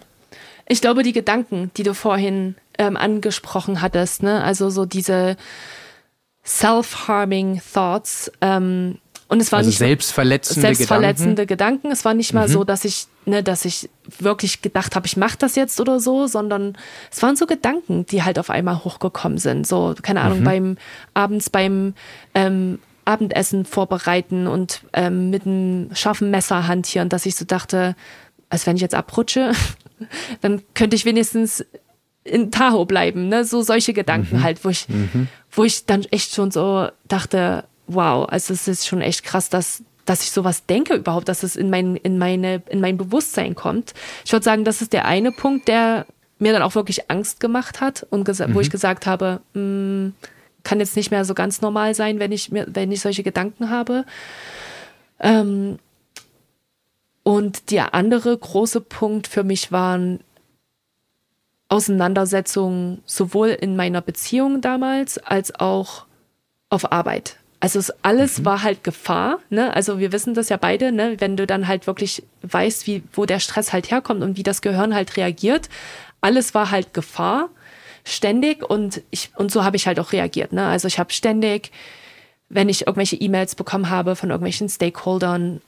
Ich 0.68 0.80
glaube, 0.80 1.02
die 1.02 1.12
Gedanken, 1.12 1.70
die 1.76 1.82
du 1.82 1.94
vorhin 1.94 2.54
ähm, 2.82 2.96
angesprochen 2.96 3.80
hattest, 3.80 4.22
ne? 4.22 4.42
also 4.42 4.70
so 4.70 4.84
diese 4.84 5.36
self-harming 6.44 7.60
Thoughts. 7.72 8.30
Ähm, 8.40 8.98
und 9.28 9.40
es 9.40 9.50
war 9.50 9.58
also 9.58 9.68
nicht 9.68 9.78
selbstverletzende, 9.78 10.60
selbstverletzende 10.60 11.46
Gedanken. 11.46 11.82
Gedanken. 11.82 11.90
Es 11.92 12.04
war 12.04 12.12
nicht 12.12 12.34
mal 12.34 12.48
mhm. 12.48 12.52
so, 12.52 12.64
dass 12.64 12.84
ich, 12.84 13.06
ne, 13.24 13.42
dass 13.42 13.64
ich 13.64 13.88
wirklich 14.18 14.60
gedacht 14.60 14.94
habe, 14.94 15.06
ich 15.06 15.16
mache 15.16 15.38
das 15.38 15.54
jetzt 15.54 15.80
oder 15.80 16.00
so, 16.00 16.26
sondern 16.26 16.76
es 17.10 17.22
waren 17.22 17.36
so 17.36 17.46
Gedanken, 17.46 18.04
die 18.04 18.22
halt 18.22 18.38
auf 18.38 18.50
einmal 18.50 18.84
hochgekommen 18.84 19.38
sind. 19.38 19.66
So, 19.66 19.94
keine 20.02 20.20
Ahnung, 20.20 20.40
mhm. 20.40 20.44
beim 20.44 20.76
abends 21.14 21.48
beim 21.48 21.94
ähm, 22.34 22.78
Abendessen 23.06 23.64
vorbereiten 23.64 24.46
und 24.46 24.82
ähm, 24.92 25.30
mit 25.30 25.46
einem 25.46 25.94
scharfen 25.94 26.30
Messer 26.30 26.68
hantieren, 26.68 27.08
dass 27.08 27.24
ich 27.24 27.34
so 27.34 27.44
dachte, 27.44 27.96
als 28.50 28.66
wenn 28.66 28.76
ich 28.76 28.82
jetzt 28.82 28.94
abrutsche, 28.94 29.52
dann 30.42 30.60
könnte 30.74 30.94
ich 30.94 31.06
wenigstens 31.06 31.64
in 32.24 32.50
Tahoe 32.50 32.86
bleiben, 32.86 33.28
ne? 33.28 33.44
So 33.44 33.62
solche 33.62 33.92
Gedanken 33.92 34.38
mhm. 34.38 34.42
halt, 34.42 34.64
wo 34.64 34.68
ich, 34.68 34.88
mhm. 34.88 35.28
wo 35.50 35.64
ich 35.64 35.86
dann 35.86 36.04
echt 36.04 36.34
schon 36.34 36.50
so 36.50 36.88
dachte, 37.08 37.64
wow, 37.86 38.28
also 38.28 38.54
es 38.54 38.68
ist 38.68 38.86
schon 38.86 39.00
echt 39.00 39.24
krass, 39.24 39.48
dass, 39.48 39.82
dass 40.04 40.22
ich 40.22 40.30
sowas 40.30 40.66
denke 40.66 40.94
überhaupt, 40.94 41.28
dass 41.28 41.42
es 41.42 41.56
in 41.56 41.70
mein, 41.70 41.96
in 41.96 42.18
meine, 42.18 42.62
in 42.68 42.80
mein 42.80 42.96
Bewusstsein 42.96 43.54
kommt. 43.54 43.94
Ich 44.24 44.32
würde 44.32 44.44
sagen, 44.44 44.64
das 44.64 44.82
ist 44.82 44.92
der 44.92 45.04
eine 45.04 45.32
Punkt, 45.32 45.68
der 45.68 46.06
mir 46.38 46.52
dann 46.52 46.62
auch 46.62 46.74
wirklich 46.74 47.10
Angst 47.10 47.40
gemacht 47.40 47.80
hat 47.80 48.06
und 48.10 48.26
mhm. 48.26 48.54
wo 48.54 48.60
ich 48.60 48.70
gesagt 48.70 49.06
habe, 49.06 49.40
mh, 49.54 49.60
hm, 49.60 50.14
kann 50.64 50.78
jetzt 50.78 50.96
nicht 50.96 51.10
mehr 51.10 51.24
so 51.24 51.34
ganz 51.34 51.60
normal 51.60 51.94
sein, 51.94 52.20
wenn 52.20 52.30
ich 52.30 52.52
mir, 52.52 52.66
wenn 52.68 52.92
ich 52.92 53.00
solche 53.00 53.24
Gedanken 53.24 53.68
habe. 53.70 54.04
Ähm, 55.18 55.78
und 57.24 57.70
der 57.70 57.94
andere 57.94 58.36
große 58.36 58.80
Punkt 58.80 59.26
für 59.26 59.44
mich 59.44 59.72
waren 59.72 60.20
Auseinandersetzungen 61.72 63.02
sowohl 63.06 63.48
in 63.48 63.76
meiner 63.76 64.02
Beziehung 64.02 64.60
damals 64.60 65.16
als 65.16 65.58
auch 65.58 66.04
auf 66.68 66.92
Arbeit. 66.92 67.38
Also 67.60 67.78
es 67.78 67.90
alles 68.02 68.40
mhm. 68.40 68.44
war 68.44 68.62
halt 68.62 68.84
Gefahr, 68.84 69.38
ne? 69.48 69.74
Also 69.74 69.98
wir 69.98 70.12
wissen 70.12 70.34
das 70.34 70.50
ja 70.50 70.58
beide, 70.58 70.92
ne? 70.92 71.16
Wenn 71.18 71.38
du 71.38 71.46
dann 71.46 71.68
halt 71.68 71.86
wirklich 71.86 72.24
weißt, 72.42 72.86
wie, 72.86 73.02
wo 73.14 73.24
der 73.24 73.40
Stress 73.40 73.72
halt 73.72 73.90
herkommt 73.90 74.22
und 74.22 74.36
wie 74.36 74.42
das 74.42 74.60
Gehirn 74.60 74.94
halt 74.94 75.16
reagiert. 75.16 75.70
Alles 76.20 76.52
war 76.52 76.70
halt 76.70 76.92
Gefahr, 76.92 77.48
ständig 78.04 78.68
und 78.68 79.00
ich, 79.10 79.30
und 79.36 79.50
so 79.50 79.64
habe 79.64 79.76
ich 79.76 79.86
halt 79.86 79.98
auch 79.98 80.12
reagiert, 80.12 80.52
ne? 80.52 80.66
Also 80.66 80.88
ich 80.88 80.98
habe 80.98 81.10
ständig, 81.10 81.72
wenn 82.50 82.68
ich 82.68 82.86
irgendwelche 82.86 83.16
E-Mails 83.16 83.54
bekommen 83.54 83.88
habe 83.88 84.14
von 84.14 84.28
irgendwelchen 84.28 84.68
Stakeholdern, 84.68 85.62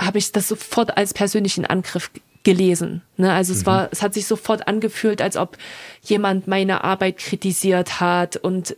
habe 0.00 0.18
ich 0.18 0.32
das 0.32 0.48
sofort 0.48 0.96
als 0.96 1.14
persönlichen 1.14 1.66
Angriff 1.66 2.10
gelesen. 2.44 3.02
Ne? 3.16 3.32
Also 3.32 3.52
mhm. 3.52 3.58
es 3.58 3.66
war, 3.66 3.88
es 3.92 4.02
hat 4.02 4.14
sich 4.14 4.26
sofort 4.26 4.68
angefühlt, 4.68 5.22
als 5.22 5.36
ob 5.36 5.56
jemand 6.02 6.48
meine 6.48 6.84
Arbeit 6.84 7.18
kritisiert 7.18 8.00
hat 8.00 8.36
und 8.36 8.76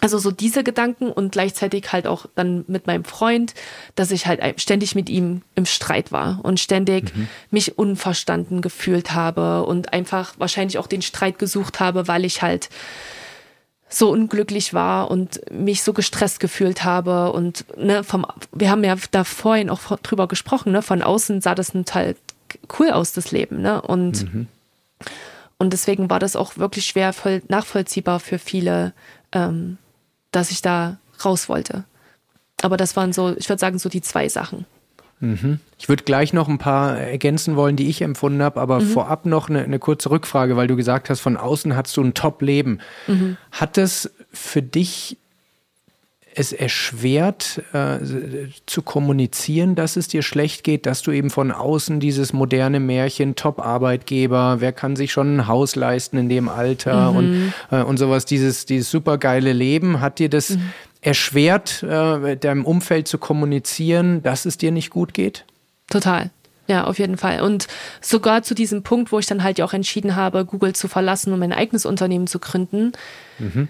also 0.00 0.18
so 0.18 0.30
diese 0.30 0.62
Gedanken 0.62 1.10
und 1.10 1.32
gleichzeitig 1.32 1.92
halt 1.92 2.06
auch 2.06 2.26
dann 2.36 2.64
mit 2.68 2.86
meinem 2.86 3.04
Freund, 3.04 3.54
dass 3.96 4.12
ich 4.12 4.26
halt 4.26 4.60
ständig 4.60 4.94
mit 4.94 5.08
ihm 5.08 5.42
im 5.56 5.66
Streit 5.66 6.12
war 6.12 6.40
und 6.44 6.60
ständig 6.60 7.14
mhm. 7.16 7.28
mich 7.50 7.78
unverstanden 7.78 8.62
gefühlt 8.62 9.12
habe 9.12 9.64
und 9.64 9.92
einfach 9.92 10.34
wahrscheinlich 10.38 10.78
auch 10.78 10.86
den 10.86 11.02
Streit 11.02 11.38
gesucht 11.38 11.80
habe, 11.80 12.06
weil 12.06 12.24
ich 12.24 12.42
halt 12.42 12.68
so 13.88 14.10
unglücklich 14.10 14.74
war 14.74 15.10
und 15.10 15.40
mich 15.50 15.82
so 15.82 15.92
gestresst 15.92 16.40
gefühlt 16.40 16.84
habe 16.84 17.32
und 17.32 17.64
ne, 17.76 18.04
vom, 18.04 18.26
wir 18.52 18.70
haben 18.70 18.84
ja 18.84 18.94
da 19.10 19.24
vorhin 19.24 19.70
auch 19.70 19.96
drüber 20.02 20.28
gesprochen, 20.28 20.72
ne, 20.72 20.82
von 20.82 21.02
außen 21.02 21.40
sah 21.40 21.54
das 21.54 21.72
total 21.72 22.14
cool 22.78 22.90
aus, 22.90 23.12
das 23.12 23.30
Leben, 23.30 23.60
ne, 23.60 23.80
und, 23.82 24.32
mhm. 24.32 24.46
und 25.58 25.72
deswegen 25.72 26.10
war 26.10 26.18
das 26.18 26.36
auch 26.36 26.56
wirklich 26.56 26.86
schwer 26.86 27.12
voll 27.12 27.42
nachvollziehbar 27.48 28.20
für 28.20 28.38
viele, 28.38 28.92
ähm, 29.32 29.78
dass 30.32 30.50
ich 30.50 30.62
da 30.62 30.98
raus 31.24 31.48
wollte. 31.48 31.84
Aber 32.62 32.76
das 32.76 32.96
waren 32.96 33.12
so, 33.12 33.36
ich 33.36 33.48
würde 33.48 33.60
sagen, 33.60 33.78
so 33.78 33.88
die 33.88 34.02
zwei 34.02 34.28
Sachen. 34.28 34.66
Mhm. 35.20 35.60
Ich 35.78 35.88
würde 35.88 36.04
gleich 36.04 36.32
noch 36.32 36.48
ein 36.48 36.58
paar 36.58 36.98
ergänzen 36.98 37.56
wollen, 37.56 37.76
die 37.76 37.88
ich 37.88 38.02
empfunden 38.02 38.42
habe, 38.42 38.60
aber 38.60 38.80
mhm. 38.80 38.86
vorab 38.86 39.26
noch 39.26 39.48
eine, 39.48 39.62
eine, 39.62 39.78
kurze 39.78 40.10
Rückfrage, 40.10 40.56
weil 40.56 40.68
du 40.68 40.76
gesagt 40.76 41.10
hast, 41.10 41.20
von 41.20 41.36
außen 41.36 41.74
hast 41.76 41.96
du 41.96 42.02
ein 42.02 42.14
Top-Leben. 42.14 42.80
Mhm. 43.06 43.36
Hat 43.50 43.78
es 43.78 44.10
für 44.32 44.62
dich 44.62 45.18
es 46.38 46.52
erschwert 46.52 47.62
äh, 47.72 47.98
zu 48.66 48.82
kommunizieren, 48.82 49.74
dass 49.74 49.96
es 49.96 50.08
dir 50.08 50.22
schlecht 50.22 50.64
geht, 50.64 50.86
dass 50.86 51.02
du 51.02 51.10
eben 51.10 51.30
von 51.30 51.50
außen 51.50 52.00
dieses 52.00 52.32
moderne 52.32 52.80
Märchen, 52.80 53.34
Top-Arbeitgeber, 53.34 54.60
wer 54.60 54.72
kann 54.72 54.96
sich 54.96 55.12
schon 55.12 55.36
ein 55.36 55.46
Haus 55.48 55.74
leisten 55.74 56.16
in 56.16 56.28
dem 56.28 56.48
Alter 56.48 57.10
mhm. 57.10 57.16
und, 57.16 57.52
äh, 57.70 57.82
und 57.82 57.96
sowas, 57.98 58.24
dieses, 58.24 58.66
dieses 58.66 58.90
supergeile 58.90 59.52
Leben, 59.52 60.00
hat 60.00 60.18
dir 60.18 60.28
das 60.28 60.50
mhm 60.50 60.72
erschwert, 61.00 61.82
äh, 61.84 62.36
deinem 62.36 62.64
Umfeld 62.64 63.06
zu 63.08 63.18
kommunizieren, 63.18 64.22
dass 64.22 64.44
es 64.46 64.58
dir 64.58 64.72
nicht 64.72 64.90
gut 64.90 65.14
geht? 65.14 65.44
Total. 65.88 66.30
Ja, 66.66 66.84
auf 66.84 66.98
jeden 66.98 67.16
Fall. 67.16 67.40
Und 67.40 67.66
sogar 68.00 68.42
zu 68.42 68.54
diesem 68.54 68.82
Punkt, 68.82 69.10
wo 69.10 69.18
ich 69.18 69.26
dann 69.26 69.42
halt 69.42 69.58
ja 69.58 69.64
auch 69.64 69.72
entschieden 69.72 70.16
habe, 70.16 70.44
Google 70.44 70.74
zu 70.74 70.88
verlassen 70.88 71.32
und 71.32 71.38
mein 71.38 71.52
eigenes 71.52 71.86
Unternehmen 71.86 72.26
zu 72.26 72.40
gründen, 72.40 72.92
mhm. 73.38 73.68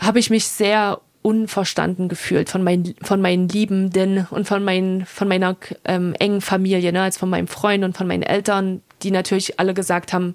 habe 0.00 0.18
ich 0.18 0.28
mich 0.28 0.46
sehr 0.46 1.00
unverstanden 1.22 2.08
gefühlt 2.08 2.50
von, 2.50 2.62
mein, 2.62 2.94
von 3.00 3.20
meinen 3.20 3.48
Liebenden 3.48 4.26
und 4.30 4.46
von, 4.46 4.64
mein, 4.64 5.06
von 5.06 5.28
meiner 5.28 5.56
ähm, 5.84 6.14
engen 6.18 6.40
Familie, 6.40 6.92
ne, 6.92 7.02
als 7.02 7.16
von 7.16 7.30
meinem 7.30 7.46
Freund 7.46 7.84
und 7.84 7.96
von 7.96 8.06
meinen 8.06 8.24
Eltern, 8.24 8.82
die 9.02 9.12
natürlich 9.12 9.58
alle 9.58 9.72
gesagt 9.72 10.12
haben, 10.12 10.34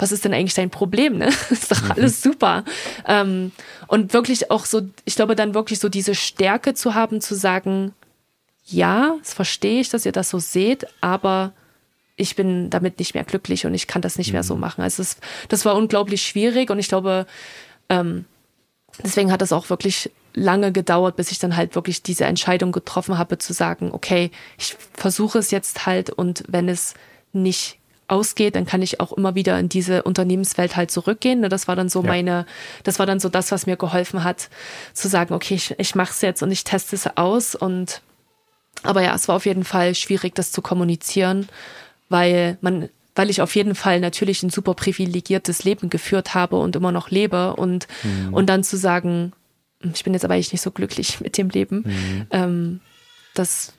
was 0.00 0.12
ist 0.12 0.24
denn 0.24 0.34
eigentlich 0.34 0.54
dein 0.54 0.70
Problem? 0.70 1.18
Ne? 1.18 1.26
Ist 1.50 1.70
doch 1.70 1.82
mhm. 1.82 1.90
alles 1.92 2.22
super. 2.22 2.64
Ähm, 3.06 3.52
und 3.86 4.14
wirklich 4.14 4.50
auch 4.50 4.64
so, 4.64 4.82
ich 5.04 5.14
glaube, 5.14 5.36
dann 5.36 5.54
wirklich 5.54 5.78
so 5.78 5.90
diese 5.90 6.14
Stärke 6.14 6.72
zu 6.72 6.94
haben, 6.94 7.20
zu 7.20 7.34
sagen, 7.34 7.92
ja, 8.64 9.16
das 9.18 9.34
verstehe 9.34 9.80
ich, 9.80 9.90
dass 9.90 10.06
ihr 10.06 10.12
das 10.12 10.30
so 10.30 10.38
seht, 10.38 10.86
aber 11.02 11.52
ich 12.16 12.36
bin 12.36 12.70
damit 12.70 12.98
nicht 12.98 13.14
mehr 13.14 13.24
glücklich 13.24 13.66
und 13.66 13.74
ich 13.74 13.86
kann 13.86 14.02
das 14.02 14.16
nicht 14.16 14.28
mhm. 14.28 14.34
mehr 14.34 14.42
so 14.42 14.54
mhm. 14.54 14.60
machen. 14.60 14.82
Also 14.82 15.02
es, 15.02 15.16
das 15.48 15.64
war 15.64 15.76
unglaublich 15.76 16.22
schwierig 16.22 16.70
und 16.70 16.78
ich 16.78 16.88
glaube, 16.88 17.26
ähm, 17.88 18.24
deswegen 19.02 19.32
hat 19.32 19.42
es 19.42 19.52
auch 19.52 19.70
wirklich 19.70 20.10
lange 20.34 20.72
gedauert, 20.72 21.16
bis 21.16 21.30
ich 21.32 21.38
dann 21.38 21.56
halt 21.56 21.74
wirklich 21.74 22.02
diese 22.02 22.24
Entscheidung 22.24 22.72
getroffen 22.72 23.18
habe, 23.18 23.38
zu 23.38 23.52
sagen, 23.52 23.90
okay, 23.92 24.30
ich 24.58 24.76
versuche 24.94 25.38
es 25.38 25.50
jetzt 25.50 25.86
halt 25.86 26.10
und 26.10 26.44
wenn 26.48 26.68
es 26.68 26.94
nicht 27.32 27.78
ausgeht, 28.10 28.56
dann 28.56 28.66
kann 28.66 28.82
ich 28.82 29.00
auch 29.00 29.12
immer 29.12 29.34
wieder 29.34 29.58
in 29.58 29.68
diese 29.68 30.02
Unternehmenswelt 30.02 30.76
halt 30.76 30.90
zurückgehen. 30.90 31.40
Ne, 31.40 31.48
das 31.48 31.68
war 31.68 31.76
dann 31.76 31.88
so 31.88 32.02
ja. 32.02 32.08
meine, 32.08 32.46
das 32.82 32.98
war 32.98 33.06
dann 33.06 33.20
so 33.20 33.28
das, 33.28 33.52
was 33.52 33.66
mir 33.66 33.76
geholfen 33.76 34.24
hat, 34.24 34.50
zu 34.92 35.08
sagen, 35.08 35.32
okay, 35.32 35.54
ich, 35.54 35.74
ich 35.78 35.94
mache 35.94 36.10
es 36.10 36.20
jetzt 36.20 36.42
und 36.42 36.50
ich 36.50 36.64
teste 36.64 36.96
es 36.96 37.16
aus. 37.16 37.54
Und 37.54 38.02
aber 38.82 39.02
ja, 39.02 39.14
es 39.14 39.28
war 39.28 39.36
auf 39.36 39.46
jeden 39.46 39.64
Fall 39.64 39.94
schwierig, 39.94 40.34
das 40.34 40.50
zu 40.50 40.60
kommunizieren, 40.60 41.48
weil 42.08 42.58
man 42.60 42.88
weil 43.14 43.30
ich 43.30 43.42
auf 43.42 43.54
jeden 43.54 43.74
Fall 43.74 44.00
natürlich 44.00 44.42
ein 44.42 44.50
super 44.50 44.74
privilegiertes 44.74 45.64
Leben 45.64 45.90
geführt 45.90 46.34
habe 46.34 46.56
und 46.56 46.76
immer 46.76 46.92
noch 46.92 47.10
lebe 47.10 47.54
und, 47.56 47.88
mhm. 48.02 48.34
und 48.34 48.46
dann 48.46 48.64
zu 48.64 48.76
sagen, 48.76 49.32
hm, 49.82 49.92
ich 49.94 50.04
bin 50.04 50.12
jetzt 50.12 50.24
aber 50.24 50.34
eigentlich 50.34 50.52
nicht 50.52 50.62
so 50.62 50.70
glücklich 50.70 51.20
mit 51.20 51.36
dem 51.38 51.50
Leben, 51.50 51.82
mhm. 51.86 52.26
ähm, 52.30 52.80
das 53.34 53.74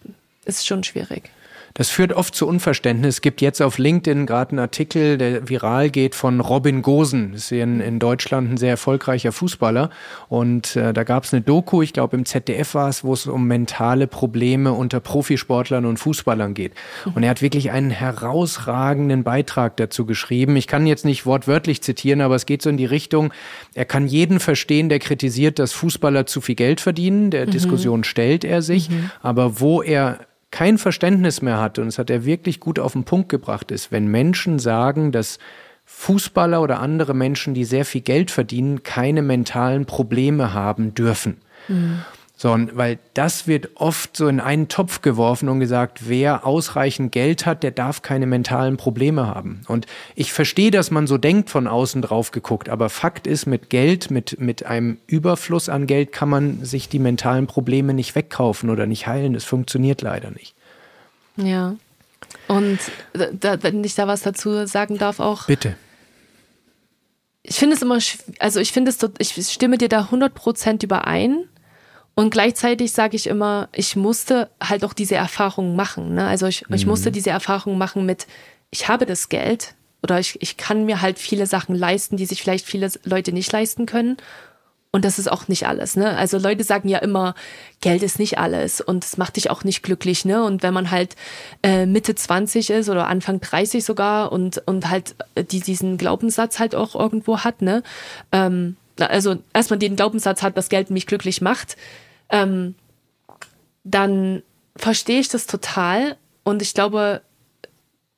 ist 0.45 0.65
schon 0.65 0.83
schwierig. 0.83 1.29
Das 1.73 1.89
führt 1.89 2.13
oft 2.13 2.35
zu 2.35 2.47
Unverständnis. 2.47 3.15
Es 3.15 3.21
gibt 3.21 3.41
jetzt 3.41 3.61
auf 3.61 3.77
LinkedIn 3.77 4.25
gerade 4.25 4.51
einen 4.51 4.59
Artikel, 4.59 5.17
der 5.17 5.47
viral 5.47 5.89
geht 5.89 6.15
von 6.15 6.39
Robin 6.39 6.81
Gosen. 6.81 7.31
Das 7.33 7.43
ist 7.43 7.51
in, 7.51 7.79
in 7.79 7.99
Deutschland 7.99 8.51
ein 8.51 8.57
sehr 8.57 8.71
erfolgreicher 8.71 9.31
Fußballer. 9.31 9.89
Und 10.29 10.75
äh, 10.75 10.93
da 10.93 11.03
gab 11.03 11.23
es 11.23 11.33
eine 11.33 11.41
Doku, 11.41 11.81
ich 11.81 11.93
glaube 11.93 12.17
im 12.17 12.25
ZDF 12.25 12.73
war 12.73 12.89
es, 12.89 13.03
wo 13.03 13.13
es 13.13 13.27
um 13.27 13.47
mentale 13.47 14.07
Probleme 14.07 14.73
unter 14.73 14.99
Profisportlern 14.99 15.85
und 15.85 15.97
Fußballern 15.97 16.53
geht. 16.53 16.73
Und 17.15 17.23
er 17.23 17.29
hat 17.29 17.41
wirklich 17.41 17.71
einen 17.71 17.89
herausragenden 17.89 19.23
Beitrag 19.23 19.77
dazu 19.77 20.05
geschrieben. 20.05 20.55
Ich 20.55 20.67
kann 20.67 20.85
jetzt 20.87 21.05
nicht 21.05 21.25
wortwörtlich 21.25 21.81
zitieren, 21.81 22.21
aber 22.21 22.35
es 22.35 22.45
geht 22.45 22.61
so 22.61 22.69
in 22.69 22.77
die 22.77 22.85
Richtung, 22.85 23.33
er 23.73 23.85
kann 23.85 24.07
jeden 24.07 24.39
verstehen, 24.39 24.89
der 24.89 24.99
kritisiert, 24.99 25.59
dass 25.59 25.73
Fußballer 25.73 26.25
zu 26.25 26.41
viel 26.41 26.55
Geld 26.55 26.81
verdienen. 26.81 27.31
Der 27.31 27.47
mhm. 27.47 27.51
Diskussion 27.51 28.03
stellt 28.03 28.43
er 28.43 28.61
sich. 28.61 28.89
Mhm. 28.89 29.11
Aber 29.21 29.59
wo 29.59 29.81
er 29.81 30.19
kein 30.51 30.77
Verständnis 30.77 31.41
mehr 31.41 31.59
hat, 31.59 31.79
und 31.79 31.85
das 31.85 31.97
hat 31.97 32.09
er 32.09 32.25
wirklich 32.25 32.59
gut 32.59 32.77
auf 32.77 32.93
den 32.93 33.05
Punkt 33.05 33.29
gebracht, 33.29 33.71
ist, 33.71 33.91
wenn 33.91 34.07
Menschen 34.07 34.59
sagen, 34.59 35.11
dass 35.11 35.39
Fußballer 35.85 36.61
oder 36.61 36.79
andere 36.79 37.13
Menschen, 37.13 37.53
die 37.53 37.65
sehr 37.65 37.85
viel 37.85 38.01
Geld 38.01 38.31
verdienen, 38.31 38.83
keine 38.83 39.21
mentalen 39.21 39.85
Probleme 39.85 40.53
haben 40.53 40.93
dürfen. 40.93 41.37
Mhm. 41.67 42.01
So, 42.41 42.57
weil 42.73 42.97
das 43.13 43.45
wird 43.45 43.69
oft 43.75 44.17
so 44.17 44.27
in 44.27 44.39
einen 44.39 44.67
Topf 44.67 45.03
geworfen 45.03 45.47
und 45.47 45.59
gesagt, 45.59 46.09
wer 46.09 46.43
ausreichend 46.43 47.11
Geld 47.11 47.45
hat, 47.45 47.61
der 47.61 47.69
darf 47.69 48.01
keine 48.01 48.25
mentalen 48.25 48.77
Probleme 48.77 49.27
haben. 49.27 49.61
Und 49.67 49.85
ich 50.15 50.33
verstehe, 50.33 50.71
dass 50.71 50.89
man 50.89 51.05
so 51.05 51.19
denkt 51.19 51.51
von 51.51 51.67
außen 51.67 52.01
drauf 52.01 52.31
geguckt, 52.31 52.67
aber 52.67 52.89
Fakt 52.89 53.27
ist, 53.27 53.45
mit 53.45 53.69
Geld, 53.69 54.09
mit, 54.09 54.39
mit 54.39 54.65
einem 54.65 54.97
Überfluss 55.05 55.69
an 55.69 55.85
Geld 55.85 56.13
kann 56.13 56.29
man 56.29 56.65
sich 56.65 56.89
die 56.89 56.97
mentalen 56.97 57.45
Probleme 57.45 57.93
nicht 57.93 58.15
wegkaufen 58.15 58.71
oder 58.71 58.87
nicht 58.87 59.05
heilen. 59.05 59.33
Das 59.33 59.43
funktioniert 59.43 60.01
leider 60.01 60.31
nicht. 60.31 60.55
Ja. 61.35 61.75
Und 62.47 62.79
da, 63.39 63.61
wenn 63.61 63.83
ich 63.83 63.93
da 63.93 64.07
was 64.07 64.23
dazu 64.23 64.65
sagen 64.65 64.97
darf 64.97 65.19
auch. 65.19 65.45
Bitte. 65.45 65.75
Ich 67.43 67.57
finde 67.57 67.75
es 67.75 67.83
immer, 67.83 67.99
also 68.39 68.59
ich 68.59 68.71
finde 68.71 68.89
es, 68.89 68.97
ich 69.19 69.47
stimme 69.47 69.77
dir 69.77 69.89
da 69.89 70.09
100% 70.11 70.83
überein 70.83 71.45
und 72.15 72.29
gleichzeitig 72.29 72.91
sage 72.91 73.15
ich 73.15 73.27
immer, 73.27 73.69
ich 73.73 73.95
musste 73.95 74.49
halt 74.61 74.83
auch 74.83 74.93
diese 74.93 75.15
Erfahrung 75.15 75.75
machen. 75.75 76.15
Ne? 76.15 76.25
Also 76.27 76.47
ich, 76.47 76.67
mhm. 76.67 76.75
ich 76.75 76.85
musste 76.85 77.09
mhm. 77.09 77.13
diese 77.13 77.29
Erfahrung 77.29 77.77
machen 77.77 78.05
mit, 78.05 78.27
ich 78.69 78.87
habe 78.87 79.05
das 79.05 79.29
Geld 79.29 79.75
oder 80.03 80.19
ich, 80.19 80.41
ich 80.41 80.57
kann 80.57 80.85
mir 80.85 81.01
halt 81.01 81.19
viele 81.19 81.45
Sachen 81.45 81.75
leisten, 81.75 82.17
die 82.17 82.25
sich 82.25 82.41
vielleicht 82.41 82.65
viele 82.65 82.91
Leute 83.03 83.31
nicht 83.31 83.51
leisten 83.51 83.85
können. 83.85 84.17
Und 84.93 85.05
das 85.05 85.19
ist 85.19 85.31
auch 85.31 85.47
nicht 85.47 85.67
alles, 85.67 85.95
ne? 85.95 86.17
Also 86.17 86.37
Leute 86.37 86.65
sagen 86.65 86.89
ja 86.89 86.97
immer, 86.97 87.33
Geld 87.79 88.03
ist 88.03 88.19
nicht 88.19 88.39
alles 88.39 88.81
und 88.81 89.05
es 89.05 89.15
macht 89.15 89.37
dich 89.37 89.49
auch 89.49 89.63
nicht 89.63 89.83
glücklich, 89.83 90.25
ne? 90.25 90.43
Und 90.43 90.63
wenn 90.63 90.73
man 90.73 90.91
halt 90.91 91.15
äh, 91.63 91.85
Mitte 91.85 92.13
20 92.13 92.71
ist 92.71 92.89
oder 92.89 93.07
Anfang 93.07 93.39
30 93.39 93.85
sogar 93.85 94.33
und, 94.33 94.61
und 94.67 94.89
halt 94.89 95.15
äh, 95.35 95.45
die, 95.45 95.61
diesen 95.61 95.97
Glaubenssatz 95.97 96.59
halt 96.59 96.75
auch 96.75 96.93
irgendwo 96.93 97.39
hat, 97.39 97.61
ne? 97.61 97.83
Ähm, 98.33 98.75
also 98.99 99.37
erstmal 99.53 99.79
den 99.79 99.95
Glaubenssatz 99.95 100.41
hat, 100.43 100.57
dass 100.57 100.69
Geld 100.69 100.89
mich 100.89 101.07
glücklich 101.07 101.41
macht, 101.41 101.77
ähm, 102.29 102.75
dann 103.83 104.43
verstehe 104.75 105.19
ich 105.19 105.29
das 105.29 105.47
total. 105.47 106.17
Und 106.43 106.61
ich 106.61 106.73
glaube, 106.73 107.21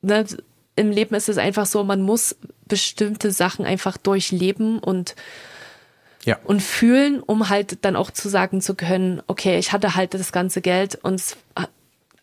ne, 0.02 0.26
im 0.76 0.92
Leben 0.92 1.16
ist 1.16 1.30
es 1.30 1.38
einfach 1.38 1.66
so, 1.66 1.84
man 1.84 2.02
muss 2.02 2.36
bestimmte 2.68 3.32
Sachen 3.32 3.66
einfach 3.66 3.98
durchleben 3.98 4.80
und 4.80 5.16
ja. 6.26 6.38
und 6.46 6.62
fühlen, 6.62 7.20
um 7.20 7.50
halt 7.50 7.84
dann 7.84 7.96
auch 7.96 8.10
zu 8.10 8.30
sagen 8.30 8.62
zu 8.62 8.76
können, 8.76 9.22
okay, 9.28 9.60
ich 9.60 9.74
hatte 9.74 9.96
halt 9.96 10.14
das 10.14 10.32
ganze 10.32 10.62
Geld 10.62 10.96
und 11.04 11.22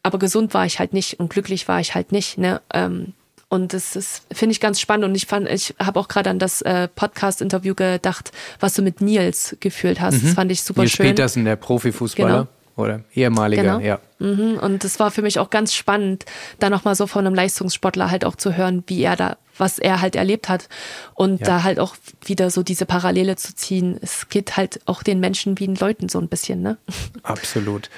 aber 0.03 0.18
gesund 0.18 0.55
war 0.55 0.64
ich 0.64 0.78
halt 0.78 0.94
nicht 0.94 1.20
und 1.20 1.28
glücklich 1.28 1.68
war 1.68 1.80
ich 1.80 1.94
halt 1.94 2.11
nicht. 2.11 2.38
Ne? 2.38 2.62
Ähm, 2.72 3.12
und 3.51 3.74
das 3.74 3.96
ist, 3.96 4.22
finde 4.30 4.53
ich 4.53 4.61
ganz 4.61 4.80
spannend. 4.80 5.05
Und 5.05 5.14
ich 5.16 5.26
fand, 5.26 5.48
ich 5.48 5.74
habe 5.80 5.98
auch 5.98 6.07
gerade 6.07 6.30
an 6.30 6.38
das 6.38 6.62
äh, 6.62 6.86
Podcast-Interview 6.86 7.74
gedacht, 7.74 8.30
was 8.61 8.74
du 8.74 8.82
mit 8.82 9.01
Nils 9.01 9.57
gefühlt 9.59 10.01
hast. 10.01 10.22
Mhm. 10.22 10.22
Das 10.22 10.34
fand 10.34 10.53
ich 10.53 10.62
super 10.62 10.82
Nils 10.82 10.92
schön. 10.92 11.07
Petersen, 11.07 11.44
der 11.44 11.57
Profifußballer. 11.57 12.28
Genau. 12.30 12.48
Oder 12.76 13.01
ehemaliger, 13.12 13.62
genau. 13.62 13.78
ja. 13.80 13.98
Mhm. 14.20 14.57
Und 14.59 14.84
das 14.84 15.01
war 15.01 15.11
für 15.11 15.20
mich 15.20 15.40
auch 15.40 15.51
ganz 15.51 15.74
spannend, 15.74 16.24
da 16.61 16.70
nochmal 16.70 16.94
so 16.94 17.09
von 17.09 17.26
einem 17.26 17.34
Leistungssportler 17.34 18.11
halt 18.11 18.24
auch 18.24 18.36
zu 18.36 18.57
hören, 18.57 18.84
wie 18.86 19.03
er 19.03 19.16
da, 19.16 19.36
was 19.59 19.80
er 19.80 20.01
halt 20.01 20.14
erlebt 20.14 20.48
hat. 20.48 20.68
Und 21.14 21.40
ja. 21.40 21.46
da 21.46 21.62
halt 21.64 21.80
auch 21.80 21.96
wieder 22.24 22.51
so 22.51 22.62
diese 22.62 22.86
Parallele 22.86 23.34
zu 23.34 23.53
ziehen. 23.57 23.98
Es 24.01 24.28
geht 24.28 24.57
halt 24.57 24.80
auch 24.86 25.03
den 25.03 25.18
Menschen 25.18 25.59
wie 25.59 25.66
den 25.66 25.74
Leuten 25.74 26.09
so 26.09 26.20
ein 26.20 26.28
bisschen, 26.28 26.62
ne? 26.62 26.78
Absolut. 27.24 27.90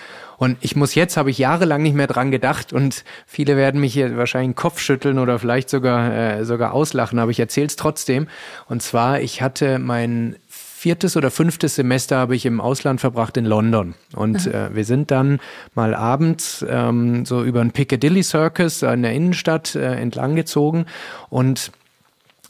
Und 0.42 0.56
ich 0.60 0.74
muss 0.74 0.96
jetzt, 0.96 1.16
habe 1.16 1.30
ich 1.30 1.38
jahrelang 1.38 1.84
nicht 1.84 1.94
mehr 1.94 2.08
dran 2.08 2.32
gedacht 2.32 2.72
und 2.72 3.04
viele 3.28 3.56
werden 3.56 3.80
mich 3.80 3.92
hier 3.92 4.16
wahrscheinlich 4.16 4.56
den 4.56 4.56
Kopf 4.56 4.80
schütteln 4.80 5.20
oder 5.20 5.38
vielleicht 5.38 5.70
sogar, 5.70 6.12
äh, 6.12 6.44
sogar 6.44 6.72
auslachen, 6.72 7.20
aber 7.20 7.30
ich 7.30 7.38
erzähle 7.38 7.68
es 7.68 7.76
trotzdem. 7.76 8.26
Und 8.68 8.82
zwar, 8.82 9.20
ich 9.20 9.40
hatte 9.40 9.78
mein 9.78 10.34
viertes 10.48 11.16
oder 11.16 11.30
fünftes 11.30 11.76
Semester 11.76 12.16
habe 12.16 12.34
ich 12.34 12.44
im 12.44 12.60
Ausland 12.60 13.00
verbracht 13.00 13.36
in 13.36 13.44
London. 13.44 13.94
Und 14.16 14.48
äh, 14.48 14.74
wir 14.74 14.84
sind 14.84 15.12
dann 15.12 15.38
mal 15.76 15.94
abends 15.94 16.66
ähm, 16.68 17.24
so 17.24 17.44
über 17.44 17.60
den 17.60 17.70
Piccadilly 17.70 18.24
Circus 18.24 18.82
in 18.82 19.02
der 19.02 19.12
Innenstadt 19.12 19.76
äh, 19.76 19.94
entlang 19.94 20.34
gezogen 20.34 20.86
und 21.30 21.70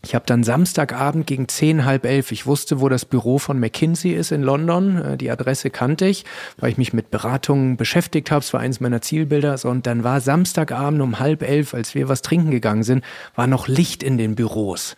ich 0.04 0.16
habe 0.16 0.24
dann 0.26 0.42
Samstagabend 0.42 1.26
gegen 1.26 1.46
zehn, 1.48 1.84
halb 1.84 2.04
elf, 2.04 2.32
ich 2.32 2.44
wusste, 2.44 2.80
wo 2.80 2.88
das 2.88 3.04
Büro 3.04 3.38
von 3.38 3.60
McKinsey 3.60 4.12
ist 4.12 4.32
in 4.32 4.42
London, 4.42 4.96
äh, 4.98 5.16
die 5.16 5.30
Adresse 5.30 5.70
kannte 5.70 6.06
ich, 6.06 6.24
weil 6.58 6.70
ich 6.70 6.78
mich 6.78 6.92
mit 6.92 7.10
Beratungen 7.10 7.76
beschäftigt 7.76 8.30
habe, 8.30 8.40
es 8.40 8.52
war 8.52 8.60
eins 8.60 8.80
meiner 8.80 9.00
Zielbilder. 9.00 9.52
Und 9.64 9.86
dann 9.86 10.02
war 10.02 10.20
Samstagabend 10.20 11.00
um 11.02 11.20
halb 11.20 11.42
elf, 11.42 11.74
als 11.74 11.94
wir 11.94 12.08
was 12.08 12.22
trinken 12.22 12.50
gegangen 12.50 12.82
sind, 12.82 13.04
war 13.36 13.46
noch 13.46 13.68
Licht 13.68 14.02
in 14.02 14.18
den 14.18 14.34
Büros. 14.34 14.96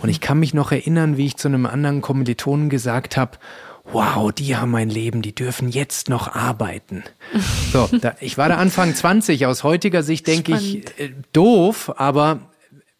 Und 0.00 0.08
ich 0.08 0.20
kann 0.20 0.38
mich 0.38 0.54
noch 0.54 0.70
erinnern, 0.70 1.16
wie 1.16 1.26
ich 1.26 1.36
zu 1.36 1.48
einem 1.48 1.66
anderen 1.66 2.00
Kommilitonen 2.00 2.68
gesagt 2.68 3.16
habe, 3.16 3.38
wow, 3.92 4.32
die 4.32 4.56
haben 4.56 4.70
mein 4.70 4.88
Leben, 4.88 5.20
die 5.20 5.34
dürfen 5.34 5.68
jetzt 5.68 6.08
noch 6.08 6.34
arbeiten. 6.34 7.02
So, 7.72 7.88
da, 8.00 8.14
ich 8.20 8.38
war 8.38 8.48
da 8.48 8.56
Anfang 8.56 8.94
20, 8.94 9.46
aus 9.46 9.62
heutiger 9.62 10.02
Sicht 10.02 10.26
denke 10.26 10.54
ich, 10.54 10.98
äh, 10.98 11.10
doof, 11.32 11.92
aber 11.96 12.40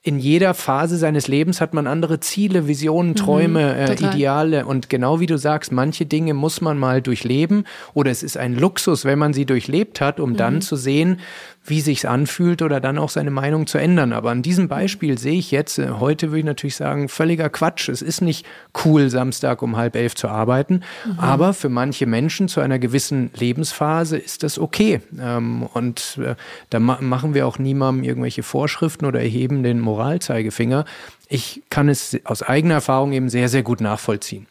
in 0.07 0.19
jeder 0.19 0.53
Phase 0.53 0.99
seines 0.99 1.29
Lebens 1.29 1.63
hat 1.63 1.73
man 1.73 1.87
andere 1.87 2.21
Ziele, 2.21 2.69
Visionen, 2.69 3.13
mhm, 3.13 3.17
Träume, 3.17 3.73
mhm, 3.73 3.81
äh, 3.81 3.95
Ideale. 3.95 4.67
Und 4.67 4.91
genau 4.91 5.19
wie 5.19 5.27
du 5.27 5.39
sagst, 5.39 5.73
manche 5.73 6.05
Dinge 6.05 6.35
muss 6.35 6.61
man 6.61 6.77
mal 6.77 7.01
durchleben 7.01 7.65
oder 7.95 8.11
es 8.11 8.23
ist 8.23 8.37
ein 8.37 8.55
Luxus, 8.55 9.07
wenn 9.07 9.19
man 9.19 9.33
sie 9.33 9.47
durchlebt 9.47 10.03
hat, 10.03 10.21
um 10.21 10.33
mhm. 10.33 10.37
dann 10.37 10.61
zu 10.61 10.77
sehen, 10.77 11.21
wie 11.65 11.81
sich's 11.81 12.05
anfühlt 12.05 12.61
oder 12.61 12.79
dann 12.79 12.99
auch 12.99 13.09
seine 13.09 13.31
Meinung 13.31 13.67
zu 13.67 13.79
ändern. 13.79 14.13
Aber 14.13 14.31
an 14.31 14.43
diesem 14.43 14.69
Beispiel 14.69 15.19
sehe 15.19 15.39
ich 15.39 15.51
jetzt, 15.51 15.79
äh, 15.79 15.89
heute 15.99 16.29
würde 16.29 16.41
ich 16.41 16.45
natürlich 16.45 16.77
sagen, 16.77 17.09
völliger 17.09 17.49
Quatsch. 17.49 17.89
Es 17.89 18.03
ist 18.03 18.21
nicht 18.21 18.45
cool, 18.85 19.09
Samstag 19.09 19.63
um 19.63 19.77
halb 19.77 19.97
elf 19.97 20.15
zu 20.15 20.29
arbeiten. 20.29 20.83
Mhm. 21.07 21.19
Aber 21.19 21.55
für 21.55 21.71
manche 21.71 22.07
Menschen 22.07 22.49
zu 22.49 22.61
einer 22.61 22.79
gewissen 22.79 23.31
Lebensphase 23.35 24.19
ist 24.19 24.43
das 24.43 24.59
okay. 24.59 25.01
Ähm, 25.19 25.63
und 25.73 26.19
äh, 26.23 26.35
da 26.69 26.81
machen 26.81 27.33
wir 27.33 27.47
auch 27.47 27.59
niemandem 27.59 28.05
irgendwelche 28.05 28.43
Vorschriften 28.43 29.07
oder 29.07 29.21
erheben 29.21 29.63
den 29.63 29.81
Moralzeigefinger. 29.81 30.85
Ich 31.29 31.63
kann 31.71 31.89
es 31.89 32.19
aus 32.25 32.43
eigener 32.43 32.75
Erfahrung 32.75 33.13
eben 33.13 33.31
sehr, 33.31 33.49
sehr 33.49 33.63
gut 33.63 33.81
nachvollziehen. 33.81 34.47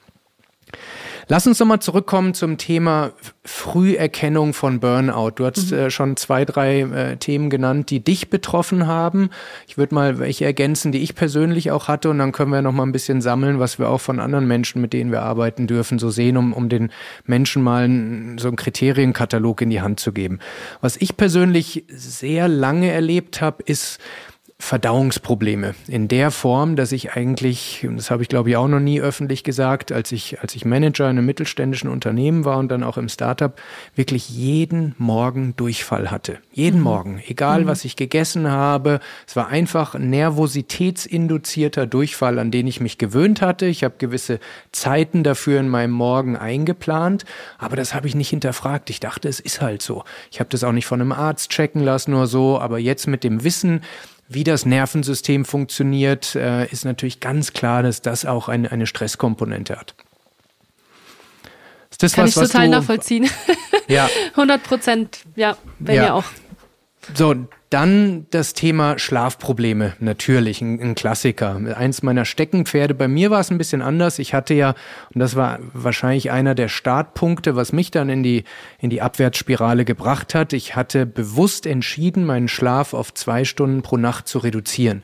Lass 1.27 1.47
uns 1.47 1.59
nochmal 1.59 1.79
zurückkommen 1.79 2.33
zum 2.33 2.57
Thema 2.57 3.13
Früherkennung 3.45 4.53
von 4.53 4.79
Burnout. 4.81 5.31
Du 5.35 5.45
hast 5.45 5.71
mhm. 5.71 5.77
äh, 5.77 5.89
schon 5.89 6.17
zwei, 6.17 6.43
drei 6.43 6.81
äh, 6.81 7.17
Themen 7.17 7.49
genannt, 7.49 7.89
die 7.89 8.03
dich 8.03 8.29
betroffen 8.29 8.87
haben. 8.87 9.29
Ich 9.67 9.77
würde 9.77 9.95
mal 9.95 10.19
welche 10.19 10.43
ergänzen, 10.45 10.91
die 10.91 10.99
ich 10.99 11.15
persönlich 11.15 11.71
auch 11.71 11.87
hatte 11.87 12.09
und 12.09 12.17
dann 12.19 12.33
können 12.33 12.51
wir 12.51 12.61
noch 12.61 12.73
mal 12.73 12.83
ein 12.83 12.91
bisschen 12.91 13.21
sammeln, 13.21 13.59
was 13.59 13.79
wir 13.79 13.89
auch 13.89 14.01
von 14.01 14.19
anderen 14.19 14.47
Menschen, 14.47 14.81
mit 14.81 14.91
denen 14.91 15.11
wir 15.11 15.21
arbeiten 15.21 15.65
dürfen, 15.65 15.97
so 15.97 16.09
sehen, 16.09 16.35
um, 16.35 16.51
um 16.51 16.67
den 16.67 16.91
Menschen 17.25 17.63
mal 17.63 17.87
ein, 17.87 18.37
so 18.37 18.49
einen 18.49 18.57
Kriterienkatalog 18.57 19.61
in 19.61 19.69
die 19.69 19.81
Hand 19.81 20.01
zu 20.01 20.11
geben. 20.11 20.39
Was 20.81 20.97
ich 20.97 21.15
persönlich 21.15 21.85
sehr 21.87 22.49
lange 22.49 22.91
erlebt 22.91 23.41
habe, 23.41 23.63
ist 23.63 23.99
Verdauungsprobleme 24.63 25.75
in 25.89 26.07
der 26.07 26.31
Form, 26.31 26.77
dass 26.77 26.93
ich 26.93 27.11
eigentlich, 27.11 27.85
das 27.97 28.09
habe 28.09 28.23
ich 28.23 28.29
glaube 28.29 28.49
ich 28.49 28.55
auch 28.55 28.69
noch 28.69 28.79
nie 28.79 29.01
öffentlich 29.01 29.43
gesagt, 29.43 29.91
als 29.91 30.13
ich, 30.13 30.39
als 30.39 30.55
ich 30.55 30.63
Manager 30.63 31.03
in 31.03 31.17
einem 31.17 31.25
mittelständischen 31.25 31.89
Unternehmen 31.89 32.45
war 32.45 32.57
und 32.59 32.69
dann 32.69 32.81
auch 32.81 32.97
im 32.97 33.09
Startup, 33.09 33.59
wirklich 33.93 34.29
jeden 34.29 34.95
Morgen 34.97 35.53
Durchfall 35.57 36.11
hatte. 36.11 36.37
Jeden 36.53 36.77
mhm. 36.77 36.83
Morgen, 36.83 37.23
egal 37.27 37.63
mhm. 37.63 37.67
was 37.67 37.83
ich 37.83 37.97
gegessen 37.97 38.49
habe. 38.49 39.01
Es 39.27 39.35
war 39.35 39.49
einfach 39.49 39.95
ein 39.95 40.09
nervositätsinduzierter 40.09 41.85
Durchfall, 41.85 42.39
an 42.39 42.49
den 42.49 42.65
ich 42.65 42.79
mich 42.79 42.97
gewöhnt 42.97 43.41
hatte. 43.41 43.65
Ich 43.65 43.83
habe 43.83 43.95
gewisse 43.97 44.39
Zeiten 44.71 45.23
dafür 45.23 45.59
in 45.59 45.67
meinem 45.67 45.91
Morgen 45.91 46.37
eingeplant, 46.37 47.25
aber 47.57 47.75
das 47.75 47.93
habe 47.93 48.07
ich 48.07 48.15
nicht 48.15 48.29
hinterfragt. 48.29 48.89
Ich 48.89 49.01
dachte, 49.01 49.27
es 49.27 49.41
ist 49.41 49.61
halt 49.61 49.81
so. 49.81 50.05
Ich 50.31 50.39
habe 50.39 50.49
das 50.49 50.63
auch 50.63 50.71
nicht 50.71 50.85
von 50.85 51.01
einem 51.01 51.11
Arzt 51.11 51.49
checken 51.49 51.83
lassen 51.83 52.13
oder 52.13 52.27
so, 52.27 52.59
aber 52.59 52.79
jetzt 52.79 53.07
mit 53.07 53.25
dem 53.25 53.43
Wissen, 53.43 53.81
wie 54.33 54.43
das 54.43 54.65
Nervensystem 54.65 55.45
funktioniert, 55.45 56.35
äh, 56.35 56.65
ist 56.67 56.85
natürlich 56.85 57.19
ganz 57.19 57.53
klar, 57.53 57.83
dass 57.83 58.01
das 58.01 58.25
auch 58.25 58.49
eine, 58.49 58.71
eine 58.71 58.85
Stresskomponente 58.85 59.77
hat. 59.77 59.95
Ist 61.91 62.03
das 62.03 62.13
Kann 62.13 62.25
was, 62.25 62.35
ich 62.35 62.41
total 62.41 62.65
du, 62.65 62.71
nachvollziehen. 62.71 63.29
Ja. 63.87 64.09
100 64.31 64.63
Prozent, 64.63 65.19
ja, 65.35 65.57
bei 65.79 65.93
ja. 65.93 66.03
mir 66.03 66.13
auch. 66.15 66.25
So, 67.13 67.35
dann 67.73 68.27
das 68.29 68.53
Thema 68.53 68.99
Schlafprobleme, 68.99 69.93
natürlich, 69.99 70.61
ein, 70.61 70.79
ein, 70.79 70.95
Klassiker. 70.95 71.59
Eins 71.75 72.03
meiner 72.03 72.23
Steckenpferde. 72.23 72.93
Bei 72.93 73.07
mir 73.07 73.31
war 73.31 73.39
es 73.39 73.49
ein 73.49 73.57
bisschen 73.57 73.81
anders. 73.81 74.19
Ich 74.19 74.35
hatte 74.35 74.53
ja, 74.53 74.75
und 75.13 75.19
das 75.19 75.35
war 75.35 75.59
wahrscheinlich 75.73 76.29
einer 76.29 76.53
der 76.53 76.67
Startpunkte, 76.67 77.55
was 77.55 77.73
mich 77.73 77.89
dann 77.89 78.09
in 78.09 78.21
die, 78.21 78.43
in 78.77 78.91
die 78.91 79.01
Abwärtsspirale 79.01 79.85
gebracht 79.85 80.35
hat. 80.35 80.53
Ich 80.53 80.75
hatte 80.75 81.07
bewusst 81.07 81.65
entschieden, 81.65 82.25
meinen 82.25 82.47
Schlaf 82.47 82.93
auf 82.93 83.13
zwei 83.13 83.43
Stunden 83.43 83.81
pro 83.81 83.97
Nacht 83.97 84.27
zu 84.27 84.37
reduzieren. 84.37 85.03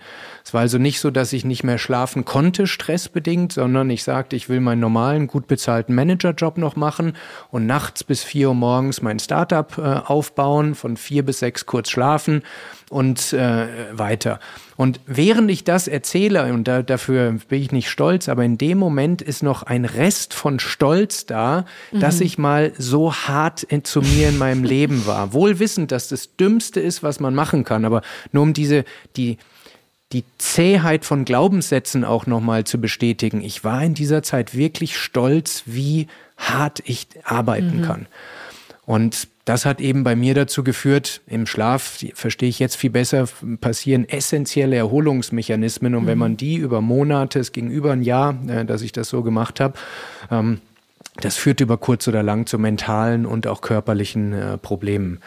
Es 0.50 0.54
war 0.56 0.62
also 0.62 0.80
nicht 0.80 1.00
so, 1.00 1.12
dass 1.12 1.32
ich 1.32 1.46
nicht 1.46 1.64
mehr 1.64 1.78
schlafen 1.78 2.26
konnte, 2.26 2.66
stressbedingt, 2.66 3.54
sondern 3.54 3.88
ich 3.92 4.04
sagte, 4.04 4.36
ich 4.36 4.50
will 4.50 4.62
meinen 4.62 4.80
normalen, 4.80 5.28
gut 5.28 5.46
bezahlten 5.46 5.94
Managerjob 5.94 6.58
noch 6.58 6.76
machen 6.76 7.14
und 7.52 7.68
nachts 7.68 8.04
bis 8.04 8.24
vier 8.24 8.48
Uhr 8.48 8.56
morgens 8.56 9.04
mein 9.04 9.20
Startup 9.20 9.78
äh, 9.78 9.82
aufbauen, 9.82 10.74
von 10.74 10.98
vier 10.98 11.24
bis 11.24 11.38
sechs 11.38 11.68
kurz 11.68 11.92
schlafen 11.92 12.42
und 12.90 13.32
äh, 13.32 13.68
weiter. 13.92 14.40
Und 14.76 15.00
während 15.06 15.52
ich 15.52 15.66
das 15.66 15.88
erzähle, 15.88 16.52
und 16.52 16.68
da, 16.68 16.82
dafür 16.82 17.36
bin 17.48 17.62
ich 17.62 17.72
nicht 17.72 17.90
stolz, 17.90 18.28
aber 18.28 18.44
in 18.44 18.58
dem 18.58 18.80
Moment 18.80 19.22
ist 19.22 19.44
noch 19.44 19.62
ein 19.62 19.86
Rest 19.86 20.34
von 20.34 20.58
Stolz 20.58 21.28
da, 21.28 21.66
mhm. 21.92 22.00
dass 22.00 22.22
ich 22.22 22.40
mal 22.40 22.72
so 22.76 23.14
hart 23.14 23.68
zu 23.84 24.02
mir 24.02 24.30
in 24.30 24.40
meinem 24.40 24.64
Leben 24.64 25.06
war. 25.06 25.32
Wohl 25.34 25.60
wissend, 25.60 25.92
dass 25.92 26.08
das 26.08 26.36
Dümmste 26.38 26.80
ist, 26.80 27.04
was 27.04 27.20
man 27.20 27.36
machen 27.36 27.66
kann, 27.66 27.86
aber 27.86 28.02
nur 28.32 28.42
um 28.42 28.54
diese, 28.54 28.84
die, 29.16 29.38
die 30.12 30.24
Zähheit 30.38 31.06
von 31.06 31.26
Glaubenssätzen 31.26 32.04
auch 32.04 32.26
nochmal 32.26 32.64
zu 32.64 32.82
bestätigen. 32.82 33.42
Ich 33.42 33.64
war 33.64 33.84
in 33.84 33.94
dieser 33.94 34.24
Zeit 34.24 34.56
wirklich 34.56 34.98
stolz, 34.98 35.64
wie 35.66 36.08
hart 36.38 36.82
ich 36.86 37.08
arbeiten 37.24 37.82
mhm. 37.82 37.82
kann. 37.84 38.08
Und 38.86 39.28
das 39.46 39.66
hat 39.66 39.82
eben 39.82 40.04
bei 40.04 40.16
mir 40.16 40.34
dazu 40.34 40.64
geführt, 40.64 41.22
im 41.28 41.46
Schlaf, 41.46 42.04
verstehe 42.16 42.50
ich 42.50 42.58
jetzt 42.58 42.76
viel 42.76 42.90
besser, 42.90 43.28
passieren 43.62 44.08
essentielle 44.10 44.76
Erholungsmechanismen. 44.76 45.94
Und 45.94 46.04
mhm. 46.04 46.08
wenn 46.08 46.18
man 46.18 46.38
die 46.38 46.56
über 46.56 46.82
Monate, 46.82 47.40
es 47.40 47.52
ging 47.52 47.70
über 47.70 47.92
ein 47.92 48.02
Jahr, 48.02 48.36
äh, 48.48 48.66
dass 48.66 48.82
ich 48.82 48.92
das 48.92 49.10
so 49.10 49.22
gemacht 49.22 49.60
habe, 49.60 49.78
ähm, 50.32 50.60
das 51.22 51.36
führt 51.36 51.62
über 51.62 51.78
kurz 51.78 52.08
oder 52.08 52.24
lang 52.24 52.46
zu 52.46 52.58
mentalen 52.58 53.26
und 53.26 53.46
auch 53.46 53.62
körperlichen 53.62 54.34
äh, 54.34 54.58
Problemen. 54.58 55.20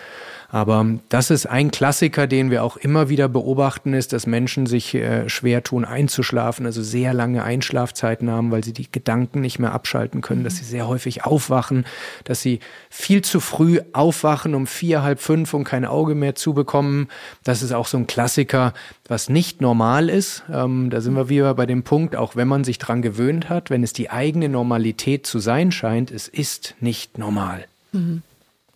Aber 0.52 0.86
das 1.08 1.30
ist 1.30 1.46
ein 1.46 1.70
Klassiker, 1.70 2.26
den 2.26 2.50
wir 2.50 2.62
auch 2.62 2.76
immer 2.76 3.08
wieder 3.08 3.26
beobachten, 3.26 3.94
ist, 3.94 4.12
dass 4.12 4.26
Menschen 4.26 4.66
sich 4.66 4.94
äh, 4.94 5.26
schwer 5.30 5.62
tun, 5.62 5.86
einzuschlafen, 5.86 6.66
also 6.66 6.82
sehr 6.82 7.14
lange 7.14 7.42
Einschlafzeiten 7.42 8.30
haben, 8.30 8.50
weil 8.50 8.62
sie 8.62 8.74
die 8.74 8.92
Gedanken 8.92 9.40
nicht 9.40 9.58
mehr 9.58 9.72
abschalten 9.72 10.20
können, 10.20 10.44
dass 10.44 10.58
sie 10.58 10.64
sehr 10.64 10.86
häufig 10.86 11.24
aufwachen, 11.24 11.86
dass 12.24 12.42
sie 12.42 12.60
viel 12.90 13.22
zu 13.22 13.40
früh 13.40 13.80
aufwachen 13.94 14.54
um 14.54 14.66
vier, 14.66 15.02
halb 15.02 15.20
fünf 15.20 15.54
und 15.54 15.64
kein 15.64 15.86
Auge 15.86 16.14
mehr 16.14 16.34
zubekommen. 16.34 17.08
Das 17.44 17.62
ist 17.62 17.72
auch 17.72 17.86
so 17.86 17.96
ein 17.96 18.06
Klassiker, 18.06 18.74
was 19.08 19.30
nicht 19.30 19.62
normal 19.62 20.10
ist. 20.10 20.42
Ähm, 20.52 20.90
da 20.90 21.00
sind 21.00 21.14
wir 21.14 21.30
wieder 21.30 21.54
bei 21.54 21.64
dem 21.64 21.82
Punkt, 21.82 22.14
auch 22.14 22.36
wenn 22.36 22.46
man 22.46 22.62
sich 22.64 22.76
dran 22.76 23.00
gewöhnt 23.00 23.48
hat, 23.48 23.70
wenn 23.70 23.82
es 23.82 23.94
die 23.94 24.10
eigene 24.10 24.50
Normalität 24.50 25.26
zu 25.26 25.38
sein 25.38 25.72
scheint, 25.72 26.10
es 26.10 26.28
ist 26.28 26.74
nicht 26.78 27.16
normal. 27.16 27.64
Mhm. 27.92 28.22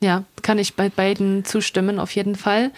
Ja, 0.00 0.24
kann 0.42 0.58
ich 0.58 0.74
bei 0.74 0.88
beiden 0.88 1.44
zustimmen, 1.44 1.98
auf 1.98 2.14
jeden 2.14 2.36
Fall. 2.36 2.70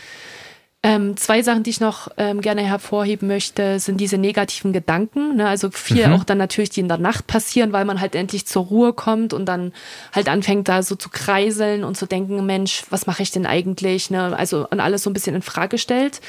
Ähm, 0.85 1.17
zwei 1.17 1.43
Sachen, 1.43 1.65
die 1.65 1.71
ich 1.71 1.81
noch 1.81 2.09
ähm, 2.19 2.41
gerne 2.41 2.63
hervorheben 2.63 3.27
möchte, 3.27 3.81
sind 3.81 4.01
diese 4.01 4.17
negativen 4.17 4.73
Gedanken. 4.73 5.35
Ne? 5.35 5.49
Also 5.49 5.71
viel 5.73 6.07
mhm. 6.07 6.13
auch 6.13 6.23
dann 6.23 6.39
natürlich, 6.39 6.71
die 6.71 6.79
in 6.79 6.87
der 6.87 6.99
Nacht 6.99 7.27
passieren, 7.27 7.73
weil 7.73 7.85
man 7.85 8.01
halt 8.01 8.15
endlich 8.15 8.47
zur 8.47 8.67
Ruhe 8.67 8.93
kommt 8.93 9.33
und 9.33 9.47
dann 9.47 9.73
halt 10.13 10.29
anfängt 10.29 10.69
da 10.69 10.85
so 10.85 10.95
zu 10.95 11.09
kreiseln 11.09 11.83
und 11.83 11.97
zu 11.97 12.07
denken, 12.07 12.47
Mensch, 12.47 12.85
was 12.91 13.07
mache 13.07 13.25
ich 13.25 13.33
denn 13.33 13.45
eigentlich? 13.45 14.11
Ne? 14.11 14.37
Also 14.37 14.69
und 14.71 14.79
alles 14.79 15.03
so 15.03 15.11
ein 15.11 15.15
bisschen 15.15 15.35
in 15.35 15.43
Frage 15.43 15.79
stellt. 15.79 16.21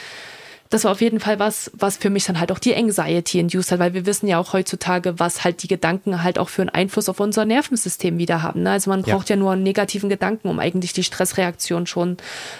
Das 0.70 0.84
war 0.84 0.92
auf 0.92 1.02
jeden 1.02 1.20
Fall 1.20 1.40
was, 1.40 1.72
was 1.74 1.98
für 1.98 2.12
mich 2.12 2.26
dann 2.26 2.40
halt 2.40 2.52
auch 2.52 2.60
die 2.60 2.76
Anxiety 2.76 3.40
induced 3.40 3.72
hat, 3.72 3.80
weil 3.80 3.96
wir 3.96 4.06
wissen 4.06 4.28
ja 4.28 4.38
auch 4.38 4.54
heutzutage, 4.54 5.18
was 5.18 5.44
halt 5.44 5.64
die 5.64 5.68
Gedanken 5.68 6.22
halt 6.22 6.38
auch 6.38 6.50
für 6.50 6.62
einen 6.62 6.70
Einfluss 6.70 7.10
auf 7.10 7.20
unser 7.20 7.44
Nervensystem 7.46 8.20
wieder 8.20 8.44
haben. 8.44 8.62
Ne? 8.64 8.72
Also 8.72 8.92
man 8.92 9.02
braucht 9.02 9.30
ja. 9.30 9.36
ja 9.36 9.40
nur 9.40 9.54
einen 9.54 9.64
negativen 9.64 10.10
Gedanken, 10.10 10.48
um 10.48 10.60
eigentlich 10.60 10.94
die 10.94 11.04
Stressreaktion 11.04 11.88
schon 11.88 12.18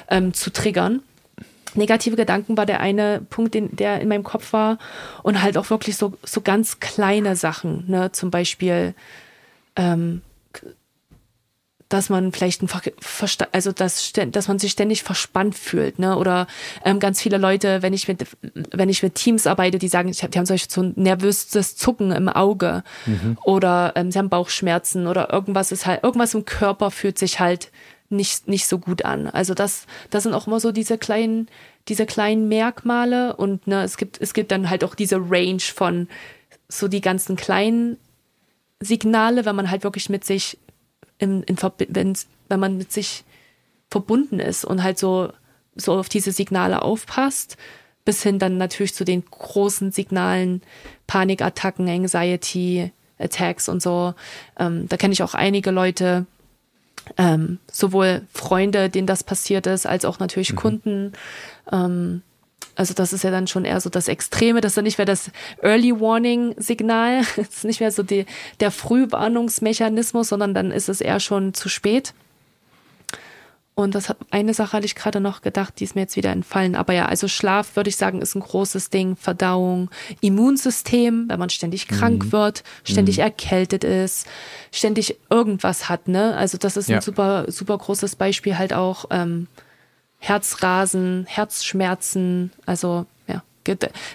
ähm, 0.10 0.34
zu 0.34 0.52
triggern 0.52 1.02
negative 1.76 2.16
Gedanken 2.16 2.58
war 2.58 2.66
der 2.66 2.80
eine 2.80 3.22
Punkt, 3.30 3.54
den, 3.54 3.76
der 3.76 4.02
in 4.02 4.08
meinem 4.08 4.24
Kopf 4.24 4.54
war. 4.54 4.78
Und 5.24 5.42
halt 5.42 5.58
auch 5.58 5.70
wirklich 5.70 5.98
so, 5.98 6.14
so 6.24 6.42
ganz 6.42 6.80
kleine 6.80 7.36
Sachen, 7.36 7.86
ne? 7.88 8.12
Zum 8.12 8.32
Beispiel, 8.32 8.94
ähm, 9.76 10.22
dass 11.90 12.10
man 12.10 12.32
vielleicht 12.32 12.62
ein 12.62 12.70
also 13.52 13.72
dass, 13.72 14.14
dass 14.14 14.48
man 14.48 14.60
sich 14.60 14.72
ständig 14.72 15.04
verspannt 15.04 15.56
fühlt, 15.56 15.98
ne? 15.98 16.18
Oder 16.18 16.48
ähm, 16.86 17.00
ganz 17.00 17.20
viele 17.20 17.38
Leute, 17.38 17.82
wenn 17.82 17.94
ich 17.94 18.08
mit 18.08 18.26
wenn 18.72 18.90
ich 18.90 19.02
mit 19.02 19.16
Teams 19.16 19.48
arbeite, 19.48 19.80
die 19.80 19.88
sagen, 19.88 20.12
die 20.12 20.38
haben 20.38 20.46
solch 20.46 20.68
so 20.70 20.84
ein 20.84 20.94
nervöses 20.96 21.76
Zucken 21.76 22.12
im 22.12 22.30
Auge 22.30 22.84
mhm. 23.08 23.38
oder 23.44 23.94
ähm, 23.96 24.12
sie 24.12 24.20
haben 24.20 24.30
Bauchschmerzen 24.30 25.08
oder 25.08 25.34
irgendwas 25.34 25.72
ist 25.72 25.88
halt 25.88 26.04
irgendwas 26.04 26.36
im 26.36 26.46
Körper 26.46 26.92
fühlt 26.92 27.18
sich 27.18 27.40
halt 27.40 27.72
nicht, 28.10 28.48
nicht 28.48 28.68
so 28.68 28.80
gut 28.80 29.06
an. 29.06 29.28
Also 29.28 29.54
das, 29.54 29.86
das 30.10 30.24
sind 30.24 30.34
auch 30.34 30.48
immer 30.48 30.60
so 30.60 30.72
diese 30.72 30.98
kleinen, 30.98 31.48
diese 31.88 32.06
kleinen 32.06 32.48
Merkmale 32.48 33.36
und 33.36 33.68
ne, 33.68 33.84
es 33.84 33.98
gibt, 33.98 34.20
es 34.20 34.34
gibt 34.34 34.52
dann 34.52 34.70
halt 34.70 34.84
auch 34.84 34.96
diese 34.96 35.18
Range 35.18 35.60
von 35.60 36.08
so 36.68 36.88
die 36.88 37.02
ganzen 37.02 37.36
kleinen 37.36 37.98
Signale, 38.80 39.46
wenn 39.46 39.56
man 39.56 39.70
halt 39.70 39.84
wirklich 39.84 40.10
mit 40.10 40.26
sich 40.26 40.58
in, 41.20 41.44
in 41.44 41.58
wenn, 41.90 42.18
wenn 42.48 42.60
man 42.60 42.78
mit 42.78 42.92
sich 42.92 43.24
verbunden 43.90 44.40
ist 44.40 44.66
und 44.66 44.84
halt 44.84 44.98
so, 44.98 45.32
so 45.76 45.94
auf 45.94 46.10
diese 46.10 46.32
Signale 46.32 46.82
aufpasst, 46.82 47.58
bis 48.06 48.24
hin 48.24 48.40
dann 48.40 48.58
natürlich 48.58 48.96
zu 48.96 49.06
den 49.06 49.24
großen 49.24 49.92
Signalen, 49.92 50.62
Panikattacken, 51.06 51.88
Anxiety, 51.88 52.92
Attacks 53.20 53.70
und 53.70 53.82
so. 53.82 54.14
Ähm, 54.58 54.88
da 54.88 54.98
kenne 54.98 55.14
ich 55.14 55.22
auch 55.22 55.34
einige 55.34 55.72
Leute, 55.72 56.26
ähm, 57.18 57.60
sowohl 57.72 58.22
Freunde, 58.34 58.90
denen 58.90 59.08
das 59.08 59.24
passiert 59.24 59.68
ist, 59.68 59.86
als 59.86 60.06
auch 60.06 60.20
natürlich 60.20 60.54
mhm. 60.54 60.58
Kunden. 60.58 61.14
Ähm, 61.72 62.22
also 62.80 62.94
das 62.94 63.12
ist 63.12 63.26
ja 63.26 63.30
dann 63.30 63.46
schon 63.46 63.66
eher 63.66 63.82
so 63.82 63.90
das 63.90 64.08
Extreme, 64.08 64.62
das 64.62 64.72
ist 64.72 64.78
dann 64.78 64.86
nicht 64.86 64.98
mehr 64.98 65.06
das 65.06 65.32
Early 65.62 66.00
Warning 66.00 66.56
Signal, 66.58 67.24
das 67.36 67.50
ist 67.50 67.64
nicht 67.66 67.82
mehr 67.82 67.92
so 67.92 68.04
die, 68.04 68.26
der 68.62 68.72
Frühwarnungsmechanismus, 68.72 70.30
sondern 70.30 70.54
dann 70.54 70.72
ist 70.72 70.88
es 70.88 71.02
eher 71.02 71.20
schon 71.20 71.54
zu 71.54 71.68
spät. 71.68 72.14
Und 73.76 73.96
das 73.96 74.08
hat 74.08 74.18
eine 74.32 74.54
Sache 74.54 74.74
hatte 74.74 74.86
ich 74.86 74.96
gerade 74.96 75.20
noch 75.20 75.42
gedacht, 75.42 75.74
die 75.80 75.84
ist 75.84 75.96
mir 75.96 76.02
jetzt 76.02 76.16
wieder 76.16 76.32
entfallen. 76.32 76.76
Aber 76.76 76.94
ja, 76.94 77.08
also 77.08 77.28
Schlaf 77.28 77.76
würde 77.76 77.90
ich 77.90 77.98
sagen, 77.98 78.22
ist 78.22 78.36
ein 78.36 78.42
großes 78.42 78.90
Ding. 78.90 79.18
Verdauung, 79.18 79.90
Immunsystem, 80.22 81.26
wenn 81.28 81.40
man 81.40 81.50
ständig 81.50 81.88
krank 81.90 82.26
mhm. 82.26 82.32
wird, 82.32 82.64
ständig 82.86 83.18
mhm. 83.18 83.24
erkältet 83.24 83.84
ist, 83.84 84.26
ständig 84.72 85.18
irgendwas 85.30 85.90
hat, 85.90 86.08
ne? 86.08 86.36
Also 86.38 86.58
das 86.58 86.78
ist 86.78 86.88
ja. 86.88 86.98
ein 86.98 87.02
super, 87.02 87.46
super 87.50 87.78
großes 87.78 88.16
Beispiel 88.16 88.58
halt 88.58 88.74
auch. 88.74 89.06
Ähm, 89.12 89.48
Herzrasen, 90.20 91.26
Herzschmerzen, 91.28 92.52
also 92.66 93.06
ja, 93.28 93.42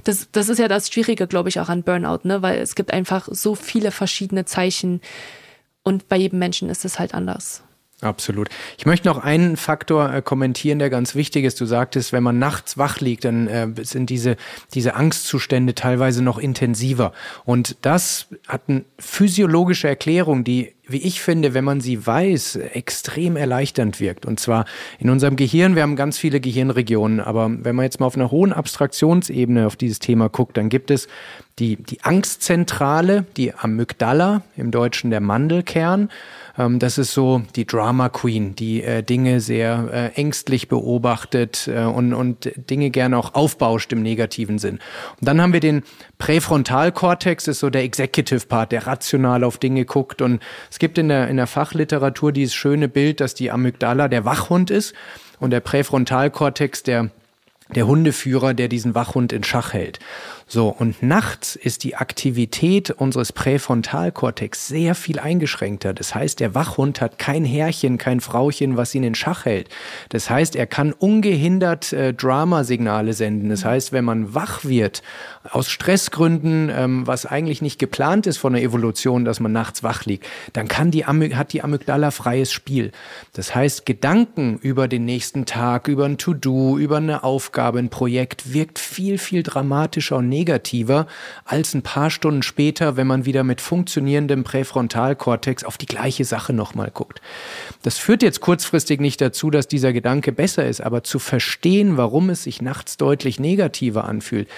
das, 0.04 0.28
das 0.30 0.48
ist 0.48 0.58
ja 0.58 0.68
das 0.68 0.88
Schwierige, 0.88 1.26
glaube 1.26 1.48
ich, 1.48 1.58
auch 1.58 1.68
an 1.68 1.82
Burnout, 1.82 2.20
ne? 2.22 2.42
Weil 2.42 2.58
es 2.58 2.74
gibt 2.74 2.92
einfach 2.92 3.28
so 3.30 3.54
viele 3.54 3.90
verschiedene 3.90 4.44
Zeichen 4.44 5.00
und 5.82 6.08
bei 6.08 6.16
jedem 6.16 6.38
Menschen 6.38 6.70
ist 6.70 6.84
es 6.84 6.98
halt 6.98 7.14
anders. 7.14 7.63
Absolut. 8.04 8.50
Ich 8.76 8.84
möchte 8.84 9.08
noch 9.08 9.16
einen 9.16 9.56
Faktor 9.56 10.12
äh, 10.12 10.20
kommentieren, 10.20 10.78
der 10.78 10.90
ganz 10.90 11.14
wichtig 11.14 11.44
ist. 11.44 11.58
Du 11.58 11.64
sagtest, 11.64 12.12
wenn 12.12 12.22
man 12.22 12.38
nachts 12.38 12.76
wach 12.76 13.00
liegt, 13.00 13.24
dann 13.24 13.48
äh, 13.48 13.66
sind 13.82 14.10
diese, 14.10 14.36
diese 14.74 14.94
Angstzustände 14.94 15.74
teilweise 15.74 16.22
noch 16.22 16.38
intensiver. 16.38 17.12
Und 17.46 17.76
das 17.80 18.26
hat 18.46 18.62
eine 18.68 18.84
physiologische 18.98 19.88
Erklärung, 19.88 20.44
die, 20.44 20.74
wie 20.86 20.98
ich 20.98 21.22
finde, 21.22 21.54
wenn 21.54 21.64
man 21.64 21.80
sie 21.80 22.06
weiß, 22.06 22.56
extrem 22.56 23.36
erleichternd 23.36 24.00
wirkt. 24.00 24.26
Und 24.26 24.38
zwar 24.38 24.66
in 24.98 25.08
unserem 25.08 25.36
Gehirn, 25.36 25.74
wir 25.74 25.82
haben 25.82 25.96
ganz 25.96 26.18
viele 26.18 26.40
Gehirnregionen, 26.40 27.20
aber 27.20 27.50
wenn 27.50 27.74
man 27.74 27.84
jetzt 27.84 28.00
mal 28.00 28.06
auf 28.06 28.16
einer 28.16 28.30
hohen 28.30 28.52
Abstraktionsebene 28.52 29.66
auf 29.66 29.76
dieses 29.76 29.98
Thema 29.98 30.28
guckt, 30.28 30.58
dann 30.58 30.68
gibt 30.68 30.90
es 30.90 31.08
die, 31.58 31.76
die 31.76 32.02
Angstzentrale, 32.02 33.24
die 33.36 33.54
Amygdala, 33.54 34.42
im 34.56 34.70
Deutschen 34.70 35.10
der 35.10 35.20
Mandelkern. 35.20 36.10
Ähm, 36.58 36.78
das 36.78 36.98
ist 36.98 37.12
so 37.12 37.42
die 37.56 37.66
Drama 37.66 38.08
Queen, 38.08 38.54
die 38.56 38.82
äh, 38.82 39.02
Dinge 39.02 39.40
sehr 39.40 39.88
äh, 39.92 40.20
ängstlich 40.20 40.68
beobachtet 40.68 41.68
äh, 41.68 41.84
und, 41.84 42.14
und 42.14 42.50
Dinge 42.70 42.90
gerne 42.90 43.18
auch 43.18 43.34
aufbauscht 43.34 43.92
im 43.92 44.02
negativen 44.02 44.58
Sinn. 44.58 44.78
Und 45.20 45.28
dann 45.28 45.40
haben 45.40 45.52
wir 45.52 45.60
den 45.60 45.82
Präfrontalkortex, 46.18 47.48
ist 47.48 47.60
so 47.60 47.70
der 47.70 47.82
Executive 47.82 48.46
Part, 48.46 48.72
der 48.72 48.86
rational 48.86 49.44
auf 49.44 49.58
Dinge 49.58 49.84
guckt. 49.84 50.22
Und 50.22 50.42
es 50.70 50.78
gibt 50.78 50.98
in 50.98 51.08
der, 51.08 51.28
in 51.28 51.36
der 51.36 51.46
Fachliteratur 51.46 52.32
dieses 52.32 52.54
schöne 52.54 52.88
Bild, 52.88 53.20
dass 53.20 53.34
die 53.34 53.50
Amygdala 53.50 54.08
der 54.08 54.24
Wachhund 54.24 54.70
ist 54.70 54.94
und 55.40 55.50
der 55.50 55.60
Präfrontalkortex 55.60 56.82
der 56.82 57.10
der 57.74 57.86
Hundeführer, 57.86 58.54
der 58.54 58.68
diesen 58.68 58.94
Wachhund 58.94 59.32
in 59.32 59.42
Schach 59.42 59.72
hält. 59.72 59.98
So, 60.54 60.68
und 60.68 61.02
nachts 61.02 61.56
ist 61.56 61.82
die 61.82 61.96
Aktivität 61.96 62.92
unseres 62.92 63.32
Präfrontalkortex 63.32 64.68
sehr 64.68 64.94
viel 64.94 65.18
eingeschränkter. 65.18 65.92
Das 65.92 66.14
heißt, 66.14 66.38
der 66.38 66.54
Wachhund 66.54 67.00
hat 67.00 67.18
kein 67.18 67.44
Herrchen, 67.44 67.98
kein 67.98 68.20
Frauchen, 68.20 68.76
was 68.76 68.94
ihn 68.94 69.02
in 69.02 69.16
Schach 69.16 69.46
hält. 69.46 69.68
Das 70.10 70.30
heißt, 70.30 70.54
er 70.54 70.68
kann 70.68 70.92
ungehindert 70.92 71.92
äh, 71.92 72.14
Dramasignale 72.14 73.14
senden. 73.14 73.48
Das 73.48 73.64
heißt, 73.64 73.90
wenn 73.90 74.04
man 74.04 74.32
wach 74.32 74.64
wird, 74.64 75.02
aus 75.42 75.68
Stressgründen, 75.70 76.70
ähm, 76.72 77.04
was 77.04 77.26
eigentlich 77.26 77.60
nicht 77.60 77.80
geplant 77.80 78.28
ist 78.28 78.36
von 78.36 78.52
der 78.52 78.62
Evolution, 78.62 79.24
dass 79.24 79.40
man 79.40 79.50
nachts 79.50 79.82
wach 79.82 80.04
liegt, 80.04 80.24
dann 80.52 80.68
kann 80.68 80.92
die 80.92 81.04
hat 81.04 81.52
die 81.52 81.64
Amygdala 81.64 82.12
freies 82.12 82.52
Spiel. 82.52 82.92
Das 83.32 83.56
heißt, 83.56 83.86
Gedanken 83.86 84.58
über 84.62 84.86
den 84.86 85.04
nächsten 85.04 85.46
Tag, 85.46 85.88
über 85.88 86.04
ein 86.04 86.16
To-Do, 86.16 86.78
über 86.78 86.98
eine 86.98 87.24
Aufgabe, 87.24 87.80
ein 87.80 87.90
Projekt 87.90 88.52
wirkt 88.52 88.78
viel, 88.78 89.18
viel 89.18 89.42
dramatischer 89.42 90.18
und 90.18 90.28
negativer 90.28 90.43
als 91.44 91.74
ein 91.74 91.82
paar 91.82 92.10
Stunden 92.10 92.42
später, 92.42 92.96
wenn 92.96 93.06
man 93.06 93.24
wieder 93.24 93.44
mit 93.44 93.60
funktionierendem 93.60 94.44
Präfrontalkortex 94.44 95.64
auf 95.64 95.78
die 95.78 95.86
gleiche 95.86 96.24
Sache 96.24 96.52
nochmal 96.52 96.90
guckt. 96.92 97.20
Das 97.82 97.98
führt 97.98 98.22
jetzt 98.22 98.40
kurzfristig 98.40 99.00
nicht 99.00 99.20
dazu, 99.20 99.50
dass 99.50 99.68
dieser 99.68 99.92
Gedanke 99.92 100.32
besser 100.32 100.66
ist, 100.66 100.80
aber 100.80 101.04
zu 101.04 101.18
verstehen, 101.18 101.96
warum 101.96 102.30
es 102.30 102.44
sich 102.44 102.62
nachts 102.62 102.96
deutlich 102.96 103.40
negativer 103.40 104.04
anfühlt, 104.04 104.48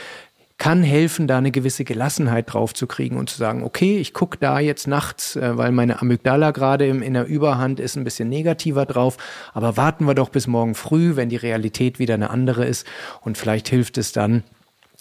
kann 0.58 0.82
helfen, 0.82 1.26
da 1.26 1.38
eine 1.38 1.50
gewisse 1.50 1.84
Gelassenheit 1.84 2.52
drauf 2.52 2.72
zu 2.72 2.86
kriegen 2.86 3.16
und 3.16 3.28
zu 3.28 3.36
sagen, 3.36 3.62
okay, 3.62 3.98
ich 3.98 4.14
gucke 4.14 4.38
da 4.38 4.58
jetzt 4.58 4.86
nachts, 4.86 5.36
äh, 5.36 5.56
weil 5.56 5.70
meine 5.72 6.00
Amygdala 6.00 6.50
gerade 6.50 6.86
in 6.86 7.14
der 7.14 7.26
Überhand 7.26 7.78
ist, 7.78 7.96
ein 7.96 8.04
bisschen 8.04 8.28
negativer 8.28 8.86
drauf, 8.86 9.18
aber 9.52 9.76
warten 9.76 10.06
wir 10.06 10.14
doch 10.14 10.30
bis 10.30 10.46
morgen 10.46 10.74
früh, 10.74 11.16
wenn 11.16 11.28
die 11.28 11.36
Realität 11.36 11.98
wieder 11.98 12.14
eine 12.14 12.30
andere 12.30 12.64
ist 12.64 12.86
und 13.20 13.36
vielleicht 13.36 13.68
hilft 13.68 13.98
es 13.98 14.12
dann, 14.12 14.44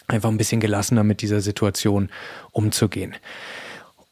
einfach 0.08 0.30
ein 0.30 0.38
bisschen 0.38 0.60
gelassener 0.60 1.04
mit 1.04 1.22
dieser 1.22 1.42
Situation 1.42 2.10
umzugehen. 2.52 3.16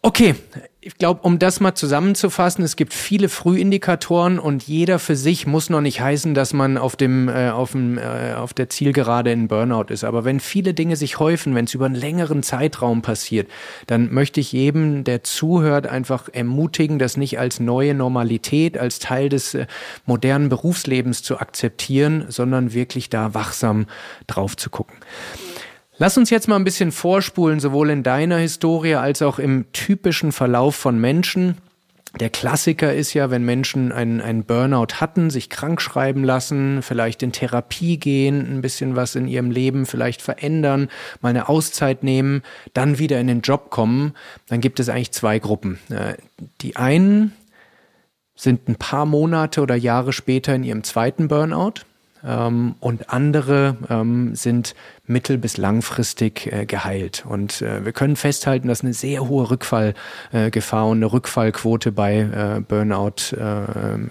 Okay, 0.05 0.35
ich 0.81 0.97
glaube, 0.97 1.21
um 1.23 1.39
das 1.39 1.61
mal 1.61 1.75
zusammenzufassen, 1.75 2.61
es 2.65 2.75
gibt 2.75 2.93
viele 2.93 3.29
Frühindikatoren 3.29 4.37
und 4.37 4.63
jeder 4.63 4.99
für 4.99 5.15
sich 5.15 5.47
muss 5.47 5.69
noch 5.69 5.79
nicht 5.79 6.01
heißen, 6.01 6.33
dass 6.33 6.51
man 6.51 6.77
auf 6.77 6.97
dem, 6.97 7.29
äh, 7.29 7.51
auf, 7.51 7.71
dem 7.71 7.97
äh, 7.97 8.33
auf 8.33 8.53
der 8.53 8.69
Zielgerade 8.69 9.31
in 9.31 9.47
Burnout 9.47 9.93
ist. 9.93 10.03
Aber 10.03 10.25
wenn 10.25 10.41
viele 10.41 10.73
Dinge 10.73 10.97
sich 10.97 11.19
häufen, 11.19 11.55
wenn 11.55 11.63
es 11.63 11.73
über 11.73 11.85
einen 11.85 11.95
längeren 11.95 12.43
Zeitraum 12.43 13.01
passiert, 13.01 13.49
dann 13.87 14.13
möchte 14.13 14.41
ich 14.41 14.51
jedem, 14.51 15.05
der 15.05 15.23
zuhört, 15.23 15.87
einfach 15.87 16.27
ermutigen, 16.27 16.99
das 16.99 17.15
nicht 17.15 17.39
als 17.39 17.61
neue 17.61 17.93
Normalität, 17.93 18.77
als 18.77 18.99
Teil 18.99 19.29
des 19.29 19.53
äh, 19.53 19.67
modernen 20.05 20.49
Berufslebens 20.49 21.23
zu 21.23 21.39
akzeptieren, 21.39 22.25
sondern 22.27 22.73
wirklich 22.73 23.09
da 23.09 23.33
wachsam 23.33 23.85
drauf 24.27 24.57
zu 24.57 24.69
gucken. 24.69 24.97
Lass 25.97 26.17
uns 26.17 26.29
jetzt 26.31 26.47
mal 26.47 26.55
ein 26.55 26.63
bisschen 26.63 26.91
vorspulen, 26.91 27.59
sowohl 27.59 27.91
in 27.91 28.03
deiner 28.03 28.37
Historie 28.37 28.95
als 28.95 29.21
auch 29.21 29.37
im 29.37 29.71
typischen 29.73 30.31
Verlauf 30.31 30.75
von 30.75 30.99
Menschen. 30.99 31.57
Der 32.19 32.29
Klassiker 32.29 32.93
ist 32.93 33.13
ja, 33.13 33.31
wenn 33.31 33.43
Menschen 33.43 33.91
einen, 33.91 34.21
einen 34.21 34.43
Burnout 34.43 34.95
hatten, 34.99 35.29
sich 35.29 35.49
krank 35.49 35.81
schreiben 35.81 36.23
lassen, 36.23 36.83
vielleicht 36.83 37.23
in 37.23 37.31
Therapie 37.31 37.97
gehen, 37.97 38.55
ein 38.55 38.61
bisschen 38.61 38.95
was 38.95 39.15
in 39.15 39.27
ihrem 39.27 39.49
Leben 39.49 39.87
vielleicht 39.87 40.21
verändern, 40.21 40.89
mal 41.21 41.29
eine 41.29 41.49
Auszeit 41.49 42.03
nehmen, 42.03 42.43
dann 42.73 42.99
wieder 42.99 43.19
in 43.19 43.27
den 43.27 43.41
Job 43.41 43.71
kommen, 43.71 44.13
dann 44.47 44.61
gibt 44.61 44.79
es 44.79 44.89
eigentlich 44.89 45.11
zwei 45.11 45.39
Gruppen. 45.39 45.79
Äh, 45.89 46.15
die 46.61 46.75
einen 46.75 47.33
sind 48.35 48.67
ein 48.67 48.75
paar 48.75 49.05
Monate 49.05 49.61
oder 49.61 49.75
Jahre 49.75 50.13
später 50.13 50.53
in 50.53 50.63
ihrem 50.63 50.83
zweiten 50.83 51.27
Burnout 51.27 51.81
ähm, 52.25 52.75
und 52.79 53.09
andere 53.09 53.77
ähm, 53.89 54.35
sind 54.35 54.75
mittel- 55.05 55.37
bis 55.37 55.57
langfristig 55.57 56.51
äh, 56.51 56.65
geheilt. 56.65 57.25
Und 57.27 57.61
äh, 57.61 57.83
wir 57.85 57.91
können 57.91 58.15
festhalten, 58.15 58.67
dass 58.67 58.81
eine 58.81 58.93
sehr 58.93 59.27
hohe 59.27 59.49
Rückfallgefahr 59.49 60.85
äh, 60.85 60.89
und 60.89 60.97
eine 60.97 61.11
Rückfallquote 61.11 61.91
bei 61.91 62.19
äh, 62.19 62.61
Burnout 62.61 63.35
äh, 63.35 64.09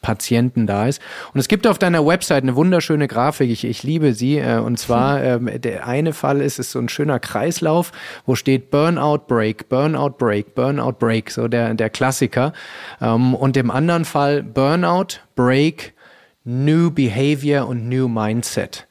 Patienten 0.00 0.66
da 0.66 0.86
ist. 0.86 1.00
Und 1.34 1.40
es 1.40 1.48
gibt 1.48 1.66
auf 1.66 1.78
deiner 1.78 2.06
Website 2.06 2.42
eine 2.42 2.54
wunderschöne 2.54 3.08
Grafik, 3.08 3.50
ich, 3.50 3.64
ich 3.64 3.82
liebe 3.82 4.14
sie. 4.14 4.38
Äh, 4.38 4.58
und 4.58 4.78
zwar, 4.78 5.22
ähm, 5.22 5.50
der 5.56 5.86
eine 5.86 6.12
Fall 6.12 6.40
ist, 6.40 6.58
ist 6.58 6.72
so 6.72 6.78
ein 6.78 6.88
schöner 6.88 7.18
Kreislauf, 7.18 7.92
wo 8.24 8.34
steht 8.34 8.70
Burnout 8.70 9.24
Break, 9.26 9.68
Burnout 9.68 10.14
Break, 10.18 10.54
Burnout 10.54 10.92
Break, 10.98 11.30
so 11.30 11.48
der, 11.48 11.74
der 11.74 11.90
Klassiker. 11.90 12.52
Ähm, 13.00 13.34
und 13.34 13.56
im 13.56 13.70
anderen 13.70 14.04
Fall 14.04 14.42
Burnout 14.42 15.20
Break, 15.34 15.94
New 16.48 16.90
Behavior 16.90 17.68
und 17.68 17.88
New 17.88 18.08
Mindset. 18.08 18.86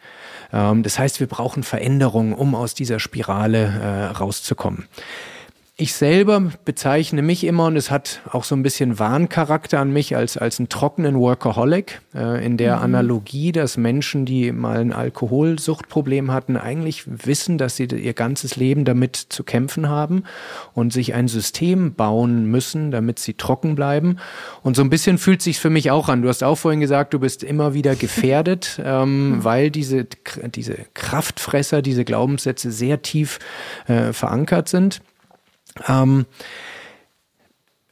Ähm, 0.53 0.83
das 0.83 0.99
heißt, 0.99 1.19
wir 1.19 1.27
brauchen 1.27 1.63
Veränderungen, 1.63 2.33
um 2.33 2.53
aus 2.53 2.75
dieser 2.75 2.99
Spirale 2.99 3.65
äh, 3.65 4.05
rauszukommen. 4.15 4.87
Ich 5.79 5.93
selber 5.93 6.51
bezeichne 6.65 7.21
mich 7.21 7.43
immer, 7.43 7.67
und 7.67 7.75
es 7.75 7.91
hat 7.91 8.21
auch 8.31 8.45
so 8.45 8.55
ein 8.55 8.63
bisschen 8.63 8.97
Warncharakter 8.97 9.79
an 9.79 9.93
mich, 9.93 10.15
als, 10.15 10.35
als 10.35 10.57
einen 10.57 10.69
trockenen 10.69 11.19
Workaholic, 11.19 12.01
äh, 12.15 12.43
in 12.43 12.57
der 12.57 12.77
mhm. 12.77 12.83
Analogie, 12.83 13.51
dass 13.51 13.77
Menschen, 13.77 14.25
die 14.25 14.51
mal 14.51 14.79
ein 14.79 14.91
Alkoholsuchtproblem 14.91 16.33
hatten, 16.33 16.57
eigentlich 16.57 17.03
wissen, 17.05 17.59
dass 17.59 17.75
sie 17.75 17.83
ihr 17.83 18.13
ganzes 18.13 18.55
Leben 18.55 18.85
damit 18.85 19.17
zu 19.17 19.43
kämpfen 19.43 19.87
haben 19.87 20.23
und 20.73 20.93
sich 20.93 21.13
ein 21.13 21.27
System 21.27 21.93
bauen 21.93 22.45
müssen, 22.47 22.89
damit 22.89 23.19
sie 23.19 23.35
trocken 23.35 23.75
bleiben. 23.75 24.17
Und 24.63 24.75
so 24.75 24.81
ein 24.81 24.89
bisschen 24.89 25.19
fühlt 25.19 25.43
sich 25.43 25.59
für 25.59 25.69
mich 25.69 25.91
auch 25.91 26.09
an. 26.09 26.23
Du 26.23 26.29
hast 26.29 26.43
auch 26.43 26.57
vorhin 26.57 26.79
gesagt, 26.79 27.13
du 27.13 27.19
bist 27.19 27.43
immer 27.43 27.75
wieder 27.75 27.95
gefährdet, 27.95 28.81
ähm, 28.83 29.29
mhm. 29.29 29.43
weil 29.43 29.69
diese, 29.69 30.07
diese 30.55 30.75
Kraftfresser, 30.95 31.83
diese 31.83 32.03
Glaubenssätze 32.03 32.71
sehr 32.71 33.03
tief 33.03 33.37
äh, 33.85 34.11
verankert 34.11 34.69
sind. 34.69 35.01
Ähm, 35.87 36.25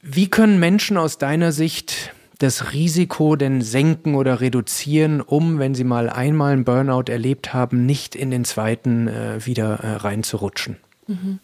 wie 0.02 0.28
können 0.28 0.58
Menschen 0.60 0.96
aus 0.96 1.18
deiner 1.18 1.52
Sicht 1.52 2.12
das 2.38 2.72
Risiko 2.72 3.34
denn 3.36 3.62
senken 3.62 4.14
oder 4.14 4.40
reduzieren, 4.40 5.20
um, 5.20 5.58
wenn 5.58 5.74
sie 5.74 5.84
mal 5.84 6.10
einmal 6.10 6.52
einen 6.52 6.64
Burnout 6.64 7.10
erlebt 7.10 7.54
haben, 7.54 7.86
nicht 7.86 8.14
in 8.14 8.30
den 8.30 8.44
zweiten 8.44 9.08
äh, 9.08 9.44
wieder 9.44 9.80
äh, 9.80 9.96
reinzurutschen? 9.96 10.76
Mhm. 11.06 11.38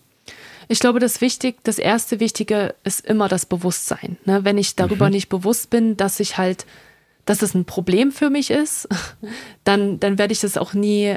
Ich 0.68 0.78
glaube, 0.78 1.00
das 1.00 1.20
wichtig, 1.20 1.56
das 1.64 1.78
erste 1.78 2.20
Wichtige 2.20 2.74
ist 2.84 3.04
immer 3.04 3.28
das 3.28 3.46
Bewusstsein. 3.46 4.16
Ne? 4.24 4.44
Wenn 4.44 4.58
ich 4.58 4.76
darüber 4.76 5.06
mhm. 5.06 5.12
nicht 5.12 5.28
bewusst 5.28 5.70
bin, 5.70 5.96
dass 5.96 6.20
ich 6.20 6.38
halt, 6.38 6.66
dass 7.24 7.42
es 7.42 7.54
ein 7.54 7.64
Problem 7.64 8.12
für 8.12 8.30
mich 8.30 8.50
ist, 8.50 8.88
dann, 9.64 9.98
dann 9.98 10.18
werde 10.18 10.32
ich 10.32 10.40
das 10.40 10.56
auch 10.56 10.72
nie 10.72 11.16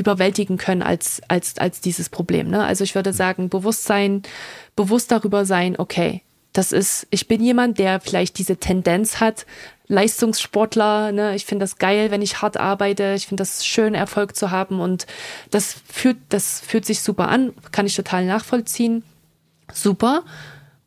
überwältigen 0.00 0.56
können 0.56 0.82
als, 0.82 1.20
als, 1.28 1.58
als 1.58 1.80
dieses 1.80 2.08
Problem. 2.08 2.48
Ne? 2.48 2.64
Also 2.64 2.82
ich 2.82 2.94
würde 2.94 3.12
sagen, 3.12 3.48
Bewusstsein, 3.48 4.22
bewusst 4.74 5.12
darüber 5.12 5.44
sein, 5.44 5.78
okay, 5.78 6.22
das 6.52 6.72
ist, 6.72 7.06
ich 7.10 7.28
bin 7.28 7.42
jemand, 7.42 7.78
der 7.78 8.00
vielleicht 8.00 8.38
diese 8.38 8.56
Tendenz 8.56 9.20
hat, 9.20 9.46
Leistungssportler, 9.86 11.12
ne, 11.12 11.34
ich 11.36 11.44
finde 11.44 11.64
das 11.64 11.78
geil, 11.78 12.10
wenn 12.10 12.22
ich 12.22 12.42
hart 12.42 12.56
arbeite, 12.56 13.14
ich 13.16 13.26
finde 13.26 13.42
das 13.42 13.66
schön, 13.66 13.94
Erfolg 13.94 14.34
zu 14.34 14.50
haben 14.50 14.80
und 14.80 15.06
das 15.50 15.76
fühlt, 15.92 16.16
das 16.28 16.60
fühlt 16.60 16.86
sich 16.86 17.02
super 17.02 17.28
an, 17.28 17.52
kann 17.72 17.86
ich 17.86 17.94
total 17.94 18.24
nachvollziehen. 18.24 19.02
Super. 19.72 20.24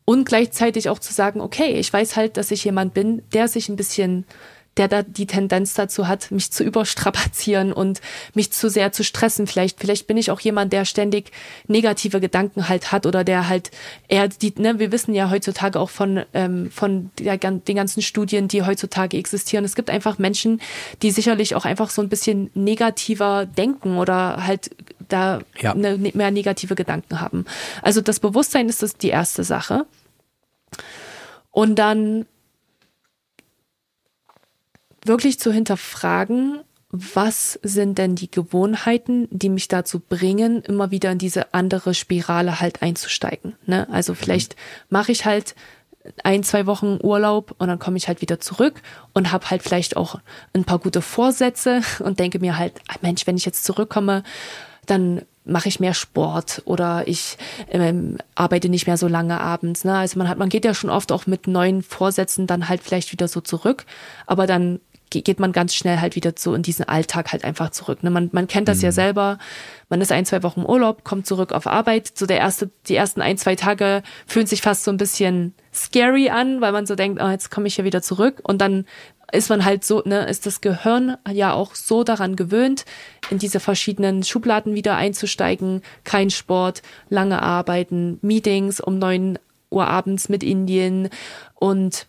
Und 0.06 0.26
gleichzeitig 0.26 0.90
auch 0.90 0.98
zu 0.98 1.14
sagen, 1.14 1.40
okay, 1.40 1.78
ich 1.78 1.90
weiß 1.90 2.16
halt, 2.16 2.36
dass 2.36 2.50
ich 2.50 2.64
jemand 2.64 2.92
bin, 2.92 3.22
der 3.32 3.48
sich 3.48 3.70
ein 3.70 3.76
bisschen 3.76 4.26
der 4.76 4.88
da 4.88 5.02
die 5.02 5.26
Tendenz 5.26 5.74
dazu 5.74 6.08
hat, 6.08 6.30
mich 6.30 6.50
zu 6.50 6.64
überstrapazieren 6.64 7.72
und 7.72 8.00
mich 8.34 8.52
zu 8.52 8.68
sehr 8.68 8.92
zu 8.92 9.04
stressen. 9.04 9.46
Vielleicht, 9.46 9.80
vielleicht 9.80 10.06
bin 10.06 10.16
ich 10.16 10.30
auch 10.30 10.40
jemand, 10.40 10.72
der 10.72 10.84
ständig 10.84 11.30
negative 11.68 12.20
Gedanken 12.20 12.68
halt 12.68 12.92
hat 12.92 13.06
oder 13.06 13.24
der 13.24 13.48
halt 13.48 13.70
eher 14.08 14.28
die, 14.28 14.52
ne, 14.56 14.78
wir 14.78 14.92
wissen 14.92 15.14
ja 15.14 15.30
heutzutage 15.30 15.78
auch 15.78 15.90
von, 15.90 16.24
ähm, 16.34 16.70
von 16.70 17.10
der, 17.18 17.36
den 17.38 17.76
ganzen 17.76 18.02
Studien, 18.02 18.48
die 18.48 18.62
heutzutage 18.62 19.16
existieren. 19.16 19.64
Es 19.64 19.76
gibt 19.76 19.90
einfach 19.90 20.18
Menschen, 20.18 20.60
die 21.02 21.10
sicherlich 21.10 21.54
auch 21.54 21.64
einfach 21.64 21.90
so 21.90 22.02
ein 22.02 22.08
bisschen 22.08 22.50
negativer 22.54 23.46
denken 23.46 23.98
oder 23.98 24.46
halt 24.46 24.70
da 25.08 25.40
ja. 25.60 25.74
ne, 25.74 25.98
mehr 26.14 26.30
negative 26.30 26.74
Gedanken 26.74 27.20
haben. 27.20 27.44
Also 27.82 28.00
das 28.00 28.20
Bewusstsein 28.20 28.68
ist 28.68 28.82
das 28.82 28.96
die 28.96 29.10
erste 29.10 29.44
Sache. 29.44 29.86
Und 31.50 31.76
dann 31.76 32.26
wirklich 35.04 35.38
zu 35.38 35.52
hinterfragen, 35.52 36.60
was 36.90 37.58
sind 37.62 37.98
denn 37.98 38.14
die 38.14 38.30
Gewohnheiten, 38.30 39.26
die 39.30 39.48
mich 39.48 39.66
dazu 39.66 39.98
bringen, 39.98 40.62
immer 40.62 40.92
wieder 40.92 41.10
in 41.10 41.18
diese 41.18 41.52
andere 41.52 41.92
Spirale 41.92 42.60
halt 42.60 42.82
einzusteigen. 42.82 43.56
Ne? 43.66 43.88
Also 43.90 44.12
mhm. 44.12 44.16
vielleicht 44.16 44.56
mache 44.90 45.10
ich 45.10 45.24
halt 45.24 45.56
ein, 46.22 46.42
zwei 46.44 46.66
Wochen 46.66 46.98
Urlaub 47.02 47.54
und 47.58 47.68
dann 47.68 47.78
komme 47.78 47.96
ich 47.96 48.08
halt 48.08 48.20
wieder 48.20 48.38
zurück 48.38 48.80
und 49.12 49.32
habe 49.32 49.50
halt 49.50 49.62
vielleicht 49.62 49.96
auch 49.96 50.20
ein 50.52 50.64
paar 50.64 50.78
gute 50.78 51.02
Vorsätze 51.02 51.80
und 51.98 52.20
denke 52.20 52.38
mir 52.38 52.58
halt, 52.58 52.80
ah, 52.88 52.96
Mensch, 53.00 53.26
wenn 53.26 53.36
ich 53.36 53.44
jetzt 53.44 53.64
zurückkomme, 53.64 54.22
dann 54.86 55.22
mache 55.46 55.68
ich 55.68 55.80
mehr 55.80 55.94
Sport 55.94 56.62
oder 56.64 57.06
ich 57.06 57.36
ähm, 57.68 58.18
arbeite 58.34 58.68
nicht 58.68 58.86
mehr 58.86 58.96
so 58.96 59.08
lange 59.08 59.40
abends. 59.40 59.84
Ne? 59.84 59.96
Also 59.96 60.18
man 60.18 60.28
hat, 60.28 60.38
man 60.38 60.48
geht 60.48 60.64
ja 60.64 60.74
schon 60.74 60.90
oft 60.90 61.12
auch 61.12 61.26
mit 61.26 61.46
neuen 61.46 61.82
Vorsätzen 61.82 62.46
dann 62.46 62.68
halt 62.68 62.82
vielleicht 62.82 63.12
wieder 63.12 63.28
so 63.28 63.40
zurück, 63.40 63.84
aber 64.26 64.46
dann 64.46 64.80
geht 65.10 65.38
man 65.38 65.52
ganz 65.52 65.74
schnell 65.74 66.00
halt 66.00 66.16
wieder 66.16 66.32
so 66.36 66.54
in 66.54 66.62
diesen 66.62 66.88
Alltag 66.88 67.32
halt 67.32 67.44
einfach 67.44 67.70
zurück. 67.70 68.02
Ne? 68.02 68.10
Man, 68.10 68.30
man 68.32 68.48
kennt 68.48 68.68
das 68.68 68.78
mhm. 68.78 68.84
ja 68.84 68.92
selber. 68.92 69.38
Man 69.88 70.00
ist 70.00 70.10
ein, 70.10 70.26
zwei 70.26 70.42
Wochen 70.42 70.60
im 70.60 70.66
Urlaub, 70.66 71.04
kommt 71.04 71.26
zurück 71.26 71.52
auf 71.52 71.66
Arbeit. 71.66 72.10
So 72.14 72.26
der 72.26 72.38
erste, 72.38 72.70
die 72.88 72.96
ersten 72.96 73.20
ein, 73.20 73.38
zwei 73.38 73.54
Tage 73.54 74.02
fühlen 74.26 74.46
sich 74.46 74.62
fast 74.62 74.84
so 74.84 74.90
ein 74.90 74.96
bisschen 74.96 75.54
scary 75.72 76.30
an, 76.30 76.60
weil 76.60 76.72
man 76.72 76.86
so 76.86 76.94
denkt, 76.96 77.22
oh, 77.22 77.28
jetzt 77.28 77.50
komme 77.50 77.68
ich 77.68 77.76
ja 77.76 77.84
wieder 77.84 78.02
zurück. 78.02 78.40
Und 78.42 78.60
dann 78.60 78.86
ist 79.32 79.50
man 79.50 79.64
halt 79.64 79.84
so, 79.84 80.02
ne, 80.04 80.26
ist 80.26 80.46
das 80.46 80.60
Gehirn 80.60 81.16
ja 81.30 81.52
auch 81.52 81.74
so 81.74 82.04
daran 82.04 82.36
gewöhnt, 82.36 82.84
in 83.30 83.38
diese 83.38 83.60
verschiedenen 83.60 84.22
Schubladen 84.22 84.74
wieder 84.74 84.96
einzusteigen. 84.96 85.82
Kein 86.04 86.30
Sport, 86.30 86.82
lange 87.08 87.42
Arbeiten, 87.42 88.18
Meetings 88.22 88.80
um 88.80 88.98
neun 88.98 89.38
Uhr 89.70 89.88
abends 89.88 90.28
mit 90.28 90.42
Indien 90.42 91.08
und 91.54 92.06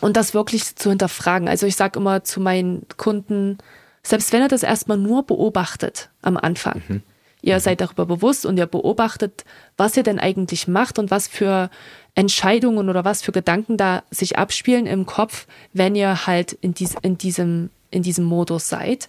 und 0.00 0.16
das 0.16 0.34
wirklich 0.34 0.76
zu 0.76 0.90
hinterfragen. 0.90 1.48
Also 1.48 1.66
ich 1.66 1.76
sage 1.76 1.98
immer 1.98 2.24
zu 2.24 2.40
meinen 2.40 2.86
Kunden, 2.96 3.58
selbst 4.02 4.32
wenn 4.32 4.42
er 4.42 4.48
das 4.48 4.62
erstmal 4.62 4.98
nur 4.98 5.24
beobachtet 5.24 6.10
am 6.22 6.36
Anfang, 6.36 6.82
mhm. 6.88 7.02
ihr 7.42 7.56
mhm. 7.56 7.60
seid 7.60 7.80
darüber 7.80 8.06
bewusst 8.06 8.46
und 8.46 8.56
ihr 8.56 8.66
beobachtet, 8.66 9.44
was 9.76 9.96
ihr 9.96 10.02
denn 10.02 10.18
eigentlich 10.18 10.68
macht 10.68 10.98
und 10.98 11.10
was 11.10 11.28
für 11.28 11.70
Entscheidungen 12.14 12.88
oder 12.88 13.04
was 13.04 13.22
für 13.22 13.32
Gedanken 13.32 13.76
da 13.76 14.02
sich 14.10 14.38
abspielen 14.38 14.86
im 14.86 15.06
Kopf, 15.06 15.46
wenn 15.72 15.94
ihr 15.94 16.26
halt 16.26 16.52
in, 16.52 16.72
dies, 16.72 16.94
in, 17.02 17.18
diesem, 17.18 17.70
in 17.90 18.02
diesem 18.02 18.24
Modus 18.24 18.68
seid. 18.68 19.08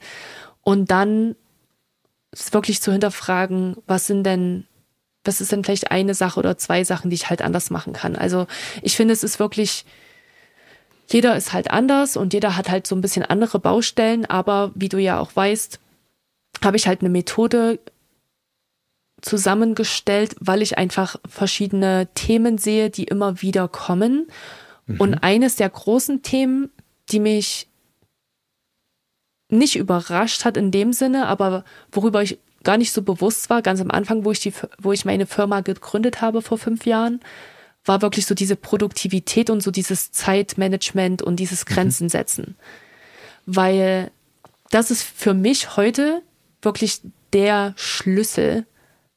Und 0.61 0.91
dann 0.91 1.35
wirklich 2.51 2.81
zu 2.81 2.91
hinterfragen, 2.91 3.77
was 3.87 4.07
sind 4.07 4.23
denn 4.23 4.65
was 5.27 5.41
ist 5.41 5.51
denn 5.51 5.63
vielleicht 5.63 5.91
eine 5.91 6.13
Sache 6.13 6.39
oder 6.39 6.57
zwei 6.57 6.85
Sachen, 6.85 7.09
die 7.09 7.15
ich 7.15 7.29
halt 7.29 7.41
anders 7.41 7.69
machen 7.69 7.91
kann. 7.91 8.15
Also 8.15 8.47
ich 8.81 8.95
finde, 8.95 9.13
es 9.13 9.23
ist 9.23 9.39
wirklich 9.39 9.85
jeder 11.09 11.35
ist 11.35 11.53
halt 11.53 11.71
anders 11.71 12.17
und 12.17 12.33
jeder 12.33 12.57
hat 12.57 12.69
halt 12.69 12.85
so 12.85 12.95
ein 12.95 13.01
bisschen 13.01 13.23
andere 13.23 13.59
Baustellen, 13.59 14.25
aber 14.25 14.71
wie 14.75 14.89
du 14.89 14.97
ja 14.97 15.19
auch 15.19 15.35
weißt, 15.35 15.79
habe 16.63 16.77
ich 16.77 16.87
halt 16.87 17.01
eine 17.01 17.09
Methode 17.09 17.79
zusammengestellt, 19.21 20.35
weil 20.39 20.61
ich 20.61 20.77
einfach 20.77 21.15
verschiedene 21.27 22.07
Themen 22.13 22.57
sehe, 22.57 22.89
die 22.89 23.05
immer 23.05 23.41
wieder 23.41 23.67
kommen. 23.67 24.27
Mhm. 24.85 24.99
Und 24.99 25.13
eines 25.15 25.55
der 25.55 25.69
großen 25.69 26.21
Themen, 26.21 26.69
die 27.09 27.19
mich 27.19 27.67
nicht 29.49 29.77
überrascht 29.77 30.45
hat 30.45 30.57
in 30.57 30.71
dem 30.71 30.93
Sinne, 30.93 31.27
aber 31.27 31.63
worüber 31.91 32.21
ich 32.21 32.37
gar 32.63 32.77
nicht 32.77 32.91
so 32.91 33.01
bewusst 33.01 33.49
war, 33.49 33.61
ganz 33.61 33.79
am 33.79 33.91
Anfang, 33.91 34.25
wo 34.25 34.31
ich 34.31 34.41
die, 34.41 34.53
wo 34.77 34.91
ich 34.91 35.05
meine 35.05 35.25
Firma 35.25 35.61
gegründet 35.61 36.21
habe 36.21 36.41
vor 36.41 36.57
fünf 36.57 36.85
Jahren, 36.85 37.21
war 37.87 38.01
wirklich 38.01 38.25
so 38.25 38.35
diese 38.35 38.55
Produktivität 38.55 39.49
und 39.49 39.61
so 39.61 39.71
dieses 39.71 40.11
Zeitmanagement 40.11 41.21
und 41.21 41.37
dieses 41.37 41.65
mhm. 41.65 41.73
Grenzen 41.73 42.09
setzen. 42.09 42.55
Mhm. 43.45 43.55
Weil 43.55 44.11
das 44.69 44.91
ist 44.91 45.03
für 45.03 45.33
mich 45.33 45.77
heute 45.77 46.21
wirklich 46.61 47.01
der 47.33 47.73
Schlüssel 47.77 48.65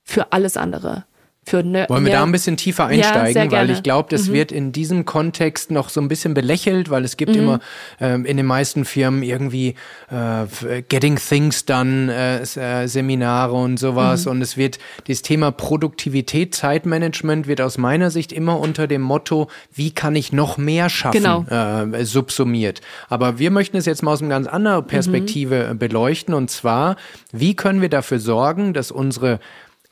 für 0.03 0.33
alles 0.33 0.57
andere. 0.57 1.05
Für 1.47 1.63
ne 1.65 1.87
Wollen 1.89 2.05
wir 2.05 2.13
da 2.13 2.23
ein 2.23 2.33
bisschen 2.33 2.57
tiefer 2.57 2.87
einsteigen, 2.87 3.51
ja, 3.51 3.59
weil 3.59 3.71
ich 3.71 3.83
glaube, 3.83 4.09
das 4.11 4.29
mhm. 4.29 4.33
wird 4.35 4.53
in 4.53 4.73
diesem 4.73 5.07
Kontext 5.07 5.71
noch 5.71 5.89
so 5.89 6.01
ein 6.01 6.07
bisschen 6.07 6.35
belächelt, 6.35 6.91
weil 6.91 7.05
es 7.05 7.17
gibt 7.17 7.33
mhm. 7.33 7.39
immer 7.39 7.61
ähm, 7.99 8.27
in 8.27 8.37
den 8.37 8.47
meisten 8.47 8.85
Firmen 8.85 9.23
irgendwie 9.23 9.75
äh, 10.11 10.83
Getting 10.83 11.17
Things 11.17 11.65
Done 11.65 12.13
äh, 12.13 12.43
äh, 12.43 12.87
Seminare 12.87 13.55
und 13.55 13.79
sowas 13.79 14.27
mhm. 14.27 14.33
und 14.33 14.43
es 14.43 14.57
wird 14.59 14.79
das 15.09 15.23
Thema 15.23 15.51
Produktivität, 15.51 16.55
Zeitmanagement 16.55 17.47
wird 17.47 17.63
aus 17.63 17.79
meiner 17.79 18.11
Sicht 18.11 18.33
immer 18.33 18.61
unter 18.61 18.87
dem 18.87 19.03
Motto, 19.03 19.49
wie 19.73 19.93
kann 19.93 20.17
ich 20.17 20.33
noch 20.33 20.59
mehr 20.59 20.91
schaffen, 20.91 21.23
genau. 21.23 21.45
äh, 21.49 22.05
subsumiert. 22.05 22.83
Aber 23.09 23.39
wir 23.39 23.51
möchten 23.51 23.79
es 23.79 23.87
jetzt 23.87 24.03
mal 24.03 24.13
aus 24.13 24.21
einer 24.21 24.31
ganz 24.31 24.47
anderen 24.47 24.87
Perspektive 24.87 25.71
mhm. 25.73 25.79
beleuchten 25.79 26.35
und 26.35 26.51
zwar, 26.51 26.97
wie 27.33 27.57
können 27.57 27.81
wir 27.81 27.89
dafür 27.89 28.19
sorgen, 28.19 28.75
dass 28.75 28.91
unsere 28.91 29.41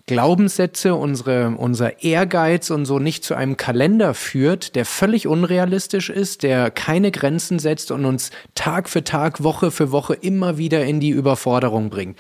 Glaubenssätze, 0.09 0.95
unsere, 0.95 1.51
unser 1.57 2.03
Ehrgeiz 2.03 2.71
und 2.71 2.87
so 2.87 2.99
nicht 2.99 3.25
zu 3.25 3.35
einem 3.35 3.57
Kalender 3.57 4.15
führt, 4.15 4.75
der 4.75 4.85
völlig 4.85 5.27
unrealistisch 5.29 6.11
ist, 6.11 6.43
der 6.43 6.71
keine 6.71 7.13
Grenzen 7.13 7.59
setzt 7.59 7.91
und 7.91 8.05
uns 8.05 8.31
Tag 8.55 8.89
für 8.89 9.05
Tag, 9.05 9.43
Woche 9.45 9.71
für 9.71 9.93
Woche 9.93 10.15
immer 10.15 10.59
wieder 10.59 10.85
in 10.85 10.99
die 10.99 11.11
Überforderung 11.11 11.91
bringt. 11.91 12.19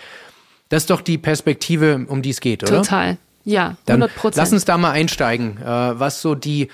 Das 0.69 0.85
ist 0.85 0.91
doch 0.91 1.01
die 1.01 1.19
Perspektive, 1.19 2.07
um 2.09 2.23
die 2.23 2.31
es 2.31 2.41
geht, 2.41 2.63
oder? 2.63 2.83
Total. 2.83 3.17
Ja, 3.45 3.77
100 3.89 4.15
Prozent. 4.15 4.37
Lass 4.37 4.53
uns 4.53 4.67
da 4.67 4.77
mal 4.77 4.91
einsteigen, 4.91 5.57
äh, 5.57 5.65
was 5.65 6.21
so 6.21 6.35
die 6.35 6.69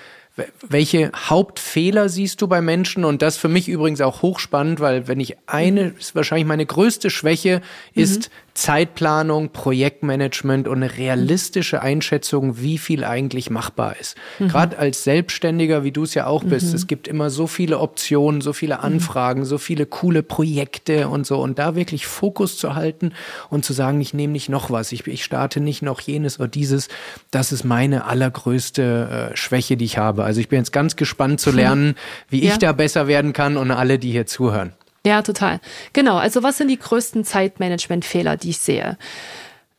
welche 0.69 1.12
Hauptfehler 1.15 2.09
siehst 2.09 2.43
du 2.43 2.49
bei 2.49 2.61
Menschen? 2.61 3.05
Und 3.05 3.23
das 3.23 3.36
für 3.36 3.49
mich 3.49 3.69
übrigens 3.69 4.01
auch 4.01 4.23
hochspannend, 4.23 4.81
weil 4.81 5.07
wenn 5.07 5.20
ich 5.20 5.36
eine, 5.47 5.95
ist 5.99 6.16
wahrscheinlich 6.16 6.47
meine 6.47 6.66
größte 6.66 7.09
Schwäche, 7.11 7.62
ist 7.95 8.31
mhm. 8.31 8.35
Zeitplanung, 8.55 9.51
Projektmanagement 9.51 10.68
und 10.68 10.76
eine 10.76 10.97
realistische 10.97 11.82
Einschätzung, 11.82 12.60
wie 12.60 12.78
viel 12.78 13.02
eigentlich 13.02 13.51
machbar 13.51 13.97
ist. 13.98 14.16
Mhm. 14.39 14.48
Gerade 14.48 14.78
als 14.78 15.02
Selbstständiger, 15.02 15.82
wie 15.82 15.90
du 15.90 16.05
es 16.05 16.14
ja 16.14 16.26
auch 16.26 16.44
bist, 16.44 16.68
mhm. 16.68 16.74
es 16.76 16.86
gibt 16.86 17.09
immer 17.09 17.31
so 17.31 17.48
viele 17.48 17.81
Optionen, 17.81 18.40
so 18.40 18.52
viele 18.52 18.76
mhm. 18.76 18.85
Anfragen, 18.85 19.44
so 19.44 19.59
viele 19.59 19.86
coole 19.86 20.22
Projekte 20.22 21.09
und 21.09 21.26
so. 21.26 21.40
Und 21.40 21.59
da 21.59 21.74
wirklich 21.74 22.06
Fokus 22.06 22.56
zu 22.56 22.76
halten 22.76 23.12
und 23.51 23.64
zu 23.64 23.72
sagen, 23.72 24.01
ich 24.01 24.14
nehme 24.14 24.32
nicht 24.32 24.48
noch 24.48 24.70
was, 24.70 24.93
ich, 24.93 25.05
ich 25.09 25.24
starte 25.24 25.59
nicht 25.59 25.82
noch 25.82 26.01
jenes 26.01 26.39
oder 26.39 26.48
dieses, 26.48 26.89
das 27.32 27.51
ist 27.51 27.64
meine 27.64 28.05
allergrößte 28.05 29.31
äh, 29.32 29.36
Schwäche, 29.36 29.76
die 29.76 29.85
ich 29.85 29.98
habe. 29.98 30.22
Also 30.22 30.40
ich 30.40 30.48
bin 30.48 30.60
jetzt 30.60 30.72
ganz 30.72 30.94
gespannt 30.94 31.40
zu 31.40 31.51
lernen, 31.51 31.97
wie 32.28 32.44
ja. 32.44 32.52
ich 32.52 32.59
da 32.59 32.70
besser 32.70 33.09
werden 33.09 33.32
kann 33.32 33.56
und 33.56 33.72
alle, 33.72 33.98
die 33.98 34.12
hier 34.12 34.26
zuhören. 34.26 34.74
Ja, 35.06 35.22
total. 35.22 35.60
Genau. 35.93 36.16
Also 36.16 36.43
was 36.43 36.59
sind 36.59 36.68
die 36.68 36.78
größten 36.78 37.24
Zeitmanagement-Fehler, 37.24 38.36
die 38.36 38.51
ich 38.51 38.59
sehe? 38.59 38.97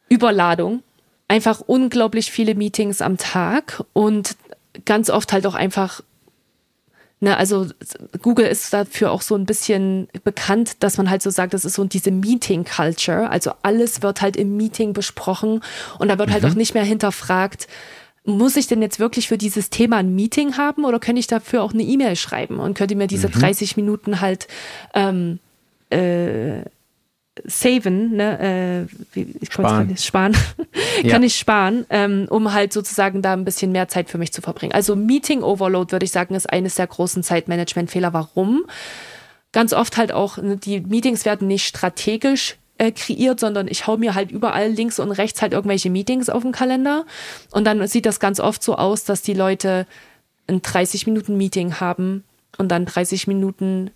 Überladung. 0.10 0.84
Einfach 1.27 1.61
unglaublich 1.61 2.31
viele 2.31 2.53
Meetings 2.53 3.02
am 3.02 3.18
Tag 3.18 3.84
und 3.93 4.35
ganz 4.85 5.10
oft 5.10 5.34
halt 5.34 5.47
auch 5.47 5.56
einfach 5.56 6.02
Ne, 7.22 7.38
also 7.38 7.68
Google 8.22 8.45
ist 8.45 8.73
dafür 8.73 9.10
auch 9.10 9.22
so 9.22 9.35
ein 9.35 9.45
bisschen 9.45 10.10
bekannt, 10.26 10.84
dass 10.84 10.97
man 10.97 11.10
halt 11.10 11.22
so 11.22 11.30
sagt, 11.30 11.53
das 11.53 11.64
ist 11.64 11.76
so 11.76 11.85
diese 11.85 12.11
Meeting 12.11 12.65
Culture. 12.65 13.30
Also 13.30 13.53
alles 13.61 14.02
wird 14.02 14.22
halt 14.22 14.35
im 14.35 14.57
Meeting 14.57 14.91
besprochen 14.91 15.61
und 15.97 16.10
da 16.10 16.19
wird 16.19 16.30
halt 16.30 16.41
mhm. 16.41 16.47
halt 16.47 16.53
auch 16.53 16.57
nicht 16.57 16.73
mehr 16.73 16.84
hinterfragt, 16.84 17.68
muss 18.26 18.56
ich 18.56 18.68
denn 18.68 18.81
jetzt 18.81 18.99
wirklich 18.99 19.27
für 19.27 19.38
dieses 19.38 19.69
Thema 19.69 19.97
ein 19.97 20.15
Meeting 20.15 20.57
haben 20.57 20.84
oder 20.84 20.99
könnte 20.99 21.19
ich 21.19 21.27
dafür 21.27 21.64
auch 21.64 21.73
eine 21.73 21.84
E-Mail 21.84 22.15
schreiben 22.15 22.60
und 22.60 22.76
könnte 22.76 22.95
mir 22.95 23.07
diese 23.07 23.27
mhm. 23.27 23.34
30 23.34 23.77
Minuten 23.77 24.19
halt 24.22 24.47
ähm, 24.93 25.39
äh, 25.89 26.61
saven, 27.43 28.15
ne, 28.15 28.88
äh, 28.88 28.95
wie, 29.14 29.35
ich 29.41 29.52
sparen, 29.52 29.88
nicht, 29.88 30.03
sparen. 30.03 30.35
ja. 31.03 31.11
kann 31.11 31.23
ich 31.23 31.35
sparen, 31.35 31.85
ähm, 31.89 32.27
um 32.30 32.53
halt 32.53 32.72
sozusagen 32.73 33.22
da 33.22 33.34
ein 33.34 33.45
bisschen 33.45 33.72
mehr 33.72 33.88
Zeit 33.88 34.10
für 34.10 34.18
mich 34.18 34.31
zu 34.31 34.41
verbringen. 34.41 34.73
Also 34.73 34.95
Meeting 34.95 35.43
Overload 35.43 35.91
würde 35.91 36.06
ich 36.06 36.11
sagen 36.11 36.34
ist 36.34 36.49
eines 36.49 36.76
der 36.76 36.88
großen 36.88 37.23
Zeitmanagement-Fehler. 37.23 38.14
Warum? 38.14 38.65
Ganz 39.52 39.73
oft 39.73 39.97
halt 39.97 40.11
auch, 40.11 40.38
ne, 40.38 40.57
die 40.57 40.80
Meetings 40.81 41.26
werden 41.26 41.47
nicht 41.47 41.65
strategisch 41.65 42.56
äh, 42.77 42.91
kreiert, 42.91 43.39
sondern 43.39 43.68
ich 43.68 43.88
hau 43.88 43.97
mir 43.97 44.15
halt 44.15 44.31
überall 44.31 44.69
links 44.69 44.99
und 44.99 45.11
rechts 45.11 45.41
halt 45.41 45.53
irgendwelche 45.53 45.89
Meetings 45.89 46.30
auf 46.30 46.43
den 46.43 46.52
Kalender. 46.52 47.06
Und 47.52 47.65
dann 47.65 47.85
sieht 47.88 48.06
das 48.06 48.19
ganz 48.19 48.39
oft 48.39 48.64
so 48.64 48.76
aus, 48.76 49.03
dass 49.03 49.22
die 49.22 49.34
Leute 49.34 49.88
ein 50.47 50.61
30 50.61 51.07
Minuten 51.07 51.38
Meeting 51.38 51.80
haben 51.80 52.23
und 52.57 52.69
dann 52.69 52.85
30 52.85 53.27
Minuten 53.27 53.91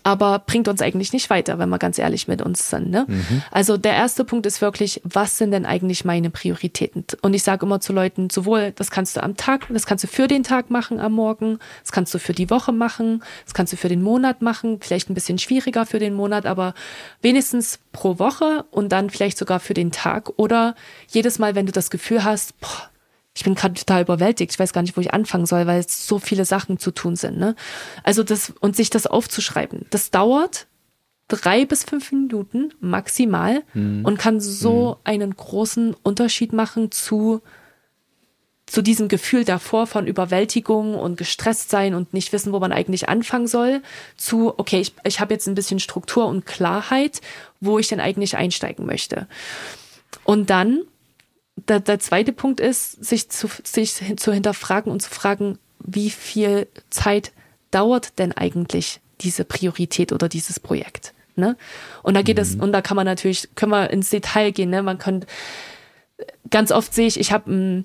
aber 0.03 0.41
bringt 0.41 0.69
uns 0.69 0.83
eigentlich 0.83 1.13
nicht 1.13 1.31
weiter, 1.31 1.59
wenn 1.59 1.69
wir 1.69 1.79
ganz 1.79 1.99
ehrlich 1.99 2.29
mit 2.29 2.43
uns 2.43 2.69
sind. 2.69 2.91
Ne? 2.91 3.07
Mhm. 3.09 3.43
Also 3.51 3.77
der 3.77 3.95
erste 3.95 4.25
Punkt 4.25 4.45
ist 4.47 4.61
wirklich, 4.61 5.01
was 5.05 5.39
sind 5.39 5.51
denn 5.51 5.65
eigentlich 5.65 6.05
meine 6.05 6.31
Prioritäten? 6.31 7.05
Und 7.23 7.35
ich 7.35 7.43
sage 7.43 7.65
immer 7.65 7.81
zu 7.81 7.93
Leuten, 7.93 8.29
sowohl 8.31 8.73
das 8.73 8.91
kannst 8.91 9.17
du 9.17 9.23
am 9.23 9.37
Tag, 9.37 9.67
das 9.71 9.87
kannst 9.87 10.05
du 10.05 10.09
für 10.09 10.29
den 10.29 10.43
Tag 10.43 10.71
machen 10.71 11.01
am 11.01 11.13
Morgen, 11.13 11.59
das 11.83 11.93
kannst 11.93 12.13
du 12.13 12.19
für 12.19 12.33
die 12.35 12.51
Woche 12.51 12.73
machen, 12.73 13.23
das 13.45 13.55
kannst 13.55 13.73
du 13.73 13.77
für 13.77 13.89
den 13.89 14.03
Monat 14.03 14.43
machen, 14.43 14.79
vielleicht 14.81 15.09
ein 15.09 15.15
bisschen 15.15 15.39
schwieriger 15.39 15.87
für 15.87 15.99
den 15.99 16.15
Monat, 16.15 16.45
aber 16.45 16.75
wenigstens 17.23 17.81
pro 17.93 18.19
Woche 18.19 18.65
und 18.71 18.91
dann 18.91 19.11
vielleicht 19.11 19.39
sogar 19.39 19.61
für 19.61 19.75
den 19.75 19.91
Tag 19.91 20.31
oder 20.37 20.75
jedes 21.09 21.39
Mal, 21.39 21.55
wenn 21.55 21.67
du 21.67 21.73
das 21.73 21.91
Gefühl 21.91 22.25
hast, 22.25 22.59
boah, 22.61 22.91
ich 23.39 23.45
bin 23.45 23.55
gerade 23.55 23.75
total 23.75 24.03
überwältigt. 24.03 24.51
Ich 24.51 24.59
weiß 24.59 24.73
gar 24.73 24.83
nicht, 24.83 24.97
wo 24.97 25.01
ich 25.01 25.15
anfangen 25.15 25.47
soll, 25.47 25.69
weil 25.69 25.79
es 25.79 26.09
so 26.09 26.19
viele 26.19 26.45
Sachen 26.45 26.81
zu 26.81 26.91
tun 26.91 27.15
sind. 27.15 27.39
Ne? 27.39 27.55
Also 28.03 28.25
das 28.25 28.53
und 28.59 28.75
sich 28.75 28.91
das 28.91 29.07
aufzuschreiben, 29.07 29.87
das 29.91 30.11
dauert 30.11 30.67
drei 31.29 31.65
bis 31.65 31.85
fünf 31.85 32.11
Minuten 32.11 32.73
maximal 32.81 33.63
mhm. 33.75 34.05
und 34.05 34.19
kann 34.19 34.41
so 34.41 34.91
mhm. 34.91 34.97
einen 35.05 35.37
großen 35.37 35.95
Unterschied 36.03 36.53
machen 36.53 36.91
zu 36.91 37.41
zu 38.67 38.83
diesem 38.83 39.09
Gefühl 39.09 39.45
davor 39.45 39.87
von 39.87 40.07
Überwältigung 40.07 40.95
und 40.95 41.17
gestresst 41.17 41.71
sein 41.71 41.95
und 41.95 42.13
nicht 42.13 42.35
wissen, 42.35 42.53
wo 42.53 42.59
man 42.59 42.73
eigentlich 42.73 43.09
anfangen 43.09 43.47
soll, 43.47 43.83
zu, 44.17 44.53
okay, 44.59 44.81
ich, 44.81 44.93
ich 45.05 45.21
habe 45.21 45.33
jetzt 45.33 45.47
ein 45.47 45.55
bisschen 45.55 45.81
Struktur 45.81 46.27
und 46.27 46.45
Klarheit, 46.45 47.23
wo 47.61 47.79
ich 47.79 47.89
denn 47.89 48.01
eigentlich 48.01 48.37
einsteigen 48.37 48.85
möchte. 48.85 49.27
Und 50.25 50.51
dann 50.51 50.83
der, 51.67 51.81
der 51.81 51.99
zweite 51.99 52.33
Punkt 52.33 52.61
ist, 52.61 53.05
sich 53.05 53.29
zu, 53.29 53.49
sich 53.65 53.95
zu 54.17 54.33
hinterfragen 54.33 54.93
und 54.93 55.01
zu 55.01 55.11
fragen, 55.11 55.59
wie 55.81 56.11
viel 56.11 56.67
Zeit 56.91 57.33
dauert 57.71 58.19
denn 58.19 58.33
eigentlich 58.33 59.01
diese 59.21 59.45
Priorität 59.45 60.13
oder 60.13 60.29
dieses 60.29 60.61
Projekt? 60.61 61.15
Ne? 61.37 61.57
Und 62.03 62.15
da 62.15 62.23
geht 62.23 62.37
mhm. 62.37 62.43
es, 62.43 62.55
und 62.57 62.73
da 62.73 62.83
kann 62.83 62.97
man 62.97 63.07
natürlich, 63.07 63.49
können 63.55 63.73
wir 63.73 63.91
ins 63.91 64.11
Detail 64.11 64.51
gehen, 64.51 64.71
ne? 64.71 64.83
Man 64.83 64.99
kann, 64.99 65.25
ganz 66.51 66.73
oft 66.73 66.93
sehe 66.93 67.07
ich, 67.07 67.19
ich 67.21 67.31
habe 67.31 67.53
ein, 67.53 67.85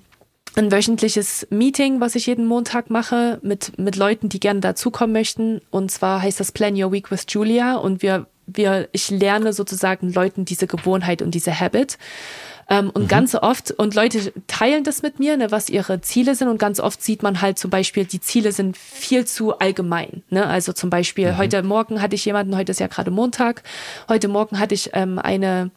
ein 0.56 0.72
wöchentliches 0.72 1.46
Meeting, 1.50 2.00
was 2.00 2.16
ich 2.16 2.26
jeden 2.26 2.46
Montag 2.46 2.90
mache, 2.90 3.38
mit, 3.42 3.78
mit 3.78 3.96
Leuten, 3.96 4.28
die 4.28 4.40
gerne 4.40 4.60
dazukommen 4.60 5.12
möchten. 5.12 5.60
Und 5.70 5.90
zwar 5.90 6.22
heißt 6.22 6.40
das 6.40 6.52
Plan 6.52 6.80
Your 6.80 6.92
Week 6.92 7.10
with 7.10 7.26
Julia. 7.28 7.76
Und 7.76 8.02
wir 8.02 8.26
wir, 8.46 8.88
ich 8.92 9.10
lerne 9.10 9.52
sozusagen 9.52 10.12
Leuten 10.12 10.44
diese 10.44 10.66
Gewohnheit 10.66 11.22
und 11.22 11.34
diese 11.34 11.58
Habit. 11.58 11.98
Ähm, 12.68 12.90
und 12.90 13.04
mhm. 13.04 13.08
ganz 13.08 13.34
oft, 13.34 13.70
und 13.72 13.94
Leute 13.94 14.32
teilen 14.46 14.84
das 14.84 15.02
mit 15.02 15.18
mir, 15.18 15.36
ne, 15.36 15.50
was 15.50 15.68
ihre 15.68 16.00
Ziele 16.00 16.34
sind. 16.34 16.48
Und 16.48 16.58
ganz 16.58 16.80
oft 16.80 17.02
sieht 17.02 17.22
man 17.22 17.40
halt 17.40 17.58
zum 17.58 17.70
Beispiel, 17.70 18.04
die 18.04 18.20
Ziele 18.20 18.52
sind 18.52 18.76
viel 18.76 19.26
zu 19.26 19.58
allgemein. 19.58 20.22
Ne? 20.30 20.46
Also 20.46 20.72
zum 20.72 20.90
Beispiel, 20.90 21.32
mhm. 21.32 21.38
heute 21.38 21.62
Morgen 21.62 22.00
hatte 22.00 22.14
ich 22.14 22.24
jemanden, 22.24 22.56
heute 22.56 22.72
ist 22.72 22.80
ja 22.80 22.86
gerade 22.86 23.10
Montag, 23.10 23.62
heute 24.08 24.28
Morgen 24.28 24.58
hatte 24.58 24.74
ich 24.74 24.90
ähm, 24.92 25.18
eine 25.18 25.70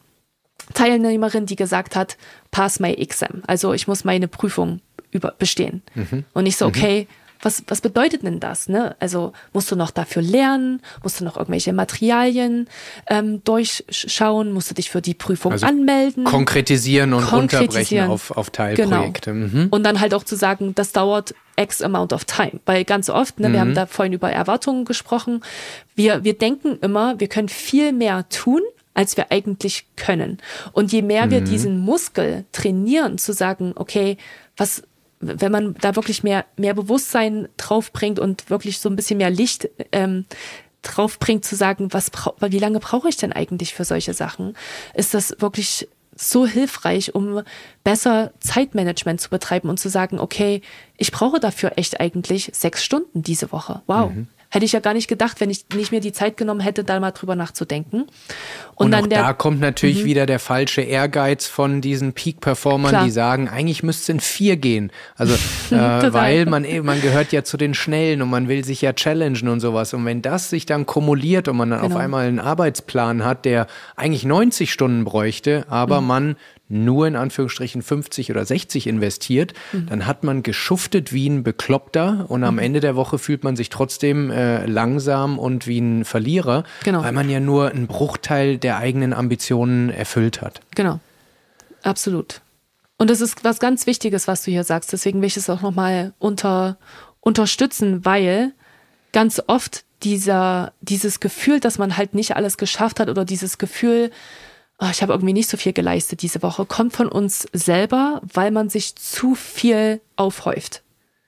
Teilnehmerin, 0.74 1.46
die 1.46 1.56
gesagt 1.56 1.96
hat, 1.96 2.16
pass 2.50 2.80
my 2.80 2.92
exam. 2.92 3.42
Also 3.46 3.72
ich 3.72 3.88
muss 3.88 4.04
meine 4.04 4.28
Prüfung 4.28 4.80
über 5.10 5.34
bestehen. 5.38 5.82
Mhm. 5.94 6.24
Und 6.32 6.46
ich 6.46 6.56
so, 6.56 6.66
mhm. 6.66 6.70
okay, 6.70 7.08
was, 7.40 7.62
was 7.68 7.80
bedeutet 7.80 8.22
denn 8.22 8.40
das? 8.40 8.68
Ne? 8.68 8.96
Also 8.98 9.32
musst 9.52 9.70
du 9.70 9.76
noch 9.76 9.90
dafür 9.90 10.22
lernen? 10.22 10.80
Musst 11.02 11.20
du 11.20 11.24
noch 11.24 11.36
irgendwelche 11.36 11.72
Materialien 11.72 12.68
ähm, 13.08 13.42
durchschauen? 13.44 14.52
Musst 14.52 14.70
du 14.70 14.74
dich 14.74 14.90
für 14.90 15.00
die 15.00 15.14
Prüfung 15.14 15.52
also 15.52 15.66
anmelden? 15.66 16.24
Konkretisieren 16.24 17.12
und 17.12 17.24
konkretisieren. 17.24 18.10
runterbrechen 18.10 18.10
auf, 18.10 18.30
auf 18.36 18.50
Teilprojekte. 18.50 19.32
Genau. 19.32 19.46
Mhm. 19.46 19.68
Und 19.70 19.84
dann 19.84 20.00
halt 20.00 20.14
auch 20.14 20.24
zu 20.24 20.36
sagen, 20.36 20.74
das 20.74 20.92
dauert 20.92 21.34
X 21.56 21.82
amount 21.82 22.12
of 22.12 22.24
time. 22.24 22.60
Weil 22.66 22.84
ganz 22.84 23.10
oft, 23.10 23.40
ne, 23.40 23.48
mhm. 23.48 23.52
wir 23.52 23.60
haben 23.60 23.70
mhm. 23.70 23.74
da 23.74 23.86
vorhin 23.86 24.12
über 24.12 24.30
Erwartungen 24.30 24.84
gesprochen, 24.84 25.42
wir, 25.94 26.24
wir 26.24 26.36
denken 26.36 26.78
immer, 26.80 27.18
wir 27.20 27.28
können 27.28 27.48
viel 27.48 27.92
mehr 27.92 28.28
tun, 28.28 28.62
als 28.94 29.16
wir 29.16 29.30
eigentlich 29.30 29.86
können. 29.96 30.38
Und 30.72 30.92
je 30.92 31.02
mehr 31.02 31.26
mhm. 31.26 31.30
wir 31.30 31.40
diesen 31.40 31.78
Muskel 31.78 32.46
trainieren, 32.50 33.18
zu 33.18 33.32
sagen, 33.32 33.72
okay, 33.76 34.16
was, 34.56 34.82
wenn 35.20 35.52
man 35.52 35.74
da 35.80 35.96
wirklich 35.96 36.22
mehr, 36.22 36.44
mehr 36.56 36.74
Bewusstsein 36.74 37.48
draufbringt 37.56 38.18
und 38.18 38.50
wirklich 38.50 38.78
so 38.78 38.88
ein 38.88 38.96
bisschen 38.96 39.18
mehr 39.18 39.30
Licht 39.30 39.68
ähm, 39.92 40.26
draufbringt, 40.82 41.44
zu 41.44 41.56
sagen, 41.56 41.92
was 41.92 42.10
wie 42.40 42.58
lange 42.58 42.80
brauche 42.80 43.08
ich 43.08 43.16
denn 43.16 43.32
eigentlich 43.32 43.74
für 43.74 43.84
solche 43.84 44.14
Sachen, 44.14 44.56
ist 44.94 45.14
das 45.14 45.36
wirklich 45.40 45.88
so 46.14 46.46
hilfreich, 46.46 47.14
um 47.14 47.42
besser 47.84 48.32
Zeitmanagement 48.40 49.20
zu 49.20 49.30
betreiben 49.30 49.68
und 49.68 49.78
zu 49.78 49.88
sagen, 49.88 50.18
okay, 50.18 50.62
ich 50.96 51.12
brauche 51.12 51.38
dafür 51.38 51.72
echt 51.76 52.00
eigentlich 52.00 52.50
sechs 52.54 52.84
Stunden 52.84 53.22
diese 53.22 53.52
Woche. 53.52 53.82
Wow. 53.86 54.10
Mhm. 54.10 54.28
Hätte 54.50 54.64
ich 54.64 54.72
ja 54.72 54.80
gar 54.80 54.94
nicht 54.94 55.08
gedacht, 55.08 55.40
wenn 55.40 55.50
ich 55.50 55.66
nicht 55.74 55.90
mehr 55.92 56.00
die 56.00 56.12
Zeit 56.12 56.38
genommen 56.38 56.60
hätte, 56.60 56.82
da 56.82 56.98
mal 57.00 57.10
drüber 57.10 57.36
nachzudenken. 57.36 58.06
Und, 58.74 58.86
und 58.86 58.90
dann 58.92 59.10
der, 59.10 59.22
da 59.22 59.32
kommt 59.34 59.60
natürlich 59.60 60.02
mhm. 60.02 60.06
wieder 60.06 60.26
der 60.26 60.38
falsche 60.38 60.80
Ehrgeiz 60.80 61.46
von 61.46 61.80
diesen 61.82 62.14
Peak-Performern, 62.14 63.04
die 63.04 63.10
sagen, 63.10 63.48
eigentlich 63.48 63.82
müsste 63.82 64.02
es 64.02 64.08
in 64.08 64.20
vier 64.20 64.56
gehen. 64.56 64.90
Also, 65.16 65.34
äh, 65.70 66.12
weil 66.12 66.46
man, 66.46 66.64
man 66.82 67.02
gehört 67.02 67.32
ja 67.32 67.44
zu 67.44 67.58
den 67.58 67.74
Schnellen 67.74 68.22
und 68.22 68.30
man 68.30 68.48
will 68.48 68.64
sich 68.64 68.80
ja 68.80 68.94
challengen 68.94 69.48
und 69.48 69.60
sowas. 69.60 69.92
Und 69.92 70.04
wenn 70.06 70.22
das 70.22 70.48
sich 70.48 70.64
dann 70.64 70.86
kumuliert 70.86 71.48
und 71.48 71.58
man 71.58 71.70
dann 71.70 71.82
genau. 71.82 71.94
auf 71.94 72.00
einmal 72.00 72.26
einen 72.26 72.40
Arbeitsplan 72.40 73.24
hat, 73.24 73.44
der 73.44 73.66
eigentlich 73.96 74.24
90 74.24 74.72
Stunden 74.72 75.04
bräuchte, 75.04 75.66
aber 75.68 76.00
mhm. 76.00 76.06
man 76.06 76.36
nur 76.68 77.06
in 77.06 77.16
Anführungsstrichen 77.16 77.82
50 77.82 78.30
oder 78.30 78.44
60 78.44 78.86
investiert, 78.86 79.54
mhm. 79.72 79.86
dann 79.86 80.06
hat 80.06 80.24
man 80.24 80.42
geschuftet 80.42 81.12
wie 81.12 81.28
ein 81.28 81.42
Bekloppter 81.42 82.26
und 82.28 82.44
am 82.44 82.54
mhm. 82.54 82.60
Ende 82.60 82.80
der 82.80 82.96
Woche 82.96 83.18
fühlt 83.18 83.44
man 83.44 83.56
sich 83.56 83.70
trotzdem 83.70 84.30
äh, 84.30 84.66
langsam 84.66 85.38
und 85.38 85.66
wie 85.66 85.78
ein 85.78 86.04
Verlierer, 86.04 86.64
genau. 86.84 87.02
weil 87.02 87.12
man 87.12 87.30
ja 87.30 87.40
nur 87.40 87.70
einen 87.70 87.86
Bruchteil 87.86 88.58
der 88.58 88.78
eigenen 88.78 89.12
Ambitionen 89.12 89.90
erfüllt 89.90 90.42
hat. 90.42 90.60
Genau, 90.74 91.00
absolut. 91.82 92.42
Und 92.98 93.10
das 93.10 93.20
ist 93.20 93.44
was 93.44 93.60
ganz 93.60 93.86
Wichtiges, 93.86 94.26
was 94.26 94.42
du 94.42 94.50
hier 94.50 94.64
sagst. 94.64 94.92
Deswegen 94.92 95.20
will 95.20 95.28
ich 95.28 95.36
es 95.36 95.48
auch 95.48 95.62
nochmal 95.62 96.12
unter, 96.18 96.76
unterstützen, 97.20 98.04
weil 98.04 98.52
ganz 99.12 99.40
oft 99.46 99.84
dieser, 100.02 100.72
dieses 100.80 101.20
Gefühl, 101.20 101.60
dass 101.60 101.78
man 101.78 101.96
halt 101.96 102.14
nicht 102.14 102.36
alles 102.36 102.56
geschafft 102.58 103.00
hat 103.00 103.08
oder 103.08 103.24
dieses 103.24 103.58
Gefühl, 103.58 104.10
oh, 104.78 104.88
ich 104.90 105.02
habe 105.02 105.12
irgendwie 105.12 105.32
nicht 105.32 105.50
so 105.50 105.56
viel 105.56 105.72
geleistet 105.72 106.22
diese 106.22 106.42
Woche, 106.42 106.64
kommt 106.64 106.94
von 106.94 107.08
uns 107.08 107.46
selber, 107.52 108.20
weil 108.32 108.50
man 108.50 108.68
sich 108.68 108.96
zu 108.96 109.34
viel 109.34 110.00
aufhäuft. 110.16 110.82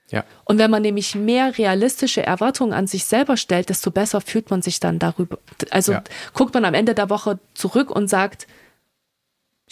Ja. 0.09 0.25
Und 0.43 0.57
wenn 0.57 0.71
man 0.71 0.81
nämlich 0.81 1.15
mehr 1.15 1.57
realistische 1.57 2.23
Erwartungen 2.23 2.73
an 2.73 2.87
sich 2.87 3.05
selber 3.05 3.37
stellt, 3.37 3.69
desto 3.69 3.91
besser 3.91 4.19
fühlt 4.19 4.49
man 4.49 4.61
sich 4.61 4.79
dann 4.79 4.99
darüber. 4.99 5.39
Also 5.69 5.93
ja. 5.93 6.03
guckt 6.33 6.53
man 6.53 6.65
am 6.65 6.73
Ende 6.73 6.93
der 6.93 7.09
Woche 7.09 7.39
zurück 7.53 7.89
und 7.89 8.09
sagt, 8.09 8.45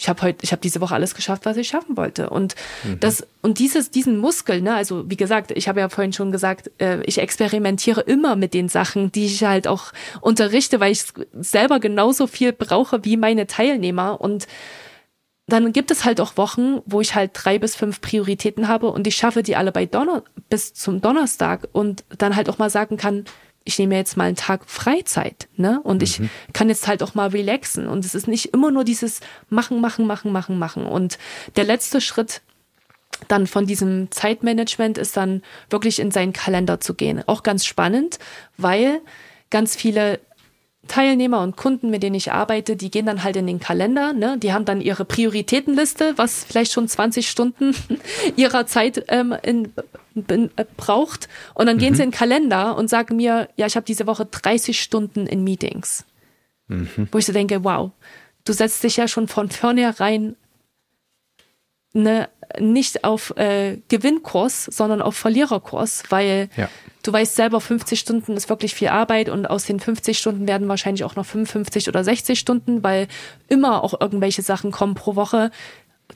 ich 0.00 0.08
habe 0.08 0.22
heute, 0.22 0.38
ich 0.40 0.50
habe 0.52 0.62
diese 0.62 0.80
Woche 0.80 0.94
alles 0.94 1.14
geschafft, 1.14 1.44
was 1.44 1.58
ich 1.58 1.68
schaffen 1.68 1.98
wollte. 1.98 2.30
Und 2.30 2.54
mhm. 2.84 2.98
das 3.00 3.26
und 3.42 3.58
dieses, 3.58 3.90
diesen 3.90 4.16
Muskel, 4.16 4.62
ne, 4.62 4.74
also 4.74 5.10
wie 5.10 5.16
gesagt, 5.18 5.50
ich 5.50 5.68
habe 5.68 5.80
ja 5.80 5.90
vorhin 5.90 6.14
schon 6.14 6.32
gesagt, 6.32 6.70
äh, 6.78 7.02
ich 7.02 7.18
experimentiere 7.18 8.00
immer 8.00 8.34
mit 8.34 8.54
den 8.54 8.70
Sachen, 8.70 9.12
die 9.12 9.26
ich 9.26 9.44
halt 9.44 9.68
auch 9.68 9.92
unterrichte, 10.22 10.80
weil 10.80 10.92
ich 10.92 11.04
selber 11.38 11.80
genauso 11.80 12.26
viel 12.26 12.54
brauche 12.54 13.04
wie 13.04 13.18
meine 13.18 13.46
Teilnehmer. 13.46 14.22
Und 14.22 14.46
dann 15.46 15.70
gibt 15.74 15.90
es 15.90 16.06
halt 16.06 16.18
auch 16.22 16.38
Wochen, 16.38 16.80
wo 16.86 17.02
ich 17.02 17.14
halt 17.14 17.32
drei 17.34 17.58
bis 17.58 17.76
fünf 17.76 18.00
Prioritäten 18.00 18.68
habe 18.68 18.90
und 18.90 19.06
ich 19.06 19.16
schaffe 19.16 19.42
die 19.42 19.56
alle 19.56 19.70
bei 19.70 19.84
Donner 19.84 20.22
bis 20.48 20.72
zum 20.72 21.02
Donnerstag 21.02 21.68
und 21.72 22.04
dann 22.16 22.36
halt 22.36 22.48
auch 22.48 22.56
mal 22.56 22.70
sagen 22.70 22.96
kann, 22.96 23.26
ich 23.64 23.78
nehme 23.78 23.96
jetzt 23.96 24.16
mal 24.16 24.24
einen 24.24 24.36
Tag 24.36 24.68
Freizeit, 24.68 25.48
ne? 25.56 25.80
Und 25.82 25.98
mhm. 25.98 26.02
ich 26.02 26.20
kann 26.52 26.68
jetzt 26.68 26.88
halt 26.88 27.02
auch 27.02 27.14
mal 27.14 27.28
relaxen. 27.28 27.86
Und 27.86 28.04
es 28.04 28.14
ist 28.14 28.26
nicht 28.26 28.54
immer 28.54 28.70
nur 28.70 28.84
dieses 28.84 29.20
Machen, 29.48 29.80
machen, 29.80 30.06
machen, 30.06 30.32
machen, 30.32 30.58
machen. 30.58 30.86
Und 30.86 31.18
der 31.56 31.64
letzte 31.64 32.00
Schritt 32.00 32.40
dann 33.28 33.46
von 33.46 33.66
diesem 33.66 34.10
Zeitmanagement 34.10 34.96
ist 34.96 35.16
dann 35.16 35.42
wirklich 35.68 35.98
in 35.98 36.10
seinen 36.10 36.32
Kalender 36.32 36.80
zu 36.80 36.94
gehen. 36.94 37.22
Auch 37.26 37.42
ganz 37.42 37.66
spannend, 37.66 38.18
weil 38.56 39.00
ganz 39.50 39.76
viele 39.76 40.20
Teilnehmer 40.90 41.40
und 41.40 41.56
Kunden, 41.56 41.88
mit 41.88 42.02
denen 42.02 42.16
ich 42.16 42.32
arbeite, 42.32 42.74
die 42.74 42.90
gehen 42.90 43.06
dann 43.06 43.22
halt 43.22 43.36
in 43.36 43.46
den 43.46 43.60
Kalender, 43.60 44.12
ne? 44.12 44.36
Die 44.38 44.52
haben 44.52 44.64
dann 44.64 44.80
ihre 44.80 45.04
Prioritätenliste, 45.04 46.14
was 46.16 46.42
vielleicht 46.42 46.72
schon 46.72 46.88
20 46.88 47.30
Stunden 47.30 47.76
ihrer 48.36 48.66
Zeit 48.66 49.04
ähm, 49.06 49.32
in, 49.42 49.72
in, 50.28 50.50
äh, 50.56 50.64
braucht. 50.76 51.28
Und 51.54 51.66
dann 51.66 51.76
mhm. 51.76 51.80
gehen 51.80 51.94
sie 51.94 52.02
in 52.02 52.10
den 52.10 52.16
Kalender 52.16 52.76
und 52.76 52.90
sagen 52.90 53.16
mir, 53.16 53.48
ja, 53.54 53.66
ich 53.66 53.76
habe 53.76 53.86
diese 53.86 54.08
Woche 54.08 54.26
30 54.26 54.80
Stunden 54.80 55.28
in 55.28 55.44
Meetings. 55.44 56.04
Mhm. 56.66 57.08
Wo 57.12 57.18
ich 57.18 57.26
so 57.26 57.32
denke, 57.32 57.62
wow, 57.62 57.92
du 58.44 58.52
setzt 58.52 58.82
dich 58.82 58.96
ja 58.96 59.06
schon 59.06 59.28
von 59.28 59.48
vornherein 59.48 60.34
ne, 61.92 62.28
nicht 62.58 63.04
auf 63.04 63.36
äh, 63.36 63.78
Gewinnkurs, 63.88 64.64
sondern 64.64 65.02
auf 65.02 65.16
Verliererkurs, 65.16 66.04
weil 66.10 66.48
ja. 66.56 66.68
du 67.02 67.12
weißt 67.12 67.36
selber, 67.36 67.60
50 67.60 67.98
Stunden 67.98 68.36
ist 68.36 68.48
wirklich 68.48 68.74
viel 68.74 68.88
Arbeit 68.88 69.28
und 69.28 69.46
aus 69.46 69.64
den 69.64 69.80
50 69.80 70.18
Stunden 70.18 70.48
werden 70.48 70.68
wahrscheinlich 70.68 71.04
auch 71.04 71.16
noch 71.16 71.26
55 71.26 71.88
oder 71.88 72.02
60 72.02 72.38
Stunden, 72.38 72.82
weil 72.82 73.08
immer 73.48 73.84
auch 73.84 74.00
irgendwelche 74.00 74.42
Sachen 74.42 74.70
kommen 74.70 74.94
pro 74.94 75.16
Woche, 75.16 75.50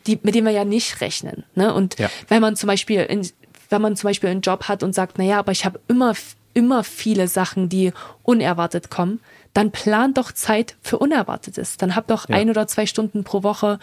die, 0.07 0.19
mit 0.23 0.35
denen 0.35 0.47
wir 0.47 0.53
ja 0.53 0.65
nicht 0.65 1.01
rechnen. 1.01 1.45
Ne? 1.55 1.73
Und 1.73 1.99
ja. 1.99 2.11
wenn 2.29 2.43
man 2.43 2.57
zum 2.57 2.67
Beispiel 2.67 3.01
in, 3.01 3.29
wenn 3.71 3.83
man 3.83 3.97
zum 3.97 4.09
Beispiel 4.09 4.31
einen 4.31 4.41
Job 4.41 4.69
hat 4.69 4.83
und 4.83 4.95
sagt, 4.95 5.19
na 5.19 5.25
ja, 5.25 5.39
aber 5.39 5.53
ich 5.53 5.65
habe 5.65 5.81
immer, 5.89 6.15
immer 6.53 6.85
viele 6.85 7.29
Sachen, 7.29 7.69
die 7.69 7.93
unerwartet 8.23 8.91
kommen, 8.91 9.21
dann 9.53 9.71
plant 9.71 10.19
doch 10.19 10.33
Zeit 10.33 10.77
für 10.83 10.99
Unerwartetes. 10.99 11.77
Dann 11.77 11.95
hab 11.95 12.09
doch 12.09 12.29
ja. 12.29 12.37
ein 12.37 12.51
oder 12.51 12.67
zwei 12.67 12.87
Stunden 12.87 13.25
pro 13.25 13.43
Woche 13.43 13.79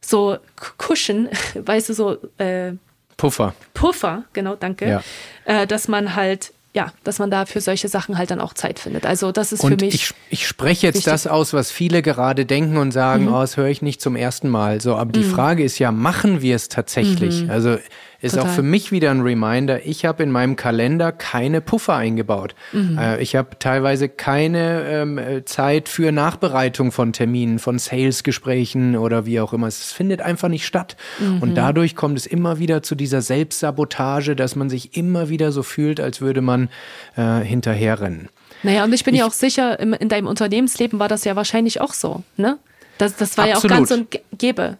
so 0.00 0.38
Kuschen, 0.78 1.28
weißt 1.54 1.88
du, 1.88 1.94
so 1.94 2.16
äh, 2.38 2.72
Puffer. 3.16 3.54
Puffer, 3.72 4.24
genau, 4.32 4.56
danke. 4.56 4.88
Ja. 4.88 5.02
Äh, 5.44 5.66
dass 5.66 5.88
man 5.88 6.14
halt 6.14 6.52
ja, 6.76 6.92
dass 7.04 7.18
man 7.18 7.30
da 7.30 7.46
für 7.46 7.62
solche 7.62 7.88
Sachen 7.88 8.18
halt 8.18 8.30
dann 8.30 8.38
auch 8.38 8.52
Zeit 8.52 8.78
findet. 8.78 9.06
Also 9.06 9.32
das 9.32 9.50
ist 9.50 9.64
und 9.64 9.80
für 9.80 9.86
mich. 9.86 9.94
Ich, 9.94 10.10
ich 10.28 10.46
spreche 10.46 10.86
jetzt 10.86 10.96
wichtig. 10.96 11.10
das 11.10 11.26
aus, 11.26 11.54
was 11.54 11.70
viele 11.70 12.02
gerade 12.02 12.44
denken 12.44 12.76
und 12.76 12.92
sagen, 12.92 13.24
mhm. 13.24 13.32
oh, 13.32 13.40
das 13.40 13.56
höre 13.56 13.68
ich 13.68 13.80
nicht 13.80 14.02
zum 14.02 14.14
ersten 14.14 14.50
Mal. 14.50 14.82
So, 14.82 14.94
aber 14.94 15.10
die 15.10 15.20
mhm. 15.20 15.30
Frage 15.30 15.64
ist 15.64 15.78
ja, 15.78 15.90
machen 15.90 16.42
wir 16.42 16.54
es 16.54 16.68
tatsächlich? 16.68 17.44
Mhm. 17.44 17.50
Also 17.50 17.78
ist 18.26 18.32
Total. 18.32 18.50
auch 18.50 18.54
für 18.54 18.62
mich 18.62 18.92
wieder 18.92 19.10
ein 19.10 19.20
Reminder. 19.22 19.86
Ich 19.86 20.04
habe 20.04 20.22
in 20.22 20.30
meinem 20.30 20.56
Kalender 20.56 21.12
keine 21.12 21.60
Puffer 21.60 21.94
eingebaut. 21.94 22.54
Mhm. 22.72 22.98
Äh, 22.98 23.22
ich 23.22 23.36
habe 23.36 23.58
teilweise 23.58 24.08
keine 24.08 24.84
ähm, 24.88 25.42
Zeit 25.46 25.88
für 25.88 26.12
Nachbereitung 26.12 26.92
von 26.92 27.12
Terminen, 27.12 27.58
von 27.58 27.78
Salesgesprächen 27.78 28.96
oder 28.96 29.26
wie 29.26 29.40
auch 29.40 29.52
immer. 29.52 29.66
Es 29.66 29.92
findet 29.92 30.20
einfach 30.20 30.48
nicht 30.48 30.66
statt. 30.66 30.96
Mhm. 31.18 31.42
Und 31.42 31.54
dadurch 31.54 31.96
kommt 31.96 32.18
es 32.18 32.26
immer 32.26 32.58
wieder 32.58 32.82
zu 32.82 32.94
dieser 32.94 33.22
Selbstsabotage, 33.22 34.36
dass 34.36 34.56
man 34.56 34.68
sich 34.68 34.96
immer 34.96 35.28
wieder 35.28 35.52
so 35.52 35.62
fühlt, 35.62 36.00
als 36.00 36.20
würde 36.20 36.40
man 36.40 36.68
äh, 37.16 37.40
hinterherrennen. 37.40 38.28
Naja, 38.62 38.84
und 38.84 38.92
ich 38.92 39.04
bin 39.04 39.14
ich, 39.14 39.20
ja 39.20 39.26
auch 39.26 39.32
sicher, 39.32 39.78
im, 39.78 39.92
in 39.92 40.08
deinem 40.08 40.26
Unternehmensleben 40.26 40.98
war 40.98 41.08
das 41.08 41.24
ja 41.24 41.36
wahrscheinlich 41.36 41.80
auch 41.80 41.92
so, 41.92 42.22
ne? 42.36 42.58
Das, 42.98 43.16
das 43.16 43.36
war 43.36 43.44
absolut. 43.44 43.70
ja 43.70 43.76
auch 43.76 43.78
ganz 43.78 43.90
und 43.90 44.20
gäbe. 44.38 44.78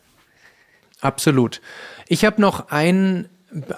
Absolut. 1.01 1.60
Ich 2.09 2.24
habe 2.24 2.40
noch 2.40 2.70
einen 2.70 3.28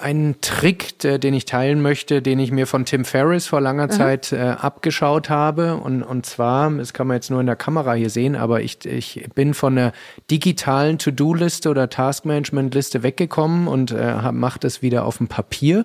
einen 0.01 0.41
Trick, 0.41 0.99
den 0.99 1.35
ich 1.35 1.45
teilen 1.45 1.83
möchte, 1.83 2.23
den 2.23 2.39
ich 2.39 2.51
mir 2.51 2.67
von 2.67 2.85
Tim 2.85 3.05
Ferriss 3.05 3.47
vor 3.47 3.61
langer 3.61 3.87
mhm. 3.87 3.91
Zeit 3.91 4.33
äh, 4.33 4.57
abgeschaut 4.59 5.31
habe. 5.31 5.77
Und, 5.77 6.03
und 6.03 6.27
zwar, 6.27 6.71
das 6.71 6.93
kann 6.93 7.07
man 7.07 7.17
jetzt 7.17 7.31
nur 7.31 7.41
in 7.41 7.47
der 7.47 7.57
Kamera 7.57 7.95
hier 7.95 8.11
sehen, 8.11 8.37
aber 8.37 8.61
ich, 8.63 8.85
ich 8.85 9.29
bin 9.35 9.55
von 9.55 9.77
der 9.77 9.93
digitalen 10.31 10.99
To-Do-Liste 10.99 11.69
oder 11.71 11.89
Task-Management-Liste 11.89 13.03
weggekommen 13.03 13.69
und 13.69 13.91
äh, 13.93 14.33
mache 14.33 14.59
das 14.59 14.83
wieder 14.83 15.05
auf 15.05 15.19
dem 15.19 15.29
Papier, 15.29 15.85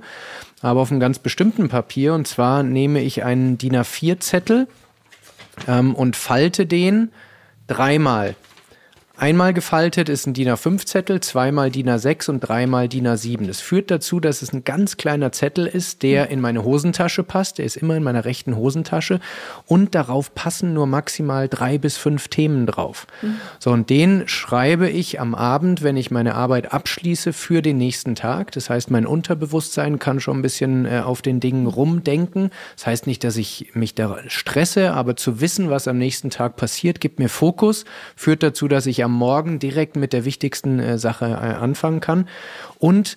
aber 0.61 0.81
auf 0.81 0.91
einem 0.91 0.99
ganz 0.99 1.19
bestimmten 1.19 1.69
Papier. 1.69 2.13
Und 2.13 2.27
zwar 2.27 2.63
nehme 2.63 3.01
ich 3.01 3.23
einen 3.23 3.57
DIN 3.57 3.75
A4-Zettel 3.75 4.67
ähm, 5.67 5.93
und 5.93 6.15
falte 6.15 6.65
den 6.65 7.11
dreimal. 7.67 8.35
Einmal 9.15 9.53
gefaltet 9.53 10.09
ist 10.09 10.25
ein 10.25 10.33
DIN 10.33 10.49
A5-Zettel, 10.49 11.19
zweimal 11.19 11.69
DIN 11.69 11.87
A6 11.87 12.31
und 12.31 12.39
dreimal 12.39 12.89
DIN 12.89 13.07
A7. 13.07 13.45
Das 13.45 13.61
führt 13.61 13.91
dazu, 13.91 14.19
dass 14.19 14.41
es 14.41 14.51
ein 14.53 14.63
ganz 14.63 14.97
kleiner 14.97 15.31
Zettel 15.31 15.67
ist, 15.67 16.01
der 16.01 16.31
in 16.31 16.41
meine 16.41 16.63
Hosentasche 16.63 17.21
passt. 17.21 17.59
Der 17.59 17.65
ist 17.65 17.77
immer 17.77 17.95
in 17.95 18.01
meiner 18.01 18.25
rechten 18.25 18.55
Hosentasche 18.55 19.19
und 19.67 19.93
darauf 19.93 20.33
passen 20.33 20.73
nur 20.73 20.87
maximal 20.87 21.47
drei 21.47 21.77
bis 21.77 21.95
fünf 21.95 22.27
Themen 22.27 22.65
drauf. 22.65 23.05
Mhm. 23.21 23.35
So, 23.59 23.69
und 23.69 23.91
den 23.91 24.27
schreibe 24.27 24.89
ich 24.89 25.19
am 25.19 25.35
Abend, 25.35 25.83
wenn 25.83 25.95
ich 25.95 26.09
meine 26.09 26.33
Arbeit 26.33 26.73
abschließe, 26.73 27.33
für 27.33 27.61
den 27.61 27.77
nächsten 27.77 28.15
Tag. 28.15 28.51
Das 28.53 28.71
heißt, 28.71 28.89
mein 28.89 29.05
Unterbewusstsein 29.05 29.99
kann 29.99 30.21
schon 30.21 30.39
ein 30.39 30.41
bisschen 30.41 30.87
äh, 30.87 31.01
auf 31.05 31.21
den 31.21 31.39
Dingen 31.39 31.67
rumdenken. 31.67 32.49
Das 32.75 32.87
heißt 32.87 33.05
nicht, 33.05 33.23
dass 33.23 33.37
ich 33.37 33.75
mich 33.75 33.93
da 33.93 34.17
stresse, 34.27 34.91
aber 34.93 35.15
zu 35.15 35.39
wissen, 35.39 35.69
was 35.69 35.87
am 35.87 35.99
nächsten 35.99 36.31
Tag 36.31 36.55
passiert, 36.55 36.99
gibt 36.99 37.19
mir 37.19 37.29
Fokus, 37.29 37.85
führt 38.15 38.41
dazu, 38.41 38.67
dass 38.67 38.87
ich 38.87 39.02
am 39.03 39.13
Morgen 39.13 39.59
direkt 39.59 39.95
mit 39.95 40.13
der 40.13 40.25
wichtigsten 40.25 40.79
äh, 40.79 40.97
Sache 40.97 41.25
äh, 41.25 41.53
anfangen 41.55 41.99
kann. 41.99 42.27
Und 42.79 43.15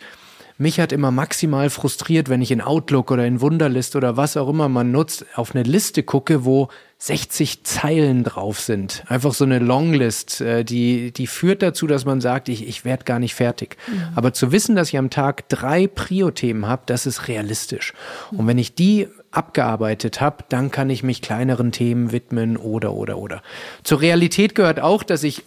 mich 0.58 0.80
hat 0.80 0.90
immer 0.92 1.10
maximal 1.10 1.68
frustriert, 1.68 2.30
wenn 2.30 2.40
ich 2.40 2.50
in 2.50 2.62
Outlook 2.62 3.10
oder 3.10 3.26
in 3.26 3.42
Wunderlist 3.42 3.94
oder 3.94 4.16
was 4.16 4.38
auch 4.38 4.48
immer 4.48 4.70
man 4.70 4.90
nutzt, 4.90 5.26
auf 5.34 5.54
eine 5.54 5.64
Liste 5.64 6.02
gucke, 6.02 6.46
wo 6.46 6.68
60 6.98 7.62
Zeilen 7.64 8.24
drauf 8.24 8.58
sind. 8.60 9.04
Einfach 9.06 9.34
so 9.34 9.44
eine 9.44 9.58
Longlist, 9.58 10.40
äh, 10.40 10.64
die, 10.64 11.12
die 11.12 11.26
führt 11.26 11.60
dazu, 11.60 11.86
dass 11.86 12.06
man 12.06 12.22
sagt, 12.22 12.48
ich, 12.48 12.66
ich 12.66 12.86
werde 12.86 13.04
gar 13.04 13.18
nicht 13.18 13.34
fertig. 13.34 13.76
Mhm. 13.86 14.02
Aber 14.14 14.32
zu 14.32 14.50
wissen, 14.50 14.76
dass 14.76 14.88
ich 14.88 14.96
am 14.96 15.10
Tag 15.10 15.46
drei 15.50 15.88
Prio-Themen 15.88 16.66
habe, 16.66 16.84
das 16.86 17.04
ist 17.04 17.28
realistisch. 17.28 17.92
Und 18.30 18.46
wenn 18.46 18.56
ich 18.56 18.74
die 18.74 19.08
abgearbeitet 19.32 20.22
habe, 20.22 20.44
dann 20.48 20.70
kann 20.70 20.88
ich 20.88 21.02
mich 21.02 21.20
kleineren 21.20 21.70
Themen 21.70 22.12
widmen 22.12 22.56
oder, 22.56 22.94
oder, 22.94 23.18
oder. 23.18 23.42
Zur 23.82 24.00
Realität 24.00 24.54
gehört 24.54 24.80
auch, 24.80 25.02
dass 25.02 25.22
ich 25.22 25.44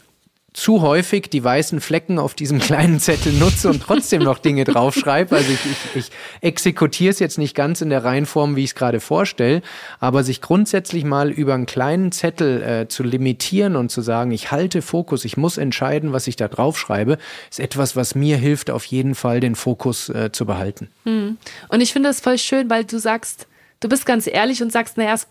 zu 0.53 0.81
häufig 0.81 1.29
die 1.29 1.43
weißen 1.43 1.79
Flecken 1.81 2.17
auf 2.17 2.33
diesem 2.33 2.59
kleinen 2.59 2.99
Zettel 2.99 3.33
nutze 3.33 3.69
und 3.69 3.81
trotzdem 3.81 4.23
noch 4.23 4.39
Dinge 4.39 4.63
draufschreibe. 4.63 5.35
Also 5.35 5.51
ich, 5.51 5.65
ich, 5.65 5.95
ich 5.95 6.11
exekutiere 6.41 7.11
es 7.11 7.19
jetzt 7.19 7.37
nicht 7.37 7.55
ganz 7.55 7.81
in 7.81 7.89
der 7.89 8.03
Reihenform, 8.03 8.55
wie 8.55 8.63
ich 8.63 8.71
es 8.71 8.75
gerade 8.75 8.99
vorstelle, 8.99 9.61
aber 9.99 10.23
sich 10.23 10.41
grundsätzlich 10.41 11.03
mal 11.03 11.29
über 11.29 11.53
einen 11.53 11.65
kleinen 11.65 12.11
Zettel 12.11 12.61
äh, 12.61 12.87
zu 12.87 13.03
limitieren 13.03 13.75
und 13.75 13.89
zu 13.89 14.01
sagen, 14.01 14.31
ich 14.31 14.51
halte 14.51 14.81
Fokus, 14.81 15.25
ich 15.25 15.37
muss 15.37 15.57
entscheiden, 15.57 16.13
was 16.13 16.27
ich 16.27 16.35
da 16.35 16.47
draufschreibe, 16.47 17.17
ist 17.49 17.59
etwas, 17.59 17.95
was 17.95 18.15
mir 18.15 18.37
hilft, 18.37 18.69
auf 18.69 18.85
jeden 18.85 19.15
Fall 19.15 19.39
den 19.39 19.55
Fokus 19.55 20.09
äh, 20.09 20.31
zu 20.31 20.45
behalten. 20.45 20.89
Hm. 21.05 21.37
Und 21.69 21.81
ich 21.81 21.93
finde 21.93 22.09
das 22.09 22.21
voll 22.21 22.37
schön, 22.37 22.69
weil 22.69 22.85
du 22.85 22.99
sagst, 22.99 23.47
du 23.79 23.89
bist 23.89 24.05
ganz 24.05 24.27
ehrlich 24.27 24.61
und 24.61 24.71
sagst, 24.71 24.97
naja, 24.97 25.13
es 25.13 25.27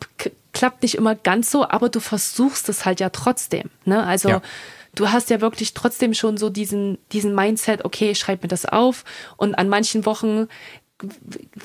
klappt 0.52 0.82
nicht 0.82 0.94
immer 0.94 1.14
ganz 1.14 1.50
so, 1.50 1.68
aber 1.68 1.88
du 1.88 2.00
versuchst 2.00 2.68
es 2.68 2.84
halt 2.84 3.00
ja 3.00 3.10
trotzdem. 3.10 3.70
Ne? 3.84 4.04
Also 4.04 4.28
ja 4.28 4.42
du 4.98 5.10
hast 5.10 5.30
ja 5.30 5.40
wirklich 5.40 5.74
trotzdem 5.74 6.12
schon 6.12 6.36
so 6.36 6.50
diesen, 6.50 6.98
diesen 7.12 7.34
Mindset, 7.34 7.84
okay, 7.84 8.14
schreib 8.14 8.42
mir 8.42 8.48
das 8.48 8.66
auf. 8.66 9.04
Und 9.36 9.54
an 9.54 9.68
manchen 9.68 10.04
Wochen 10.06 10.48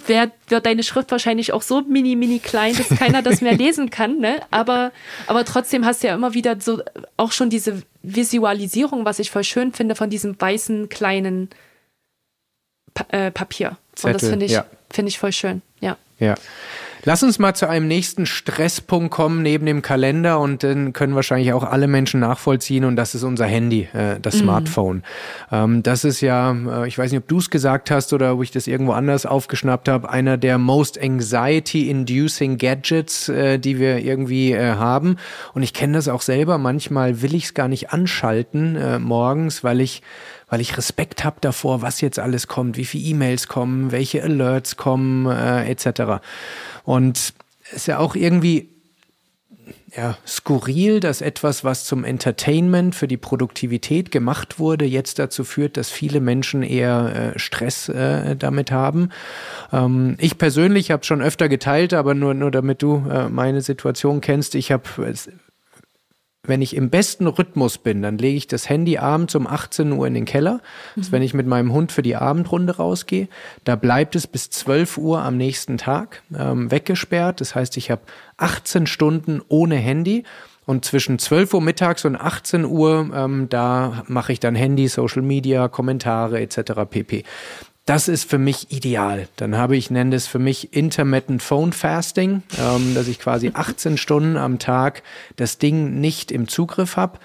wird, 0.05 0.31
wird 0.47 0.65
deine 0.65 0.83
Schrift 0.83 1.09
wahrscheinlich 1.09 1.53
auch 1.53 1.63
so 1.63 1.81
mini, 1.81 2.15
mini 2.15 2.37
klein, 2.37 2.75
dass 2.77 2.89
keiner 2.89 3.23
das 3.23 3.41
mehr 3.41 3.53
lesen 3.57 3.89
kann, 3.89 4.19
ne? 4.19 4.39
Aber, 4.51 4.91
aber 5.25 5.43
trotzdem 5.45 5.85
hast 5.85 6.03
du 6.03 6.07
ja 6.07 6.13
immer 6.13 6.35
wieder 6.35 6.61
so 6.61 6.83
auch 7.17 7.31
schon 7.31 7.49
diese 7.49 7.81
Visualisierung, 8.03 9.05
was 9.05 9.17
ich 9.17 9.31
voll 9.31 9.43
schön 9.43 9.73
finde, 9.73 9.95
von 9.95 10.11
diesem 10.11 10.39
weißen 10.39 10.89
kleinen 10.89 11.49
pa 12.93 13.05
äh, 13.09 13.31
Papier. 13.31 13.77
Zettel, 13.95 14.13
Und 14.13 14.21
das 14.21 14.29
finde 14.29 14.45
ich, 14.45 14.51
ja. 14.51 14.65
finde 14.91 15.09
ich 15.09 15.17
voll 15.17 15.31
schön, 15.31 15.63
ja. 15.81 15.97
Ja. 16.19 16.35
Lass 17.05 17.21
uns 17.21 17.37
mal 17.37 17.53
zu 17.53 17.67
einem 17.67 17.87
nächsten 17.87 18.25
Stresspunkt 18.25 19.11
kommen 19.11 19.41
neben 19.41 19.65
dem 19.65 19.81
Kalender 19.81 20.39
und 20.39 20.63
den 20.63 20.93
können 20.93 21.15
wahrscheinlich 21.15 21.51
auch 21.51 21.65
alle 21.65 21.87
Menschen 21.87 22.21
nachvollziehen 22.21 22.85
und 22.85 22.95
das 22.95 23.13
ist 23.13 23.23
unser 23.23 23.45
Handy, 23.45 23.89
äh, 23.93 24.21
das 24.21 24.35
mhm. 24.35 24.39
Smartphone. 24.39 25.03
Ähm, 25.51 25.83
das 25.83 26.05
ist 26.05 26.21
ja, 26.21 26.53
äh, 26.53 26.87
ich 26.87 26.97
weiß 26.97 27.11
nicht, 27.11 27.19
ob 27.19 27.27
du 27.27 27.39
es 27.39 27.49
gesagt 27.49 27.91
hast 27.91 28.13
oder 28.13 28.33
ob 28.33 28.41
ich 28.43 28.51
das 28.51 28.67
irgendwo 28.67 28.93
anders 28.93 29.25
aufgeschnappt 29.25 29.89
habe, 29.89 30.09
einer 30.09 30.37
der 30.37 30.57
most 30.57 30.97
anxiety-inducing 31.01 32.57
Gadgets, 32.57 33.27
äh, 33.27 33.59
die 33.59 33.79
wir 33.79 33.97
irgendwie 33.97 34.53
äh, 34.53 34.75
haben. 34.75 35.17
Und 35.53 35.63
ich 35.63 35.73
kenne 35.73 35.93
das 35.93 36.07
auch 36.07 36.21
selber. 36.21 36.57
Manchmal 36.57 37.21
will 37.21 37.35
ich 37.35 37.45
es 37.45 37.53
gar 37.53 37.67
nicht 37.67 37.91
anschalten 37.91 38.77
äh, 38.77 38.99
morgens, 38.99 39.61
weil 39.61 39.81
ich 39.81 40.03
weil 40.53 40.61
ich 40.61 40.77
Respekt 40.77 41.23
habe 41.23 41.37
davor, 41.41 41.81
was 41.81 41.99
jetzt 41.99 42.19
alles 42.19 42.47
kommt, 42.47 42.77
wie 42.77 42.85
viele 42.85 43.05
E-Mails 43.05 43.47
kommen, 43.47 43.91
welche 43.91 44.21
Alerts 44.21 44.77
kommen, 44.77 45.25
äh, 45.25 45.67
etc. 45.67 46.21
Und 46.83 47.17
es 47.17 47.73
ist 47.73 47.87
ja 47.87 47.97
auch 47.97 48.13
irgendwie 48.13 48.69
ja, 49.97 50.15
skurril, 50.27 50.99
dass 50.99 51.21
etwas, 51.21 51.63
was 51.63 51.85
zum 51.85 52.03
Entertainment 52.03 52.93
für 52.93 53.07
die 53.07 53.17
Produktivität 53.17 54.11
gemacht 54.11 54.59
wurde, 54.59 54.85
jetzt 54.85 55.17
dazu 55.17 55.43
führt, 55.43 55.75
dass 55.75 55.89
viele 55.89 56.19
Menschen 56.19 56.61
eher 56.61 57.33
äh, 57.33 57.39
Stress 57.39 57.89
äh, 57.89 58.35
damit 58.35 58.71
haben. 58.71 59.09
Ähm, 59.71 60.17
ich 60.19 60.37
persönlich 60.37 60.91
habe 60.91 61.03
schon 61.03 61.23
öfter 61.23 61.49
geteilt, 61.49 61.95
aber 61.95 62.13
nur, 62.13 62.35
nur 62.35 62.51
damit 62.51 62.83
du 62.83 63.03
äh, 63.09 63.27
meine 63.27 63.61
Situation 63.61 64.21
kennst, 64.21 64.53
ich 64.53 64.71
habe 64.71 64.83
wenn 66.45 66.61
ich 66.61 66.75
im 66.75 66.89
besten 66.89 67.25
Rhythmus 67.27 67.77
bin, 67.77 68.01
dann 68.01 68.17
lege 68.17 68.35
ich 68.35 68.47
das 68.47 68.67
Handy 68.67 68.97
abends 68.97 69.33
um 69.33 69.47
18 69.47 69.93
Uhr 69.93 70.05
in 70.05 70.13
den 70.13 70.25
Keller. 70.25 70.59
Mhm. 70.95 71.11
wenn 71.11 71.21
ich 71.21 71.33
mit 71.33 71.47
meinem 71.47 71.71
Hund 71.71 71.93
für 71.93 72.01
die 72.01 72.17
Abendrunde 72.17 72.75
rausgehe, 72.75 73.29
da 73.63 73.77
bleibt 73.77 74.15
es 74.15 74.27
bis 74.27 74.49
12 74.49 74.97
Uhr 74.97 75.21
am 75.21 75.37
nächsten 75.37 75.77
Tag 75.77 76.21
ähm, 76.37 76.69
weggesperrt. 76.69 77.39
Das 77.39 77.55
heißt, 77.55 77.77
ich 77.77 77.89
habe 77.89 78.01
18 78.37 78.87
Stunden 78.87 79.41
ohne 79.47 79.75
Handy. 79.75 80.23
Und 80.65 80.85
zwischen 80.85 81.19
12 81.19 81.55
Uhr 81.55 81.61
mittags 81.61 82.05
und 82.05 82.15
18 82.15 82.63
Uhr, 82.63 83.09
ähm, 83.13 83.47
da 83.49 84.03
mache 84.07 84.31
ich 84.31 84.39
dann 84.39 84.55
Handy, 84.55 84.87
Social 84.87 85.21
Media, 85.21 85.67
Kommentare 85.67 86.39
etc. 86.39 86.85
pp. 86.89 87.23
Das 87.85 88.07
ist 88.07 88.29
für 88.29 88.37
mich 88.37 88.71
ideal. 88.71 89.27
Dann 89.35 89.57
habe 89.57 89.75
ich, 89.75 89.91
nenne 89.91 90.15
es 90.15 90.25
für 90.25 90.39
mich 90.39 90.73
Intermittent 90.73 91.43
Phone 91.43 91.73
Fasting, 91.73 92.41
ähm, 92.57 92.95
dass 92.95 93.09
ich 93.09 93.19
quasi 93.19 93.51
18 93.53 93.97
Stunden 93.97 94.37
am 94.37 94.57
Tag 94.57 95.03
das 95.35 95.57
Ding 95.57 95.99
nicht 95.99 96.31
im 96.31 96.47
Zugriff 96.47 96.95
habe. 96.95 97.19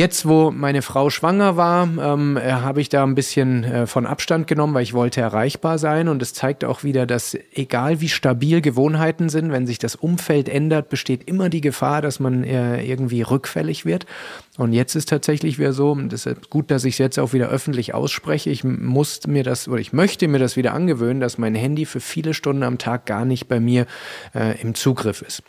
Jetzt, 0.00 0.26
wo 0.26 0.50
meine 0.50 0.80
Frau 0.80 1.10
schwanger 1.10 1.58
war, 1.58 1.86
ähm, 1.86 2.38
äh, 2.38 2.52
habe 2.52 2.80
ich 2.80 2.88
da 2.88 3.02
ein 3.02 3.14
bisschen 3.14 3.64
äh, 3.64 3.86
von 3.86 4.06
Abstand 4.06 4.46
genommen, 4.46 4.72
weil 4.72 4.82
ich 4.82 4.94
wollte 4.94 5.20
erreichbar 5.20 5.76
sein. 5.76 6.08
Und 6.08 6.22
es 6.22 6.32
zeigt 6.32 6.64
auch 6.64 6.82
wieder, 6.82 7.04
dass 7.04 7.36
egal 7.52 8.00
wie 8.00 8.08
stabil 8.08 8.62
Gewohnheiten 8.62 9.28
sind, 9.28 9.52
wenn 9.52 9.66
sich 9.66 9.78
das 9.78 9.96
Umfeld 9.96 10.48
ändert, 10.48 10.88
besteht 10.88 11.28
immer 11.28 11.50
die 11.50 11.60
Gefahr, 11.60 12.00
dass 12.00 12.18
man 12.18 12.44
äh, 12.44 12.82
irgendwie 12.82 13.20
rückfällig 13.20 13.84
wird. 13.84 14.06
Und 14.56 14.72
jetzt 14.72 14.94
ist 14.94 15.10
tatsächlich 15.10 15.58
wieder 15.58 15.74
so, 15.74 15.94
das 15.94 16.24
ist 16.24 16.48
gut, 16.48 16.70
dass 16.70 16.86
ich 16.86 16.94
es 16.94 16.98
jetzt 16.98 17.18
auch 17.18 17.34
wieder 17.34 17.50
öffentlich 17.50 17.92
ausspreche. 17.92 18.48
Ich 18.48 18.64
muss 18.64 19.26
mir 19.26 19.44
das 19.44 19.68
oder 19.68 19.80
ich 19.80 19.92
möchte 19.92 20.28
mir 20.28 20.38
das 20.38 20.56
wieder 20.56 20.72
angewöhnen, 20.72 21.20
dass 21.20 21.36
mein 21.36 21.54
Handy 21.54 21.84
für 21.84 22.00
viele 22.00 22.32
Stunden 22.32 22.62
am 22.62 22.78
Tag 22.78 23.04
gar 23.04 23.26
nicht 23.26 23.48
bei 23.48 23.60
mir 23.60 23.84
äh, 24.34 24.58
im 24.62 24.74
Zugriff 24.74 25.20
ist. 25.20 25.42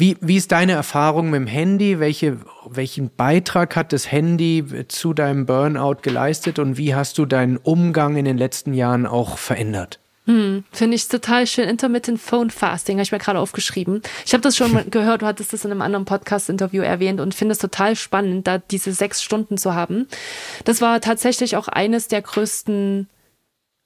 Wie, 0.00 0.16
wie 0.20 0.36
ist 0.36 0.52
deine 0.52 0.72
Erfahrung 0.72 1.30
mit 1.30 1.40
dem 1.40 1.48
Handy? 1.48 1.98
Welche, 1.98 2.38
welchen 2.64 3.10
Beitrag 3.10 3.74
hat 3.74 3.92
das 3.92 4.12
Handy 4.12 4.64
zu 4.86 5.12
deinem 5.12 5.44
Burnout 5.44 5.96
geleistet 6.02 6.60
und 6.60 6.78
wie 6.78 6.94
hast 6.94 7.18
du 7.18 7.26
deinen 7.26 7.56
Umgang 7.56 8.14
in 8.14 8.24
den 8.24 8.38
letzten 8.38 8.74
Jahren 8.74 9.06
auch 9.06 9.38
verändert? 9.38 9.98
Hm, 10.26 10.62
Finde 10.70 10.94
ich 10.94 11.08
total 11.08 11.48
schön. 11.48 11.68
Intermittent 11.68 12.20
Phone 12.20 12.50
Fasting 12.50 12.98
habe 12.98 13.02
ich 13.02 13.10
mir 13.10 13.18
gerade 13.18 13.40
aufgeschrieben. 13.40 14.02
Ich 14.24 14.34
habe 14.34 14.42
das 14.42 14.56
schon 14.56 14.70
mal 14.70 14.84
gehört, 14.88 15.22
du 15.22 15.26
hattest 15.26 15.52
das 15.52 15.64
in 15.64 15.72
einem 15.72 15.82
anderen 15.82 16.04
Podcast-Interview 16.04 16.82
erwähnt 16.82 17.18
und 17.18 17.34
finde 17.34 17.52
es 17.52 17.58
total 17.58 17.96
spannend, 17.96 18.46
da 18.46 18.58
diese 18.58 18.92
sechs 18.92 19.20
Stunden 19.20 19.58
zu 19.58 19.74
haben. 19.74 20.06
Das 20.64 20.80
war 20.80 21.00
tatsächlich 21.00 21.56
auch 21.56 21.66
eines 21.66 22.06
der 22.06 22.22
größten 22.22 23.08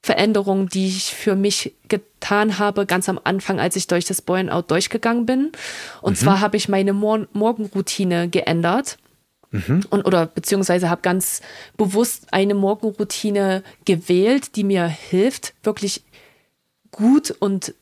Veränderungen, 0.02 0.68
die 0.68 0.88
ich 0.88 1.14
für 1.14 1.36
mich 1.36 1.74
getan 1.88 2.58
habe, 2.58 2.86
ganz 2.86 3.08
am 3.08 3.20
Anfang, 3.22 3.60
als 3.60 3.76
ich 3.76 3.86
durch 3.86 4.04
das 4.04 4.20
Burnout 4.20 4.62
durchgegangen 4.62 5.26
bin. 5.26 5.52
Und 6.00 6.12
mhm. 6.12 6.16
zwar 6.16 6.40
habe 6.40 6.56
ich 6.56 6.68
meine 6.68 6.92
Mor 6.92 7.26
Morgenroutine 7.32 8.28
geändert. 8.28 8.98
Mhm. 9.52 9.84
Und, 9.90 10.04
oder 10.04 10.26
beziehungsweise 10.26 10.90
habe 10.90 11.02
ganz 11.02 11.40
bewusst 11.76 12.32
eine 12.32 12.54
Morgenroutine 12.54 13.62
gewählt, 13.84 14.56
die 14.56 14.64
mir 14.64 14.86
hilft, 14.86 15.54
wirklich 15.62 16.02
gut 16.90 17.30
und 17.30 17.74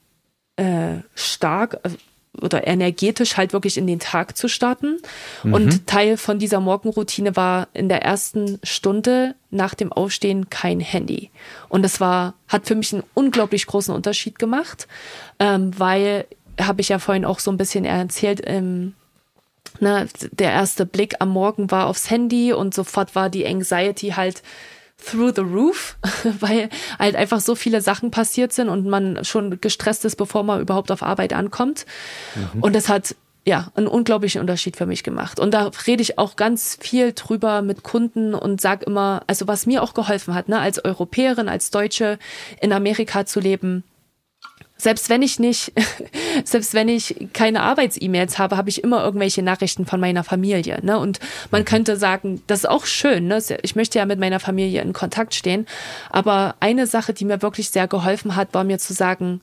äh, 0.57 0.97
stark, 1.15 1.79
also 1.83 1.97
oder 2.41 2.67
energetisch 2.67 3.37
halt 3.37 3.53
wirklich 3.53 3.77
in 3.77 3.87
den 3.87 3.99
Tag 3.99 4.37
zu 4.37 4.49
starten. 4.49 4.99
Mhm. 5.43 5.55
Und 5.55 5.87
Teil 5.87 6.17
von 6.17 6.39
dieser 6.39 6.61
Morgenroutine 6.61 7.37
war 7.37 7.69
in 7.73 7.89
der 7.89 8.03
ersten 8.03 8.59
Stunde 8.63 9.35
nach 9.51 9.75
dem 9.75 9.93
Aufstehen 9.93 10.49
kein 10.49 10.81
Handy. 10.81 11.31
Und 11.69 11.83
das 11.83 12.01
war, 12.01 12.35
hat 12.49 12.67
für 12.67 12.75
mich 12.75 12.93
einen 12.93 13.03
unglaublich 13.15 13.67
großen 13.67 13.95
Unterschied 13.95 14.39
gemacht, 14.39 14.87
ähm, 15.39 15.73
weil, 15.79 16.27
habe 16.61 16.81
ich 16.81 16.91
ja 16.91 16.99
vorhin 16.99 17.25
auch 17.25 17.41
so 17.41 17.51
ein 17.51 17.57
bisschen 17.57 17.85
erzählt, 17.85 18.43
ähm, 18.45 18.95
ne, 19.81 20.09
der 20.31 20.53
erste 20.53 20.87
Blick 20.87 21.17
am 21.19 21.31
Morgen 21.31 21.71
war 21.71 21.87
aufs 21.87 22.11
Handy 22.11 22.53
und 22.53 22.75
sofort 22.75 23.15
war 23.15 23.29
die 23.29 23.47
Anxiety 23.47 24.11
halt 24.11 24.43
through 25.01 25.33
the 25.35 25.43
roof, 25.43 25.97
weil 26.41 26.69
halt 26.99 27.17
einfach 27.17 27.41
so 27.41 27.55
viele 27.55 27.81
Sachen 27.81 28.11
passiert 28.11 28.53
sind 28.53 28.69
und 28.69 28.87
man 28.87 29.25
schon 29.25 29.61
gestresst 29.61 30.05
ist, 30.05 30.17
bevor 30.17 30.43
man 30.43 30.61
überhaupt 30.61 30.91
auf 30.91 31.03
Arbeit 31.03 31.33
ankommt. 31.33 31.87
Mhm. 32.35 32.63
Und 32.63 32.75
das 32.75 32.89
hat 32.89 33.15
ja, 33.47 33.73
einen 33.75 33.87
unglaublichen 33.87 34.41
Unterschied 34.41 34.77
für 34.77 34.87
mich 34.87 35.03
gemacht. 35.03 35.41
Und 35.41 35.53
da 35.53 35.71
rede 35.87 36.03
ich 36.03 36.19
auch 36.19 36.37
ganz 36.37 36.77
viel 36.81 37.13
drüber 37.13 37.63
mit 37.63 37.83
Kunden 37.83 38.35
und 38.35 38.61
sag 38.61 38.83
immer, 38.83 39.23
also 39.27 39.49
was 39.49 39.67
mir 39.67 39.83
auch 39.83 39.95
geholfen 39.95 40.35
hat, 40.35 40.49
ne, 40.49 40.61
als 40.61 40.85
Europäerin, 40.85 41.49
als 41.49 41.71
Deutsche 41.71 42.19
in 42.61 42.73
Amerika 42.73 43.25
zu 43.25 43.41
leben, 43.41 43.83
selbst 44.81 45.11
wenn 45.11 45.23
ich 45.23 45.39
nicht, 45.39 45.73
selbst 46.45 46.73
wenn 46.75 46.89
ich 46.89 47.29
keine 47.33 47.63
Arbeits-E-Mails 47.63 48.39
habe, 48.39 48.57
habe 48.57 48.71
ich 48.71 48.83
immer 48.83 49.05
irgendwelche 49.05 49.43
Nachrichten 49.43 49.85
von 49.85 50.01
meiner 50.01 50.25
Familie. 50.25 50.79
Ne? 50.83 50.99
Und 50.99 51.21
man 51.51 51.63
mhm. 51.63 51.67
könnte 51.67 51.97
sagen, 51.97 52.43
das 52.47 52.61
ist 52.61 52.69
auch 52.69 52.87
schön. 52.87 53.27
Ne? 53.27 53.43
Ich 53.63 53.77
möchte 53.77 53.99
ja 53.99 54.07
mit 54.07 54.19
meiner 54.19 54.41
Familie 54.41 54.81
in 54.81 54.93
Kontakt 54.93 55.35
stehen. 55.35 55.67
Aber 56.09 56.55
eine 56.61 56.87
Sache, 56.87 57.13
die 57.13 57.27
mir 57.27 57.43
wirklich 57.43 57.71
sehr 57.71 57.89
geholfen 57.89 58.37
hat, 58.37 58.55
war 58.55 58.65
mir 58.65 58.79
zu 58.79 58.95
sagen, 58.95 59.43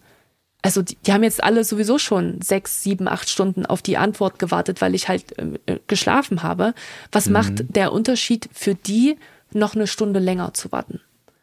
also 0.63 0.81
die, 0.81 0.97
die 1.05 1.13
haben 1.13 1.23
jetzt 1.23 1.43
alle 1.43 1.63
sowieso 1.63 1.99
schon 1.99 2.41
sechs, 2.41 2.81
sieben, 2.81 3.07
acht 3.07 3.29
Stunden 3.29 3.65
auf 3.65 3.83
die 3.83 3.97
Antwort 3.97 4.39
gewartet, 4.39 4.81
weil 4.81 4.95
ich 4.95 5.07
halt 5.07 5.37
äh, 5.37 5.79
geschlafen 5.85 6.41
habe. 6.41 6.73
Was 7.11 7.27
mhm. 7.27 7.33
macht 7.33 7.75
der 7.75 7.91
Unterschied 7.91 8.49
für 8.53 8.73
die, 8.73 9.17
noch 9.53 9.75
eine 9.75 9.87
Stunde 9.87 10.19
länger 10.19 10.53
zu 10.55 10.71
warten? 10.71 10.99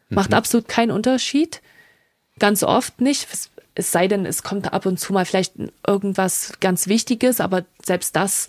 Macht 0.09 0.31
mhm. 0.31 0.37
absolut 0.37 0.67
keinen 0.67 0.91
Unterschied. 0.91 1.61
Ganz 2.39 2.61
oft 2.61 2.99
nicht 2.99 3.25
es 3.75 3.91
sei 3.91 4.07
denn, 4.07 4.25
es 4.25 4.41
kommt 4.41 4.73
ab 4.73 4.85
und 4.85 4.99
zu 4.99 5.13
mal 5.13 5.25
vielleicht 5.25 5.53
irgendwas 5.85 6.53
ganz 6.61 6.87
Wichtiges, 6.87 7.39
aber 7.39 7.65
selbst 7.83 8.15
das 8.15 8.47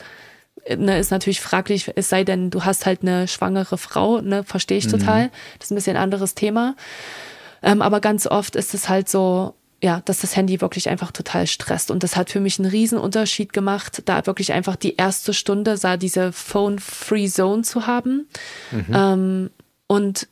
ne, 0.77 0.99
ist 0.99 1.11
natürlich 1.11 1.41
fraglich, 1.41 1.93
es 1.95 2.09
sei 2.09 2.25
denn, 2.25 2.51
du 2.51 2.65
hast 2.65 2.87
halt 2.87 3.03
eine 3.03 3.29
schwangere 3.29 3.79
Frau, 3.79 4.21
ne, 4.21 4.45
verstehe 4.45 4.79
ich 4.79 4.87
mhm. 4.87 4.91
total. 4.91 5.31
Das 5.59 5.67
ist 5.67 5.73
ein 5.73 5.77
bisschen 5.77 5.97
ein 5.97 6.03
anderes 6.03 6.35
Thema. 6.35 6.77
Ähm, 7.63 7.83
aber 7.83 8.01
ganz 8.01 8.27
oft 8.27 8.57
ist 8.57 8.75
es 8.75 8.89
halt 8.89 9.09
so, 9.09 9.55
ja, 9.83 10.01
dass 10.05 10.21
das 10.21 10.37
Handy 10.37 10.61
wirklich 10.61 10.89
einfach 10.89 11.13
total 11.13 11.47
stresst. 11.47 11.91
Und 11.91 12.03
das 12.03 12.17
hat 12.17 12.31
für 12.31 12.41
mich 12.41 12.59
einen 12.59 12.71
riesen 12.71 12.99
Unterschied 12.99 13.53
gemacht, 13.53 14.03
da 14.07 14.27
wirklich 14.27 14.53
einfach 14.53 14.77
die 14.77 14.97
erste 14.97 15.35
Stunde 15.35 15.77
sah 15.77 15.97
diese 15.97 16.33
Phone-Free 16.33 17.29
Zone 17.29 17.63
zu 17.63 17.87
haben. 17.87 18.29
Mhm. 18.71 18.87
Ähm, 18.95 19.51
und 19.87 20.29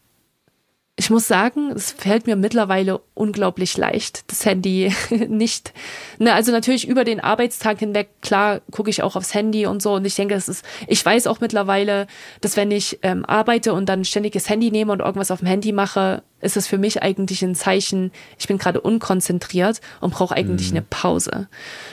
ich 0.97 1.11
muss 1.11 1.27
sagen, 1.27 1.73
es 1.73 1.91
fällt 1.91 2.29
mir 2.29 2.37
mittlerweile 2.37 3.01
unglaublich 3.15 3.77
leicht, 3.77 4.31
das 4.31 4.47
Handy 4.47 4.95
nicht. 5.29 5.73
Ne, 6.19 6.33
also 6.33 6.53
natürlich 6.53 6.87
über 6.87 7.05
den 7.05 7.19
Arbeitstag 7.19 7.81
hinweg, 7.81 8.11
klar, 8.23 8.61
gucke 8.71 8.91
ich 8.91 9.03
auch 9.03 9.16
aufs 9.16 9.35
Handy 9.35 9.66
und 9.66 9.83
so. 9.83 9.95
Und 9.95 10.05
ich 10.05 10.15
denke, 10.15 10.35
es 10.35 10.49
ist, 10.49 10.65
ich 10.87 11.05
weiß 11.05 11.27
auch 11.27 11.41
mittlerweile, 11.41 12.07
dass 12.43 12.57
wenn 12.57 12.71
ich 12.71 13.01
ähm, 13.03 13.25
arbeite 13.25 13.73
und 13.73 13.89
dann 13.89 14.05
ständig 14.05 14.35
das 14.35 14.49
Handy 14.49 14.71
nehme 14.71 14.93
und 14.93 15.01
irgendwas 15.01 15.33
auf 15.33 15.41
dem 15.41 15.49
Handy 15.49 15.73
mache, 15.73 16.23
ist 16.41 16.57
es 16.57 16.69
für 16.69 16.79
mich 16.79 17.03
eigentlich 17.03 17.43
ein 17.43 17.57
Zeichen, 17.57 18.12
ich 18.39 18.47
bin 18.47 18.59
gerade 18.59 18.81
unkonzentriert 18.81 19.81
und 20.01 20.15
brauche 20.15 20.37
eigentlich 20.37 20.71
mhm. 20.71 20.77
eine 20.77 20.87
Pause. 20.89 21.49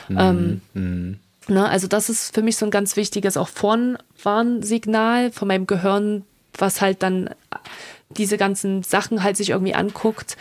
Mhm. 0.08 0.18
Ähm, 0.18 0.60
mhm. 0.74 1.18
Ne, 1.48 1.68
also 1.68 1.88
das 1.88 2.08
ist 2.08 2.32
für 2.32 2.42
mich 2.42 2.56
so 2.56 2.66
ein 2.66 2.70
ganz 2.70 2.94
wichtiges 2.94 3.36
auch 3.36 3.48
Vornwarnsignal 3.48 5.32
von 5.32 5.48
meinem 5.48 5.66
Gehirn, 5.66 6.24
was 6.56 6.80
halt 6.80 7.02
dann 7.02 7.30
diese 8.16 8.36
ganzen 8.36 8.82
Sachen 8.82 9.22
halt 9.22 9.36
sich 9.36 9.50
irgendwie 9.50 9.74
anguckt, 9.74 10.36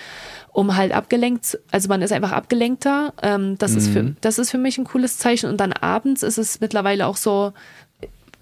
um 0.51 0.75
halt 0.75 0.91
abgelenkt, 0.91 1.57
also 1.71 1.87
man 1.87 2.01
ist 2.01 2.11
einfach 2.11 2.31
abgelenkter. 2.31 3.13
Ähm, 3.21 3.57
das, 3.57 3.71
mhm. 3.71 3.77
ist 3.77 3.87
für, 3.89 4.03
mhm. 4.03 4.17
das 4.21 4.39
ist 4.39 4.51
für 4.51 4.57
mich 4.57 4.77
ein 4.77 4.83
cooles 4.83 5.17
Zeichen. 5.17 5.49
Und 5.49 5.57
dann 5.57 5.73
abends 5.73 6.23
ist 6.23 6.37
es 6.37 6.59
mittlerweile 6.59 7.07
auch 7.07 7.17
so, 7.17 7.53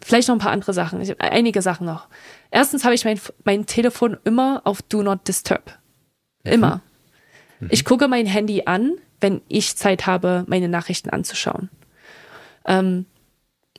vielleicht 0.01 0.27
noch 0.27 0.35
ein 0.35 0.39
paar 0.39 0.51
andere 0.51 0.73
Sachen, 0.73 1.01
ich, 1.01 1.19
einige 1.21 1.61
Sachen 1.61 1.85
noch. 1.85 2.07
Erstens 2.51 2.83
habe 2.83 2.95
ich 2.95 3.05
mein, 3.05 3.19
mein 3.43 3.65
Telefon 3.65 4.17
immer 4.23 4.61
auf 4.63 4.81
Do 4.81 5.03
Not 5.03 5.27
Disturb. 5.27 5.77
Immer. 6.43 6.81
Mhm. 7.59 7.67
Ich 7.71 7.85
gucke 7.85 8.07
mein 8.07 8.25
Handy 8.25 8.63
an, 8.65 8.93
wenn 9.21 9.41
ich 9.47 9.75
Zeit 9.75 10.07
habe, 10.07 10.45
meine 10.47 10.69
Nachrichten 10.69 11.09
anzuschauen. 11.09 11.69
Ähm, 12.65 13.05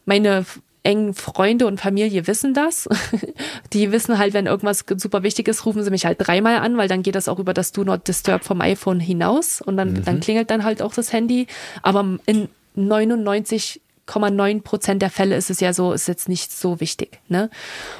meine 0.04 0.44
engen 0.82 1.14
Freunde 1.14 1.66
und 1.66 1.80
Familie 1.80 2.26
wissen 2.26 2.54
das. 2.54 2.88
Die 3.72 3.92
wissen 3.92 4.18
halt, 4.18 4.34
wenn 4.34 4.46
irgendwas 4.46 4.84
super 4.96 5.22
wichtig 5.22 5.48
ist, 5.48 5.66
rufen 5.66 5.82
sie 5.82 5.90
mich 5.90 6.06
halt 6.06 6.18
dreimal 6.20 6.56
an, 6.56 6.76
weil 6.76 6.88
dann 6.88 7.02
geht 7.02 7.14
das 7.14 7.28
auch 7.28 7.38
über 7.38 7.54
das 7.54 7.72
Do 7.72 7.84
Not 7.84 8.08
Disturb 8.08 8.44
vom 8.44 8.60
iPhone 8.60 9.00
hinaus 9.00 9.60
und 9.60 9.76
dann, 9.76 9.92
mhm. 9.92 10.04
dann 10.04 10.20
klingelt 10.20 10.50
dann 10.50 10.64
halt 10.64 10.82
auch 10.82 10.94
das 10.94 11.12
Handy. 11.12 11.46
Aber 11.82 12.18
in 12.26 12.48
99,9 12.76 14.62
Prozent 14.62 15.02
der 15.02 15.10
Fälle 15.10 15.36
ist 15.36 15.50
es 15.50 15.60
ja 15.60 15.72
so, 15.72 15.92
ist 15.92 16.08
jetzt 16.08 16.28
nicht 16.28 16.50
so 16.52 16.80
wichtig. 16.80 17.18
Ne? 17.28 17.50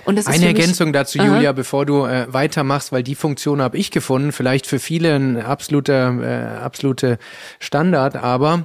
Und 0.06 0.16
das 0.16 0.26
Eine 0.26 0.46
Ergänzung 0.46 0.92
dazu, 0.92 1.18
Julia, 1.18 1.50
Aha. 1.50 1.52
bevor 1.52 1.84
du 1.84 2.06
äh, 2.06 2.32
weitermachst, 2.32 2.92
weil 2.92 3.02
die 3.02 3.14
Funktion 3.14 3.60
habe 3.60 3.76
ich 3.76 3.90
gefunden, 3.90 4.32
vielleicht 4.32 4.66
für 4.66 4.78
viele 4.78 5.14
ein 5.14 5.40
absoluter, 5.40 6.14
äh, 6.22 6.64
absolute 6.64 7.18
Standard, 7.58 8.16
aber 8.16 8.64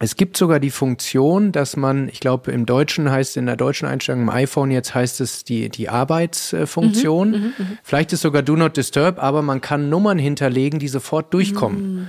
es 0.00 0.16
gibt 0.16 0.36
sogar 0.36 0.58
die 0.58 0.70
Funktion, 0.70 1.52
dass 1.52 1.76
man, 1.76 2.08
ich 2.08 2.20
glaube, 2.20 2.50
im 2.50 2.66
Deutschen 2.66 3.10
heißt 3.10 3.36
in 3.36 3.46
der 3.46 3.56
deutschen 3.56 3.86
Einstellung 3.86 4.22
im 4.22 4.28
iPhone 4.28 4.70
jetzt 4.70 4.94
heißt 4.94 5.20
es 5.20 5.44
die, 5.44 5.68
die 5.68 5.88
Arbeitsfunktion. 5.88 7.30
Mhm, 7.30 7.36
mh, 7.36 7.52
mh. 7.58 7.66
Vielleicht 7.82 8.12
ist 8.12 8.22
sogar 8.22 8.42
Do 8.42 8.56
Not 8.56 8.76
Disturb, 8.76 9.22
aber 9.22 9.42
man 9.42 9.60
kann 9.60 9.88
Nummern 9.88 10.18
hinterlegen, 10.18 10.78
die 10.80 10.88
sofort 10.88 11.32
durchkommen. 11.32 11.94
Mhm. 11.94 12.08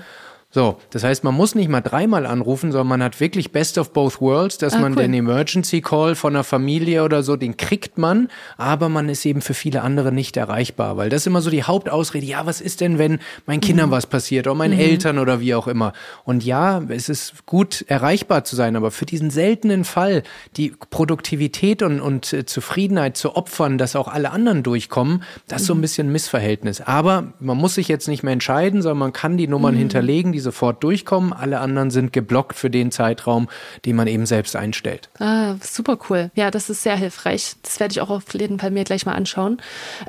So, 0.56 0.78
das 0.90 1.04
heißt, 1.04 1.26
man 1.26 1.36
muss 1.36 1.54
nicht 1.54 1.68
mal 1.68 1.82
dreimal 1.82 2.26
anrufen, 2.26 2.72
sondern 2.72 2.88
man 2.88 3.04
hat 3.04 3.20
wirklich 3.20 3.52
Best 3.52 3.78
of 3.78 3.92
Both 3.92 4.22
Worlds, 4.22 4.58
dass 4.58 4.72
ah, 4.76 4.80
man 4.80 4.94
cool. 4.94 5.02
den 5.02 5.14
Emergency 5.14 5.82
Call 5.82 6.16
von 6.16 6.34
einer 6.34 6.46
Familie 6.46 7.04
oder 7.04 7.24
so, 7.24 7.36
den 7.36 7.58
kriegt 7.58 7.98
man, 7.98 8.30
aber 8.56 8.88
man 8.88 9.10
ist 9.10 9.26
eben 9.26 9.42
für 9.42 9.54
viele 9.54 9.82
andere 9.82 10.14
nicht 10.14 10.38
erreichbar, 10.38 10.96
weil 10.96 11.10
das 11.10 11.24
ist 11.24 11.28
immer 11.28 11.42
so 11.42 11.50
die 11.50 11.64
Hauptausrede. 11.64 12.26
Ja, 12.26 12.46
was 12.46 12.62
ist 12.62 12.80
denn, 12.80 12.98
wenn 12.98 13.20
meinen 13.46 13.60
Kindern 13.60 13.90
mhm. 13.90 13.92
was 13.92 14.08
passiert 14.08 14.48
oder 14.48 14.56
meinen 14.56 14.76
mhm. 14.76 14.80
Eltern 14.80 15.20
oder 15.20 15.42
wie 15.42 15.54
auch 15.56 15.68
immer? 15.68 15.92
Und 16.24 16.46
ja, 16.46 16.82
es 16.88 17.10
ist 17.10 17.46
gut 17.46 17.84
erreichbar 17.90 18.46
zu 18.46 18.56
sein, 18.56 18.78
aber 18.78 18.92
für 18.92 19.06
diesen 19.06 19.32
seltenen 19.32 19.84
Fall, 19.84 20.24
die 20.56 20.72
Produktivität 20.90 21.84
und, 21.84 22.00
und 22.00 22.32
äh, 22.32 22.46
Zufriedenheit 22.46 23.18
zu 23.18 23.36
opfern, 23.36 23.78
dass 23.78 23.98
auch 23.98 24.08
alle 24.08 24.32
anderen 24.32 24.64
durchkommen, 24.64 25.22
das 25.50 25.64
ist 25.64 25.68
so 25.68 25.74
ein 25.74 25.80
mhm. 25.80 25.82
bisschen 25.82 26.08
ein 26.08 26.12
Missverhältnis. 26.14 26.80
Aber 26.80 27.34
man 27.42 27.58
muss 27.58 27.76
sich 27.76 27.90
jetzt 27.90 28.08
nicht 28.08 28.24
mehr 28.24 28.32
entscheiden, 28.32 28.82
sondern 28.82 29.00
man 29.00 29.12
kann 29.12 29.36
die 29.36 29.50
Nummern 29.50 29.74
mhm. 29.74 29.80
hinterlegen, 29.80 30.32
die 30.32 30.45
sofort 30.46 30.82
durchkommen. 30.84 31.34
Alle 31.34 31.60
anderen 31.60 31.92
sind 31.92 32.14
geblockt 32.14 32.56
für 32.56 32.70
den 32.70 32.92
Zeitraum, 32.92 33.50
den 33.86 33.98
man 33.98 34.08
eben 34.08 34.26
selbst 34.26 34.56
einstellt. 34.56 35.10
Ah, 35.20 35.56
super 35.62 35.98
cool. 36.10 36.32
Ja, 36.36 36.50
das 36.52 36.70
ist 36.70 36.84
sehr 36.84 36.96
hilfreich. 36.96 37.56
Das 37.62 37.80
werde 37.82 37.92
ich 37.92 38.00
auch 38.00 38.10
auf 38.10 38.34
jeden 38.34 38.60
Fall 38.60 38.72
mir 38.72 38.86
gleich 38.86 39.06
mal 39.06 39.16
anschauen. 39.16 39.58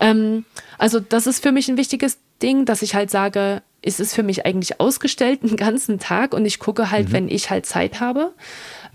Ähm, 0.01 0.45
also 0.79 1.01
das 1.01 1.27
ist 1.27 1.43
für 1.43 1.51
mich 1.51 1.69
ein 1.69 1.77
wichtiges 1.77 2.19
Ding, 2.41 2.65
dass 2.65 2.83
ich 2.83 2.95
halt 2.95 3.11
sage, 3.11 3.63
es 3.83 4.01
ist 4.01 4.15
für 4.15 4.23
mich 4.23 4.45
eigentlich 4.45 4.81
ausgestellt 4.81 5.43
den 5.43 5.57
ganzen 5.57 5.99
Tag 5.99 6.35
und 6.35 6.45
ich 6.45 6.59
gucke 6.59 6.91
halt, 6.91 7.09
mhm. 7.09 7.13
wenn 7.13 7.29
ich 7.29 7.51
halt 7.51 7.67
Zeit 7.67 8.01
habe. 8.01 8.33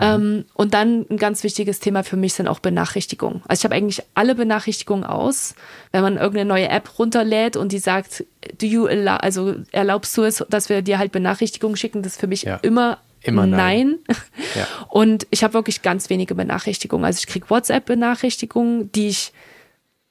Ähm, 0.01 0.45
und 0.53 0.73
dann 0.73 1.05
ein 1.09 1.17
ganz 1.17 1.43
wichtiges 1.43 1.79
Thema 1.79 2.03
für 2.03 2.17
mich 2.17 2.33
sind 2.33 2.47
auch 2.47 2.59
Benachrichtigungen. 2.59 3.41
Also 3.47 3.61
ich 3.61 3.63
habe 3.65 3.75
eigentlich 3.75 4.03
alle 4.15 4.35
Benachrichtigungen 4.35 5.03
aus. 5.03 5.55
Wenn 5.91 6.01
man 6.01 6.17
irgendeine 6.17 6.45
neue 6.45 6.69
App 6.69 6.97
runterlädt 6.97 7.55
und 7.55 7.71
die 7.71 7.79
sagt, 7.79 8.25
do 8.59 8.65
you 8.65 8.87
allow, 8.87 9.17
also 9.17 9.55
erlaubst 9.71 10.17
du 10.17 10.23
es, 10.23 10.43
dass 10.49 10.69
wir 10.69 10.81
dir 10.81 10.97
halt 10.97 11.11
Benachrichtigungen 11.11 11.77
schicken, 11.77 12.01
das 12.01 12.13
ist 12.13 12.19
für 12.19 12.27
mich 12.27 12.43
ja. 12.43 12.57
immer 12.57 12.97
Immer 13.23 13.45
nein. 13.45 13.99
nein. 14.07 14.17
Ja. 14.55 14.67
Und 14.89 15.27
ich 15.29 15.43
habe 15.43 15.53
wirklich 15.53 15.83
ganz 15.83 16.09
wenige 16.09 16.33
Benachrichtigungen. 16.33 17.05
Also 17.05 17.19
ich 17.19 17.27
kriege 17.27 17.49
WhatsApp-Benachrichtigungen, 17.49 18.91
die 18.93 19.09
ich 19.09 19.31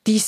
die 0.07 0.17
ich 0.17 0.25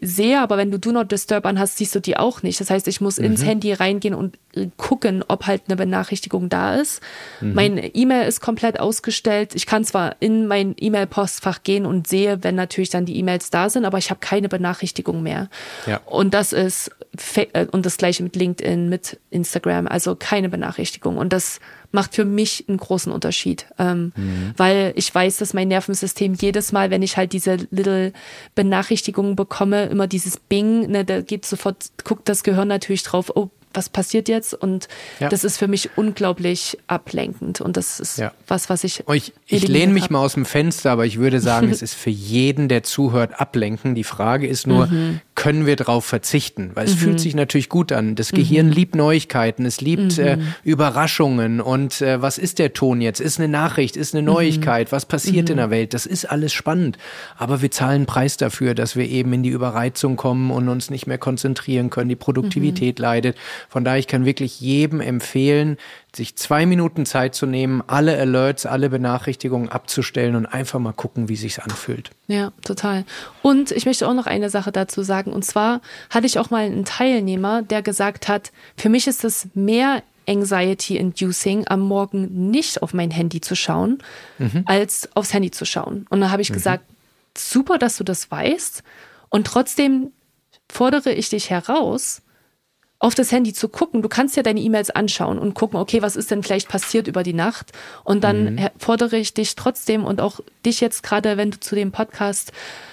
sehe, 0.00 0.40
aber 0.40 0.56
wenn 0.56 0.70
du 0.70 0.78
Do 0.78 0.92
Not 0.92 1.10
Disturb 1.10 1.44
an 1.44 1.58
hast, 1.58 1.76
siehst 1.76 1.92
du 1.94 2.00
die 2.00 2.16
auch 2.16 2.44
nicht. 2.44 2.60
Das 2.60 2.70
heißt, 2.70 2.86
ich 2.86 3.00
muss 3.00 3.18
mhm. 3.18 3.24
ins 3.26 3.44
Handy 3.44 3.72
reingehen 3.72 4.14
und 4.14 4.38
gucken, 4.76 5.24
ob 5.26 5.46
halt 5.46 5.62
eine 5.66 5.76
Benachrichtigung 5.76 6.48
da 6.48 6.76
ist. 6.76 7.02
Mhm. 7.40 7.54
Mein 7.54 7.90
E-Mail 7.94 8.28
ist 8.28 8.40
komplett 8.40 8.78
ausgestellt. 8.78 9.56
Ich 9.56 9.66
kann 9.66 9.84
zwar 9.84 10.16
in 10.20 10.46
mein 10.46 10.74
E-Mail-Postfach 10.78 11.64
gehen 11.64 11.84
und 11.84 12.06
sehe, 12.06 12.44
wenn 12.44 12.54
natürlich 12.54 12.90
dann 12.90 13.06
die 13.06 13.16
E-Mails 13.16 13.50
da 13.50 13.68
sind, 13.70 13.84
aber 13.84 13.98
ich 13.98 14.10
habe 14.10 14.20
keine 14.20 14.48
Benachrichtigung 14.48 15.22
mehr. 15.22 15.48
Ja. 15.86 16.00
Und 16.06 16.32
das 16.32 16.52
ist 16.52 16.92
äh, 17.52 17.66
und 17.66 17.86
das 17.86 17.96
gleiche 17.96 18.22
mit 18.22 18.36
LinkedIn, 18.36 18.88
mit 18.88 19.18
Instagram, 19.30 19.88
also 19.88 20.14
keine 20.14 20.48
Benachrichtigung. 20.48 21.16
Und 21.16 21.32
das 21.32 21.60
macht 21.90 22.14
für 22.14 22.24
mich 22.24 22.66
einen 22.68 22.76
großen 22.76 23.10
Unterschied, 23.10 23.66
ähm, 23.78 24.12
mhm. 24.14 24.52
weil 24.56 24.92
ich 24.96 25.14
weiß, 25.14 25.38
dass 25.38 25.54
mein 25.54 25.68
Nervensystem 25.68 26.34
jedes 26.34 26.72
Mal, 26.72 26.90
wenn 26.90 27.02
ich 27.02 27.16
halt 27.16 27.32
diese 27.32 27.56
little 27.70 28.12
Benachrichtigungen 28.54 29.36
bekomme, 29.36 29.86
immer 29.86 30.06
dieses 30.06 30.36
Bing, 30.36 30.90
ne, 30.90 31.04
da 31.04 31.22
geht 31.22 31.46
sofort, 31.46 31.90
guckt 32.04 32.28
das 32.28 32.42
Gehirn 32.42 32.68
natürlich 32.68 33.02
drauf, 33.04 33.32
oh, 33.34 33.50
was 33.74 33.88
passiert 33.88 34.28
jetzt? 34.28 34.54
Und 34.54 34.88
ja. 35.20 35.28
das 35.28 35.44
ist 35.44 35.58
für 35.58 35.68
mich 35.68 35.90
unglaublich 35.96 36.78
ablenkend. 36.86 37.60
Und 37.60 37.76
das 37.76 38.00
ist 38.00 38.18
ja. 38.18 38.32
was, 38.46 38.70
was 38.70 38.84
ich. 38.84 39.04
Oh, 39.06 39.12
ich, 39.12 39.32
ich 39.46 39.68
lehne 39.68 39.92
mich 39.92 40.10
mal 40.10 40.20
aus 40.20 40.34
dem 40.34 40.44
Fenster, 40.44 40.90
aber 40.90 41.06
ich 41.06 41.18
würde 41.18 41.40
sagen, 41.40 41.68
es 41.70 41.82
ist 41.82 41.94
für 41.94 42.10
jeden, 42.10 42.68
der 42.68 42.82
zuhört, 42.82 43.40
ablenken. 43.40 43.94
Die 43.94 44.04
Frage 44.04 44.46
ist 44.46 44.66
nur, 44.66 44.86
mhm. 44.86 45.20
Können 45.38 45.66
wir 45.66 45.76
darauf 45.76 46.04
verzichten? 46.04 46.72
Weil 46.74 46.86
es 46.86 46.96
mhm. 46.96 46.98
fühlt 46.98 47.20
sich 47.20 47.36
natürlich 47.36 47.68
gut 47.68 47.92
an. 47.92 48.16
Das 48.16 48.32
Gehirn 48.32 48.66
mhm. 48.66 48.72
liebt 48.72 48.96
Neuigkeiten, 48.96 49.66
es 49.66 49.80
liebt 49.80 50.18
äh, 50.18 50.36
mhm. 50.36 50.54
Überraschungen. 50.64 51.60
Und 51.60 52.02
äh, 52.02 52.20
was 52.20 52.38
ist 52.38 52.58
der 52.58 52.72
Ton 52.72 53.00
jetzt? 53.00 53.20
Ist 53.20 53.38
eine 53.38 53.46
Nachricht, 53.46 53.96
ist 53.96 54.14
eine 54.14 54.22
mhm. 54.22 54.34
Neuigkeit? 54.34 54.90
Was 54.90 55.06
passiert 55.06 55.48
in 55.48 55.58
der 55.58 55.70
Welt? 55.70 55.94
Das 55.94 56.06
ist 56.06 56.24
alles 56.24 56.52
spannend. 56.52 56.98
Aber 57.36 57.62
wir 57.62 57.70
zahlen 57.70 58.04
Preis 58.04 58.36
dafür, 58.36 58.74
dass 58.74 58.96
wir 58.96 59.08
eben 59.08 59.32
in 59.32 59.44
die 59.44 59.50
Überreizung 59.50 60.16
kommen 60.16 60.50
und 60.50 60.68
uns 60.68 60.90
nicht 60.90 61.06
mehr 61.06 61.18
konzentrieren 61.18 61.88
können. 61.88 62.08
Die 62.08 62.16
Produktivität 62.16 62.98
leidet. 62.98 63.36
Von 63.68 63.84
daher, 63.84 64.00
ich 64.00 64.08
kann 64.08 64.24
wirklich 64.24 64.60
jedem 64.60 65.00
empfehlen, 65.00 65.76
sich 66.18 66.36
zwei 66.36 66.66
Minuten 66.66 67.06
Zeit 67.06 67.34
zu 67.34 67.46
nehmen, 67.46 67.82
alle 67.86 68.18
Alerts, 68.18 68.66
alle 68.66 68.90
Benachrichtigungen 68.90 69.70
abzustellen 69.70 70.36
und 70.36 70.44
einfach 70.44 70.78
mal 70.78 70.92
gucken, 70.92 71.28
wie 71.28 71.36
sich's 71.36 71.58
anfühlt. 71.58 72.10
Ja, 72.26 72.52
total. 72.62 73.04
Und 73.40 73.70
ich 73.70 73.86
möchte 73.86 74.06
auch 74.06 74.14
noch 74.14 74.26
eine 74.26 74.50
Sache 74.50 74.70
dazu 74.70 75.02
sagen. 75.02 75.32
Und 75.32 75.44
zwar 75.44 75.80
hatte 76.10 76.26
ich 76.26 76.38
auch 76.38 76.50
mal 76.50 76.64
einen 76.64 76.84
Teilnehmer, 76.84 77.62
der 77.62 77.80
gesagt 77.80 78.28
hat, 78.28 78.52
für 78.76 78.90
mich 78.90 79.06
ist 79.06 79.24
es 79.24 79.48
mehr 79.54 80.02
anxiety-inducing, 80.28 81.66
am 81.68 81.80
Morgen 81.80 82.50
nicht 82.50 82.82
auf 82.82 82.92
mein 82.92 83.10
Handy 83.10 83.40
zu 83.40 83.56
schauen, 83.56 84.02
mhm. 84.38 84.64
als 84.66 85.08
aufs 85.16 85.32
Handy 85.32 85.50
zu 85.50 85.64
schauen. 85.64 86.06
Und 86.10 86.20
dann 86.20 86.30
habe 86.30 86.42
ich 86.42 86.50
mhm. 86.50 86.54
gesagt, 86.54 86.84
super, 87.36 87.78
dass 87.78 87.96
du 87.96 88.04
das 88.04 88.30
weißt. 88.30 88.82
Und 89.30 89.46
trotzdem 89.46 90.12
fordere 90.70 91.12
ich 91.12 91.30
dich 91.30 91.48
heraus, 91.48 92.20
auf 93.00 93.14
das 93.14 93.30
Handy 93.30 93.52
zu 93.52 93.68
gucken. 93.68 94.02
Du 94.02 94.08
kannst 94.08 94.36
ja 94.36 94.42
deine 94.42 94.60
E-Mails 94.60 94.90
anschauen 94.90 95.38
und 95.38 95.54
gucken, 95.54 95.78
okay, 95.78 96.02
was 96.02 96.16
ist 96.16 96.30
denn 96.30 96.42
vielleicht 96.42 96.68
passiert 96.68 97.06
über 97.06 97.22
die 97.22 97.32
Nacht? 97.32 97.72
Und 98.04 98.24
dann 98.24 98.54
mhm. 98.54 98.68
fordere 98.76 99.16
ich 99.16 99.34
dich 99.34 99.54
trotzdem 99.54 100.04
und 100.04 100.20
auch 100.20 100.40
dich 100.66 100.80
jetzt 100.80 101.02
gerade, 101.02 101.36
wenn 101.36 101.52
du 101.52 101.60
zu 101.60 101.76
dem 101.76 101.92
Podcast 101.92 102.52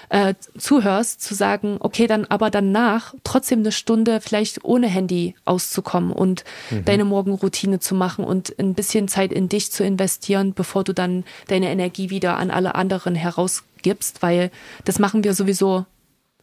äh, 0.10 0.36
zuhörst, 0.58 1.22
zu 1.22 1.34
sagen, 1.34 1.78
okay, 1.80 2.06
dann 2.06 2.26
aber 2.26 2.52
danach 2.52 3.16
trotzdem 3.24 3.60
eine 3.60 3.72
Stunde 3.72 4.22
vielleicht 4.22 4.64
ohne 4.64 4.88
Handy 4.88 5.34
auszukommen 5.46 6.12
und 6.12 6.44
mhm. 6.70 6.86
deine 6.86 7.06
Morgenroutine 7.06 7.80
zu 7.80 7.96
machen 7.96 8.24
und 8.24 8.58
ein 8.60 8.76
bisschen 8.76 9.08
Zeit 9.08 9.32
in 9.32 9.50
dich 9.50 9.72
zu 9.72 9.84
investieren, 9.84 10.54
bevor 10.54 10.84
du 10.84 10.94
dann 10.94 11.24
deine 11.48 11.72
Energie 11.72 12.12
wieder 12.12 12.38
an 12.38 12.52
alle 12.52 12.76
anderen 12.76 13.16
herausgibst, 13.16 14.22
weil 14.22 14.52
das 14.84 15.00
machen 15.00 15.24
wir 15.24 15.34
sowieso 15.34 15.86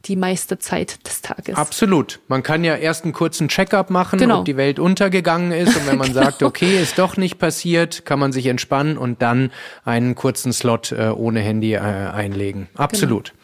die 0.05 0.17
meiste 0.17 0.59
Zeit 0.59 1.07
des 1.07 1.23
Tages. 1.23 1.57
Absolut. 1.57 2.21
Man 2.29 2.43
kann 2.43 2.65
ja 2.65 2.77
erst 2.77 3.05
einen 3.05 3.13
kurzen 3.13 3.49
Check-up 3.49 3.91
machen, 3.91 4.19
genau. 4.19 4.41
ob 4.41 4.45
die 4.45 4.57
Welt 4.57 4.79
untergegangen 4.79 5.53
ist. 5.53 5.77
Und 5.77 5.87
wenn 5.87 5.99
man 5.99 6.09
genau. 6.13 6.25
sagt, 6.25 6.43
okay, 6.43 6.81
ist 6.81 6.99
doch 6.99 7.17
nicht 7.17 7.39
passiert, 7.39 8.05
kann 8.05 8.19
man 8.19 8.33
sich 8.33 8.47
entspannen 8.47 8.99
und 8.99 9.23
dann 9.23 9.53
einen 9.85 10.15
kurzen 10.15 10.53
Slot 10.53 10.93
äh, 10.93 11.11
ohne 11.15 11.41
Handy 11.41 11.75
äh, 11.75 11.79
einlegen. 11.79 12.69
Absolut. 12.75 13.31
Genau. 13.31 13.42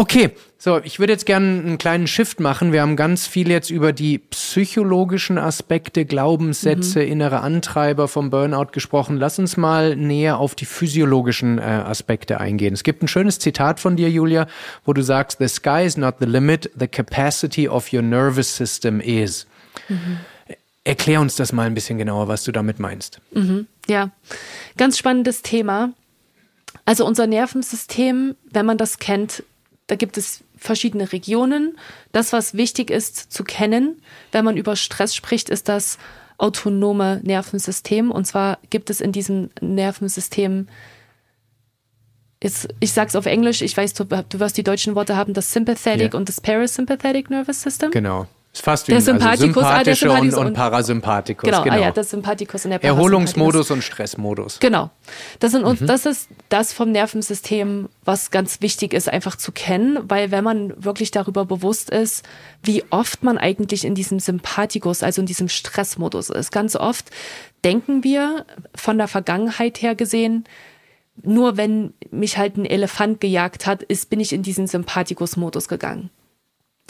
Okay, 0.00 0.30
so, 0.56 0.80
ich 0.82 0.98
würde 0.98 1.12
jetzt 1.12 1.26
gerne 1.26 1.60
einen 1.60 1.76
kleinen 1.76 2.06
Shift 2.06 2.40
machen. 2.40 2.72
Wir 2.72 2.80
haben 2.80 2.96
ganz 2.96 3.26
viel 3.26 3.50
jetzt 3.50 3.68
über 3.68 3.92
die 3.92 4.16
psychologischen 4.16 5.36
Aspekte, 5.36 6.06
Glaubenssätze, 6.06 7.00
mhm. 7.00 7.12
innere 7.12 7.40
Antreiber 7.40 8.08
vom 8.08 8.30
Burnout 8.30 8.68
gesprochen. 8.72 9.18
Lass 9.18 9.38
uns 9.38 9.58
mal 9.58 9.96
näher 9.96 10.38
auf 10.38 10.54
die 10.54 10.64
physiologischen 10.64 11.58
äh, 11.58 11.60
Aspekte 11.60 12.40
eingehen. 12.40 12.72
Es 12.72 12.82
gibt 12.82 13.02
ein 13.02 13.08
schönes 13.08 13.40
Zitat 13.40 13.78
von 13.78 13.96
dir, 13.96 14.08
Julia, 14.08 14.46
wo 14.86 14.94
du 14.94 15.02
sagst, 15.02 15.36
The 15.36 15.48
sky 15.48 15.84
is 15.84 15.98
not 15.98 16.14
the 16.18 16.24
limit, 16.24 16.70
the 16.78 16.88
capacity 16.88 17.68
of 17.68 17.92
your 17.92 18.00
nervous 18.00 18.56
system 18.56 19.02
is. 19.02 19.46
Mhm. 19.90 20.20
Erklär 20.82 21.20
uns 21.20 21.36
das 21.36 21.52
mal 21.52 21.66
ein 21.66 21.74
bisschen 21.74 21.98
genauer, 21.98 22.26
was 22.26 22.44
du 22.44 22.52
damit 22.52 22.78
meinst. 22.78 23.20
Mhm. 23.32 23.66
Ja, 23.86 24.12
ganz 24.78 24.96
spannendes 24.96 25.42
Thema. 25.42 25.92
Also 26.86 27.04
unser 27.04 27.26
Nervensystem, 27.26 28.36
wenn 28.50 28.64
man 28.64 28.78
das 28.78 28.98
kennt, 28.98 29.42
da 29.90 29.96
gibt 29.96 30.16
es 30.16 30.44
verschiedene 30.56 31.12
Regionen. 31.12 31.76
Das, 32.12 32.32
was 32.32 32.54
wichtig 32.54 32.90
ist 32.90 33.32
zu 33.32 33.42
kennen, 33.42 34.00
wenn 34.30 34.44
man 34.44 34.56
über 34.56 34.76
Stress 34.76 35.16
spricht, 35.16 35.50
ist 35.50 35.68
das 35.68 35.98
autonome 36.38 37.20
Nervensystem. 37.24 38.12
Und 38.12 38.24
zwar 38.24 38.58
gibt 38.70 38.88
es 38.88 39.00
in 39.00 39.10
diesem 39.10 39.50
Nervensystem 39.60 40.68
Jetzt, 42.42 42.68
ich 42.80 42.92
sag's 42.92 43.16
auf 43.16 43.26
Englisch, 43.26 43.60
ich 43.60 43.76
weiß, 43.76 43.92
du, 43.92 44.04
du 44.04 44.40
wirst 44.40 44.56
die 44.56 44.62
deutschen 44.62 44.94
Worte 44.94 45.14
haben, 45.14 45.34
das 45.34 45.52
Sympathetic 45.52 46.14
yeah. 46.14 46.18
und 46.18 46.26
das 46.26 46.40
Parasympathetic 46.40 47.28
Nervous 47.28 47.60
System. 47.60 47.90
Genau. 47.90 48.28
Ist 48.52 48.64
fast 48.64 48.88
wie 48.88 48.92
der 48.92 48.98
also 48.98 49.12
Sympathikus, 49.12 49.62
also 49.62 49.64
sympathische 49.64 49.70
ah, 49.70 49.84
der 49.84 49.94
Sympathikus 49.94 50.38
und, 50.38 50.46
und, 50.46 50.54
Parasympathikus. 50.54 51.48
Genau, 51.48 51.62
genau. 51.62 51.76
Ah, 51.76 51.78
ja, 51.78 51.90
das 51.92 52.10
Sympathikus 52.10 52.64
und 52.64 52.72
der 52.72 52.82
Erholungsmodus 52.82 53.70
und 53.70 53.84
Stressmodus. 53.84 54.58
Genau. 54.58 54.90
Das, 55.38 55.52
sind, 55.52 55.64
mhm. 55.64 55.86
das 55.86 56.04
ist 56.04 56.28
das 56.48 56.72
vom 56.72 56.90
Nervensystem, 56.90 57.88
was 58.04 58.32
ganz 58.32 58.60
wichtig 58.60 58.92
ist, 58.92 59.08
einfach 59.08 59.36
zu 59.36 59.52
kennen, 59.52 60.00
weil 60.02 60.32
wenn 60.32 60.42
man 60.42 60.72
wirklich 60.84 61.12
darüber 61.12 61.44
bewusst 61.44 61.90
ist, 61.90 62.24
wie 62.64 62.82
oft 62.90 63.22
man 63.22 63.38
eigentlich 63.38 63.84
in 63.84 63.94
diesem 63.94 64.18
Sympathikus, 64.18 65.04
also 65.04 65.20
in 65.20 65.26
diesem 65.26 65.48
Stressmodus 65.48 66.28
ist. 66.30 66.50
Ganz 66.50 66.74
oft 66.74 67.10
denken 67.62 68.02
wir 68.02 68.46
von 68.74 68.98
der 68.98 69.06
Vergangenheit 69.06 69.80
her 69.80 69.94
gesehen, 69.94 70.44
nur 71.22 71.56
wenn 71.56 71.94
mich 72.10 72.36
halt 72.36 72.56
ein 72.56 72.64
Elefant 72.64 73.20
gejagt 73.20 73.66
hat, 73.66 73.84
ist, 73.84 74.10
bin 74.10 74.18
ich 74.18 74.32
in 74.32 74.42
diesen 74.42 74.66
Sympathikus-Modus 74.66 75.68
gegangen. 75.68 76.10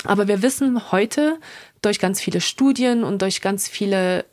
Aber 0.04 0.28
wir 0.28 0.42
wissen 0.42 0.92
heute 0.92 1.38
durch 1.82 1.98
ganz 1.98 2.20
viele 2.20 2.40
Studien 2.40 3.04
und 3.04 3.22
durch 3.22 3.40
ganz 3.40 3.68
viele 3.68 4.24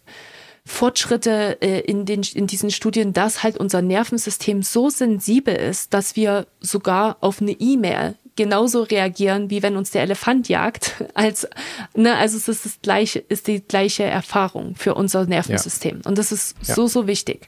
Fortschritte 0.66 1.62
äh, 1.62 1.80
in, 1.80 2.06
den, 2.06 2.22
in 2.34 2.46
diesen 2.46 2.72
Studien, 2.72 3.14
dass 3.14 3.44
halt 3.44 3.58
unser 3.58 3.82
Nervensystem 3.82 4.64
so 4.64 4.90
sensibel 4.90 5.56
ist, 5.56 5.94
dass 5.94 6.16
wir 6.16 6.46
sogar 6.60 7.18
auf 7.22 7.42
eine 7.42 7.52
E-Mail 7.52 8.16
genauso 8.36 8.84
reagieren, 8.84 9.50
wie 9.50 9.64
wenn 9.64 9.78
uns 9.78 9.92
der 9.92 10.04
Elefant 10.04 10.50
jagt, 10.50 11.04
als, 11.14 11.48
ne, 11.96 12.16
also 12.16 12.38
es 12.38 12.48
ist 12.48 12.66
das 12.66 12.82
gleiche, 12.82 13.20
ist 13.20 13.48
die 13.48 13.62
gleiche 13.62 14.04
Erfahrung 14.04 14.76
für 14.76 14.94
unser 14.94 15.26
Nervensystem. 15.26 16.02
Ja. 16.04 16.10
Und 16.10 16.18
das 16.18 16.32
ist 16.32 16.56
ja. 16.66 16.76
so, 16.76 16.88
so 16.88 17.08
wichtig. 17.08 17.48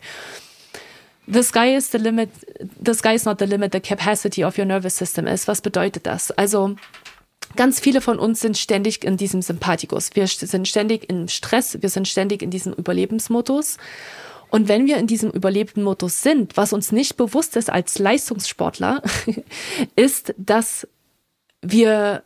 The 1.31 1.43
sky 1.43 1.75
is 1.75 1.91
the 1.91 1.99
limit, 1.99 2.29
the 2.83 2.93
sky 2.93 3.13
is 3.13 3.25
not 3.25 3.37
the 3.37 3.45
limit, 3.45 3.71
the 3.71 3.79
capacity 3.79 4.43
of 4.43 4.57
your 4.57 4.65
nervous 4.65 4.97
system 4.97 5.27
is. 5.27 5.47
Was 5.47 5.61
bedeutet 5.61 6.07
das? 6.07 6.31
Also, 6.31 6.75
Ganz 7.55 7.79
viele 7.79 8.01
von 8.01 8.19
uns 8.19 8.39
sind 8.39 8.57
ständig 8.57 9.03
in 9.03 9.17
diesem 9.17 9.41
Sympathikus. 9.41 10.11
Wir 10.15 10.27
sind 10.27 10.67
ständig 10.67 11.09
in 11.09 11.27
Stress, 11.27 11.81
wir 11.81 11.89
sind 11.89 12.07
ständig 12.07 12.41
in 12.41 12.51
diesem 12.51 12.73
Überlebensmodus. 12.73 13.77
Und 14.49 14.67
wenn 14.67 14.87
wir 14.87 14.97
in 14.97 15.07
diesem 15.07 15.29
Überlebensmodus 15.29 16.21
sind, 16.21 16.57
was 16.57 16.73
uns 16.73 16.91
nicht 16.91 17.17
bewusst 17.17 17.55
ist 17.55 17.69
als 17.69 17.99
Leistungssportler, 17.99 19.01
ist, 19.95 20.33
dass 20.37 20.87
wir 21.61 22.23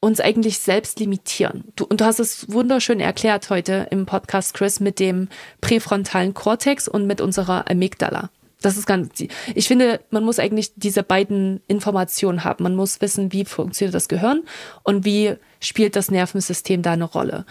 uns 0.00 0.20
eigentlich 0.20 0.58
selbst 0.58 0.98
limitieren. 0.98 1.64
Du, 1.76 1.84
und 1.84 2.00
du 2.00 2.04
hast 2.04 2.18
es 2.18 2.50
wunderschön 2.50 2.98
erklärt 2.98 3.50
heute 3.50 3.86
im 3.90 4.04
Podcast, 4.04 4.54
Chris, 4.54 4.80
mit 4.80 4.98
dem 4.98 5.28
präfrontalen 5.60 6.34
Kortex 6.34 6.88
und 6.88 7.06
mit 7.06 7.20
unserer 7.20 7.70
Amygdala. 7.70 8.30
Das 8.62 8.76
ist 8.76 8.86
ganz, 8.86 9.10
ich 9.54 9.68
finde, 9.68 10.00
man 10.10 10.24
muss 10.24 10.38
eigentlich 10.38 10.72
diese 10.76 11.02
beiden 11.02 11.60
Informationen 11.66 12.44
haben. 12.44 12.62
Man 12.62 12.76
muss 12.76 13.00
wissen, 13.00 13.32
wie 13.32 13.44
funktioniert 13.44 13.94
das 13.94 14.08
Gehirn 14.08 14.42
und 14.82 15.04
wie 15.04 15.34
spielt 15.60 15.96
das 15.96 16.10
Nervensystem 16.10 16.82
da 16.82 16.92
eine 16.92 17.04
Rolle. 17.04 17.44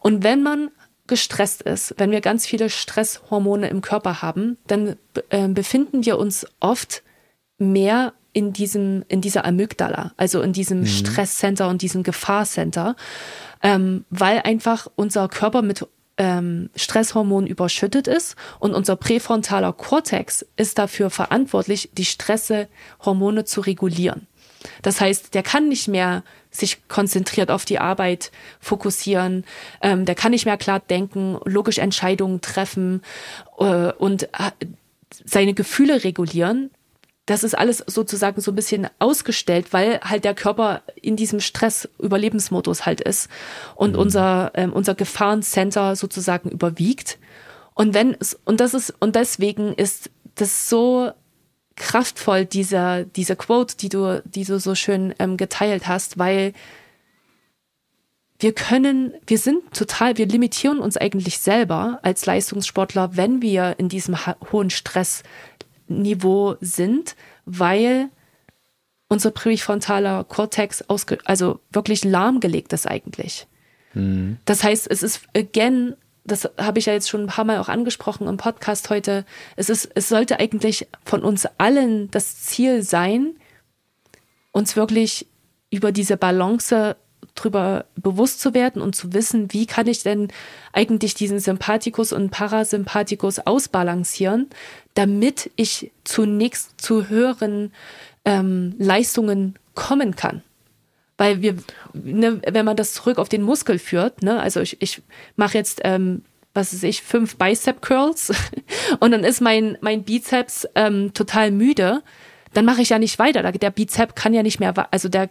Und 0.00 0.24
wenn 0.24 0.42
man 0.42 0.70
gestresst 1.06 1.62
ist, 1.62 1.94
wenn 1.98 2.10
wir 2.10 2.20
ganz 2.20 2.46
viele 2.46 2.70
Stresshormone 2.70 3.68
im 3.68 3.82
Körper 3.82 4.22
haben, 4.22 4.56
dann 4.66 4.96
äh, 5.28 5.48
befinden 5.48 6.04
wir 6.04 6.18
uns 6.18 6.46
oft 6.60 7.02
mehr 7.58 8.14
in 8.32 8.52
diesem, 8.52 9.04
in 9.08 9.20
dieser 9.20 9.44
Amygdala, 9.44 10.12
also 10.16 10.42
in 10.42 10.52
diesem 10.52 10.80
mhm. 10.80 10.86
Stresscenter 10.86 11.68
und 11.68 11.82
diesem 11.82 12.02
Gefahrcenter, 12.02 12.96
ähm, 13.62 14.04
weil 14.10 14.40
einfach 14.40 14.88
unser 14.96 15.28
Körper 15.28 15.62
mit 15.62 15.86
ähm, 16.16 16.70
Stresshormon 16.76 17.46
überschüttet 17.46 18.06
ist 18.06 18.36
und 18.58 18.74
unser 18.74 18.96
präfrontaler 18.96 19.72
Kortex 19.72 20.46
ist 20.56 20.78
dafür 20.78 21.10
verantwortlich, 21.10 21.90
die 21.92 22.04
Stresshormone 22.04 23.44
zu 23.44 23.60
regulieren. 23.60 24.26
Das 24.82 25.00
heißt, 25.00 25.34
der 25.34 25.42
kann 25.42 25.68
nicht 25.68 25.88
mehr 25.88 26.22
sich 26.50 26.88
konzentriert 26.88 27.50
auf 27.50 27.64
die 27.64 27.78
Arbeit 27.78 28.30
fokussieren, 28.60 29.44
ähm, 29.82 30.04
der 30.04 30.14
kann 30.14 30.30
nicht 30.30 30.46
mehr 30.46 30.56
klar 30.56 30.80
denken, 30.80 31.38
logisch 31.44 31.78
Entscheidungen 31.78 32.40
treffen 32.40 33.02
äh, 33.58 33.92
und 33.92 34.24
äh, 34.24 34.50
seine 35.24 35.54
Gefühle 35.54 36.04
regulieren, 36.04 36.70
das 37.26 37.42
ist 37.42 37.56
alles 37.56 37.78
sozusagen 37.86 38.40
so 38.40 38.52
ein 38.52 38.54
bisschen 38.54 38.88
ausgestellt, 38.98 39.72
weil 39.72 40.00
halt 40.00 40.24
der 40.24 40.34
Körper 40.34 40.82
in 41.00 41.16
diesem 41.16 41.40
Stress-Überlebensmodus 41.40 42.84
halt 42.84 43.00
ist 43.00 43.28
und 43.74 43.92
mhm. 43.92 43.98
unser, 43.98 44.52
ähm, 44.54 44.72
unser 44.72 44.94
Gefahrencenter 44.94 45.96
sozusagen 45.96 46.50
überwiegt. 46.50 47.18
Und 47.74 47.94
wenn 47.94 48.14
es, 48.20 48.38
und 48.44 48.60
das 48.60 48.74
ist, 48.74 48.94
und 49.00 49.16
deswegen 49.16 49.72
ist 49.72 50.10
das 50.34 50.68
so 50.68 51.12
kraftvoll, 51.76 52.44
dieser, 52.44 53.04
diese 53.04 53.36
Quote, 53.36 53.76
die 53.76 53.88
du, 53.88 54.22
die 54.24 54.44
du 54.44 54.60
so 54.60 54.74
schön 54.74 55.14
ähm, 55.18 55.36
geteilt 55.36 55.88
hast, 55.88 56.18
weil 56.18 56.52
wir 58.38 58.52
können, 58.52 59.14
wir 59.26 59.38
sind 59.38 59.72
total, 59.72 60.18
wir 60.18 60.26
limitieren 60.26 60.78
uns 60.78 60.96
eigentlich 60.96 61.38
selber 61.38 62.00
als 62.02 62.26
Leistungssportler, 62.26 63.16
wenn 63.16 63.40
wir 63.40 63.76
in 63.78 63.88
diesem 63.88 64.16
hohen 64.52 64.70
Stress 64.70 65.22
Niveau 65.88 66.56
sind, 66.60 67.16
weil 67.44 68.08
unser 69.08 69.30
präfrontaler 69.30 70.24
Kortex 70.24 70.84
also 71.24 71.60
wirklich 71.70 72.04
lahmgelegt 72.04 72.72
ist 72.72 72.86
eigentlich. 72.86 73.46
Mhm. 73.92 74.38
Das 74.44 74.64
heißt, 74.64 74.90
es 74.90 75.02
ist 75.02 75.22
again, 75.36 75.94
das 76.24 76.50
habe 76.58 76.78
ich 76.78 76.86
ja 76.86 76.94
jetzt 76.94 77.08
schon 77.08 77.22
ein 77.22 77.28
paar 77.28 77.44
Mal 77.44 77.58
auch 77.58 77.68
angesprochen 77.68 78.26
im 78.26 78.38
Podcast 78.38 78.90
heute. 78.90 79.24
Es 79.56 79.68
ist, 79.68 79.90
es 79.94 80.08
sollte 80.08 80.40
eigentlich 80.40 80.88
von 81.04 81.22
uns 81.22 81.46
allen 81.58 82.10
das 82.10 82.40
Ziel 82.40 82.82
sein, 82.82 83.36
uns 84.50 84.74
wirklich 84.74 85.26
über 85.70 85.92
diese 85.92 86.16
Balance 86.16 86.96
drüber 87.34 87.84
bewusst 87.96 88.40
zu 88.40 88.54
werden 88.54 88.80
und 88.82 88.94
zu 88.94 89.12
wissen, 89.12 89.52
wie 89.52 89.66
kann 89.66 89.86
ich 89.86 90.02
denn 90.02 90.28
eigentlich 90.72 91.14
diesen 91.14 91.40
Sympathikus 91.40 92.12
und 92.12 92.30
Parasympathikus 92.30 93.40
ausbalancieren, 93.40 94.48
damit 94.94 95.50
ich 95.56 95.90
zunächst 96.04 96.80
zu 96.80 97.08
höheren 97.08 97.72
ähm, 98.24 98.74
Leistungen 98.78 99.54
kommen 99.74 100.16
kann. 100.16 100.42
Weil 101.16 101.42
wir, 101.42 101.56
ne, 101.92 102.40
wenn 102.48 102.64
man 102.64 102.76
das 102.76 102.94
zurück 102.94 103.18
auf 103.18 103.28
den 103.28 103.42
Muskel 103.42 103.78
führt, 103.78 104.22
ne, 104.22 104.40
also 104.40 104.60
ich, 104.60 104.80
ich 104.82 105.02
mache 105.36 105.58
jetzt, 105.58 105.80
ähm, 105.84 106.22
was 106.54 106.72
weiß 106.72 106.84
ich, 106.84 107.02
fünf 107.02 107.36
Bicep 107.36 107.82
Curls 107.82 108.32
und 109.00 109.10
dann 109.10 109.24
ist 109.24 109.40
mein, 109.40 109.78
mein 109.80 110.02
Bizeps 110.04 110.66
ähm, 110.74 111.12
total 111.14 111.50
müde, 111.50 112.02
dann 112.54 112.64
mache 112.64 112.82
ich 112.82 112.90
ja 112.90 112.98
nicht 112.98 113.18
weiter. 113.18 113.42
Der 113.50 113.70
Bizep 113.70 114.14
kann 114.16 114.32
ja 114.32 114.42
nicht 114.42 114.60
mehr, 114.60 114.72
also 114.92 115.08
der, 115.08 115.28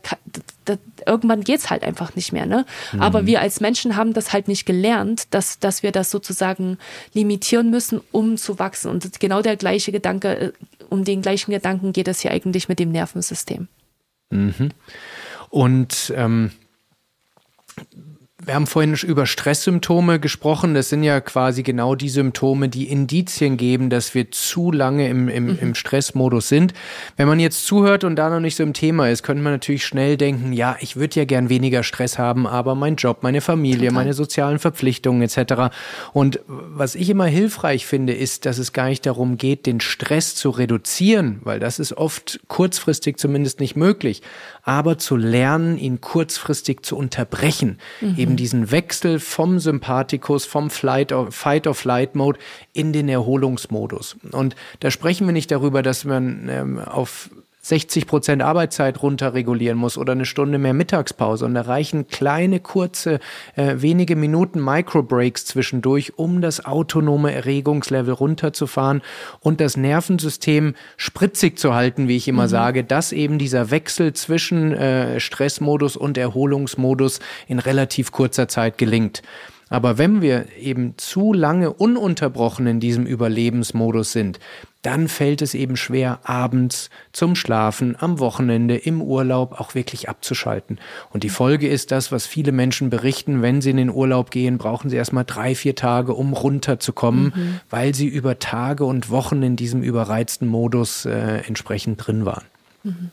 irgendwann 1.06 1.44
geht's 1.44 1.70
halt 1.70 1.84
einfach 1.84 2.16
nicht 2.16 2.32
mehr. 2.34 2.46
Ne? 2.46 2.66
Mhm. 2.92 3.02
Aber 3.02 3.26
wir 3.26 3.42
als 3.42 3.60
Menschen 3.60 3.96
haben 3.96 4.14
das 4.14 4.34
halt 4.34 4.48
nicht 4.48 4.66
gelernt, 4.66 5.28
dass, 5.32 5.60
dass 5.60 5.84
wir 5.84 5.92
das 5.92 6.10
sozusagen 6.12 6.78
limitieren 7.14 7.70
müssen, 7.70 8.02
um 8.12 8.38
zu 8.38 8.60
wachsen. 8.60 8.90
Und 8.92 9.20
genau 9.20 9.42
der 9.42 9.56
gleiche 9.56 9.92
Gedanke, 9.92 10.38
äh, 10.40 10.52
um 10.90 11.04
den 11.04 11.22
gleichen 11.22 11.52
Gedanken 11.52 11.94
geht 11.94 12.08
es 12.08 12.22
hier 12.22 12.32
eigentlich 12.32 12.70
mit 12.70 12.80
dem 12.80 12.92
Nervensystem. 12.92 13.68
Mhm. 14.30 14.70
Und 15.50 16.14
ähm, 16.16 16.52
wir 18.46 18.56
haben 18.56 18.68
vorhin 18.68 18.94
über 18.94 19.26
Stresssymptome 19.26 20.20
gesprochen. 20.20 20.74
Das 20.74 20.90
sind 20.90 21.04
ja 21.04 21.22
quasi 21.22 21.64
genau 21.64 21.96
die 21.96 22.10
Symptome, 22.10 22.70
die 22.70 22.90
Indizien 22.90 23.58
geben, 23.58 23.90
dass 23.90 24.14
wir 24.14 24.32
zu 24.32 24.72
lange 24.72 25.08
im, 25.08 25.30
im, 25.30 25.46
mhm. 25.46 25.58
im 25.62 25.76
Stressmodus 25.76 26.50
sind. 26.50 26.74
Wenn 27.16 27.28
man 27.28 27.40
jetzt 27.40 27.66
zuhört 27.66 28.04
und 28.04 28.16
da 28.16 28.30
noch 28.30 28.40
nicht 28.40 28.56
so 28.56 28.64
im 28.64 28.74
Thema 28.74 29.10
ist, 29.10 29.24
könnte 29.24 29.44
man 29.44 29.54
natürlich 29.54 29.86
schnell 29.86 30.18
denken, 30.18 30.54
ja, 30.54 30.76
ich 30.80 30.96
würde 30.96 31.20
ja 31.20 31.26
gern 31.26 31.50
weniger 31.50 31.84
Stress 31.84 32.18
haben, 32.18 32.46
aber 32.46 32.76
mein 32.76 32.96
Job, 32.96 33.20
meine 33.22 33.42
Familie, 33.42 33.90
Total. 33.90 33.94
meine 33.94 34.14
sozialen 34.14 34.60
Verpflichtungen 34.60 35.22
etc. 35.22 35.76
Und 36.12 36.40
was 36.48 36.96
ich 36.96 37.10
immer 37.10 37.26
hilfreich 37.26 37.86
finde, 37.86 38.14
ist, 38.14 38.46
dass 38.46 38.58
es 38.58 38.74
gar 38.74 38.88
nicht 38.88 39.06
darum 39.06 39.38
geht, 39.38 39.66
den 39.66 39.80
Stress 39.80 40.36
zu 40.36 40.50
reduzieren, 40.50 41.40
weil 41.44 41.60
das 41.60 41.80
ist 41.80 41.94
oft 41.94 42.40
kurzfristig 42.48 43.18
zumindest 43.18 43.60
nicht 43.60 43.76
möglich, 43.76 44.22
aber 44.64 44.98
zu 44.98 45.16
lernen, 45.16 45.78
ihn 45.78 46.02
kurzfristig 46.02 46.84
zu 46.84 46.98
unterbrechen. 46.98 47.80
Mhm. 48.02 48.16
Eben 48.18 48.33
diesen 48.36 48.72
Wechsel 48.72 49.20
vom 49.20 49.60
Sympathikus, 49.60 50.46
vom 50.46 50.70
Fight-of-Flight-Mode 50.70 52.40
in 52.74 52.94
den 52.94 53.10
Erholungsmodus. 53.10 54.16
Und 54.32 54.56
da 54.80 54.92
sprechen 54.92 55.28
wir 55.28 55.34
nicht 55.34 55.52
darüber, 55.52 55.82
dass 55.82 56.06
man 56.06 56.48
ähm, 56.50 56.80
auf 56.80 57.30
60 57.64 58.08
Prozent 58.08 58.42
Arbeitszeit 58.42 59.02
runterregulieren 59.02 59.78
muss 59.78 59.98
oder 59.98 60.12
eine 60.12 60.26
Stunde 60.26 60.58
mehr 60.58 60.74
Mittagspause. 60.74 61.46
Und 61.46 61.54
da 61.54 61.62
reichen 61.62 62.08
kleine, 62.08 62.60
kurze, 62.60 63.20
äh, 63.56 63.76
wenige 63.78 64.18
Minuten 64.18 64.64
Microbreaks 64.64 65.46
zwischendurch, 65.46 66.20
um 66.20 66.42
das 66.42 66.66
autonome 66.66 67.34
Erregungslevel 67.34 68.14
runterzufahren 68.14 69.02
und 69.40 69.62
das 69.62 69.78
Nervensystem 69.78 70.76
spritzig 70.98 71.58
zu 71.58 71.74
halten, 71.74 72.10
wie 72.10 72.18
ich 72.18 72.28
immer 72.28 72.44
mhm. 72.44 72.50
sage, 72.50 72.84
dass 72.84 73.14
eben 73.14 73.40
dieser 73.40 73.72
Wechsel 73.72 74.12
zwischen 74.12 74.74
äh, 74.74 75.22
Stressmodus 75.22 75.96
und 75.96 76.18
Erholungsmodus 76.18 77.22
in 77.48 77.60
relativ 77.60 78.12
kurzer 78.12 78.50
Zeit 78.50 78.78
gelingt. 78.78 79.22
Aber 79.70 79.98
wenn 79.98 80.22
wir 80.22 80.46
eben 80.60 80.98
zu 80.98 81.34
lange 81.34 81.74
ununterbrochen 81.74 82.68
in 82.68 82.80
diesem 82.80 83.06
Überlebensmodus 83.06 84.12
sind, 84.12 84.40
dann 84.84 85.08
fällt 85.08 85.42
es 85.42 85.54
eben 85.56 85.76
schwer, 85.76 86.20
abends 86.24 86.90
zum 87.14 87.36
Schlafen, 87.36 87.96
am 88.00 88.20
Wochenende, 88.20 88.76
im 88.76 89.02
Urlaub 89.02 89.60
auch 89.60 89.76
wirklich 89.76 90.10
abzuschalten. 90.10 90.78
Und 91.12 91.24
die 91.24 91.30
Folge 91.30 91.68
ist 91.68 91.92
das, 91.92 92.12
was 92.12 92.28
viele 92.28 92.52
Menschen 92.52 92.90
berichten, 92.90 93.42
wenn 93.42 93.62
sie 93.62 93.72
in 93.72 93.78
den 93.78 93.90
Urlaub 93.90 94.30
gehen, 94.30 94.58
brauchen 94.58 94.90
sie 94.90 94.98
erstmal 94.98 95.26
drei, 95.26 95.56
vier 95.56 95.76
Tage, 95.76 96.14
um 96.14 96.34
runterzukommen, 96.34 97.34
mhm. 97.36 97.60
weil 97.70 97.96
sie 97.96 98.08
über 98.08 98.40
Tage 98.40 98.84
und 98.84 99.10
Wochen 99.10 99.42
in 99.42 99.56
diesem 99.56 99.82
überreizten 99.82 100.48
Modus 100.48 101.06
äh, 101.06 101.42
entsprechend 101.48 102.06
drin 102.06 102.26
waren. 102.26 102.44
Mhm. 102.84 103.12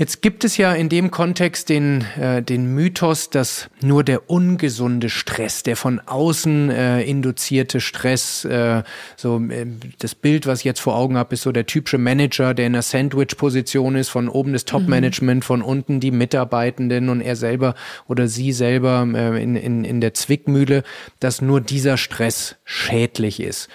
Jetzt 0.00 0.22
gibt 0.22 0.44
es 0.44 0.56
ja 0.56 0.72
in 0.72 0.88
dem 0.88 1.10
Kontext 1.10 1.68
den, 1.68 2.06
äh, 2.18 2.42
den 2.42 2.74
Mythos, 2.74 3.28
dass 3.28 3.68
nur 3.82 4.02
der 4.02 4.30
ungesunde 4.30 5.10
Stress, 5.10 5.62
der 5.62 5.76
von 5.76 6.00
außen 6.00 6.70
äh, 6.70 7.02
induzierte 7.02 7.82
Stress, 7.82 8.46
äh, 8.46 8.82
so 9.18 9.38
äh, 9.50 9.66
das 9.98 10.14
Bild, 10.14 10.46
was 10.46 10.60
ich 10.60 10.64
jetzt 10.64 10.80
vor 10.80 10.96
Augen 10.96 11.18
habe, 11.18 11.34
ist 11.34 11.42
so 11.42 11.52
der 11.52 11.66
typische 11.66 11.98
Manager, 11.98 12.54
der 12.54 12.68
in 12.68 12.74
einer 12.74 12.80
Sandwich-Position 12.80 13.94
ist, 13.96 14.08
von 14.08 14.30
oben 14.30 14.54
das 14.54 14.64
Top-Management, 14.64 15.40
mhm. 15.40 15.46
von 15.46 15.60
unten 15.60 16.00
die 16.00 16.12
Mitarbeitenden 16.12 17.10
und 17.10 17.20
er 17.20 17.36
selber 17.36 17.74
oder 18.08 18.26
sie 18.26 18.52
selber 18.52 19.06
äh, 19.14 19.42
in, 19.42 19.54
in, 19.54 19.84
in 19.84 20.00
der 20.00 20.14
Zwickmühle, 20.14 20.82
dass 21.18 21.42
nur 21.42 21.60
dieser 21.60 21.98
Stress 21.98 22.56
schädlich 22.64 23.38
ist. 23.38 23.68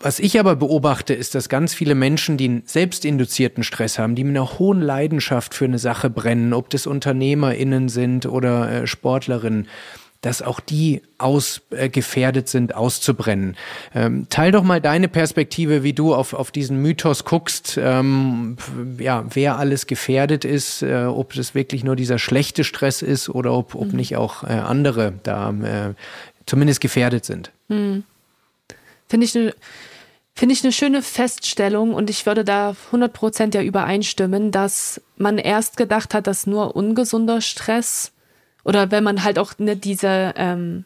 Was 0.00 0.20
ich 0.20 0.38
aber 0.38 0.54
beobachte, 0.54 1.12
ist, 1.12 1.34
dass 1.34 1.48
ganz 1.48 1.74
viele 1.74 1.96
Menschen, 1.96 2.36
die 2.36 2.44
einen 2.44 2.62
selbstinduzierten 2.64 3.64
Stress 3.64 3.98
haben, 3.98 4.14
die 4.14 4.22
mit 4.22 4.36
einer 4.36 4.58
hohen 4.58 4.80
Leidenschaft 4.80 5.54
für 5.54 5.64
eine 5.64 5.80
Sache 5.80 6.08
brennen, 6.08 6.52
ob 6.52 6.70
das 6.70 6.86
UnternehmerInnen 6.86 7.88
sind 7.88 8.24
oder 8.26 8.70
äh, 8.70 8.86
Sportlerinnen, 8.86 9.66
dass 10.20 10.40
auch 10.40 10.60
die 10.60 11.02
aus, 11.18 11.62
äh, 11.70 11.88
gefährdet 11.88 12.48
sind, 12.48 12.76
auszubrennen. 12.76 13.56
Ähm, 13.92 14.28
teil 14.28 14.52
doch 14.52 14.62
mal 14.62 14.80
deine 14.80 15.08
Perspektive, 15.08 15.82
wie 15.82 15.94
du 15.94 16.14
auf, 16.14 16.32
auf 16.32 16.52
diesen 16.52 16.80
Mythos 16.80 17.24
guckst, 17.24 17.76
ähm, 17.80 18.56
ja, 18.98 19.24
wer 19.28 19.58
alles 19.58 19.88
gefährdet 19.88 20.44
ist, 20.44 20.82
äh, 20.82 21.06
ob 21.06 21.34
das 21.34 21.56
wirklich 21.56 21.82
nur 21.82 21.96
dieser 21.96 22.20
schlechte 22.20 22.62
Stress 22.62 23.02
ist 23.02 23.28
oder 23.28 23.52
ob, 23.52 23.74
ob 23.74 23.88
mhm. 23.88 23.96
nicht 23.96 24.16
auch 24.16 24.44
äh, 24.44 24.52
andere 24.52 25.14
da 25.24 25.50
äh, 25.50 25.94
zumindest 26.46 26.80
gefährdet 26.80 27.24
sind. 27.24 27.50
Mhm. 27.66 28.04
Finde 29.08 29.24
ich 29.24 29.36
eine 29.36 29.54
Finde 30.38 30.52
ich 30.52 30.62
eine 30.62 30.72
schöne 30.72 31.02
Feststellung 31.02 31.94
und 31.94 32.08
ich 32.08 32.24
würde 32.24 32.44
da 32.44 32.76
100% 32.92 33.56
ja 33.56 33.60
übereinstimmen, 33.60 34.52
dass 34.52 35.00
man 35.16 35.36
erst 35.36 35.76
gedacht 35.76 36.14
hat, 36.14 36.28
dass 36.28 36.46
nur 36.46 36.76
ungesunder 36.76 37.40
Stress 37.40 38.12
oder 38.62 38.92
wenn 38.92 39.02
man 39.02 39.24
halt 39.24 39.40
auch 39.40 39.58
ne, 39.58 39.76
diese, 39.76 40.34
ähm, 40.36 40.84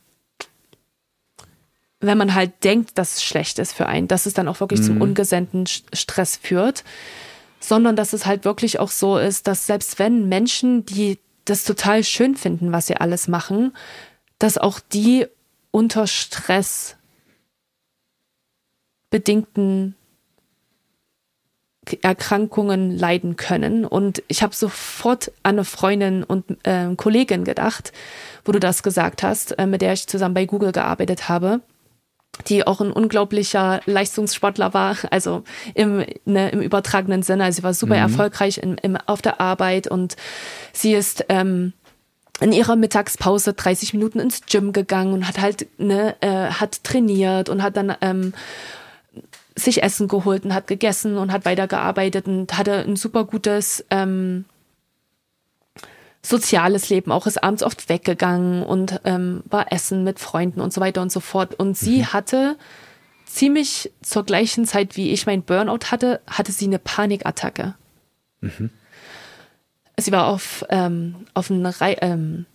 wenn 2.01 2.17
man 2.17 2.35
halt 2.35 2.65
denkt, 2.65 2.97
dass 2.97 3.17
es 3.17 3.25
schlecht 3.25 3.59
ist 3.59 3.75
für 3.75 3.85
einen, 3.85 4.09
dass 4.09 4.25
es 4.25 4.33
dann 4.33 4.49
auch 4.49 4.61
wirklich 4.61 4.81
mhm. 4.81 4.85
zum 4.85 5.01
ungesenden 5.03 5.67
Stress 5.67 6.39
führt, 6.39 6.83
sondern 7.61 7.95
dass 7.95 8.15
es 8.15 8.25
halt 8.25 8.47
wirklich 8.47 8.79
auch 8.79 8.91
so 8.91 9.19
ist, 9.19 9.49
dass 9.49 9.67
selbst 9.67 9.99
wenn 9.99 10.31
Menschen, 10.31 10.87
die 10.87 11.19
das 11.45 11.65
total 11.65 12.05
schön 12.05 12.37
finden, 12.37 12.73
was 12.73 12.87
sie 12.87 12.97
alles 12.97 13.29
machen, 13.29 13.77
dass 14.39 14.57
auch 14.57 14.81
die 14.81 15.27
unter 15.73 16.07
Stress 16.07 16.97
bedingten 19.13 19.95
Erkrankungen 22.01 22.97
leiden 22.97 23.37
können. 23.37 23.85
Und 23.85 24.23
ich 24.29 24.43
habe 24.43 24.55
sofort 24.55 25.31
an 25.43 25.57
eine 25.57 25.65
Freundin 25.65 26.25
und 26.25 26.45
äh, 26.65 26.95
Kollegin 26.97 27.45
gedacht, 27.45 27.93
wo 28.45 28.53
du 28.53 28.61
das 28.61 28.83
gesagt 28.83 29.23
hast, 29.23 29.59
äh, 29.59 29.67
mit 29.67 29.83
der 29.83 29.93
ich 29.93 30.07
zusammen 30.07 30.35
bei 30.35 30.47
Google 30.47 30.73
gearbeitet 30.73 31.29
habe, 31.29 31.61
die 32.47 32.67
auch 32.67 32.81
ein 32.81 32.93
unglaublicher 32.93 33.81
Leistungssportler 33.85 34.75
war, 34.75 34.97
also 35.11 35.43
im, 35.75 36.05
ne, 36.25 36.51
im 36.51 36.63
übertragenen 36.63 37.23
Sinne. 37.23 37.45
Also 37.45 37.57
sie 37.57 37.63
war 37.65 37.75
super 37.75 37.97
mhm. 37.97 38.03
erfolgreich 38.03 38.59
in, 38.59 38.79
im, 38.79 38.97
auf 38.97 39.21
der 39.21 39.41
Arbeit 39.41 39.89
und 39.89 40.17
sie 40.73 40.95
ist 40.95 41.27
ähm, 41.29 41.73
in 42.41 42.53
ihrer 42.53 42.77
Mittagspause 42.77 43.55
30 43.55 43.93
Minuten 43.93 44.21
ins 44.21 44.43
Gym 44.47 44.73
gegangen 44.73 45.13
und 45.13 45.29
hat 45.29 45.41
halt 45.41 45.67
ne, 45.79 46.15
äh, 46.21 46.51
hat 46.51 46.85
trainiert 46.85 47.49
und 47.49 47.63
hat 47.63 47.77
dann 47.77 47.95
ähm, 48.01 48.33
sich 49.57 49.83
Essen 49.83 50.09
geholt 50.09 50.45
und 50.45 50.55
hat 50.55 50.67
gegessen 50.67 51.19
und 51.19 51.33
hat 51.33 51.45
weitergearbeitet 51.45 52.27
und 52.27 52.57
hatte 52.57 52.79
ein 52.79 52.97
super 52.97 53.25
gutes 53.25 53.85
ähm, 53.91 54.45
soziales 56.25 56.89
Leben, 56.89 57.11
auch 57.11 57.27
ist 57.27 57.43
abends 57.43 57.63
oft 57.63 57.89
weggegangen 57.89 58.63
und 58.63 59.01
ähm, 59.05 59.43
war 59.47 59.73
essen 59.73 60.05
mit 60.05 60.21
Freunden 60.21 60.61
und 60.61 60.73
so 60.73 60.81
weiter 60.81 61.03
und 61.03 61.11
so 61.11 61.21
fort. 61.21 61.55
Und 61.55 61.77
sie 61.77 61.99
mhm. 61.99 62.13
hatte 62.13 62.57
ziemlich 63.27 63.91
zur 64.03 64.25
gleichen 64.25 64.65
Zeit, 64.65 64.97
wie 64.97 65.11
ich 65.11 65.27
mein 65.27 65.43
Burnout 65.43 65.91
hatte, 65.91 66.21
hatte 66.29 66.53
sie 66.53 66.67
eine 66.67 66.79
Panikattacke. 66.79 67.75
Mhm. 68.41 68.71
Sie 69.99 70.13
war 70.13 70.27
auf, 70.29 70.65
ähm, 70.71 71.27
auf, 71.35 71.51
eine, 71.51 71.75
ähm, 71.81 72.47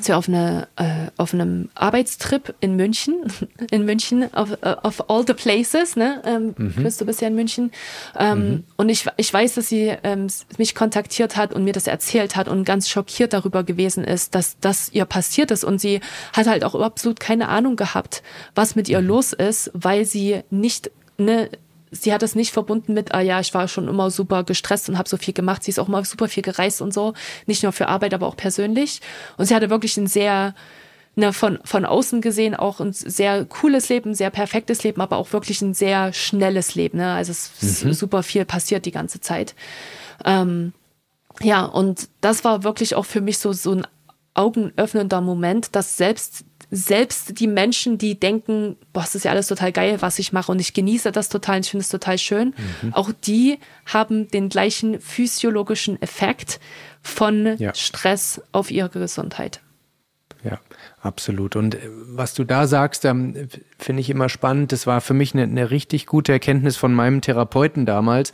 wir 0.00 0.16
auf, 0.16 0.28
eine, 0.28 0.68
äh, 0.76 1.10
auf 1.16 1.34
einem 1.34 1.68
Arbeitstrip 1.74 2.54
in 2.60 2.76
München, 2.76 3.24
in 3.70 3.84
München, 3.84 4.32
auf, 4.34 4.50
uh, 4.64 4.76
of 4.82 5.08
all 5.10 5.24
the 5.26 5.34
places, 5.34 5.96
ne? 5.96 6.22
Ähm, 6.24 6.54
mhm. 6.56 6.74
Chris, 6.76 6.96
du 6.96 7.04
bist 7.04 7.20
ja 7.20 7.28
in 7.28 7.34
München. 7.34 7.70
Ähm, 8.18 8.38
mhm. 8.38 8.64
Und 8.76 8.88
ich, 8.88 9.06
ich 9.16 9.32
weiß, 9.32 9.54
dass 9.54 9.68
sie 9.68 9.94
ähm, 10.02 10.28
mich 10.58 10.74
kontaktiert 10.74 11.36
hat 11.36 11.52
und 11.52 11.64
mir 11.64 11.72
das 11.72 11.86
erzählt 11.86 12.36
hat 12.36 12.48
und 12.48 12.64
ganz 12.64 12.88
schockiert 12.88 13.32
darüber 13.32 13.64
gewesen 13.64 14.04
ist, 14.04 14.34
dass 14.34 14.58
das 14.60 14.88
ihr 14.92 15.04
passiert 15.04 15.50
ist. 15.50 15.64
Und 15.64 15.80
sie 15.80 16.00
hat 16.32 16.46
halt 16.46 16.64
auch 16.64 16.74
absolut 16.74 17.20
keine 17.20 17.48
Ahnung 17.48 17.76
gehabt, 17.76 18.22
was 18.54 18.74
mit 18.74 18.88
ihr 18.88 19.00
mhm. 19.00 19.08
los 19.08 19.32
ist, 19.32 19.70
weil 19.74 20.04
sie 20.04 20.42
nicht 20.50 20.90
ne, 21.18 21.50
sie 21.92 22.12
hat 22.12 22.22
es 22.22 22.34
nicht 22.34 22.52
verbunden 22.52 22.94
mit, 22.94 23.14
ah 23.14 23.20
ja, 23.20 23.38
ich 23.38 23.54
war 23.54 23.68
schon 23.68 23.86
immer 23.86 24.10
super 24.10 24.42
gestresst 24.42 24.88
und 24.88 24.98
habe 24.98 25.08
so 25.08 25.16
viel 25.16 25.34
gemacht. 25.34 25.62
Sie 25.62 25.70
ist 25.70 25.78
auch 25.78 25.88
immer 25.88 26.04
super 26.04 26.26
viel 26.26 26.42
gereist 26.42 26.82
und 26.82 26.92
so, 26.92 27.14
nicht 27.46 27.62
nur 27.62 27.72
für 27.72 27.88
Arbeit, 27.88 28.14
aber 28.14 28.26
auch 28.26 28.36
persönlich. 28.36 29.00
Und 29.36 29.46
sie 29.46 29.54
hatte 29.54 29.70
wirklich 29.70 29.96
ein 29.96 30.06
sehr 30.06 30.54
ne, 31.14 31.32
von, 31.32 31.58
von 31.64 31.84
außen 31.84 32.20
gesehen 32.20 32.54
auch 32.54 32.80
ein 32.80 32.92
sehr 32.92 33.44
cooles 33.44 33.88
Leben, 33.88 34.14
sehr 34.14 34.30
perfektes 34.30 34.82
Leben, 34.82 35.00
aber 35.00 35.18
auch 35.18 35.32
wirklich 35.32 35.60
ein 35.62 35.74
sehr 35.74 36.12
schnelles 36.12 36.74
Leben. 36.74 36.98
Ne? 36.98 37.12
Also 37.12 37.32
es 37.32 37.50
ist 37.62 37.84
mhm. 37.84 37.92
super 37.92 38.22
viel 38.22 38.44
passiert 38.44 38.86
die 38.86 38.92
ganze 38.92 39.20
Zeit. 39.20 39.54
Ähm, 40.24 40.72
ja, 41.40 41.64
und 41.64 42.08
das 42.20 42.44
war 42.44 42.64
wirklich 42.64 42.94
auch 42.94 43.06
für 43.06 43.20
mich 43.20 43.38
so, 43.38 43.52
so 43.52 43.72
ein 43.72 43.86
augenöffnender 44.34 45.20
Moment, 45.20 45.74
dass 45.76 45.96
selbst 45.96 46.44
selbst 46.74 47.38
die 47.38 47.46
Menschen, 47.46 47.98
die 47.98 48.18
denken, 48.18 48.76
boah, 48.94 49.02
das 49.02 49.14
ist 49.14 49.26
ja 49.26 49.30
alles 49.30 49.46
total 49.46 49.72
geil, 49.72 49.98
was 50.00 50.18
ich 50.18 50.32
mache 50.32 50.50
und 50.50 50.58
ich 50.58 50.72
genieße 50.72 51.12
das 51.12 51.28
total 51.28 51.56
und 51.56 51.66
ich 51.66 51.70
finde 51.70 51.82
es 51.82 51.90
total 51.90 52.16
schön, 52.16 52.54
mhm. 52.80 52.94
auch 52.94 53.12
die 53.12 53.58
haben 53.84 54.28
den 54.28 54.48
gleichen 54.48 54.98
physiologischen 54.98 56.00
Effekt 56.00 56.60
von 57.02 57.58
ja. 57.58 57.74
Stress 57.74 58.40
auf 58.52 58.70
ihre 58.70 58.88
Gesundheit. 58.88 59.60
Ja, 60.44 60.60
absolut. 61.02 61.56
Und 61.56 61.74
äh, 61.74 61.88
was 62.06 62.32
du 62.32 62.44
da 62.44 62.66
sagst, 62.66 63.04
ähm, 63.04 63.48
finde 63.78 64.00
ich 64.00 64.08
immer 64.08 64.30
spannend. 64.30 64.72
Das 64.72 64.86
war 64.86 65.02
für 65.02 65.14
mich 65.14 65.34
eine, 65.34 65.42
eine 65.42 65.70
richtig 65.70 66.06
gute 66.06 66.32
Erkenntnis 66.32 66.78
von 66.78 66.94
meinem 66.94 67.20
Therapeuten 67.20 67.84
damals, 67.84 68.32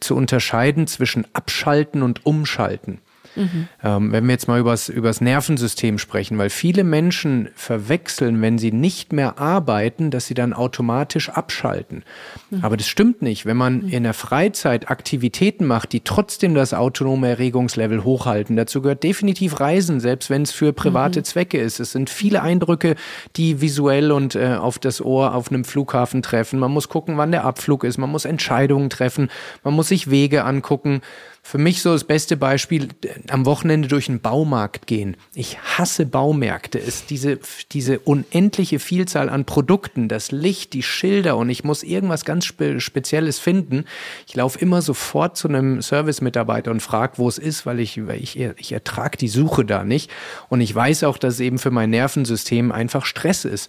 zu 0.00 0.16
unterscheiden 0.16 0.88
zwischen 0.88 1.26
Abschalten 1.32 2.02
und 2.02 2.26
Umschalten. 2.26 3.00
Mhm. 3.36 3.68
Ähm, 3.82 4.12
wenn 4.12 4.24
wir 4.26 4.32
jetzt 4.32 4.48
mal 4.48 4.60
übers, 4.60 4.88
übers 4.88 5.20
Nervensystem 5.20 5.98
sprechen, 5.98 6.38
weil 6.38 6.50
viele 6.50 6.84
Menschen 6.84 7.48
verwechseln, 7.54 8.40
wenn 8.42 8.58
sie 8.58 8.72
nicht 8.72 9.12
mehr 9.12 9.38
arbeiten, 9.38 10.10
dass 10.10 10.26
sie 10.26 10.34
dann 10.34 10.52
automatisch 10.52 11.28
abschalten. 11.28 12.04
Mhm. 12.50 12.64
Aber 12.64 12.76
das 12.76 12.88
stimmt 12.88 13.22
nicht. 13.22 13.46
Wenn 13.46 13.56
man 13.56 13.82
mhm. 13.82 13.88
in 13.88 14.02
der 14.02 14.14
Freizeit 14.14 14.90
Aktivitäten 14.90 15.66
macht, 15.66 15.92
die 15.92 16.00
trotzdem 16.00 16.54
das 16.54 16.74
autonome 16.74 17.28
Erregungslevel 17.28 18.04
hochhalten, 18.04 18.56
dazu 18.56 18.82
gehört 18.82 19.02
definitiv 19.02 19.60
Reisen, 19.60 20.00
selbst 20.00 20.30
wenn 20.30 20.42
es 20.42 20.52
für 20.52 20.72
private 20.72 21.20
mhm. 21.20 21.24
Zwecke 21.24 21.58
ist. 21.58 21.80
Es 21.80 21.92
sind 21.92 22.10
viele 22.10 22.42
Eindrücke, 22.42 22.96
die 23.36 23.60
visuell 23.60 24.12
und 24.12 24.34
äh, 24.34 24.56
auf 24.58 24.78
das 24.78 25.00
Ohr 25.00 25.34
auf 25.34 25.50
einem 25.50 25.64
Flughafen 25.64 26.22
treffen. 26.22 26.58
Man 26.58 26.70
muss 26.70 26.88
gucken, 26.88 27.16
wann 27.16 27.32
der 27.32 27.44
Abflug 27.44 27.84
ist. 27.84 27.98
Man 27.98 28.10
muss 28.10 28.24
Entscheidungen 28.24 28.90
treffen. 28.90 29.30
Man 29.64 29.74
muss 29.74 29.88
sich 29.88 30.10
Wege 30.10 30.44
angucken. 30.44 31.00
Für 31.44 31.58
mich 31.58 31.82
so 31.82 31.92
das 31.92 32.04
beste 32.04 32.36
Beispiel, 32.36 32.88
am 33.28 33.44
Wochenende 33.46 33.88
durch 33.88 34.08
einen 34.08 34.20
Baumarkt 34.20 34.86
gehen. 34.86 35.16
Ich 35.34 35.58
hasse 35.58 36.06
Baumärkte. 36.06 36.78
Es 36.78 37.04
diese, 37.04 37.40
diese 37.72 37.98
unendliche 37.98 38.78
Vielzahl 38.78 39.28
an 39.28 39.44
Produkten, 39.44 40.06
das 40.08 40.30
Licht, 40.30 40.72
die 40.72 40.84
Schilder 40.84 41.36
und 41.36 41.50
ich 41.50 41.64
muss 41.64 41.82
irgendwas 41.82 42.24
ganz 42.24 42.44
Spe 42.44 42.80
Spezielles 42.80 43.40
finden. 43.40 43.86
Ich 44.28 44.36
laufe 44.36 44.58
immer 44.60 44.82
sofort 44.82 45.36
zu 45.36 45.48
einem 45.48 45.82
Service-Mitarbeiter 45.82 46.70
und 46.70 46.80
frage, 46.80 47.14
wo 47.16 47.28
es 47.28 47.38
ist, 47.38 47.66
weil 47.66 47.80
ich, 47.80 48.06
weil 48.06 48.22
ich, 48.22 48.38
ich 48.38 48.72
ertrage 48.72 49.18
die 49.18 49.28
Suche 49.28 49.64
da 49.64 49.82
nicht. 49.82 50.12
Und 50.48 50.60
ich 50.60 50.72
weiß 50.72 51.02
auch, 51.04 51.18
dass 51.18 51.34
es 51.34 51.40
eben 51.40 51.58
für 51.58 51.72
mein 51.72 51.90
Nervensystem 51.90 52.70
einfach 52.70 53.04
Stress 53.04 53.44
ist. 53.44 53.68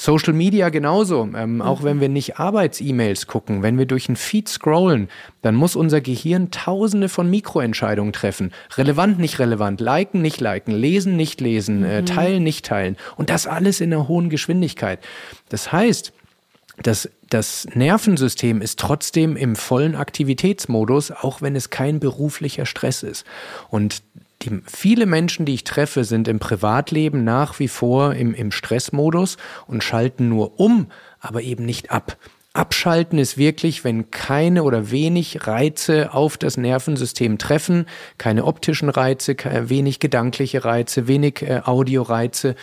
Social 0.00 0.32
Media 0.32 0.70
genauso. 0.70 1.28
Ähm, 1.36 1.56
mhm. 1.56 1.62
Auch 1.62 1.82
wenn 1.82 2.00
wir 2.00 2.08
nicht 2.08 2.38
Arbeits-E-Mails 2.38 3.26
gucken, 3.26 3.62
wenn 3.62 3.76
wir 3.76 3.84
durch 3.84 4.08
einen 4.08 4.16
Feed 4.16 4.48
scrollen, 4.48 5.08
dann 5.42 5.54
muss 5.54 5.76
unser 5.76 6.00
Gehirn 6.00 6.50
tausende 6.50 7.10
von 7.10 7.28
Mikroentscheidungen 7.28 8.14
treffen. 8.14 8.52
Relevant, 8.78 9.18
nicht 9.18 9.38
relevant, 9.38 9.78
liken, 9.80 10.22
nicht 10.22 10.40
liken, 10.40 10.72
lesen, 10.72 11.16
nicht 11.16 11.42
lesen, 11.42 11.84
äh, 11.84 12.00
mhm. 12.00 12.06
teilen, 12.06 12.42
nicht 12.42 12.64
teilen. 12.64 12.96
Und 13.16 13.28
das 13.28 13.46
alles 13.46 13.82
in 13.82 13.92
einer 13.92 14.08
hohen 14.08 14.30
Geschwindigkeit. 14.30 15.00
Das 15.50 15.70
heißt, 15.70 16.14
das, 16.82 17.10
das 17.28 17.66
Nervensystem 17.74 18.62
ist 18.62 18.78
trotzdem 18.78 19.36
im 19.36 19.54
vollen 19.54 19.94
Aktivitätsmodus, 19.94 21.10
auch 21.10 21.42
wenn 21.42 21.54
es 21.54 21.68
kein 21.68 22.00
beruflicher 22.00 22.64
Stress 22.64 23.02
ist. 23.02 23.26
Und 23.68 24.02
die, 24.42 24.62
viele 24.66 25.06
Menschen, 25.06 25.46
die 25.46 25.54
ich 25.54 25.64
treffe, 25.64 26.04
sind 26.04 26.28
im 26.28 26.38
Privatleben 26.38 27.24
nach 27.24 27.58
wie 27.58 27.68
vor 27.68 28.14
im, 28.14 28.34
im 28.34 28.50
Stressmodus 28.50 29.36
und 29.66 29.84
schalten 29.84 30.28
nur 30.28 30.58
um, 30.58 30.86
aber 31.20 31.42
eben 31.42 31.64
nicht 31.64 31.90
ab. 31.90 32.16
Abschalten 32.52 33.20
ist 33.20 33.38
wirklich, 33.38 33.84
wenn 33.84 34.10
keine 34.10 34.64
oder 34.64 34.90
wenig 34.90 35.46
Reize 35.46 36.12
auf 36.12 36.36
das 36.36 36.56
Nervensystem 36.56 37.38
treffen, 37.38 37.86
keine 38.18 38.44
optischen 38.44 38.88
Reize, 38.88 39.36
wenig 39.68 40.00
gedankliche 40.00 40.64
Reize, 40.64 41.06
wenig 41.06 41.42
äh, 41.42 41.60
Audioreize. 41.64 42.56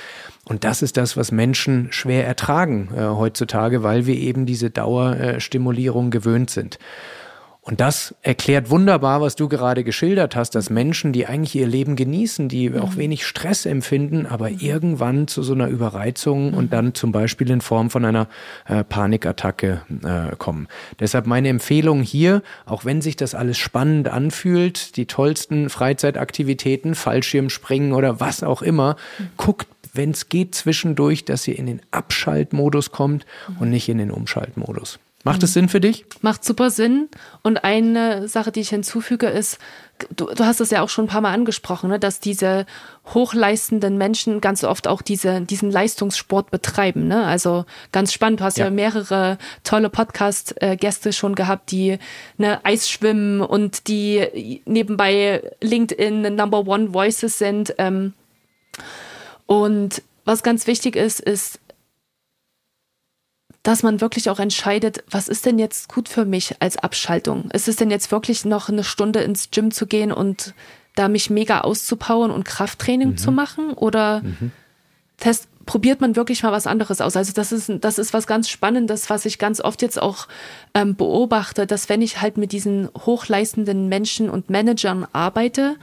Und 0.43 0.65
das 0.65 0.81
ist 0.81 0.97
das, 0.97 1.15
was 1.15 1.31
Menschen 1.31 1.87
schwer 1.93 2.27
ertragen 2.27 2.89
äh, 2.97 3.01
heutzutage, 3.01 3.81
weil 3.81 4.05
wir 4.05 4.15
eben 4.15 4.45
diese 4.45 4.69
Dauerstimulierung 4.69 6.11
gewöhnt 6.11 6.49
sind. 6.49 6.79
Und 7.67 7.81
das 7.81 8.15
erklärt 8.21 8.69
wunderbar, 8.69 9.19
was 9.19 9.35
du 9.35 9.49
gerade 9.49 9.83
geschildert 9.83 10.37
hast, 10.37 10.55
dass 10.55 10.69
Menschen, 10.69 11.11
die 11.11 11.25
eigentlich 11.25 11.53
ihr 11.53 11.67
Leben 11.67 11.97
genießen, 11.97 12.47
die 12.47 12.73
auch 12.73 12.91
mhm. 12.91 12.97
wenig 12.97 13.25
Stress 13.25 13.65
empfinden, 13.65 14.25
aber 14.25 14.49
mhm. 14.49 14.59
irgendwann 14.59 15.27
zu 15.27 15.43
so 15.43 15.53
einer 15.53 15.67
Überreizung 15.67 16.53
und 16.53 16.65
mhm. 16.65 16.69
dann 16.69 16.93
zum 16.93 17.11
Beispiel 17.11 17.49
in 17.51 17.59
Form 17.59 17.89
von 17.89 18.05
einer 18.05 18.29
äh, 18.67 18.85
Panikattacke 18.85 19.81
äh, 20.01 20.33
kommen. 20.37 20.69
Deshalb 21.01 21.27
meine 21.27 21.49
Empfehlung 21.49 22.03
hier, 22.03 22.41
auch 22.65 22.85
wenn 22.85 23.01
sich 23.01 23.17
das 23.17 23.35
alles 23.35 23.57
spannend 23.57 24.07
anfühlt, 24.07 24.95
die 24.95 25.05
tollsten 25.05 25.69
Freizeitaktivitäten, 25.69 26.95
Fallschirmspringen 26.95 27.91
oder 27.91 28.21
was 28.21 28.43
auch 28.43 28.61
immer, 28.61 28.95
guckt 29.35 29.67
wenn 29.93 30.11
es 30.11 30.29
geht, 30.29 30.55
zwischendurch, 30.55 31.25
dass 31.25 31.45
ihr 31.47 31.57
in 31.57 31.65
den 31.65 31.81
Abschaltmodus 31.91 32.91
kommt 32.91 33.25
und 33.59 33.71
nicht 33.71 33.89
in 33.89 33.97
den 33.97 34.11
Umschaltmodus. 34.11 34.99
Macht 35.27 35.43
es 35.43 35.51
Sinn 35.51 35.67
für 35.67 35.81
dich? 35.81 36.05
Macht 36.21 36.45
super 36.45 36.69
Sinn. 36.69 37.09
Und 37.43 37.65
eine 37.65 38.29
Sache, 38.29 38.49
die 38.49 38.61
ich 38.61 38.69
hinzufüge, 38.69 39.27
ist, 39.27 39.59
du, 40.15 40.27
du 40.33 40.45
hast 40.45 40.61
es 40.61 40.69
ja 40.69 40.81
auch 40.81 40.87
schon 40.87 41.03
ein 41.03 41.09
paar 41.09 41.19
Mal 41.19 41.33
angesprochen, 41.33 41.89
ne, 41.89 41.99
dass 41.99 42.21
diese 42.21 42.65
hochleistenden 43.13 43.97
Menschen 43.97 44.39
ganz 44.39 44.63
oft 44.63 44.87
auch 44.87 45.01
diese, 45.01 45.41
diesen 45.41 45.69
Leistungssport 45.69 46.49
betreiben. 46.49 47.09
Ne? 47.09 47.25
Also 47.25 47.65
ganz 47.91 48.13
spannend, 48.13 48.39
du 48.39 48.45
hast 48.45 48.57
ja, 48.57 48.65
ja 48.65 48.71
mehrere 48.71 49.37
tolle 49.65 49.89
Podcast-Gäste 49.89 51.11
schon 51.11 51.35
gehabt, 51.35 51.71
die 51.71 51.99
ne, 52.37 52.63
Eisschwimmen 52.63 53.41
und 53.41 53.89
die 53.89 54.61
nebenbei 54.63 55.43
LinkedIn 55.59 56.35
Number 56.35 56.65
One 56.65 56.93
Voices 56.93 57.37
sind. 57.37 57.75
Ähm, 57.79 58.13
und 59.45 60.01
was 60.23 60.41
ganz 60.41 60.67
wichtig 60.67 60.95
ist, 60.95 61.19
ist, 61.19 61.59
dass 63.67 63.83
man 63.83 63.99
wirklich 63.99 64.29
auch 64.29 64.39
entscheidet, 64.39 65.03
was 65.11 65.27
ist 65.27 65.45
denn 65.45 65.59
jetzt 65.59 65.89
gut 65.89 66.07
für 66.07 66.23
mich 66.23 66.55
als 66.61 66.77
Abschaltung? 66.77 67.51
Ist 67.51 67.67
es 67.67 67.75
denn 67.75 67.91
jetzt 67.91 68.13
wirklich 68.13 68.45
noch 68.45 68.69
eine 68.69 68.85
Stunde 68.85 69.19
ins 69.19 69.51
Gym 69.51 69.71
zu 69.71 69.87
gehen 69.87 70.13
und 70.13 70.53
da 70.95 71.09
mich 71.09 71.29
mega 71.29 71.59
auszupowern 71.59 72.31
und 72.31 72.45
Krafttraining 72.45 73.09
mhm. 73.09 73.17
zu 73.17 73.33
machen? 73.33 73.73
Oder 73.73 74.21
mhm. 74.21 74.53
test, 75.17 75.49
probiert 75.65 75.99
man 75.99 76.15
wirklich 76.15 76.43
mal 76.43 76.53
was 76.53 76.65
anderes 76.65 77.01
aus? 77.01 77.17
Also 77.17 77.33
das 77.33 77.51
ist, 77.51 77.69
das 77.81 77.99
ist 77.99 78.13
was 78.13 78.25
ganz 78.25 78.47
Spannendes, 78.47 79.09
was 79.09 79.25
ich 79.25 79.37
ganz 79.37 79.59
oft 79.59 79.81
jetzt 79.81 80.01
auch 80.01 80.29
ähm, 80.73 80.95
beobachte, 80.95 81.67
dass 81.67 81.89
wenn 81.89 82.01
ich 82.01 82.21
halt 82.21 82.37
mit 82.37 82.53
diesen 82.53 82.87
hochleistenden 82.97 83.89
Menschen 83.89 84.29
und 84.29 84.49
Managern 84.49 85.05
arbeite, 85.11 85.75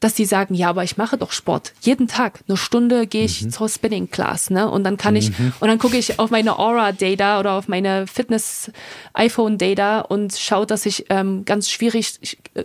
dass 0.00 0.14
die 0.14 0.24
sagen, 0.24 0.54
ja, 0.54 0.68
aber 0.68 0.84
ich 0.84 0.96
mache 0.96 1.16
doch 1.16 1.32
Sport. 1.32 1.72
Jeden 1.80 2.08
Tag. 2.08 2.40
Eine 2.48 2.56
Stunde 2.56 3.06
gehe 3.06 3.24
ich 3.24 3.42
mhm. 3.42 3.50
zur 3.50 3.68
Spinning 3.68 4.10
Class, 4.10 4.50
ne? 4.50 4.70
Und 4.70 4.84
dann 4.84 4.96
kann 4.96 5.14
mhm. 5.14 5.18
ich, 5.18 5.30
und 5.38 5.68
dann 5.68 5.78
gucke 5.78 5.96
ich 5.96 6.18
auf 6.18 6.30
meine 6.30 6.58
Aura 6.58 6.92
Data 6.92 7.40
oder 7.40 7.52
auf 7.52 7.68
meine 7.68 8.06
Fitness 8.06 8.70
iPhone 9.14 9.58
Data 9.58 10.00
und 10.00 10.36
schaue, 10.36 10.66
dass 10.66 10.86
ich 10.86 11.06
ähm, 11.10 11.44
ganz 11.44 11.70
schwierig, 11.70 12.18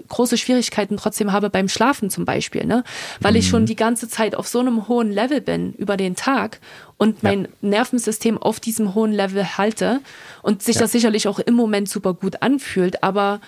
große 0.07 0.37
Schwierigkeiten 0.37 0.97
trotzdem 0.97 1.31
habe 1.31 1.49
beim 1.49 1.69
Schlafen 1.69 2.09
zum 2.09 2.25
Beispiel, 2.25 2.65
ne? 2.65 2.83
Weil 3.19 3.33
mhm. 3.33 3.37
ich 3.37 3.47
schon 3.47 3.65
die 3.65 3.75
ganze 3.75 4.09
Zeit 4.09 4.35
auf 4.35 4.47
so 4.47 4.59
einem 4.59 4.87
hohen 4.87 5.11
Level 5.11 5.41
bin 5.41 5.73
über 5.73 5.97
den 5.97 6.15
Tag 6.15 6.59
und 6.97 7.23
mein 7.23 7.43
ja. 7.43 7.49
Nervensystem 7.61 8.37
auf 8.37 8.59
diesem 8.59 8.93
hohen 8.93 9.11
Level 9.11 9.57
halte 9.57 10.01
und 10.43 10.61
sich 10.61 10.75
ja. 10.75 10.81
das 10.81 10.91
sicherlich 10.91 11.27
auch 11.27 11.39
im 11.39 11.55
Moment 11.55 11.89
super 11.89 12.13
gut 12.13 12.41
anfühlt, 12.41 13.03
aber 13.03 13.41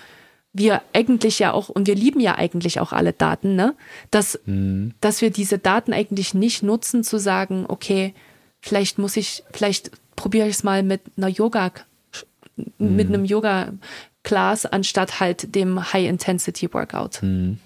wir 0.54 0.82
eigentlich 0.92 1.40
ja 1.40 1.52
auch, 1.52 1.68
und 1.68 1.86
wir 1.86 1.96
lieben 1.96 2.20
ja 2.20 2.36
eigentlich 2.36 2.80
auch 2.80 2.92
alle 2.92 3.12
Daten, 3.12 3.56
ne? 3.56 3.74
Dass, 4.10 4.38
mhm. 4.46 4.94
dass 5.00 5.20
wir 5.20 5.30
diese 5.30 5.58
Daten 5.58 5.92
eigentlich 5.92 6.32
nicht 6.32 6.62
nutzen, 6.62 7.02
zu 7.02 7.18
sagen, 7.18 7.66
okay, 7.68 8.14
vielleicht 8.60 8.98
muss 8.98 9.16
ich, 9.16 9.42
vielleicht 9.52 9.90
probiere 10.16 10.46
ich 10.46 10.54
es 10.54 10.62
mal 10.62 10.84
mit 10.84 11.02
einer 11.16 11.28
Yoga, 11.28 11.72
mhm. 12.56 12.96
mit 12.96 13.08
einem 13.08 13.24
Yoga-Class, 13.24 14.66
anstatt 14.66 15.18
halt 15.18 15.54
dem 15.56 15.92
High-Intensity-Workout. 15.92 17.22
Mhm. 17.22 17.58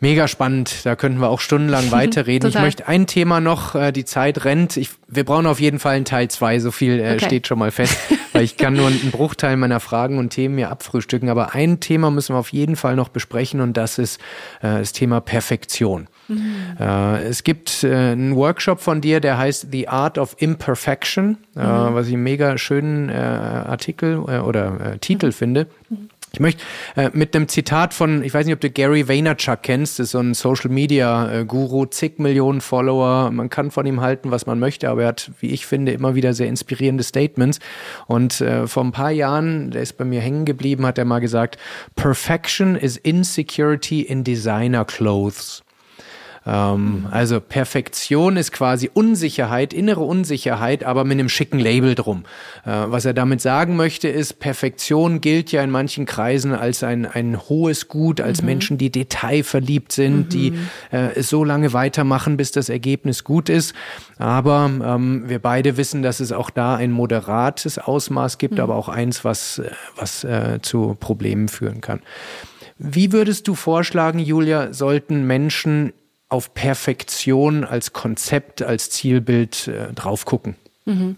Mega 0.00 0.28
spannend, 0.28 0.86
da 0.86 0.94
könnten 0.94 1.20
wir 1.20 1.28
auch 1.28 1.40
stundenlang 1.40 1.90
weiterreden. 1.90 2.48
ich 2.48 2.54
möchte 2.54 2.86
ein 2.86 3.06
Thema 3.06 3.40
noch, 3.40 3.74
äh, 3.74 3.92
die 3.92 4.04
Zeit 4.04 4.44
rennt. 4.44 4.76
Ich, 4.76 4.90
wir 5.08 5.24
brauchen 5.24 5.46
auf 5.46 5.60
jeden 5.60 5.78
Fall 5.78 5.96
einen 5.96 6.04
Teil 6.04 6.28
zwei, 6.28 6.58
so 6.60 6.70
viel 6.70 7.00
äh, 7.00 7.14
okay. 7.14 7.26
steht 7.26 7.46
schon 7.48 7.58
mal 7.58 7.70
fest, 7.70 7.98
weil 8.38 8.44
ich 8.44 8.56
kann 8.56 8.74
nur 8.74 8.86
einen 8.86 9.10
Bruchteil 9.10 9.56
meiner 9.56 9.80
Fragen 9.80 10.18
und 10.18 10.30
Themen 10.30 10.54
mir 10.54 10.70
abfrühstücken. 10.70 11.28
Aber 11.28 11.54
ein 11.54 11.80
Thema 11.80 12.12
müssen 12.12 12.36
wir 12.36 12.38
auf 12.38 12.52
jeden 12.52 12.76
Fall 12.76 12.94
noch 12.94 13.08
besprechen 13.08 13.60
und 13.60 13.76
das 13.76 13.98
ist 13.98 14.20
äh, 14.62 14.78
das 14.78 14.92
Thema 14.92 15.20
Perfektion. 15.20 16.06
Mhm. 16.28 16.76
Äh, 16.78 17.22
es 17.24 17.42
gibt 17.42 17.82
äh, 17.82 18.12
einen 18.12 18.36
Workshop 18.36 18.80
von 18.80 19.00
dir, 19.00 19.18
der 19.18 19.38
heißt 19.38 19.68
The 19.72 19.88
Art 19.88 20.18
of 20.18 20.36
Imperfection, 20.38 21.38
äh, 21.56 21.60
mhm. 21.60 21.94
was 21.94 22.06
ich 22.06 22.14
einen 22.14 22.22
mega 22.22 22.56
schönen 22.58 23.10
Artikel 23.10 24.18
oder 24.18 25.00
Titel 25.00 25.26
mhm. 25.26 25.32
finde. 25.32 25.66
Ich 26.38 26.40
möchte 26.40 26.62
äh, 26.94 27.10
mit 27.14 27.34
einem 27.34 27.48
Zitat 27.48 27.92
von, 27.92 28.22
ich 28.22 28.32
weiß 28.32 28.46
nicht, 28.46 28.54
ob 28.54 28.60
du 28.60 28.70
Gary 28.70 29.08
Vaynerchuk 29.08 29.60
kennst, 29.60 29.98
ist 29.98 30.12
so 30.12 30.20
ein 30.20 30.34
Social 30.34 30.70
Media 30.70 31.40
äh, 31.40 31.44
Guru, 31.44 31.86
zig 31.86 32.20
Millionen 32.20 32.60
Follower. 32.60 33.32
Man 33.32 33.50
kann 33.50 33.72
von 33.72 33.84
ihm 33.86 34.00
halten, 34.00 34.30
was 34.30 34.46
man 34.46 34.60
möchte, 34.60 34.88
aber 34.88 35.02
er 35.02 35.08
hat, 35.08 35.32
wie 35.40 35.48
ich 35.48 35.66
finde, 35.66 35.90
immer 35.90 36.14
wieder 36.14 36.34
sehr 36.34 36.46
inspirierende 36.46 37.02
Statements. 37.02 37.58
Und 38.06 38.40
äh, 38.40 38.68
vor 38.68 38.84
ein 38.84 38.92
paar 38.92 39.10
Jahren, 39.10 39.72
der 39.72 39.82
ist 39.82 39.94
bei 39.94 40.04
mir 40.04 40.20
hängen 40.20 40.44
geblieben, 40.44 40.86
hat 40.86 40.96
er 40.96 41.04
mal 41.06 41.18
gesagt, 41.18 41.58
Perfection 41.96 42.76
is 42.76 42.96
insecurity 42.96 44.02
in 44.02 44.22
designer 44.22 44.84
clothes. 44.84 45.64
Ähm, 46.46 47.06
also 47.10 47.40
Perfektion 47.40 48.36
ist 48.36 48.52
quasi 48.52 48.90
Unsicherheit, 48.92 49.72
innere 49.72 50.00
Unsicherheit, 50.00 50.84
aber 50.84 51.04
mit 51.04 51.18
einem 51.18 51.28
schicken 51.28 51.58
Label 51.58 51.94
drum. 51.94 52.24
Äh, 52.64 52.70
was 52.86 53.04
er 53.04 53.14
damit 53.14 53.40
sagen 53.40 53.76
möchte, 53.76 54.08
ist, 54.08 54.40
Perfektion 54.40 55.20
gilt 55.20 55.52
ja 55.52 55.62
in 55.62 55.70
manchen 55.70 56.06
Kreisen 56.06 56.54
als 56.54 56.82
ein, 56.82 57.06
ein 57.06 57.38
hohes 57.48 57.88
Gut, 57.88 58.20
als 58.20 58.40
mhm. 58.40 58.46
Menschen, 58.46 58.78
die 58.78 58.90
detailverliebt 58.90 59.92
sind, 59.92 60.26
mhm. 60.26 60.28
die 60.28 60.52
äh, 60.92 61.14
es 61.14 61.28
so 61.28 61.44
lange 61.44 61.72
weitermachen, 61.72 62.36
bis 62.36 62.52
das 62.52 62.68
Ergebnis 62.68 63.24
gut 63.24 63.48
ist. 63.48 63.74
Aber 64.18 64.70
ähm, 64.82 65.28
wir 65.28 65.38
beide 65.38 65.76
wissen, 65.76 66.02
dass 66.02 66.20
es 66.20 66.32
auch 66.32 66.50
da 66.50 66.76
ein 66.76 66.90
moderates 66.90 67.78
Ausmaß 67.78 68.38
gibt, 68.38 68.54
mhm. 68.54 68.60
aber 68.60 68.76
auch 68.76 68.88
eins, 68.88 69.24
was, 69.24 69.58
äh, 69.58 69.70
was 69.96 70.24
äh, 70.24 70.58
zu 70.62 70.96
Problemen 70.98 71.48
führen 71.48 71.80
kann. 71.80 72.00
Wie 72.78 73.12
würdest 73.12 73.48
du 73.48 73.56
vorschlagen, 73.56 74.20
Julia, 74.20 74.72
sollten 74.72 75.26
Menschen 75.26 75.92
auf 76.28 76.54
Perfektion 76.54 77.64
als 77.64 77.92
Konzept, 77.92 78.62
als 78.62 78.90
Zielbild 78.90 79.68
äh, 79.68 79.92
drauf 79.92 80.24
gucken. 80.24 80.56
Mhm. 80.84 81.16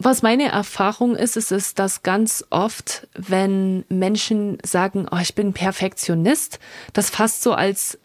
Was 0.00 0.22
meine 0.22 0.48
Erfahrung 0.48 1.16
ist, 1.16 1.36
ist, 1.36 1.50
ist, 1.50 1.80
dass 1.80 2.04
ganz 2.04 2.44
oft, 2.50 3.08
wenn 3.14 3.84
Menschen 3.88 4.58
sagen, 4.64 5.08
oh, 5.10 5.18
ich 5.20 5.34
bin 5.34 5.52
Perfektionist, 5.52 6.60
das 6.92 7.10
fast 7.10 7.42
so 7.42 7.52
als 7.52 7.98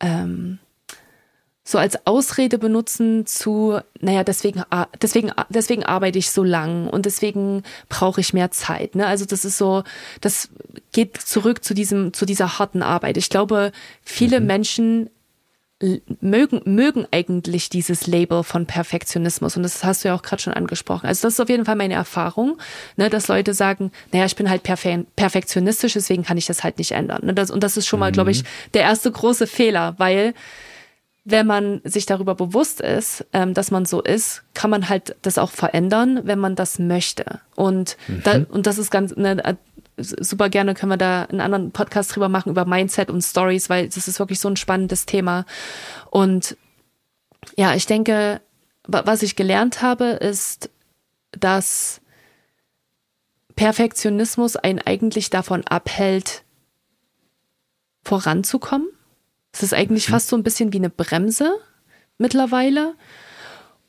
ähm, 0.00 0.58
so 1.64 1.78
als 1.78 2.06
Ausrede 2.06 2.58
benutzen 2.58 3.24
zu, 3.24 3.80
naja, 4.00 4.22
deswegen, 4.22 4.62
deswegen, 5.00 5.32
deswegen 5.48 5.82
arbeite 5.82 6.18
ich 6.18 6.30
so 6.30 6.44
lang 6.44 6.88
und 6.88 7.06
deswegen 7.06 7.62
brauche 7.88 8.20
ich 8.20 8.34
mehr 8.34 8.50
Zeit. 8.50 8.94
Ne? 8.94 9.06
Also 9.06 9.24
das 9.24 9.46
ist 9.46 9.56
so, 9.56 9.82
das 10.20 10.50
geht 10.92 11.16
zurück 11.16 11.64
zu 11.64 11.72
diesem, 11.72 12.12
zu 12.12 12.26
dieser 12.26 12.58
harten 12.58 12.82
Arbeit. 12.82 13.16
Ich 13.16 13.30
glaube, 13.30 13.72
viele 14.02 14.40
mhm. 14.40 14.46
Menschen 14.46 15.10
mögen, 16.20 16.60
mögen 16.64 17.06
eigentlich 17.10 17.68
dieses 17.68 18.06
Label 18.06 18.42
von 18.44 18.66
Perfektionismus. 18.66 19.56
Und 19.56 19.62
das 19.62 19.82
hast 19.84 20.04
du 20.04 20.08
ja 20.08 20.14
auch 20.14 20.22
gerade 20.22 20.42
schon 20.42 20.52
angesprochen. 20.52 21.06
Also 21.06 21.26
das 21.26 21.34
ist 21.34 21.40
auf 21.40 21.48
jeden 21.48 21.64
Fall 21.64 21.76
meine 21.76 21.94
Erfahrung, 21.94 22.58
ne, 22.96 23.10
dass 23.10 23.28
Leute 23.28 23.54
sagen, 23.54 23.90
naja, 24.12 24.26
ich 24.26 24.36
bin 24.36 24.48
halt 24.48 24.62
perfe 24.62 25.06
perfektionistisch, 25.16 25.94
deswegen 25.94 26.24
kann 26.24 26.36
ich 26.36 26.46
das 26.46 26.62
halt 26.62 26.78
nicht 26.78 26.92
ändern. 26.92 27.24
Ne, 27.24 27.34
das, 27.34 27.50
und 27.50 27.62
das 27.62 27.76
ist 27.76 27.86
schon 27.86 28.00
mal, 28.00 28.12
glaube 28.12 28.30
ich, 28.30 28.42
mhm. 28.42 28.48
der 28.74 28.82
erste 28.82 29.10
große 29.10 29.46
Fehler, 29.46 29.94
weil 29.98 30.34
wenn 31.24 31.46
man 31.46 31.80
sich 31.84 32.04
darüber 32.04 32.34
bewusst 32.34 32.82
ist, 32.82 33.26
ähm, 33.32 33.54
dass 33.54 33.70
man 33.70 33.86
so 33.86 34.02
ist, 34.02 34.42
kann 34.52 34.70
man 34.70 34.88
halt 34.90 35.16
das 35.22 35.38
auch 35.38 35.50
verändern, 35.50 36.20
wenn 36.24 36.38
man 36.38 36.54
das 36.54 36.78
möchte. 36.78 37.40
Und, 37.56 37.96
mhm. 38.08 38.22
da, 38.22 38.40
und 38.50 38.66
das 38.66 38.76
ist 38.76 38.90
ganz, 38.90 39.16
ne, 39.16 39.42
äh, 39.42 39.54
super 39.96 40.50
gerne 40.50 40.74
können 40.74 40.92
wir 40.92 40.96
da 40.98 41.22
einen 41.22 41.40
anderen 41.40 41.70
Podcast 41.70 42.14
drüber 42.14 42.28
machen, 42.28 42.50
über 42.50 42.66
Mindset 42.66 43.10
und 43.10 43.22
Stories, 43.22 43.70
weil 43.70 43.88
das 43.88 44.06
ist 44.06 44.18
wirklich 44.18 44.38
so 44.38 44.48
ein 44.48 44.56
spannendes 44.56 45.06
Thema. 45.06 45.46
Und 46.10 46.58
ja, 47.56 47.74
ich 47.74 47.86
denke, 47.86 48.42
was 48.86 49.22
ich 49.22 49.34
gelernt 49.34 49.80
habe, 49.80 50.04
ist, 50.04 50.68
dass 51.32 52.02
Perfektionismus 53.56 54.56
einen 54.56 54.80
eigentlich 54.80 55.30
davon 55.30 55.66
abhält, 55.66 56.42
voranzukommen 58.02 58.88
es 59.54 59.62
ist 59.62 59.72
eigentlich 59.72 60.08
mhm. 60.08 60.12
fast 60.12 60.28
so 60.28 60.36
ein 60.36 60.42
bisschen 60.42 60.72
wie 60.72 60.78
eine 60.78 60.90
Bremse 60.90 61.56
mittlerweile. 62.18 62.94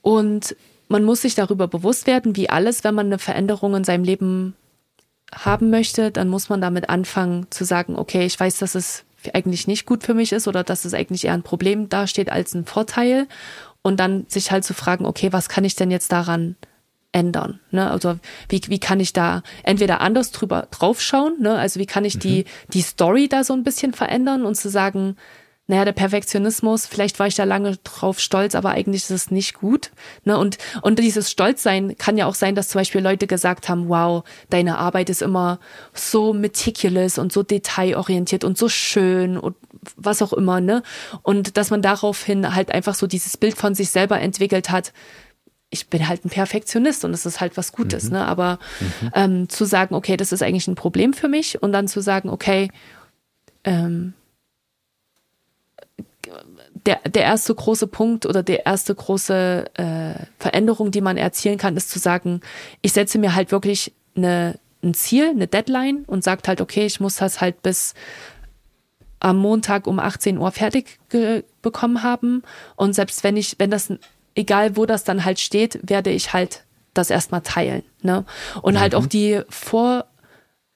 Und 0.01 0.55
man 0.87 1.03
muss 1.03 1.23
sich 1.23 1.33
darüber 1.33 1.67
bewusst 1.67 2.05
werden, 2.05 2.35
wie 2.35 2.49
alles, 2.49 2.83
wenn 2.83 2.93
man 2.93 3.07
eine 3.07 3.17
Veränderung 3.17 3.75
in 3.75 3.83
seinem 3.83 4.03
Leben 4.03 4.55
haben 5.33 5.71
möchte, 5.71 6.11
dann 6.11 6.29
muss 6.29 6.49
man 6.49 6.61
damit 6.61 6.89
anfangen 6.89 7.47
zu 7.49 7.65
sagen, 7.65 7.95
okay, 7.97 8.25
ich 8.25 8.39
weiß, 8.39 8.59
dass 8.59 8.75
es 8.75 9.05
eigentlich 9.33 9.65
nicht 9.65 9.87
gut 9.87 10.03
für 10.03 10.13
mich 10.13 10.31
ist 10.31 10.47
oder 10.47 10.63
dass 10.63 10.85
es 10.85 10.93
eigentlich 10.93 11.25
eher 11.25 11.33
ein 11.33 11.41
Problem 11.41 11.89
dasteht 11.89 12.31
als 12.31 12.53
ein 12.53 12.65
Vorteil. 12.65 13.27
Und 13.81 13.99
dann 13.99 14.25
sich 14.27 14.51
halt 14.51 14.63
zu 14.63 14.75
fragen, 14.75 15.05
okay, 15.05 15.33
was 15.33 15.49
kann 15.49 15.63
ich 15.63 15.75
denn 15.75 15.89
jetzt 15.89 16.11
daran 16.11 16.55
ändern? 17.11 17.59
Ne? 17.71 17.89
Also 17.89 18.19
wie, 18.49 18.61
wie 18.67 18.79
kann 18.79 18.99
ich 18.99 19.13
da 19.13 19.41
entweder 19.63 20.01
anders 20.01 20.31
drüber 20.31 20.67
draufschauen, 20.69 21.41
ne? 21.41 21.57
also 21.57 21.79
wie 21.79 21.85
kann 21.87 22.05
ich 22.05 22.15
mhm. 22.15 22.19
die, 22.19 22.45
die 22.73 22.81
Story 22.81 23.27
da 23.27 23.43
so 23.43 23.53
ein 23.53 23.63
bisschen 23.63 23.93
verändern 23.93 24.45
und 24.45 24.55
zu 24.55 24.69
sagen, 24.69 25.15
naja, 25.67 25.83
der 25.83 25.93
Perfektionismus, 25.93 26.85
vielleicht 26.85 27.17
war 27.17 27.25
ich 27.25 27.33
da 27.33 27.43
lange 27.43 27.77
drauf 27.77 28.19
stolz, 28.19 28.53
aber 28.53 28.69
eigentlich 28.69 29.03
ist 29.03 29.11
es 29.11 29.31
nicht 29.31 29.55
gut. 29.55 29.89
Ne? 30.23 30.37
Und, 30.37 30.59
und 30.83 30.99
dieses 30.99 31.31
Stolzsein 31.31 31.97
kann 31.97 32.17
ja 32.17 32.27
auch 32.27 32.35
sein, 32.35 32.53
dass 32.53 32.67
zum 32.67 32.79
Beispiel 32.79 33.01
Leute 33.01 33.25
gesagt 33.25 33.67
haben, 33.67 33.89
wow, 33.89 34.23
deine 34.51 34.77
Arbeit 34.77 35.09
ist 35.09 35.23
immer 35.23 35.59
so 35.93 36.33
meticulous 36.33 37.17
und 37.17 37.31
so 37.31 37.41
detailorientiert 37.41 38.43
und 38.43 38.59
so 38.59 38.69
schön 38.69 39.37
und 39.37 39.55
was 39.95 40.21
auch 40.21 40.33
immer, 40.33 40.61
ne? 40.61 40.83
Und 41.23 41.57
dass 41.57 41.71
man 41.71 41.81
daraufhin 41.81 42.55
halt 42.55 42.71
einfach 42.71 42.95
so 42.95 43.07
dieses 43.07 43.37
Bild 43.37 43.55
von 43.55 43.73
sich 43.73 43.89
selber 43.89 44.19
entwickelt 44.19 44.69
hat, 44.69 44.93
ich 45.71 45.87
bin 45.87 46.07
halt 46.07 46.25
ein 46.25 46.29
Perfektionist 46.29 47.05
und 47.05 47.13
es 47.13 47.25
ist 47.25 47.41
halt 47.41 47.57
was 47.57 47.71
Gutes, 47.71 48.05
mhm. 48.05 48.11
ne? 48.11 48.27
Aber 48.27 48.59
mhm. 48.79 49.11
ähm, 49.15 49.49
zu 49.49 49.65
sagen, 49.65 49.95
okay, 49.95 50.15
das 50.15 50.31
ist 50.31 50.43
eigentlich 50.43 50.67
ein 50.67 50.75
Problem 50.75 51.13
für 51.13 51.27
mich 51.27 51.61
und 51.61 51.71
dann 51.71 51.87
zu 51.87 52.01
sagen, 52.01 52.29
okay, 52.29 52.69
ähm, 53.63 54.13
der, 56.85 56.99
der 57.07 57.23
erste 57.23 57.53
große 57.53 57.87
Punkt 57.87 58.25
oder 58.25 58.43
der 58.43 58.65
erste 58.65 58.93
große 58.93 59.65
äh, 59.73 60.25
Veränderung, 60.39 60.91
die 60.91 61.01
man 61.01 61.17
erzielen 61.17 61.57
kann, 61.57 61.77
ist 61.77 61.89
zu 61.89 61.99
sagen, 61.99 62.41
ich 62.81 62.93
setze 62.93 63.17
mir 63.17 63.35
halt 63.35 63.51
wirklich 63.51 63.93
eine, 64.15 64.59
ein 64.83 64.93
Ziel, 64.93 65.29
eine 65.29 65.47
Deadline 65.47 66.03
und 66.07 66.23
sagt 66.23 66.47
halt, 66.47 66.61
okay, 66.61 66.85
ich 66.85 66.99
muss 66.99 67.15
das 67.15 67.41
halt 67.41 67.61
bis 67.63 67.93
am 69.19 69.37
Montag 69.37 69.87
um 69.87 69.99
18 69.99 70.37
Uhr 70.37 70.51
fertig 70.51 70.99
bekommen 71.61 72.03
haben. 72.03 72.43
Und 72.75 72.93
selbst 72.93 73.23
wenn 73.23 73.37
ich, 73.37 73.55
wenn 73.57 73.71
das, 73.71 73.91
egal 74.35 74.77
wo 74.77 74.85
das 74.85 75.03
dann 75.03 75.25
halt 75.25 75.39
steht, 75.39 75.79
werde 75.81 76.11
ich 76.11 76.33
halt 76.33 76.63
das 76.93 77.09
erstmal 77.09 77.41
teilen. 77.41 77.83
Ne? 78.01 78.25
Und 78.61 78.79
halt 78.79 78.93
mhm. 78.93 78.95
halt 78.95 78.95
auch 78.95 79.05
die 79.07 79.41
Vor- 79.49 80.05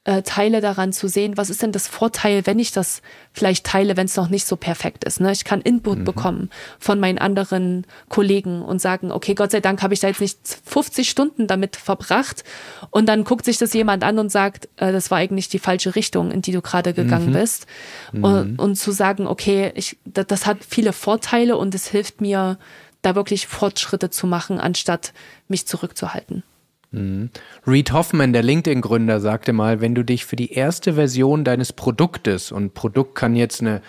äh, 0.05 0.21
Teile 0.21 0.61
daran 0.61 0.93
zu 0.93 1.07
sehen, 1.07 1.35
was 1.35 1.49
ist 1.49 1.61
denn 1.61 1.73
das 1.73 1.87
Vorteil, 1.87 2.45
wenn 2.45 2.57
ich 2.57 2.71
das 2.71 3.01
vielleicht 3.33 3.65
teile, 3.65 3.97
wenn 3.97 4.05
es 4.05 4.15
noch 4.15 4.29
nicht 4.29 4.47
so 4.47 4.55
perfekt 4.55 5.03
ist. 5.03 5.19
Ne? 5.19 5.31
Ich 5.31 5.43
kann 5.43 5.61
Input 5.61 5.99
mhm. 5.99 6.03
bekommen 6.05 6.49
von 6.79 6.99
meinen 6.99 7.17
anderen 7.17 7.85
Kollegen 8.07 8.61
und 8.61 8.81
sagen, 8.81 9.11
okay, 9.11 9.35
Gott 9.35 9.51
sei 9.51 9.59
Dank 9.59 9.81
habe 9.81 9.93
ich 9.93 9.99
da 9.99 10.07
jetzt 10.07 10.21
nicht 10.21 10.39
50 10.65 11.09
Stunden 11.09 11.47
damit 11.47 11.75
verbracht 11.75 12.43
und 12.91 13.07
dann 13.07 13.25
guckt 13.25 13.43
sich 13.43 13.57
das 13.57 13.73
jemand 13.73 14.03
an 14.03 14.19
und 14.19 14.31
sagt, 14.31 14.69
äh, 14.77 14.91
das 14.93 15.11
war 15.11 15.17
eigentlich 15.17 15.49
die 15.49 15.59
falsche 15.59 15.95
Richtung, 15.95 16.31
in 16.31 16.41
die 16.41 16.53
du 16.53 16.61
gerade 16.61 16.93
gegangen 16.93 17.29
mhm. 17.29 17.33
bist. 17.33 17.67
Mhm. 18.13 18.23
Und, 18.23 18.59
und, 18.59 18.75
zu 18.77 18.91
sagen, 18.91 19.27
okay, 19.27 19.73
ich, 19.75 19.97
das, 20.05 20.27
das 20.27 20.45
hat 20.45 20.59
viele 20.67 20.93
Vorteile 20.93 21.57
und 21.57 21.75
es 21.75 21.87
hilft 21.87 22.21
mir, 22.21 22.57
da 23.01 23.15
wirklich 23.15 23.47
Fortschritte 23.47 24.09
zu 24.09 24.27
machen, 24.27 24.59
anstatt 24.59 25.13
mich 25.47 25.65
zurückzuhalten. 25.67 26.43
Mhm. 26.91 27.29
Reed 27.67 27.91
Hoffman, 27.91 28.33
der 28.33 28.43
LinkedIn-Gründer, 28.43 29.19
sagte 29.19 29.53
mal, 29.53 29.81
wenn 29.81 29.93
du 29.93 30.03
dich 30.03 30.25
für 30.25 30.35
die 30.35 30.53
erste 30.53 30.93
Version 30.93 31.43
deines 31.43 31.71
Produktes, 31.73 32.51
und 32.51 32.73
Produkt 32.73 33.15
kann 33.15 33.35
jetzt 33.35 33.61
eine, 33.61 33.81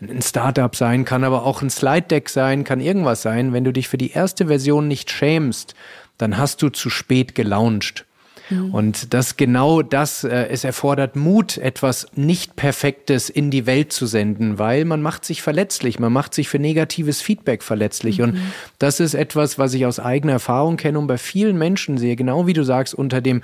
ein 0.00 0.22
Startup 0.22 0.74
sein, 0.74 1.04
kann 1.04 1.24
aber 1.24 1.44
auch 1.44 1.62
ein 1.62 1.70
Slide 1.70 2.06
Deck 2.06 2.28
sein, 2.28 2.64
kann 2.64 2.80
irgendwas 2.80 3.22
sein, 3.22 3.52
wenn 3.52 3.64
du 3.64 3.72
dich 3.72 3.88
für 3.88 3.98
die 3.98 4.12
erste 4.12 4.46
Version 4.46 4.88
nicht 4.88 5.10
schämst, 5.10 5.74
dann 6.16 6.38
hast 6.38 6.62
du 6.62 6.70
zu 6.70 6.88
spät 6.88 7.34
gelauncht. 7.34 8.05
Mhm. 8.50 8.74
Und 8.74 9.14
das 9.14 9.36
genau 9.36 9.82
das, 9.82 10.24
äh, 10.24 10.48
es 10.48 10.64
erfordert 10.64 11.16
Mut, 11.16 11.58
etwas 11.58 12.06
nicht 12.14 12.56
Perfektes 12.56 13.28
in 13.30 13.50
die 13.50 13.66
Welt 13.66 13.92
zu 13.92 14.06
senden, 14.06 14.58
weil 14.58 14.84
man 14.84 15.02
macht 15.02 15.24
sich 15.24 15.42
verletzlich, 15.42 15.98
man 15.98 16.12
macht 16.12 16.34
sich 16.34 16.48
für 16.48 16.58
negatives 16.58 17.20
Feedback 17.20 17.62
verletzlich. 17.62 18.18
Mhm. 18.18 18.24
Und 18.24 18.38
das 18.78 19.00
ist 19.00 19.14
etwas, 19.14 19.58
was 19.58 19.74
ich 19.74 19.86
aus 19.86 19.98
eigener 20.00 20.34
Erfahrung 20.34 20.76
kenne 20.76 20.98
und 20.98 21.06
bei 21.06 21.18
vielen 21.18 21.58
Menschen 21.58 21.98
sehe, 21.98 22.16
genau 22.16 22.46
wie 22.46 22.52
du 22.52 22.62
sagst, 22.62 22.94
unter 22.94 23.20
dem 23.20 23.42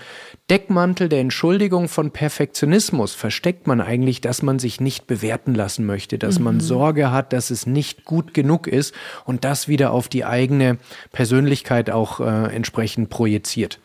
Deckmantel 0.50 1.08
der 1.08 1.20
Entschuldigung 1.20 1.88
von 1.88 2.10
Perfektionismus 2.10 3.14
versteckt 3.14 3.66
man 3.66 3.80
eigentlich, 3.80 4.20
dass 4.20 4.42
man 4.42 4.58
sich 4.58 4.80
nicht 4.80 5.06
bewerten 5.06 5.54
lassen 5.54 5.86
möchte, 5.86 6.18
dass 6.18 6.38
mhm. 6.38 6.44
man 6.44 6.60
Sorge 6.60 7.10
hat, 7.10 7.32
dass 7.32 7.50
es 7.50 7.66
nicht 7.66 8.04
gut 8.04 8.34
genug 8.34 8.66
ist 8.66 8.94
und 9.24 9.44
das 9.44 9.68
wieder 9.68 9.92
auf 9.92 10.08
die 10.08 10.24
eigene 10.24 10.78
Persönlichkeit 11.12 11.90
auch 11.90 12.20
äh, 12.20 12.54
entsprechend 12.54 13.10
projiziert. 13.10 13.78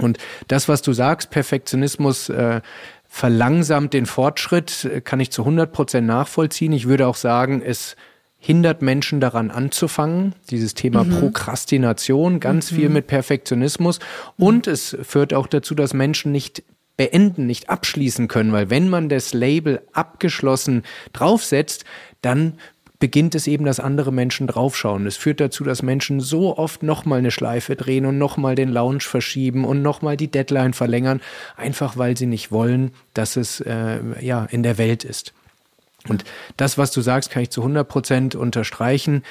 Und 0.00 0.18
das, 0.48 0.68
was 0.68 0.82
du 0.82 0.92
sagst, 0.92 1.30
Perfektionismus 1.30 2.28
äh, 2.28 2.60
verlangsamt 3.08 3.92
den 3.92 4.06
Fortschritt, 4.06 4.84
äh, 4.84 5.00
kann 5.00 5.20
ich 5.20 5.30
zu 5.30 5.42
100 5.42 5.72
Prozent 5.72 6.06
nachvollziehen. 6.06 6.72
Ich 6.72 6.88
würde 6.88 7.06
auch 7.06 7.16
sagen, 7.16 7.62
es 7.62 7.96
hindert 8.38 8.82
Menschen 8.82 9.20
daran 9.20 9.50
anzufangen. 9.50 10.34
Dieses 10.50 10.74
Thema 10.74 11.04
mhm. 11.04 11.18
Prokrastination, 11.18 12.40
ganz 12.40 12.70
mhm. 12.70 12.76
viel 12.76 12.88
mit 12.90 13.06
Perfektionismus. 13.06 14.00
Und 14.36 14.66
es 14.66 14.96
führt 15.02 15.32
auch 15.32 15.46
dazu, 15.46 15.74
dass 15.74 15.94
Menschen 15.94 16.30
nicht 16.30 16.62
beenden, 16.96 17.46
nicht 17.46 17.70
abschließen 17.70 18.28
können, 18.28 18.52
weil 18.52 18.70
wenn 18.70 18.88
man 18.88 19.08
das 19.08 19.32
Label 19.32 19.82
abgeschlossen 19.92 20.82
draufsetzt, 21.12 21.84
dann 22.22 22.58
beginnt 22.98 23.34
es 23.34 23.46
eben, 23.46 23.64
dass 23.64 23.80
andere 23.80 24.12
Menschen 24.12 24.46
draufschauen. 24.46 25.06
Es 25.06 25.16
führt 25.16 25.40
dazu, 25.40 25.64
dass 25.64 25.82
Menschen 25.82 26.20
so 26.20 26.56
oft 26.56 26.82
nochmal 26.82 27.18
eine 27.18 27.30
Schleife 27.30 27.76
drehen 27.76 28.06
und 28.06 28.18
nochmal 28.18 28.54
den 28.54 28.70
Lounge 28.70 29.00
verschieben 29.00 29.64
und 29.64 29.82
nochmal 29.82 30.16
die 30.16 30.30
Deadline 30.30 30.72
verlängern, 30.72 31.20
einfach 31.56 31.96
weil 31.96 32.16
sie 32.16 32.26
nicht 32.26 32.52
wollen, 32.52 32.92
dass 33.12 33.36
es 33.36 33.60
äh, 33.60 33.98
ja 34.20 34.44
in 34.44 34.62
der 34.62 34.78
Welt 34.78 35.04
ist. 35.04 35.34
Und 36.06 36.24
das, 36.56 36.76
was 36.76 36.92
du 36.92 37.00
sagst, 37.00 37.30
kann 37.30 37.42
ich 37.42 37.50
zu 37.50 37.62
100 37.62 37.88
Prozent 37.88 38.34
unterstreichen, 38.34 39.22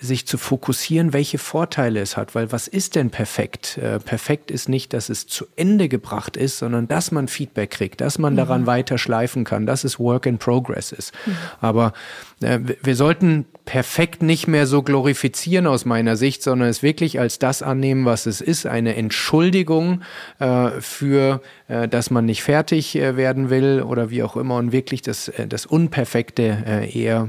sich 0.00 0.26
zu 0.26 0.38
fokussieren, 0.38 1.12
welche 1.12 1.36
Vorteile 1.38 2.00
es 2.00 2.16
hat. 2.16 2.34
Weil 2.34 2.50
was 2.52 2.68
ist 2.68 2.94
denn 2.94 3.10
perfekt? 3.10 3.76
Äh, 3.78 3.98
perfekt 3.98 4.50
ist 4.50 4.68
nicht, 4.68 4.94
dass 4.94 5.10
es 5.10 5.26
zu 5.26 5.46
Ende 5.56 5.88
gebracht 5.88 6.36
ist, 6.36 6.58
sondern 6.58 6.88
dass 6.88 7.10
man 7.10 7.28
Feedback 7.28 7.70
kriegt, 7.70 8.00
dass 8.00 8.18
man 8.18 8.32
mhm. 8.32 8.38
daran 8.38 8.66
weiter 8.66 8.96
schleifen 8.96 9.44
kann, 9.44 9.66
dass 9.66 9.84
es 9.84 9.98
Work 9.98 10.24
in 10.26 10.38
Progress 10.38 10.90
ist. 10.90 11.12
Mhm. 11.26 11.36
Aber 11.60 11.92
äh, 12.40 12.60
wir 12.82 12.96
sollten 12.96 13.44
perfekt 13.66 14.22
nicht 14.22 14.46
mehr 14.46 14.66
so 14.66 14.82
glorifizieren 14.82 15.66
aus 15.66 15.84
meiner 15.84 16.16
Sicht, 16.16 16.42
sondern 16.42 16.68
es 16.68 16.82
wirklich 16.82 17.20
als 17.20 17.38
das 17.38 17.62
annehmen, 17.62 18.06
was 18.06 18.24
es 18.24 18.40
ist, 18.40 18.66
eine 18.66 18.96
Entschuldigung 18.96 20.00
äh, 20.38 20.70
für, 20.80 21.42
äh, 21.68 21.88
dass 21.88 22.10
man 22.10 22.24
nicht 22.24 22.42
fertig 22.42 22.96
äh, 22.96 23.16
werden 23.16 23.50
will 23.50 23.82
oder 23.82 24.08
wie 24.08 24.22
auch 24.22 24.36
immer 24.36 24.56
und 24.56 24.72
wirklich 24.72 25.02
das, 25.02 25.28
äh, 25.28 25.46
das 25.46 25.66
Unperfekte 25.66 26.64
äh, 26.66 26.98
eher 26.98 27.28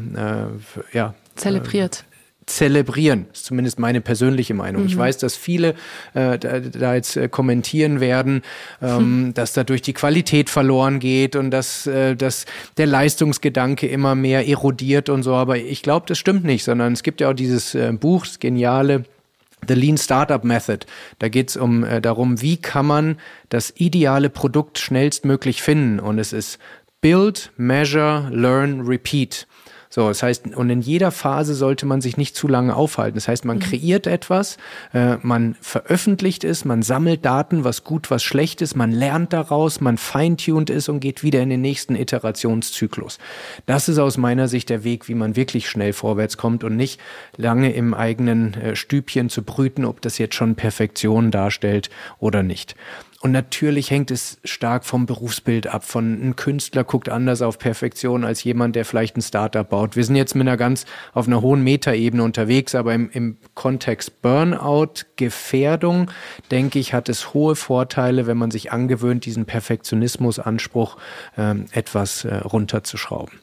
ja, 0.94 1.14
zelebriert 1.36 2.06
zelebrieren. 2.46 3.26
Das 3.30 3.40
ist 3.40 3.46
zumindest 3.46 3.80
meine 3.80 4.02
persönliche 4.02 4.54
Meinung. 4.54 4.84
Mhm. 4.84 4.88
Ich 4.88 4.98
weiß, 4.98 5.18
dass 5.18 5.36
viele 5.36 5.70
äh, 6.14 6.38
da, 6.38 6.60
da, 6.60 6.94
jetzt 6.94 7.18
äh, 7.18 7.28
kommentieren 7.28 8.00
werden, 8.00 8.44
ähm, 8.82 8.98
hm. 8.98 9.34
dass 9.34 9.54
dadurch 9.54 9.82
die 9.82 9.94
Qualität 9.94 10.50
verloren 10.50 11.00
geht 11.00 11.36
und 11.36 11.52
dass, 11.52 11.88
äh, 11.88 12.16
dass 12.16 12.46
der 12.78 12.86
Leistungsgedanke 12.86 13.88
immer 13.88 14.16
mehr 14.16 14.48
erodiert 14.48 15.10
und 15.10 15.24
so. 15.24 15.34
Aber 15.34 15.58
ich 15.58 15.82
glaube, 15.82 16.06
das 16.08 16.18
stimmt 16.18 16.44
nicht, 16.44 16.64
sondern 16.64 16.94
es 16.94 17.04
gibt 17.04 17.22
ja 17.22 17.30
auch 17.30 17.34
dieses 17.34 17.74
äh, 17.74 17.92
Buch, 17.94 18.26
das 18.26 18.40
geniale 18.40 19.06
The 19.68 19.74
Lean 19.74 19.98
Startup 19.98 20.44
Method. 20.44 20.86
Da 21.20 21.30
geht 21.30 21.50
es 21.50 21.58
um 21.58 21.84
äh, 21.84 22.02
darum, 22.02 22.42
wie 22.42 22.58
kann 22.58 22.86
man 22.86 23.18
das 23.50 23.74
ideale 23.76 24.30
Produkt 24.30 24.78
schnellstmöglich 24.78 25.62
finden. 25.62 26.00
Und 26.00 26.20
es 26.20 26.34
ist 26.34 26.60
Build, 27.02 27.52
Measure, 27.58 28.30
Learn, 28.32 28.82
Repeat. 28.82 29.48
So, 29.96 30.10
das 30.10 30.24
heißt, 30.24 30.58
und 30.58 30.70
in 30.70 30.82
jeder 30.82 31.10
Phase 31.10 31.54
sollte 31.54 31.86
man 31.86 32.02
sich 32.02 32.18
nicht 32.18 32.36
zu 32.36 32.50
lange 32.50 32.76
aufhalten. 32.76 33.16
Das 33.16 33.30
heißt, 33.30 33.46
man 33.46 33.60
mhm. 33.60 33.62
kreiert 33.62 34.08
etwas, 34.08 34.58
äh, 34.94 35.16
man 35.22 35.56
veröffentlicht 35.62 36.44
es, 36.44 36.66
man 36.66 36.82
sammelt 36.82 37.24
Daten, 37.24 37.64
was 37.64 37.86
gut, 37.86 38.12
was 38.12 38.22
schlecht 38.22 38.62
ist, 38.62 38.76
man 38.76 38.92
lernt 38.92 39.32
daraus, 39.32 39.80
man 39.80 39.98
feintuned 39.98 40.70
es 40.70 40.90
und 40.90 41.00
geht 41.00 41.24
wieder 41.24 41.42
in 41.42 41.50
den 41.50 41.62
nächsten 41.62 41.96
Iterationszyklus. 41.96 43.20
Das 43.68 43.88
ist 43.88 43.98
aus 43.98 44.18
meiner 44.18 44.50
Sicht 44.50 44.70
der 44.70 44.84
Weg, 44.84 45.08
wie 45.08 45.16
man 45.16 45.38
wirklich 45.38 45.70
schnell 45.70 45.94
vorwärts 45.94 46.36
kommt 46.36 46.66
und 46.66 46.76
nicht 46.76 47.00
lange 47.38 47.72
im 47.72 47.94
eigenen 47.94 48.54
äh, 48.56 48.76
Stübchen 48.76 49.30
zu 49.30 49.44
brüten, 49.44 49.86
ob 49.86 50.02
das 50.02 50.18
jetzt 50.18 50.36
schon 50.36 50.56
Perfektion 50.56 51.32
darstellt 51.32 51.90
oder 52.20 52.44
nicht. 52.44 52.76
Und 53.26 53.32
natürlich 53.32 53.90
hängt 53.90 54.12
es 54.12 54.38
stark 54.44 54.86
vom 54.86 55.08
Berufsbild 55.08 55.66
ab. 55.66 55.84
Von 55.84 56.14
ein 56.14 56.36
Künstler 56.36 56.84
guckt 56.84 57.10
anders 57.10 57.42
auf 57.42 57.58
Perfektion 57.58 58.24
als 58.24 58.44
jemand, 58.44 58.76
der 58.76 58.86
vielleicht 58.86 59.18
ein 59.18 59.24
Startup 59.24 59.68
baut. 59.68 59.96
Wir 59.96 60.04
sind 60.04 60.16
jetzt 60.16 60.36
mit 60.36 60.48
einer 60.48 60.58
ganz 60.58 60.86
auf 61.12 61.26
einer 61.26 61.42
hohen 61.42 61.64
Metaebene 61.64 62.22
unterwegs, 62.22 62.76
aber 62.76 62.94
im, 62.94 63.10
im 63.10 63.38
Kontext 63.56 64.22
Burnout, 64.22 65.06
Gefährdung, 65.16 66.12
denke 66.52 66.78
ich, 66.78 66.94
hat 66.94 67.10
es 67.10 67.34
hohe 67.34 67.56
Vorteile, 67.56 68.28
wenn 68.28 68.38
man 68.38 68.52
sich 68.52 68.72
angewöhnt, 68.72 69.26
diesen 69.26 69.48
Perfektionismusanspruch 69.48 70.98
ähm, 71.36 71.66
etwas 71.72 72.26
äh, 72.26 72.36
runterzuschrauben. 72.36 73.40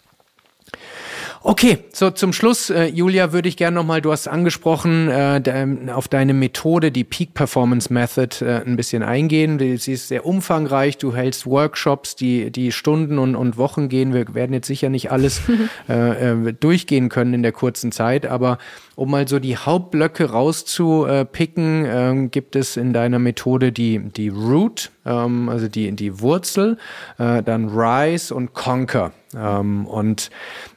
Okay, 1.44 1.78
so 1.92 2.10
zum 2.10 2.32
Schluss, 2.32 2.70
äh, 2.70 2.84
Julia, 2.84 3.32
würde 3.32 3.48
ich 3.48 3.56
gerne 3.56 3.74
nochmal, 3.74 4.00
du 4.00 4.12
hast 4.12 4.28
angesprochen, 4.28 5.08
äh, 5.08 5.40
de, 5.40 5.90
auf 5.90 6.06
deine 6.06 6.34
Methode, 6.34 6.92
die 6.92 7.02
Peak 7.02 7.34
Performance 7.34 7.92
Method, 7.92 8.44
äh, 8.44 8.62
ein 8.64 8.76
bisschen 8.76 9.02
eingehen. 9.02 9.58
Sie 9.58 9.92
ist 9.92 10.06
sehr 10.06 10.24
umfangreich, 10.24 10.98
du 10.98 11.16
hältst 11.16 11.44
Workshops, 11.44 12.14
die, 12.14 12.52
die 12.52 12.70
Stunden 12.70 13.18
und, 13.18 13.34
und 13.34 13.56
Wochen 13.56 13.88
gehen. 13.88 14.14
Wir 14.14 14.32
werden 14.36 14.52
jetzt 14.52 14.68
sicher 14.68 14.88
nicht 14.88 15.10
alles 15.10 15.40
äh, 15.88 16.30
äh, 16.30 16.52
durchgehen 16.52 17.08
können 17.08 17.34
in 17.34 17.42
der 17.42 17.52
kurzen 17.52 17.90
Zeit, 17.90 18.24
aber 18.24 18.58
um 18.94 19.10
mal 19.10 19.26
so 19.26 19.40
die 19.40 19.56
Hauptblöcke 19.56 20.30
rauszupicken, 20.30 21.86
ähm, 21.88 22.30
gibt 22.30 22.54
es 22.54 22.76
in 22.76 22.92
deiner 22.92 23.18
Methode 23.18 23.72
die, 23.72 23.98
die 23.98 24.28
Root, 24.28 24.92
ähm, 25.04 25.48
also 25.48 25.66
die, 25.66 25.90
die 25.90 26.20
Wurzel, 26.20 26.78
äh, 27.18 27.42
dann 27.42 27.68
Rise 27.68 28.32
und 28.32 28.54
Conquer. 28.54 29.10
Ähm, 29.36 29.86
und 29.86 30.30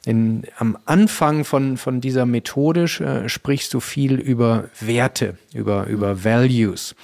in, 0.04 0.44
am 0.58 0.78
Anfang 0.84 1.44
von, 1.44 1.76
von 1.76 2.00
dieser 2.00 2.26
Methode 2.26 2.84
äh, 2.84 3.28
sprichst 3.28 3.72
du 3.74 3.80
viel 3.80 4.14
über 4.14 4.64
Werte, 4.80 5.36
über, 5.54 5.86
über 5.86 6.24
Values. 6.24 6.94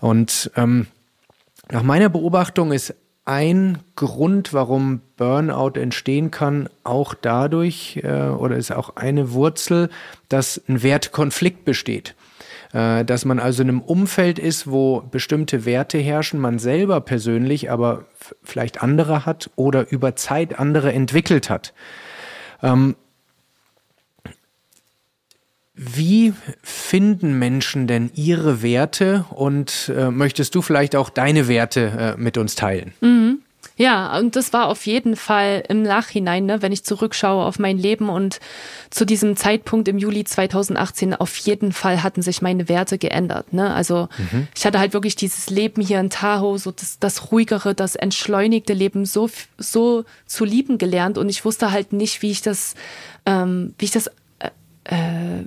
Und 0.00 0.50
ähm, 0.56 0.86
nach 1.70 1.82
meiner 1.82 2.08
Beobachtung 2.08 2.72
ist 2.72 2.94
ein 3.24 3.78
Grund, 3.94 4.52
warum 4.52 5.02
Burnout 5.16 5.78
entstehen 5.78 6.30
kann, 6.30 6.68
auch 6.82 7.14
dadurch, 7.14 8.00
äh, 8.02 8.28
oder 8.28 8.56
ist 8.56 8.72
auch 8.72 8.96
eine 8.96 9.32
Wurzel, 9.32 9.90
dass 10.28 10.60
ein 10.68 10.82
Wertkonflikt 10.82 11.64
besteht. 11.64 12.16
Äh, 12.72 13.04
dass 13.04 13.24
man 13.24 13.40
also 13.40 13.62
in 13.62 13.68
einem 13.68 13.80
Umfeld 13.80 14.38
ist, 14.38 14.70
wo 14.70 15.00
bestimmte 15.00 15.64
Werte 15.64 15.98
herrschen, 15.98 16.38
man 16.38 16.58
selber 16.58 17.00
persönlich 17.00 17.70
aber 17.70 18.04
vielleicht 18.42 18.82
andere 18.82 19.26
hat 19.26 19.50
oder 19.56 19.90
über 19.90 20.14
Zeit 20.14 20.58
andere 20.58 20.92
entwickelt 20.92 21.50
hat. 21.50 21.74
Ähm, 22.62 22.94
wie 25.74 26.34
finden 26.62 27.38
Menschen 27.38 27.86
denn 27.86 28.10
ihre 28.14 28.62
Werte 28.62 29.24
und 29.30 29.90
äh, 29.96 30.10
möchtest 30.10 30.54
du 30.54 30.62
vielleicht 30.62 30.94
auch 30.94 31.10
deine 31.10 31.48
Werte 31.48 32.14
äh, 32.18 32.20
mit 32.20 32.36
uns 32.36 32.54
teilen? 32.54 32.92
Mhm. 33.00 33.38
Ja, 33.80 34.18
und 34.18 34.36
das 34.36 34.52
war 34.52 34.68
auf 34.68 34.84
jeden 34.84 35.16
Fall 35.16 35.64
im 35.66 35.82
Nachhinein, 35.82 36.44
ne, 36.44 36.60
wenn 36.60 36.70
ich 36.70 36.84
zurückschaue 36.84 37.42
auf 37.46 37.58
mein 37.58 37.78
Leben 37.78 38.10
und 38.10 38.38
zu 38.90 39.06
diesem 39.06 39.38
Zeitpunkt 39.38 39.88
im 39.88 39.96
Juli 39.96 40.22
2018, 40.22 41.14
auf 41.14 41.34
jeden 41.38 41.72
Fall 41.72 42.02
hatten 42.02 42.20
sich 42.20 42.42
meine 42.42 42.68
Werte 42.68 42.98
geändert. 42.98 43.54
Ne? 43.54 43.72
Also 43.72 44.10
mhm. 44.18 44.48
ich 44.54 44.66
hatte 44.66 44.78
halt 44.78 44.92
wirklich 44.92 45.16
dieses 45.16 45.48
Leben 45.48 45.80
hier 45.80 45.98
in 45.98 46.10
Tahoe, 46.10 46.58
so 46.58 46.72
das, 46.72 46.98
das 46.98 47.32
ruhigere, 47.32 47.74
das 47.74 47.96
entschleunigte 47.96 48.74
Leben 48.74 49.06
so, 49.06 49.30
so 49.56 50.04
zu 50.26 50.44
lieben 50.44 50.76
gelernt 50.76 51.16
und 51.16 51.30
ich 51.30 51.46
wusste 51.46 51.72
halt 51.72 51.94
nicht, 51.94 52.20
wie 52.20 52.32
ich 52.32 52.42
das, 52.42 52.74
ähm, 53.24 53.72
wie 53.78 53.86
ich 53.86 53.92
das 53.92 54.08
äh, 54.40 54.50
äh 54.84 55.44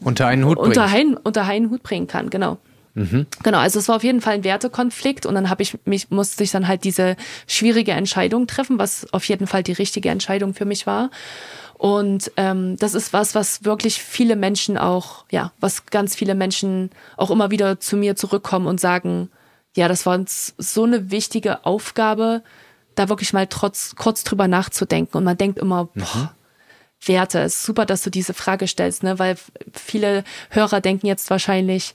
unter 0.00 0.26
einen 0.26 0.44
Hut 0.44 0.58
unter 0.58 0.84
einen, 0.84 1.16
unter 1.16 1.46
einen 1.46 1.70
Hut 1.70 1.82
bringen 1.82 2.08
kann, 2.08 2.28
genau. 2.28 2.58
Mhm. 2.96 3.26
Genau, 3.42 3.58
also 3.58 3.78
es 3.78 3.88
war 3.88 3.96
auf 3.96 4.04
jeden 4.04 4.22
Fall 4.22 4.34
ein 4.34 4.44
Wertekonflikt 4.44 5.26
und 5.26 5.34
dann 5.34 5.50
habe 5.50 5.62
ich 5.62 5.76
mich 5.84 6.10
musste 6.10 6.42
ich 6.42 6.50
dann 6.50 6.66
halt 6.66 6.82
diese 6.82 7.16
schwierige 7.46 7.92
Entscheidung 7.92 8.46
treffen, 8.46 8.78
was 8.78 9.12
auf 9.12 9.24
jeden 9.24 9.46
Fall 9.46 9.62
die 9.62 9.74
richtige 9.74 10.08
Entscheidung 10.08 10.54
für 10.54 10.64
mich 10.64 10.86
war. 10.86 11.10
Und 11.74 12.32
ähm, 12.38 12.78
das 12.78 12.94
ist 12.94 13.12
was, 13.12 13.34
was 13.34 13.64
wirklich 13.64 14.02
viele 14.02 14.34
Menschen 14.34 14.78
auch, 14.78 15.26
ja, 15.30 15.52
was 15.60 15.84
ganz 15.84 16.16
viele 16.16 16.34
Menschen 16.34 16.88
auch 17.18 17.30
immer 17.30 17.50
wieder 17.50 17.78
zu 17.80 17.98
mir 17.98 18.16
zurückkommen 18.16 18.66
und 18.66 18.80
sagen, 18.80 19.28
ja, 19.76 19.88
das 19.88 20.06
war 20.06 20.14
uns 20.14 20.54
so 20.56 20.84
eine 20.84 21.10
wichtige 21.10 21.66
Aufgabe, 21.66 22.42
da 22.94 23.10
wirklich 23.10 23.34
mal 23.34 23.46
trotz 23.46 23.94
kurz 23.94 24.24
drüber 24.24 24.48
nachzudenken. 24.48 25.18
Und 25.18 25.24
man 25.24 25.36
denkt 25.36 25.58
immer, 25.58 25.90
boah, 25.94 26.16
mhm. 26.16 26.28
Werte. 27.04 27.40
Es 27.40 27.56
ist 27.56 27.64
super, 27.64 27.84
dass 27.84 28.00
du 28.00 28.10
diese 28.10 28.32
Frage 28.32 28.66
stellst, 28.66 29.02
ne? 29.02 29.18
weil 29.18 29.36
viele 29.74 30.24
Hörer 30.48 30.80
denken 30.80 31.06
jetzt 31.06 31.28
wahrscheinlich, 31.28 31.94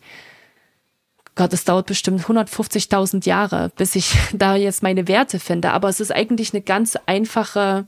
Gott, 1.35 1.53
es 1.53 1.63
dauert 1.63 1.87
bestimmt 1.87 2.21
150.000 2.21 3.25
Jahre, 3.25 3.71
bis 3.77 3.95
ich 3.95 4.13
da 4.33 4.55
jetzt 4.55 4.83
meine 4.83 5.07
Werte 5.07 5.39
finde. 5.39 5.71
Aber 5.71 5.89
es 5.89 5.99
ist 5.99 6.11
eigentlich 6.11 6.53
eine 6.53 6.61
ganz 6.61 6.97
einfache, 7.05 7.85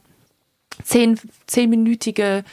zehn, 0.84 1.20
zehnminütige 1.48 2.44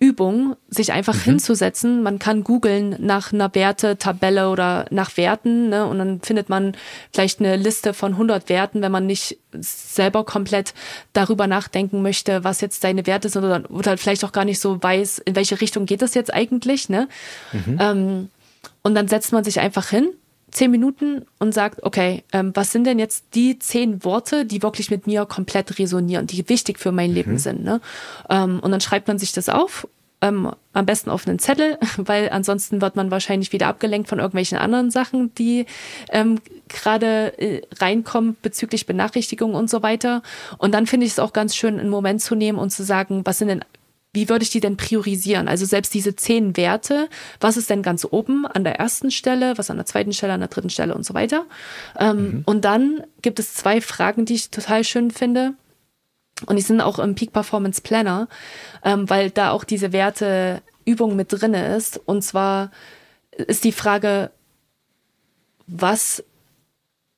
Übung, 0.00 0.56
sich 0.68 0.92
einfach 0.92 1.14
mhm. 1.14 1.32
hinzusetzen. 1.32 2.02
Man 2.02 2.18
kann 2.18 2.42
googeln 2.42 2.96
nach 2.98 3.34
einer 3.34 3.54
Wertetabelle 3.54 4.48
oder 4.48 4.86
nach 4.90 5.18
Werten 5.18 5.68
ne? 5.68 5.86
und 5.86 5.98
dann 5.98 6.22
findet 6.22 6.48
man 6.48 6.74
vielleicht 7.12 7.40
eine 7.40 7.56
Liste 7.56 7.92
von 7.92 8.12
100 8.12 8.48
Werten, 8.48 8.80
wenn 8.80 8.90
man 8.90 9.04
nicht 9.04 9.36
selber 9.52 10.24
komplett 10.24 10.72
darüber 11.12 11.46
nachdenken 11.46 12.00
möchte, 12.00 12.44
was 12.44 12.62
jetzt 12.62 12.82
deine 12.82 13.06
Werte 13.06 13.28
sind 13.28 13.44
oder, 13.44 13.70
oder 13.70 13.98
vielleicht 13.98 14.24
auch 14.24 14.32
gar 14.32 14.46
nicht 14.46 14.58
so 14.58 14.82
weiß, 14.82 15.18
in 15.18 15.36
welche 15.36 15.60
Richtung 15.60 15.84
geht 15.84 16.00
das 16.00 16.14
jetzt 16.14 16.32
eigentlich. 16.32 16.88
Ne? 16.88 17.06
Mhm. 17.52 17.78
Ähm, 17.78 18.30
und 18.82 18.94
dann 18.94 19.06
setzt 19.06 19.32
man 19.32 19.44
sich 19.44 19.60
einfach 19.60 19.90
hin 19.90 20.08
zehn 20.50 20.70
Minuten 20.70 21.26
und 21.38 21.52
sagt, 21.52 21.82
okay, 21.82 22.24
ähm, 22.32 22.52
was 22.54 22.72
sind 22.72 22.84
denn 22.84 22.98
jetzt 22.98 23.26
die 23.34 23.58
zehn 23.58 24.04
Worte, 24.04 24.44
die 24.44 24.62
wirklich 24.62 24.90
mit 24.90 25.06
mir 25.06 25.26
komplett 25.26 25.78
resonieren, 25.78 26.26
die 26.26 26.48
wichtig 26.48 26.78
für 26.78 26.92
mein 26.92 27.12
Leben 27.12 27.32
mhm. 27.32 27.38
sind. 27.38 27.64
Ne? 27.64 27.80
Ähm, 28.28 28.60
und 28.60 28.70
dann 28.70 28.80
schreibt 28.80 29.08
man 29.08 29.18
sich 29.18 29.32
das 29.32 29.48
auf, 29.48 29.86
ähm, 30.22 30.50
am 30.72 30.86
besten 30.86 31.10
auf 31.10 31.26
einen 31.26 31.38
Zettel, 31.38 31.78
weil 31.96 32.30
ansonsten 32.30 32.80
wird 32.80 32.96
man 32.96 33.10
wahrscheinlich 33.10 33.52
wieder 33.52 33.68
abgelenkt 33.68 34.08
von 34.08 34.18
irgendwelchen 34.18 34.58
anderen 34.58 34.90
Sachen, 34.90 35.34
die 35.34 35.66
ähm, 36.10 36.40
gerade 36.68 37.38
äh, 37.38 37.62
reinkommen 37.78 38.36
bezüglich 38.42 38.86
Benachrichtigungen 38.86 39.56
und 39.56 39.70
so 39.70 39.82
weiter. 39.82 40.22
Und 40.58 40.74
dann 40.74 40.86
finde 40.86 41.06
ich 41.06 41.12
es 41.12 41.18
auch 41.18 41.32
ganz 41.32 41.56
schön, 41.56 41.80
einen 41.80 41.90
Moment 41.90 42.20
zu 42.22 42.34
nehmen 42.34 42.58
und 42.58 42.70
zu 42.70 42.84
sagen, 42.84 43.22
was 43.24 43.38
sind 43.38 43.48
denn 43.48 43.64
wie 44.12 44.28
würde 44.28 44.42
ich 44.42 44.50
die 44.50 44.60
denn 44.60 44.76
priorisieren? 44.76 45.46
Also 45.46 45.64
selbst 45.64 45.94
diese 45.94 46.16
zehn 46.16 46.56
Werte, 46.56 47.08
was 47.40 47.56
ist 47.56 47.70
denn 47.70 47.82
ganz 47.82 48.06
oben 48.10 48.44
an 48.44 48.64
der 48.64 48.76
ersten 48.80 49.10
Stelle, 49.10 49.56
was 49.56 49.70
an 49.70 49.76
der 49.76 49.86
zweiten 49.86 50.12
Stelle, 50.12 50.32
an 50.32 50.40
der 50.40 50.48
dritten 50.48 50.70
Stelle 50.70 50.94
und 50.94 51.04
so 51.04 51.14
weiter. 51.14 51.46
Ähm, 51.98 52.16
mhm. 52.16 52.42
Und 52.44 52.64
dann 52.64 53.04
gibt 53.22 53.38
es 53.38 53.54
zwei 53.54 53.80
Fragen, 53.80 54.24
die 54.24 54.34
ich 54.34 54.50
total 54.50 54.82
schön 54.82 55.10
finde. 55.10 55.54
Und 56.46 56.56
die 56.56 56.62
sind 56.62 56.80
auch 56.80 56.98
im 56.98 57.14
Peak 57.14 57.32
Performance 57.32 57.82
Planner, 57.82 58.28
ähm, 58.82 59.08
weil 59.08 59.30
da 59.30 59.50
auch 59.50 59.62
diese 59.62 59.92
Werteübung 59.92 61.14
mit 61.14 61.32
drinne 61.32 61.76
ist. 61.76 62.00
Und 62.04 62.22
zwar 62.22 62.70
ist 63.30 63.62
die 63.62 63.72
Frage, 63.72 64.30
was 65.66 66.24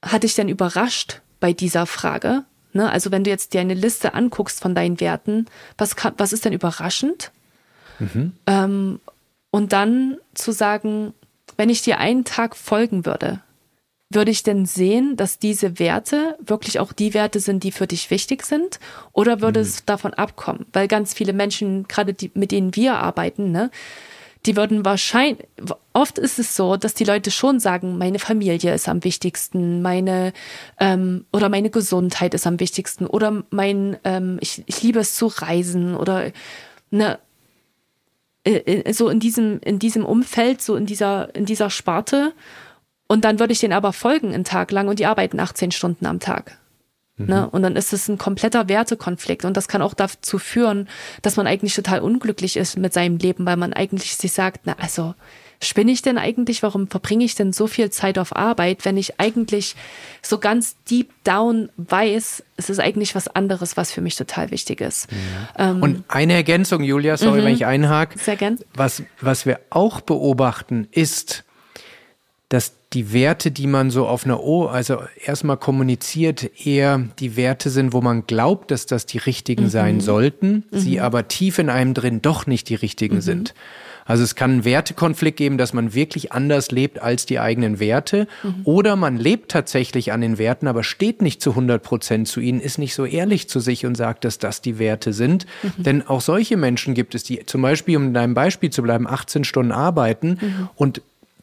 hat 0.04 0.24
dich 0.24 0.34
denn 0.34 0.48
überrascht 0.48 1.22
bei 1.40 1.52
dieser 1.52 1.86
Frage? 1.86 2.44
Ne? 2.72 2.90
Also 2.90 3.10
wenn 3.10 3.24
du 3.24 3.30
jetzt 3.30 3.54
dir 3.54 3.60
eine 3.60 3.74
Liste 3.74 4.14
anguckst 4.14 4.60
von 4.60 4.74
deinen 4.74 5.00
Werten, 5.00 5.46
was, 5.78 5.96
kann, 5.96 6.14
was 6.16 6.32
ist 6.32 6.44
denn 6.44 6.52
überraschend? 6.52 7.30
Mhm. 7.98 8.32
Ähm, 8.46 9.00
und 9.50 9.72
dann 9.72 10.16
zu 10.34 10.52
sagen, 10.52 11.14
wenn 11.56 11.68
ich 11.68 11.82
dir 11.82 11.98
einen 11.98 12.24
Tag 12.24 12.56
folgen 12.56 13.04
würde, 13.04 13.40
würde 14.14 14.30
ich 14.30 14.42
denn 14.42 14.66
sehen, 14.66 15.16
dass 15.16 15.38
diese 15.38 15.78
Werte 15.78 16.36
wirklich 16.40 16.78
auch 16.80 16.92
die 16.92 17.14
Werte 17.14 17.40
sind, 17.40 17.64
die 17.64 17.72
für 17.72 17.86
dich 17.86 18.10
wichtig 18.10 18.44
sind? 18.44 18.78
Oder 19.12 19.40
würde 19.40 19.60
mhm. 19.60 19.66
es 19.66 19.84
davon 19.84 20.14
abkommen? 20.14 20.66
Weil 20.72 20.88
ganz 20.88 21.14
viele 21.14 21.32
Menschen, 21.32 21.88
gerade 21.88 22.14
die, 22.14 22.30
mit 22.34 22.52
denen 22.52 22.76
wir 22.76 22.96
arbeiten, 22.96 23.52
ne, 23.52 23.70
die 24.46 24.56
würden 24.56 24.84
wahrscheinlich, 24.84 25.46
oft 25.92 26.18
ist 26.18 26.38
es 26.38 26.56
so, 26.56 26.76
dass 26.76 26.94
die 26.94 27.04
Leute 27.04 27.30
schon 27.30 27.60
sagen, 27.60 27.98
meine 27.98 28.18
Familie 28.18 28.74
ist 28.74 28.88
am 28.88 29.04
wichtigsten, 29.04 29.82
meine 29.82 30.32
ähm, 30.80 31.26
oder 31.32 31.48
meine 31.48 31.70
Gesundheit 31.70 32.34
ist 32.34 32.46
am 32.46 32.58
wichtigsten 32.58 33.06
oder 33.06 33.44
mein, 33.50 33.96
ähm, 34.04 34.38
ich, 34.40 34.64
ich 34.66 34.82
liebe 34.82 34.98
es 34.98 35.14
zu 35.14 35.28
reisen 35.28 35.94
oder 35.94 36.32
ne, 36.90 37.18
äh, 38.44 38.54
äh, 38.54 38.92
so 38.92 39.08
in 39.08 39.20
diesem, 39.20 39.60
in 39.60 39.78
diesem 39.78 40.04
Umfeld, 40.04 40.60
so 40.60 40.74
in 40.74 40.86
dieser, 40.86 41.34
in 41.34 41.44
dieser 41.44 41.70
Sparte. 41.70 42.32
Und 43.06 43.24
dann 43.24 43.38
würde 43.38 43.52
ich 43.52 43.60
denen 43.60 43.74
aber 43.74 43.92
folgen 43.92 44.34
einen 44.34 44.44
Tag 44.44 44.72
lang 44.72 44.88
und 44.88 44.98
die 44.98 45.06
arbeiten 45.06 45.38
18 45.38 45.70
Stunden 45.70 46.06
am 46.06 46.18
Tag. 46.18 46.58
Mhm. 47.16 47.26
Ne? 47.26 47.50
Und 47.50 47.62
dann 47.62 47.76
ist 47.76 47.92
es 47.92 48.08
ein 48.08 48.18
kompletter 48.18 48.68
Wertekonflikt. 48.68 49.44
Und 49.44 49.56
das 49.56 49.68
kann 49.68 49.82
auch 49.82 49.94
dazu 49.94 50.38
führen, 50.38 50.88
dass 51.22 51.36
man 51.36 51.46
eigentlich 51.46 51.74
total 51.74 52.00
unglücklich 52.00 52.56
ist 52.56 52.78
mit 52.78 52.92
seinem 52.92 53.18
Leben, 53.18 53.46
weil 53.46 53.56
man 53.56 53.72
eigentlich 53.72 54.16
sich 54.16 54.32
sagt, 54.32 54.62
na 54.64 54.76
also, 54.78 55.14
spinne 55.62 55.92
ich 55.92 56.02
denn 56.02 56.18
eigentlich? 56.18 56.62
Warum 56.62 56.88
verbringe 56.88 57.24
ich 57.24 57.34
denn 57.34 57.52
so 57.52 57.66
viel 57.66 57.90
Zeit 57.90 58.18
auf 58.18 58.34
Arbeit, 58.34 58.84
wenn 58.84 58.96
ich 58.96 59.20
eigentlich 59.20 59.76
so 60.20 60.38
ganz 60.38 60.76
deep 60.90 61.10
down 61.24 61.68
weiß, 61.76 62.42
es 62.56 62.70
ist 62.70 62.80
eigentlich 62.80 63.14
was 63.14 63.28
anderes, 63.28 63.76
was 63.76 63.92
für 63.92 64.00
mich 64.00 64.16
total 64.16 64.50
wichtig 64.50 64.80
ist. 64.80 65.08
Ja. 65.56 65.70
Ähm, 65.70 65.82
Und 65.82 66.04
eine 66.08 66.34
Ergänzung, 66.34 66.82
Julia, 66.82 67.16
sorry, 67.16 67.40
mhm. 67.40 67.44
wenn 67.44 67.54
ich 67.54 67.66
einhake. 67.66 68.18
Sehr 68.18 68.36
gern. 68.36 68.58
Was, 68.74 69.02
was 69.20 69.46
wir 69.46 69.60
auch 69.70 70.00
beobachten, 70.00 70.88
ist, 70.90 71.44
dass 72.52 72.74
die 72.92 73.14
Werte, 73.14 73.50
die 73.50 73.66
man 73.66 73.90
so 73.90 74.06
auf 74.06 74.26
einer 74.26 74.42
O, 74.42 74.66
also 74.66 74.98
erstmal 75.24 75.56
kommuniziert, 75.56 76.50
eher 76.66 77.02
die 77.18 77.34
Werte 77.36 77.70
sind, 77.70 77.94
wo 77.94 78.02
man 78.02 78.26
glaubt, 78.26 78.70
dass 78.70 78.84
das 78.84 79.06
die 79.06 79.16
richtigen 79.16 79.64
mhm. 79.64 79.68
sein 79.70 80.00
sollten, 80.00 80.64
mhm. 80.70 80.78
sie 80.78 81.00
aber 81.00 81.28
tief 81.28 81.58
in 81.58 81.70
einem 81.70 81.94
drin 81.94 82.20
doch 82.20 82.46
nicht 82.46 82.68
die 82.68 82.74
richtigen 82.74 83.16
mhm. 83.16 83.20
sind. 83.22 83.54
Also 84.04 84.22
es 84.22 84.34
kann 84.34 84.50
einen 84.50 84.64
Wertekonflikt 84.66 85.38
geben, 85.38 85.56
dass 85.56 85.72
man 85.72 85.94
wirklich 85.94 86.32
anders 86.32 86.70
lebt 86.70 87.00
als 87.00 87.24
die 87.24 87.38
eigenen 87.38 87.80
Werte. 87.80 88.26
Mhm. 88.42 88.54
Oder 88.64 88.96
man 88.96 89.16
lebt 89.16 89.50
tatsächlich 89.50 90.12
an 90.12 90.20
den 90.20 90.36
Werten, 90.36 90.66
aber 90.66 90.82
steht 90.82 91.22
nicht 91.22 91.40
zu 91.40 91.50
100 91.50 91.82
Prozent 91.82 92.28
zu 92.28 92.40
ihnen, 92.40 92.60
ist 92.60 92.78
nicht 92.78 92.94
so 92.94 93.06
ehrlich 93.06 93.48
zu 93.48 93.60
sich 93.60 93.86
und 93.86 93.96
sagt, 93.96 94.24
dass 94.24 94.38
das 94.38 94.60
die 94.60 94.78
Werte 94.78 95.14
sind. 95.14 95.46
Mhm. 95.62 95.82
Denn 95.84 96.06
auch 96.06 96.20
solche 96.20 96.58
Menschen 96.58 96.92
gibt 96.92 97.14
es, 97.14 97.22
die 97.22 97.46
zum 97.46 97.62
Beispiel, 97.62 97.96
um 97.96 98.08
in 98.08 98.14
deinem 98.14 98.34
Beispiel 98.34 98.68
zu 98.68 98.82
bleiben, 98.82 99.06
18 99.06 99.44
Stunden 99.44 99.72
arbeiten 99.72 100.38
mhm. 100.40 100.68
und 100.74 101.00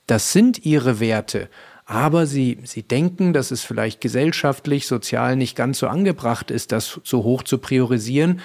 das 0.10 0.31
sind 0.31 0.65
ihre 0.65 0.99
Werte. 0.99 1.49
Aber 1.86 2.27
sie, 2.27 2.60
sie 2.64 2.84
denken, 2.84 3.34
dass 3.34 3.49
es 3.52 3.64
vielleicht 3.64 3.99
gesellschaftlich, 3.99 4.86
sozial 4.86 5.36
nicht 5.36 5.56
ganz 5.56 5.80
so 5.80 5.88
angebracht 5.88 6.52
ist, 6.52 6.72
das 6.72 6.99
so 7.03 7.23
hoch 7.23 7.41
zu 7.44 7.57
priorisieren 7.57 8.41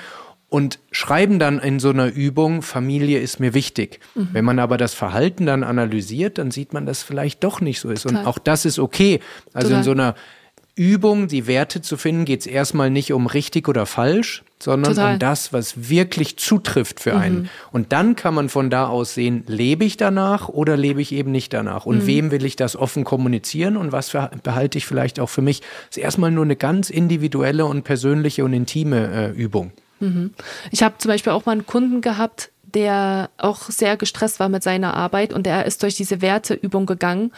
und 0.48 0.78
schreiben 0.92 1.38
dann 1.38 1.58
in 1.58 1.80
so 1.80 1.90
einer 1.90 2.06
Übung, 2.06 2.62
Familie 2.62 3.18
ist 3.18 3.40
mir 3.40 3.54
wichtig. 3.54 4.00
Mhm. 4.14 4.28
Wenn 4.32 4.44
man 4.44 4.58
aber 4.60 4.76
das 4.76 4.94
Verhalten 4.94 5.46
dann 5.46 5.64
analysiert, 5.64 6.38
dann 6.38 6.52
sieht 6.52 6.72
man, 6.72 6.86
dass 6.86 6.98
es 6.98 7.02
vielleicht 7.02 7.42
doch 7.44 7.60
nicht 7.60 7.80
so 7.80 7.90
ist. 7.90 8.02
Total. 8.02 8.20
Und 8.20 8.26
auch 8.26 8.38
das 8.38 8.64
ist 8.64 8.78
okay. 8.78 9.20
Also 9.52 9.68
Total. 9.68 9.78
in 9.78 9.84
so 9.84 9.90
einer 9.90 10.14
Übung, 10.76 11.28
die 11.28 11.46
Werte 11.46 11.82
zu 11.82 11.96
finden, 11.96 12.24
geht 12.24 12.40
es 12.40 12.46
erstmal 12.46 12.90
nicht 12.90 13.12
um 13.12 13.26
richtig 13.26 13.68
oder 13.68 13.86
falsch, 13.86 14.42
sondern 14.58 14.94
Total. 14.94 15.12
um 15.12 15.18
das, 15.20 15.52
was 15.52 15.88
wirklich 15.88 16.36
zutrifft 16.36 16.98
für 16.98 17.16
einen. 17.16 17.42
Mhm. 17.42 17.48
Und 17.70 17.92
dann 17.92 18.16
kann 18.16 18.34
man 18.34 18.48
von 18.48 18.70
da 18.70 18.88
aus 18.88 19.14
sehen, 19.14 19.44
lebe 19.46 19.84
ich 19.84 19.96
danach 19.96 20.48
oder 20.48 20.76
lebe 20.76 21.00
ich 21.00 21.12
eben 21.12 21.30
nicht 21.30 21.52
danach? 21.52 21.86
Und 21.86 21.98
mhm. 21.98 22.06
wem 22.06 22.30
will 22.32 22.44
ich 22.44 22.56
das 22.56 22.74
offen 22.74 23.04
kommunizieren 23.04 23.76
und 23.76 23.92
was 23.92 24.16
behalte 24.42 24.78
ich 24.78 24.86
vielleicht 24.86 25.20
auch 25.20 25.28
für 25.28 25.42
mich? 25.42 25.60
Das 25.60 25.96
ist 25.96 26.02
erstmal 26.02 26.32
nur 26.32 26.44
eine 26.44 26.56
ganz 26.56 26.90
individuelle 26.90 27.66
und 27.66 27.84
persönliche 27.84 28.44
und 28.44 28.52
intime 28.52 29.12
äh, 29.12 29.30
Übung. 29.30 29.70
Mhm. 30.00 30.32
Ich 30.72 30.82
habe 30.82 30.98
zum 30.98 31.10
Beispiel 31.10 31.32
auch 31.32 31.46
mal 31.46 31.52
einen 31.52 31.66
Kunden 31.66 32.00
gehabt, 32.00 32.50
der 32.64 33.30
auch 33.36 33.62
sehr 33.70 33.96
gestresst 33.96 34.40
war 34.40 34.48
mit 34.48 34.64
seiner 34.64 34.94
Arbeit 34.94 35.32
und 35.32 35.46
er 35.46 35.66
ist 35.66 35.84
durch 35.84 35.94
diese 35.94 36.20
Werteübung 36.20 36.86
gegangen 36.86 37.30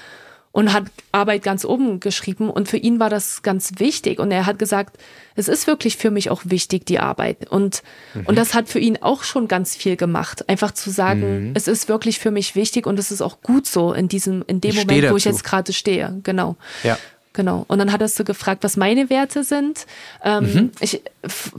und 0.56 0.72
hat 0.72 0.84
Arbeit 1.12 1.42
ganz 1.42 1.66
oben 1.66 2.00
geschrieben 2.00 2.48
und 2.48 2.66
für 2.66 2.78
ihn 2.78 2.98
war 2.98 3.10
das 3.10 3.42
ganz 3.42 3.72
wichtig 3.76 4.18
und 4.18 4.30
er 4.30 4.46
hat 4.46 4.58
gesagt, 4.58 4.96
es 5.34 5.48
ist 5.48 5.66
wirklich 5.66 5.98
für 5.98 6.10
mich 6.10 6.30
auch 6.30 6.40
wichtig 6.46 6.86
die 6.86 6.98
Arbeit 6.98 7.50
und 7.50 7.82
mhm. 8.14 8.24
und 8.24 8.38
das 8.38 8.54
hat 8.54 8.70
für 8.70 8.78
ihn 8.78 8.96
auch 9.02 9.22
schon 9.22 9.48
ganz 9.48 9.76
viel 9.76 9.96
gemacht, 9.96 10.48
einfach 10.48 10.72
zu 10.72 10.88
sagen, 10.88 11.48
mhm. 11.48 11.52
es 11.54 11.68
ist 11.68 11.90
wirklich 11.90 12.20
für 12.20 12.30
mich 12.30 12.54
wichtig 12.54 12.86
und 12.86 12.98
es 12.98 13.10
ist 13.10 13.20
auch 13.20 13.42
gut 13.42 13.66
so 13.66 13.92
in 13.92 14.08
diesem 14.08 14.42
in 14.46 14.62
dem 14.62 14.70
ich 14.70 14.86
Moment, 14.86 15.10
wo 15.10 15.16
ich 15.18 15.26
jetzt 15.26 15.44
gerade 15.44 15.74
stehe, 15.74 16.20
genau. 16.22 16.56
Ja. 16.82 16.96
Genau. 17.36 17.66
Und 17.68 17.78
dann 17.78 17.92
hattest 17.92 18.18
du 18.18 18.24
gefragt, 18.24 18.64
was 18.64 18.78
meine 18.78 19.10
Werte 19.10 19.44
sind. 19.44 19.84
Ähm, 20.24 20.44
mhm. 20.44 20.72
ich, 20.80 21.02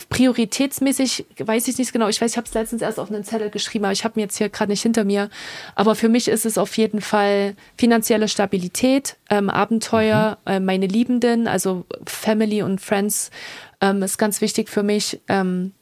prioritätsmäßig 0.10 1.28
weiß 1.38 1.68
ich 1.68 1.78
nicht 1.78 1.94
genau. 1.94 2.08
Ich 2.08 2.20
weiß, 2.20 2.32
ich 2.32 2.38
habe 2.38 2.48
es 2.48 2.54
letztens 2.56 2.82
erst 2.82 3.00
auf 3.00 3.12
einen 3.12 3.24
Zettel 3.24 3.52
geschrieben, 3.52 3.86
aber 3.86 3.92
ich 3.92 4.04
habe 4.04 4.14
mir 4.16 4.24
jetzt 4.24 4.40
hier 4.40 4.50
gerade 4.50 4.72
nicht 4.72 4.82
hinter 4.82 5.04
mir. 5.04 5.30
Aber 5.76 5.94
für 5.94 6.10
mich 6.10 6.30
ist 6.30 6.48
es 6.48 6.58
auf 6.58 6.76
jeden 6.78 7.00
Fall 7.00 7.56
finanzielle 7.78 8.28
Stabilität, 8.28 9.18
ähm, 9.30 9.52
Abenteuer, 9.52 10.40
mhm. 10.46 10.52
äh, 10.52 10.60
meine 10.60 10.88
Liebenden, 10.88 11.48
also 11.48 11.86
Family 12.08 12.64
und 12.64 12.82
Friends 12.82 13.30
ähm, 13.80 14.02
ist 14.02 14.18
ganz 14.18 14.42
wichtig 14.42 14.70
für 14.70 14.82
mich. 14.82 15.20
Ähm, 15.28 15.74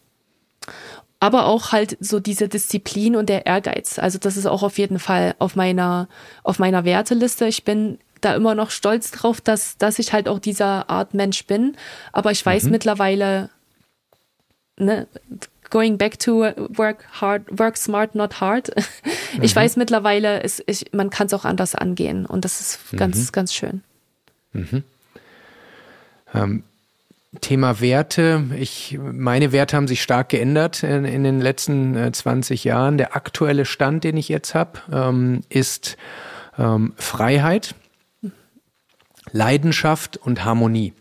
aber 1.21 1.45
auch 1.45 1.71
halt 1.71 1.95
so 2.01 2.19
diese 2.19 2.49
Disziplin 2.49 3.15
und 3.15 3.29
der 3.29 3.45
Ehrgeiz. 3.45 3.97
Also 3.97 4.19
das 4.19 4.35
ist 4.35 4.45
auch 4.45 4.61
auf 4.61 4.77
jeden 4.77 4.99
Fall 4.99 5.35
auf 5.39 5.55
meiner 5.55 6.09
auf 6.43 6.59
meiner 6.59 6.83
Werteliste. 6.83 7.47
Ich 7.47 7.63
bin 7.63 7.97
da 8.25 8.35
immer 8.35 8.55
noch 8.55 8.71
stolz 8.71 9.11
drauf, 9.11 9.39
dass, 9.39 9.77
dass 9.77 9.99
ich 9.99 10.13
halt 10.13 10.27
auch 10.27 10.39
dieser 10.39 10.89
Art 10.89 11.13
Mensch 11.13 11.45
bin. 11.45 11.77
Aber 12.11 12.31
ich 12.31 12.45
weiß 12.45 12.65
mhm. 12.65 12.71
mittlerweile, 12.71 13.49
ne, 14.77 15.07
going 15.69 15.97
back 15.97 16.19
to 16.19 16.41
work 16.69 17.05
hard, 17.21 17.43
work 17.59 17.77
smart, 17.77 18.15
not 18.15 18.41
hard. 18.41 18.71
Ich 19.41 19.53
mhm. 19.53 19.59
weiß 19.59 19.75
mittlerweile, 19.75 20.43
es, 20.43 20.63
ich, 20.65 20.93
man 20.93 21.09
kann 21.09 21.27
es 21.27 21.33
auch 21.33 21.43
anders 21.43 21.75
angehen 21.75 22.25
und 22.25 22.45
das 22.45 22.61
ist 22.61 22.79
ganz, 22.95 23.17
mhm. 23.17 23.31
ganz 23.33 23.53
schön. 23.53 23.83
Mhm. 24.53 24.83
Ähm, 26.33 26.63
Thema 27.41 27.81
Werte. 27.81 28.45
Ich, 28.57 28.97
meine 28.97 29.51
Werte 29.51 29.75
haben 29.75 29.89
sich 29.89 30.01
stark 30.01 30.29
geändert 30.29 30.83
in, 30.83 31.03
in 31.03 31.25
den 31.25 31.41
letzten 31.41 31.97
äh, 31.97 32.13
20 32.13 32.63
Jahren. 32.63 32.97
Der 32.97 33.13
aktuelle 33.17 33.65
Stand, 33.65 34.05
den 34.05 34.15
ich 34.15 34.29
jetzt 34.29 34.55
habe, 34.55 34.79
ähm, 34.89 35.41
ist 35.49 35.97
ähm, 36.57 36.93
Freiheit 36.95 37.75
Leidenschaft 39.31 40.17
und 40.17 40.45
Harmonie. 40.45 40.93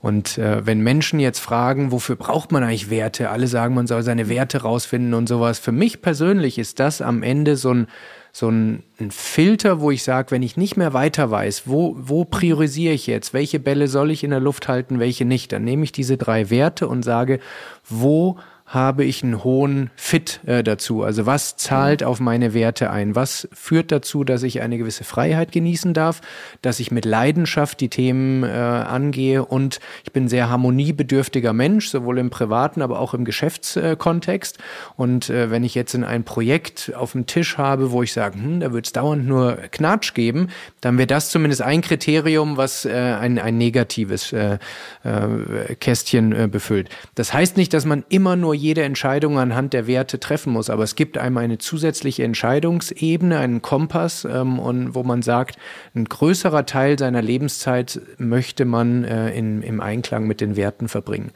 Und 0.00 0.36
äh, 0.36 0.66
wenn 0.66 0.80
Menschen 0.80 1.20
jetzt 1.20 1.38
fragen, 1.38 1.92
wofür 1.92 2.16
braucht 2.16 2.50
man 2.50 2.64
eigentlich 2.64 2.90
Werte? 2.90 3.30
Alle 3.30 3.46
sagen, 3.46 3.74
man 3.74 3.86
soll 3.86 4.02
seine 4.02 4.28
Werte 4.28 4.62
rausfinden 4.62 5.14
und 5.14 5.28
sowas. 5.28 5.60
Für 5.60 5.70
mich 5.70 6.02
persönlich 6.02 6.58
ist 6.58 6.80
das 6.80 7.00
am 7.00 7.22
Ende 7.22 7.56
so 7.56 7.72
ein 7.72 7.86
so 8.34 8.48
ein, 8.48 8.82
ein 8.98 9.10
Filter, 9.10 9.80
wo 9.80 9.90
ich 9.90 10.02
sage, 10.02 10.30
wenn 10.30 10.42
ich 10.42 10.56
nicht 10.56 10.78
mehr 10.78 10.94
weiter 10.94 11.30
weiß, 11.30 11.64
wo, 11.66 11.94
wo 11.98 12.24
priorisiere 12.24 12.94
ich 12.94 13.06
jetzt, 13.06 13.34
welche 13.34 13.60
Bälle 13.60 13.88
soll 13.88 14.10
ich 14.10 14.24
in 14.24 14.30
der 14.30 14.40
Luft 14.40 14.68
halten, 14.68 14.98
welche 14.98 15.26
nicht, 15.26 15.52
dann 15.52 15.64
nehme 15.64 15.84
ich 15.84 15.92
diese 15.92 16.16
drei 16.16 16.48
Werte 16.48 16.88
und 16.88 17.02
sage, 17.02 17.40
wo 17.86 18.38
habe 18.72 19.04
ich 19.04 19.22
einen 19.22 19.44
hohen 19.44 19.90
Fit 19.96 20.40
äh, 20.46 20.62
dazu? 20.62 21.02
Also 21.02 21.26
was 21.26 21.56
zahlt 21.56 22.02
auf 22.02 22.20
meine 22.20 22.54
Werte 22.54 22.90
ein? 22.90 23.14
Was 23.14 23.46
führt 23.52 23.92
dazu, 23.92 24.24
dass 24.24 24.42
ich 24.42 24.62
eine 24.62 24.78
gewisse 24.78 25.04
Freiheit 25.04 25.52
genießen 25.52 25.92
darf, 25.92 26.22
dass 26.62 26.80
ich 26.80 26.90
mit 26.90 27.04
Leidenschaft 27.04 27.80
die 27.80 27.90
Themen 27.90 28.44
äh, 28.44 28.46
angehe 28.48 29.44
und 29.44 29.78
ich 30.04 30.12
bin 30.12 30.26
sehr 30.26 30.48
harmoniebedürftiger 30.48 31.52
Mensch, 31.52 31.90
sowohl 31.90 32.16
im 32.16 32.30
privaten, 32.30 32.80
aber 32.80 32.98
auch 32.98 33.12
im 33.12 33.26
Geschäftskontext. 33.26 34.56
und 34.96 35.28
äh, 35.28 35.50
wenn 35.50 35.64
ich 35.64 35.74
jetzt 35.74 35.92
in 35.92 36.02
ein 36.02 36.24
Projekt 36.24 36.92
auf 36.96 37.12
dem 37.12 37.26
Tisch 37.26 37.58
habe, 37.58 37.92
wo 37.92 38.02
ich 38.02 38.14
sage, 38.14 38.36
hm, 38.36 38.60
da 38.60 38.72
wird 38.72 38.86
es 38.86 38.92
dauernd 38.92 39.26
nur 39.26 39.56
Knatsch 39.70 40.14
geben, 40.14 40.48
dann 40.80 40.96
wäre 40.96 41.06
das 41.06 41.28
zumindest 41.28 41.60
ein 41.60 41.82
Kriterium, 41.82 42.56
was 42.56 42.86
äh, 42.86 42.92
ein, 42.92 43.38
ein 43.38 43.58
negatives 43.58 44.32
äh, 44.32 44.58
äh, 45.04 45.74
Kästchen 45.78 46.50
befüllt. 46.50 46.88
Das 47.14 47.34
heißt 47.34 47.58
nicht, 47.58 47.74
dass 47.74 47.84
man 47.84 48.04
immer 48.08 48.34
nur 48.34 48.61
jede 48.62 48.82
Entscheidung 48.82 49.38
anhand 49.38 49.72
der 49.74 49.86
Werte 49.86 50.20
treffen 50.20 50.52
muss, 50.52 50.70
aber 50.70 50.84
es 50.84 50.94
gibt 50.94 51.18
einem 51.18 51.36
eine 51.36 51.58
zusätzliche 51.58 52.24
Entscheidungsebene, 52.24 53.38
einen 53.38 53.60
Kompass, 53.60 54.24
ähm, 54.24 54.58
und 54.58 54.94
wo 54.94 55.02
man 55.02 55.20
sagt, 55.22 55.56
ein 55.94 56.06
größerer 56.06 56.64
Teil 56.64 56.98
seiner 56.98 57.20
Lebenszeit 57.20 58.00
möchte 58.16 58.64
man 58.64 59.04
äh, 59.04 59.30
in, 59.34 59.62
im 59.62 59.80
Einklang 59.80 60.26
mit 60.26 60.40
den 60.40 60.56
Werten 60.56 60.88
verbringen. 60.88 61.32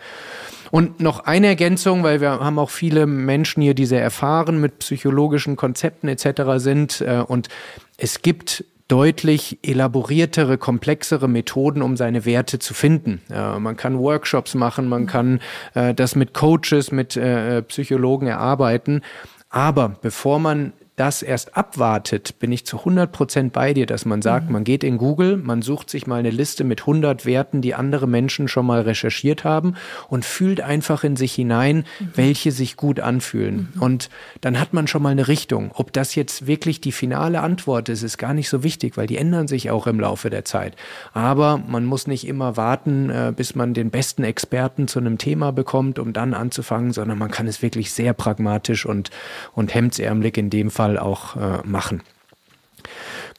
Und 0.70 1.00
noch 1.00 1.20
eine 1.20 1.46
Ergänzung, 1.46 2.02
weil 2.02 2.20
wir 2.20 2.30
haben 2.30 2.58
auch 2.58 2.70
viele 2.70 3.06
Menschen 3.06 3.62
hier, 3.62 3.74
die 3.74 3.86
sehr 3.86 4.02
erfahren 4.02 4.60
mit 4.60 4.78
psychologischen 4.80 5.56
Konzepten 5.56 6.08
etc. 6.08 6.42
sind. 6.56 7.00
Äh, 7.00 7.22
und 7.26 7.48
es 7.96 8.22
gibt 8.22 8.64
deutlich 8.88 9.58
elaboriertere, 9.62 10.58
komplexere 10.58 11.28
Methoden, 11.28 11.82
um 11.82 11.96
seine 11.96 12.24
Werte 12.24 12.58
zu 12.58 12.74
finden. 12.74 13.22
Äh, 13.30 13.58
man 13.58 13.76
kann 13.76 13.98
Workshops 13.98 14.54
machen, 14.54 14.88
man 14.88 15.06
kann 15.06 15.40
äh, 15.74 15.94
das 15.94 16.14
mit 16.14 16.34
Coaches, 16.34 16.92
mit 16.92 17.16
äh, 17.16 17.62
Psychologen 17.62 18.28
erarbeiten. 18.28 19.02
Aber 19.50 19.96
bevor 20.02 20.38
man 20.38 20.72
das 20.96 21.22
erst 21.22 21.58
abwartet, 21.58 22.38
bin 22.38 22.50
ich 22.50 22.64
zu 22.64 22.78
100 22.78 23.12
Prozent 23.12 23.52
bei 23.52 23.74
dir, 23.74 23.84
dass 23.84 24.06
man 24.06 24.22
sagt, 24.22 24.46
mhm. 24.46 24.52
man 24.52 24.64
geht 24.64 24.82
in 24.82 24.96
Google, 24.96 25.36
man 25.36 25.60
sucht 25.60 25.90
sich 25.90 26.06
mal 26.06 26.16
eine 26.16 26.30
Liste 26.30 26.64
mit 26.64 26.80
100 26.80 27.26
Werten, 27.26 27.60
die 27.60 27.74
andere 27.74 28.06
Menschen 28.06 28.48
schon 28.48 28.64
mal 28.64 28.80
recherchiert 28.80 29.44
haben 29.44 29.74
und 30.08 30.24
fühlt 30.24 30.62
einfach 30.62 31.04
in 31.04 31.16
sich 31.16 31.34
hinein, 31.34 31.84
mhm. 32.00 32.10
welche 32.14 32.50
sich 32.50 32.76
gut 32.76 32.98
anfühlen. 32.98 33.68
Mhm. 33.74 33.82
Und 33.82 34.10
dann 34.40 34.58
hat 34.58 34.72
man 34.72 34.86
schon 34.86 35.02
mal 35.02 35.10
eine 35.10 35.28
Richtung. 35.28 35.70
Ob 35.74 35.92
das 35.92 36.14
jetzt 36.14 36.46
wirklich 36.46 36.80
die 36.80 36.92
finale 36.92 37.42
Antwort 37.42 37.90
ist, 37.90 38.02
ist 38.02 38.16
gar 38.16 38.32
nicht 38.32 38.48
so 38.48 38.62
wichtig, 38.62 38.96
weil 38.96 39.06
die 39.06 39.18
ändern 39.18 39.48
sich 39.48 39.70
auch 39.70 39.86
im 39.86 40.00
Laufe 40.00 40.30
der 40.30 40.46
Zeit. 40.46 40.76
Aber 41.12 41.58
man 41.58 41.84
muss 41.84 42.06
nicht 42.06 42.26
immer 42.26 42.56
warten, 42.56 43.10
äh, 43.10 43.34
bis 43.36 43.54
man 43.54 43.74
den 43.74 43.90
besten 43.90 44.24
Experten 44.24 44.88
zu 44.88 44.98
einem 44.98 45.18
Thema 45.18 45.52
bekommt, 45.52 45.98
um 45.98 46.14
dann 46.14 46.32
anzufangen, 46.32 46.94
sondern 46.94 47.18
man 47.18 47.30
kann 47.30 47.46
es 47.46 47.60
wirklich 47.60 47.92
sehr 47.92 48.14
pragmatisch 48.14 48.86
und, 48.86 49.10
und 49.52 49.74
hemdsärmelig 49.74 50.38
in 50.38 50.48
dem 50.48 50.70
Fall 50.70 50.85
Fall 50.86 50.98
auch 50.98 51.36
äh, 51.36 51.66
machen. 51.66 52.02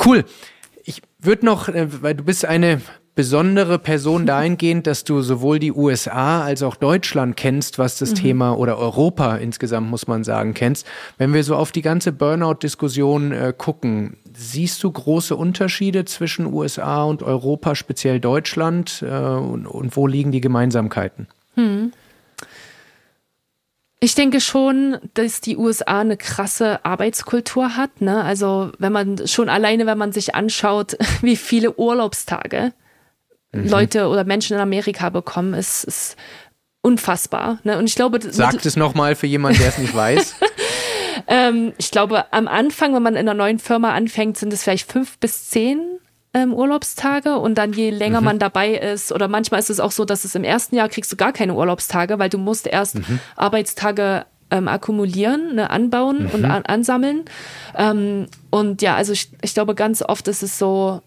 Cool. 0.04 0.26
Ich 0.84 1.02
würde 1.20 1.46
noch, 1.46 1.70
äh, 1.70 1.88
weil 2.02 2.16
du 2.16 2.24
bist 2.24 2.46
eine 2.46 2.82
besondere 3.16 3.80
Person 3.80 4.28
dahingehend, 4.28 4.86
dass 4.86 5.04
du 5.04 5.22
sowohl 5.22 5.58
die 5.58 5.72
USA 5.72 6.44
als 6.44 6.62
auch 6.62 6.76
Deutschland 6.76 7.36
kennst, 7.36 7.80
was 7.80 7.98
das 7.98 8.12
mhm. 8.12 8.16
Thema 8.16 8.58
oder 8.58 8.78
Europa 8.78 9.38
insgesamt, 9.38 9.90
muss 9.90 10.08
man 10.08 10.24
sagen, 10.24 10.54
kennst. 10.54 10.86
Wenn 11.18 11.34
wir 11.34 11.44
so 11.44 11.56
auf 11.56 11.72
die 11.72 11.82
ganze 11.82 12.12
Burnout-Diskussion 12.12 13.32
äh, 13.32 13.54
gucken, 13.58 14.18
siehst 14.36 14.84
du 14.84 14.92
große 14.92 15.36
Unterschiede 15.36 16.06
zwischen 16.06 16.46
USA 16.46 17.06
und 17.06 17.24
Europa, 17.24 17.74
speziell 17.74 18.20
Deutschland? 18.20 19.02
Äh, 19.02 19.08
und, 19.08 19.66
und, 19.66 19.96
wo 19.96 20.06
liegen 20.06 20.32
die 20.32 20.42
Gemeinsamkeiten? 20.42 21.28
Mhm. 21.56 21.94
Ich 24.00 24.14
denke 24.14 24.42
schon, 24.42 24.98
dass 25.16 25.42
die 25.42 25.58
USA 25.58 26.02
eine 26.02 26.18
krasse 26.18 26.86
Arbeitskultur 26.86 27.76
hat. 27.76 28.02
Ne? 28.02 28.24
Also 28.24 28.72
wenn 28.78 28.92
man 28.92 29.28
schon 29.28 29.50
alleine, 29.50 29.88
wenn 29.88 29.98
man 29.98 30.12
sich 30.12 30.36
anschaut, 30.36 30.98
wie 31.22 31.36
viele 31.36 31.76
Urlaubstage 31.76 32.74
mhm. 33.52 33.68
Leute 33.68 34.08
oder 34.08 34.24
Menschen 34.24 34.56
in 34.56 34.62
Amerika 34.62 35.10
bekommen, 35.10 35.56
ist, 35.56 35.84
ist 35.84 36.16
unfassbar. 36.82 37.60
Ne? 37.64 37.78
Und 37.78 37.86
ich 37.86 37.96
glaube, 37.96 38.20
sagt 38.22 38.66
es 38.66 38.76
nochmal 38.76 39.16
für 39.16 39.28
jemanden, 39.28 39.60
der 39.60 39.70
es 39.70 39.80
nicht 39.80 39.96
weiß. 39.96 40.36
ähm, 41.28 41.74
ich 41.80 41.90
glaube, 41.90 42.32
am 42.32 42.48
Anfang, 42.48 42.94
wenn 42.94 43.04
man 43.04 43.16
in 43.16 43.22
einer 43.22 43.34
neuen 43.34 43.58
Firma 43.58 43.94
anfängt, 43.94 44.38
sind 44.38 44.54
es 44.54 44.64
vielleicht 44.64 44.92
fünf 44.92 45.18
bis 45.18 45.50
zehn 45.50 46.00
ähm, 46.38 46.54
Urlaubstage 46.54 47.38
und 47.38 47.58
dann 47.58 47.74
je 47.74 47.90
länger 47.90 48.22
mhm. 48.22 48.26
man 48.26 48.40
dabei 48.40 48.74
ist 48.74 49.12
oder 49.12 49.28
manchmal 49.28 49.60
ist 49.60 49.70
es 49.70 49.80
auch 49.80 49.92
so, 49.92 50.06
dass 50.06 50.24
es 50.24 50.36
im 50.36 50.44
ersten 50.44 50.76
Jahr 50.76 50.90
kriegst 50.90 51.12
du 51.12 51.16
gar 51.16 51.34
keine 51.34 51.54
Urlaubstage, 51.54 52.20
weil 52.20 52.30
du 52.30 52.38
musst 52.38 52.68
erst 52.68 52.96
mhm. 52.96 53.20
Arbeitstage 53.36 54.26
ähm, 54.50 54.68
akkumulieren, 54.68 55.56
ne, 55.56 55.70
anbauen 55.70 56.24
mhm. 56.24 56.30
und 56.30 56.46
an, 56.46 56.66
ansammeln. 56.66 57.26
Ähm, 57.76 58.28
und 58.50 58.82
ja, 58.82 58.96
also 58.96 59.14
ich, 59.14 59.30
ich 59.42 59.54
glaube, 59.54 59.76
ganz 59.76 60.02
oft 60.02 60.28
ist 60.28 60.44
es 60.44 60.58
so, 60.58 61.02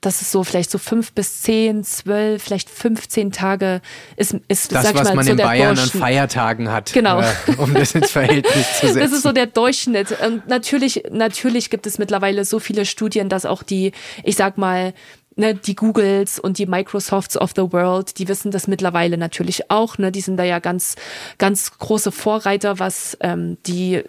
das 0.00 0.22
ist 0.22 0.30
so 0.30 0.44
vielleicht 0.44 0.70
so 0.70 0.78
fünf 0.78 1.12
bis 1.12 1.42
zehn, 1.42 1.82
zwölf, 1.82 2.42
vielleicht 2.42 2.70
15 2.70 3.32
Tage 3.32 3.80
ist, 4.16 4.34
ist 4.46 4.72
das, 4.72 4.84
sag 4.84 4.94
was 4.94 5.08
mal, 5.08 5.16
man 5.16 5.24
so 5.24 5.32
in 5.32 5.38
Bayern 5.38 5.78
an 5.78 5.88
Feiertagen 5.88 6.70
hat. 6.70 6.92
Genau. 6.92 7.20
Äh, 7.20 7.24
um 7.58 7.74
das 7.74 7.94
ins 7.94 8.10
Verhältnis 8.10 8.78
zu 8.78 8.86
setzen. 8.86 8.98
Das 9.08 9.12
ist 9.12 9.22
so 9.22 9.32
der 9.32 9.46
Durchschnitt. 9.46 10.16
Und 10.24 10.48
natürlich, 10.48 11.04
natürlich 11.10 11.70
gibt 11.70 11.86
es 11.86 11.98
mittlerweile 11.98 12.44
so 12.44 12.58
viele 12.58 12.84
Studien, 12.84 13.28
dass 13.28 13.46
auch 13.46 13.62
die, 13.62 13.92
ich 14.22 14.36
sag 14.36 14.58
mal, 14.58 14.92
ne, 15.36 15.54
die 15.54 15.74
Googles 15.74 16.38
und 16.38 16.58
die 16.58 16.66
Microsofts 16.66 17.36
of 17.36 17.52
the 17.56 17.72
World, 17.72 18.18
die 18.18 18.28
wissen 18.28 18.50
das 18.50 18.66
mittlerweile 18.68 19.16
natürlich 19.16 19.70
auch. 19.70 19.98
Ne, 19.98 20.12
die 20.12 20.20
sind 20.20 20.36
da 20.36 20.44
ja 20.44 20.58
ganz, 20.58 20.96
ganz 21.38 21.78
große 21.78 22.12
Vorreiter, 22.12 22.78
was 22.78 23.16
ähm, 23.20 23.56
die 23.66 24.04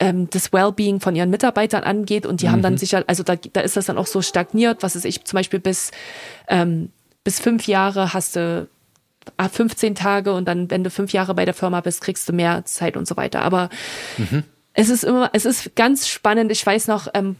ähm, 0.00 0.28
das 0.30 0.52
Wellbeing 0.52 0.98
von 0.98 1.14
ihren 1.14 1.30
Mitarbeitern 1.30 1.84
angeht 1.84 2.26
und 2.26 2.40
die 2.40 2.46
mhm. 2.46 2.52
haben 2.52 2.62
dann 2.62 2.72
mhm. 2.72 2.78
sicher, 2.78 3.04
also 3.06 3.22
da, 3.22 3.36
da 3.36 3.60
ist 3.60 3.76
das 3.76 3.86
dann 3.86 3.98
auch 3.98 4.06
so 4.06 4.22
stagniert, 4.22 4.82
was 4.82 4.96
ist 4.96 5.04
ich 5.04 5.24
zum 5.24 5.36
Beispiel 5.36 5.60
bis, 5.60 5.92
ähm, 6.48 6.90
bis 7.22 7.38
fünf 7.38 7.66
Jahre 7.66 8.12
hast 8.12 8.36
du 8.36 8.66
15 9.38 9.92
ah, 9.92 9.94
Tage 9.94 10.32
und 10.32 10.48
dann, 10.48 10.70
wenn 10.70 10.82
du 10.82 10.90
fünf 10.90 11.12
Jahre 11.12 11.34
bei 11.34 11.44
der 11.44 11.54
Firma 11.54 11.80
bist, 11.82 12.00
kriegst 12.00 12.28
du 12.28 12.32
mehr 12.32 12.64
Zeit 12.64 12.96
und 12.96 13.06
so 13.06 13.16
weiter. 13.16 13.42
Aber 13.42 13.68
mhm. 14.16 14.44
es 14.72 14.88
ist 14.88 15.04
immer, 15.04 15.30
es 15.34 15.44
ist 15.44 15.76
ganz 15.76 16.08
spannend. 16.08 16.50
Ich 16.50 16.64
weiß 16.64 16.88
noch, 16.88 17.08
ähm, 17.14 17.36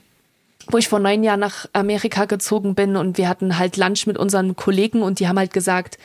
wo 0.68 0.76
ich 0.76 0.88
vor 0.88 0.98
neun 0.98 1.22
Jahren 1.24 1.40
nach 1.40 1.66
Amerika 1.72 2.26
gezogen 2.26 2.74
bin 2.74 2.96
und 2.96 3.16
wir 3.16 3.28
hatten 3.28 3.58
halt 3.58 3.78
Lunch 3.78 4.06
mit 4.06 4.18
unseren 4.18 4.56
Kollegen 4.56 5.02
und 5.02 5.20
die 5.20 5.28
haben 5.28 5.38
halt 5.38 5.52
gesagt, 5.52 5.98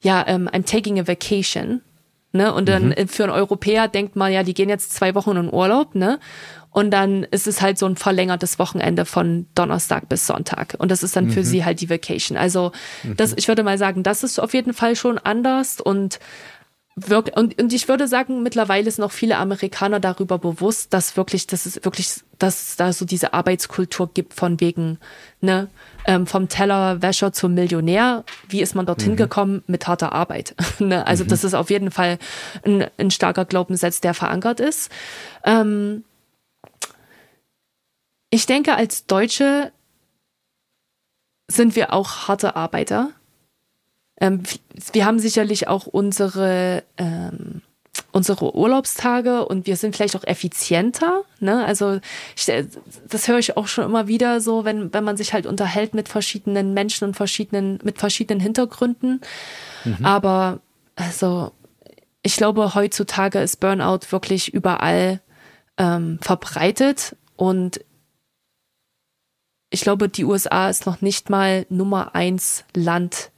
ja, 0.00 0.22
um, 0.22 0.28
ähm, 0.28 0.48
I'm 0.48 0.64
taking 0.64 1.00
a 1.00 1.06
vacation. 1.06 1.82
Ne? 2.32 2.52
Und 2.52 2.68
dann 2.68 2.88
mhm. 2.88 3.08
für 3.08 3.24
einen 3.24 3.32
Europäer 3.32 3.88
denkt 3.88 4.16
man 4.16 4.32
ja, 4.32 4.42
die 4.42 4.54
gehen 4.54 4.68
jetzt 4.68 4.92
zwei 4.92 5.14
Wochen 5.14 5.36
in 5.36 5.52
Urlaub, 5.52 5.94
ne? 5.94 6.18
Und 6.70 6.90
dann 6.90 7.22
ist 7.22 7.46
es 7.46 7.62
halt 7.62 7.78
so 7.78 7.86
ein 7.86 7.96
verlängertes 7.96 8.58
Wochenende 8.58 9.06
von 9.06 9.46
Donnerstag 9.54 10.10
bis 10.10 10.26
Sonntag. 10.26 10.74
Und 10.76 10.90
das 10.90 11.02
ist 11.02 11.16
dann 11.16 11.26
mhm. 11.26 11.30
für 11.30 11.42
sie 11.42 11.64
halt 11.64 11.80
die 11.80 11.88
Vacation. 11.88 12.36
Also 12.36 12.72
das, 13.16 13.30
mhm. 13.30 13.36
ich 13.38 13.48
würde 13.48 13.62
mal 13.62 13.78
sagen, 13.78 14.02
das 14.02 14.22
ist 14.22 14.38
auf 14.38 14.52
jeden 14.52 14.74
Fall 14.74 14.94
schon 14.94 15.16
anders 15.16 15.80
und 15.80 16.18
wirklich, 16.96 17.36
und, 17.36 17.60
und 17.60 17.72
ich 17.72 17.88
würde 17.88 18.08
sagen, 18.08 18.42
mittlerweile 18.42 18.90
sind 18.90 19.04
auch 19.04 19.12
viele 19.12 19.36
Amerikaner 19.36 20.00
darüber 20.00 20.38
bewusst, 20.38 20.94
dass 20.94 21.16
wirklich, 21.16 21.46
dass 21.46 21.66
es 21.66 21.84
wirklich, 21.84 22.22
dass 22.38 22.70
es 22.70 22.76
da 22.76 22.92
so 22.92 23.04
diese 23.04 23.34
Arbeitskultur 23.34 24.10
gibt 24.12 24.32
von 24.34 24.60
wegen, 24.60 24.98
ne, 25.42 25.68
ähm, 26.06 26.26
vom 26.26 26.48
Tellerwäscher 26.48 27.32
zum 27.32 27.54
Millionär. 27.54 28.24
Wie 28.48 28.62
ist 28.62 28.74
man 28.74 28.86
dorthin 28.86 29.12
mhm. 29.12 29.16
gekommen? 29.16 29.62
Mit 29.66 29.86
harter 29.86 30.12
Arbeit. 30.12 30.54
ne? 30.78 31.06
Also 31.06 31.24
mhm. 31.24 31.28
das 31.28 31.44
ist 31.44 31.54
auf 31.54 31.70
jeden 31.70 31.90
Fall 31.90 32.18
ein, 32.64 32.86
ein 32.96 33.10
starker 33.10 33.44
Glaubenssatz, 33.44 34.00
der 34.00 34.14
verankert 34.14 34.60
ist. 34.60 34.90
Ähm, 35.44 36.02
ich 38.30 38.46
denke, 38.46 38.74
als 38.74 39.06
Deutsche 39.06 39.70
sind 41.48 41.76
wir 41.76 41.92
auch 41.92 42.28
harte 42.28 42.56
Arbeiter. 42.56 43.10
Ähm, 44.20 44.42
wir 44.92 45.04
haben 45.04 45.18
sicherlich 45.18 45.68
auch 45.68 45.86
unsere, 45.86 46.84
ähm, 46.96 47.62
unsere 48.12 48.54
Urlaubstage 48.54 49.46
und 49.46 49.66
wir 49.66 49.76
sind 49.76 49.94
vielleicht 49.94 50.16
auch 50.16 50.24
effizienter. 50.24 51.24
Ne? 51.40 51.64
Also 51.64 52.00
ich, 52.34 52.46
das 53.08 53.28
höre 53.28 53.38
ich 53.38 53.56
auch 53.56 53.66
schon 53.66 53.84
immer 53.84 54.08
wieder 54.08 54.40
so, 54.40 54.64
wenn, 54.64 54.92
wenn 54.92 55.04
man 55.04 55.16
sich 55.16 55.32
halt 55.32 55.46
unterhält 55.46 55.94
mit 55.94 56.08
verschiedenen 56.08 56.72
Menschen 56.72 57.08
und 57.08 57.14
verschiedenen, 57.14 57.78
mit 57.82 57.98
verschiedenen 57.98 58.40
Hintergründen. 58.40 59.20
Mhm. 59.84 60.04
Aber 60.04 60.60
also 60.94 61.52
ich 62.22 62.36
glaube, 62.36 62.74
heutzutage 62.74 63.40
ist 63.40 63.60
Burnout 63.60 64.00
wirklich 64.10 64.52
überall 64.52 65.20
ähm, 65.76 66.18
verbreitet 66.22 67.16
und 67.36 67.80
ich 69.70 69.82
glaube, 69.82 70.08
die 70.08 70.24
USA 70.24 70.70
ist 70.70 70.86
noch 70.86 71.02
nicht 71.02 71.28
mal 71.28 71.66
Nummer 71.68 72.14
eins 72.14 72.64
Land 72.74 73.30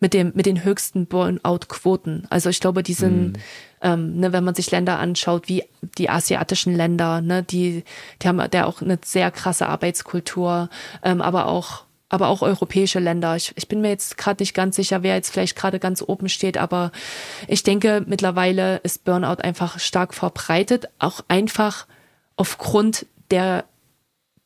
mit 0.00 0.14
dem 0.14 0.32
mit 0.34 0.46
den 0.46 0.64
höchsten 0.64 1.06
Burnout-Quoten. 1.06 2.26
Also 2.30 2.48
ich 2.48 2.60
glaube, 2.60 2.82
die 2.82 2.94
sind, 2.94 3.34
mhm. 3.34 3.42
ähm, 3.82 4.16
ne, 4.16 4.32
wenn 4.32 4.44
man 4.44 4.54
sich 4.54 4.70
Länder 4.70 4.98
anschaut, 4.98 5.48
wie 5.48 5.64
die 5.98 6.10
asiatischen 6.10 6.74
Länder, 6.74 7.20
ne, 7.20 7.42
die 7.42 7.84
die 8.22 8.28
haben 8.28 8.42
da 8.50 8.64
auch 8.64 8.80
eine 8.82 8.98
sehr 9.04 9.30
krasse 9.30 9.68
Arbeitskultur, 9.68 10.70
ähm, 11.02 11.20
aber 11.20 11.46
auch 11.46 11.84
aber 12.10 12.26
auch 12.26 12.42
europäische 12.42 12.98
Länder. 12.98 13.36
Ich, 13.36 13.52
ich 13.54 13.68
bin 13.68 13.80
mir 13.80 13.90
jetzt 13.90 14.18
gerade 14.18 14.42
nicht 14.42 14.52
ganz 14.52 14.74
sicher, 14.74 15.04
wer 15.04 15.14
jetzt 15.14 15.30
vielleicht 15.30 15.54
gerade 15.54 15.78
ganz 15.78 16.02
oben 16.02 16.28
steht, 16.28 16.58
aber 16.58 16.90
ich 17.46 17.62
denke, 17.62 18.02
mittlerweile 18.04 18.78
ist 18.78 19.04
Burnout 19.04 19.40
einfach 19.42 19.78
stark 19.78 20.12
verbreitet, 20.12 20.88
auch 20.98 21.20
einfach 21.28 21.86
aufgrund 22.36 23.06
der 23.30 23.64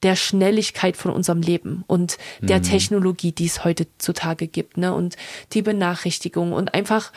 der 0.04 0.16
Schnelligkeit 0.16 0.96
von 0.96 1.10
unserem 1.10 1.40
Leben 1.40 1.82
und 1.86 2.18
der 2.40 2.58
mhm. 2.58 2.62
Technologie, 2.62 3.32
die 3.32 3.46
es 3.46 3.64
heutzutage 3.64 4.46
gibt, 4.46 4.76
ne? 4.76 4.94
Und 4.94 5.16
die 5.52 5.62
Benachrichtigung 5.62 6.52
und 6.52 6.74
einfach, 6.74 7.10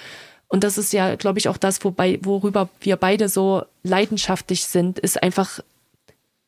und 0.47 0.63
das 0.63 0.77
ist 0.77 0.93
ja, 0.93 1.15
glaube 1.15 1.37
ich, 1.37 1.49
auch 1.49 1.57
das, 1.57 1.83
wobei, 1.83 2.17
worüber 2.23 2.69
wir 2.79 2.95
beide 2.95 3.27
so 3.27 3.63
leidenschaftlich 3.83 4.63
sind, 4.65 4.99
ist 4.99 5.21
einfach 5.21 5.59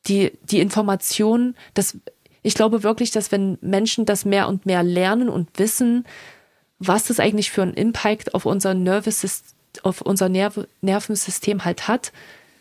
die, 0.08 0.32
die 0.44 0.62
Information, 0.62 1.56
dass 1.74 1.98
ich 2.42 2.54
glaube 2.54 2.84
wirklich, 2.84 3.12
dass 3.12 3.34
wenn 3.34 3.58
Menschen 3.60 4.06
das 4.06 4.24
mehr 4.24 4.48
und 4.48 4.66
mehr 4.66 4.82
lernen 4.82 5.28
und 5.28 5.50
wissen, 5.60 6.06
was 6.80 7.04
das 7.04 7.20
eigentlich 7.20 7.52
für 7.52 7.64
einen 7.64 7.74
Impact 7.74 8.34
auf 8.34 8.46
unser 8.46 8.74
Nervous, 8.74 9.44
auf 9.84 10.00
unser 10.00 10.30
Nervensystem 10.30 11.66
halt 11.66 11.90
hat, 11.90 12.14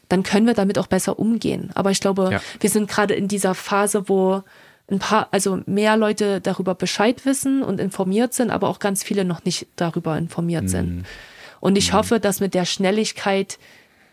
dann 0.09 0.23
können 0.23 0.47
wir 0.47 0.55
damit 0.55 0.79
auch 0.79 0.87
besser 0.87 1.19
umgehen. 1.19 1.71
Aber 1.75 1.91
ich 1.91 2.01
glaube, 2.01 2.29
ja. 2.33 2.41
wir 2.61 2.71
sind 2.71 2.89
gerade 2.89 3.15
in 3.15 3.29
dieser 3.29 3.55
Phase, 3.55 4.09
wo 4.09 4.43
ein 4.91 4.99
paar, 4.99 5.29
also 5.31 5.61
mehr 5.67 5.97
Leute 5.97 6.41
darüber 6.41 6.75
Bescheid 6.75 7.27
wissen 7.27 7.63
und 7.63 7.79
informiert 7.79 8.33
sind, 8.33 8.51
aber 8.51 8.69
auch 8.69 8.79
ganz 8.79 9.03
viele 9.03 9.25
noch 9.25 9.45
nicht 9.45 9.67
darüber 9.77 10.17
informiert 10.17 10.65
mhm. 10.65 10.69
sind. 10.69 11.07
Und 11.61 11.77
ich 11.77 11.93
mhm. 11.93 11.97
hoffe, 11.97 12.21
dass 12.21 12.41
mit 12.41 12.55
der 12.55 12.65
Schnelligkeit 12.65 13.59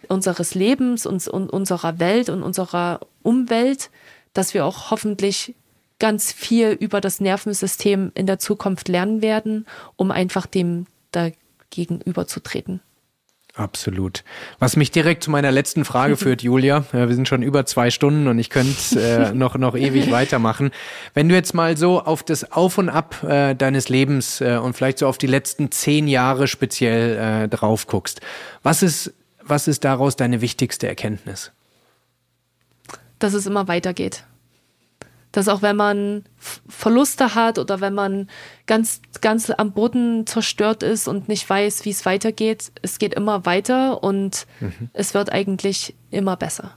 unseres 0.09 0.53
Lebens 0.53 1.05
und, 1.05 1.27
und 1.27 1.49
unserer 1.49 1.99
Welt 1.99 2.29
und 2.29 2.43
unserer 2.43 2.99
Umwelt, 3.23 3.89
dass 4.33 4.53
wir 4.53 4.65
auch 4.65 4.91
hoffentlich 4.91 5.55
ganz 5.99 6.31
viel 6.31 6.71
über 6.71 6.99
das 6.99 7.21
Nervensystem 7.21 8.11
in 8.15 8.25
der 8.27 8.39
Zukunft 8.39 8.89
lernen 8.89 9.21
werden, 9.21 9.65
um 9.95 10.11
einfach 10.11 10.45
dem 10.45 10.87
dagegen 11.11 12.01
überzutreten. 12.01 12.81
Absolut. 13.55 14.25
Was 14.59 14.75
mich 14.75 14.91
direkt 14.91 15.23
zu 15.23 15.31
meiner 15.31 15.51
letzten 15.51 15.85
Frage 15.85 16.17
führt, 16.17 16.41
Julia. 16.41 16.83
Wir 16.91 17.13
sind 17.13 17.27
schon 17.27 17.41
über 17.41 17.65
zwei 17.65 17.89
Stunden 17.89 18.27
und 18.27 18.37
ich 18.37 18.49
könnte 18.49 18.99
äh, 18.99 19.33
noch, 19.33 19.55
noch 19.55 19.75
ewig 19.75 20.11
weitermachen. 20.11 20.71
Wenn 21.13 21.29
du 21.29 21.35
jetzt 21.35 21.53
mal 21.53 21.77
so 21.77 22.01
auf 22.01 22.21
das 22.21 22.51
Auf 22.51 22.77
und 22.77 22.89
Ab 22.89 23.23
äh, 23.23 23.55
deines 23.55 23.87
Lebens 23.87 24.41
äh, 24.41 24.57
und 24.57 24.75
vielleicht 24.75 24.99
so 24.99 25.07
auf 25.07 25.17
die 25.17 25.27
letzten 25.27 25.71
zehn 25.71 26.07
Jahre 26.07 26.47
speziell 26.47 27.45
äh, 27.45 27.47
drauf 27.47 27.87
guckst, 27.87 28.19
was 28.61 28.83
ist, 28.83 29.13
was 29.41 29.69
ist 29.69 29.85
daraus 29.85 30.17
deine 30.17 30.41
wichtigste 30.41 30.87
Erkenntnis? 30.87 31.51
Dass 33.19 33.33
es 33.33 33.45
immer 33.45 33.69
weitergeht 33.69 34.25
dass 35.35 35.49
auch 35.49 35.61
wenn 35.61 35.75
man 35.75 36.23
Verluste 36.37 37.35
hat 37.35 37.59
oder 37.59 37.81
wenn 37.81 37.93
man 37.93 38.29
ganz, 38.67 39.01
ganz 39.19 39.49
am 39.49 39.73
Boden 39.73 40.25
zerstört 40.25 40.81
ist 40.81 41.09
und 41.09 41.27
nicht 41.27 41.49
weiß, 41.49 41.83
wie 41.83 41.89
es 41.89 42.05
weitergeht, 42.05 42.71
es 42.81 42.99
geht 42.99 43.13
immer 43.13 43.45
weiter 43.45 44.01
und 44.01 44.47
mhm. 44.61 44.89
es 44.93 45.13
wird 45.13 45.31
eigentlich 45.33 45.93
immer 46.09 46.37
besser. 46.37 46.71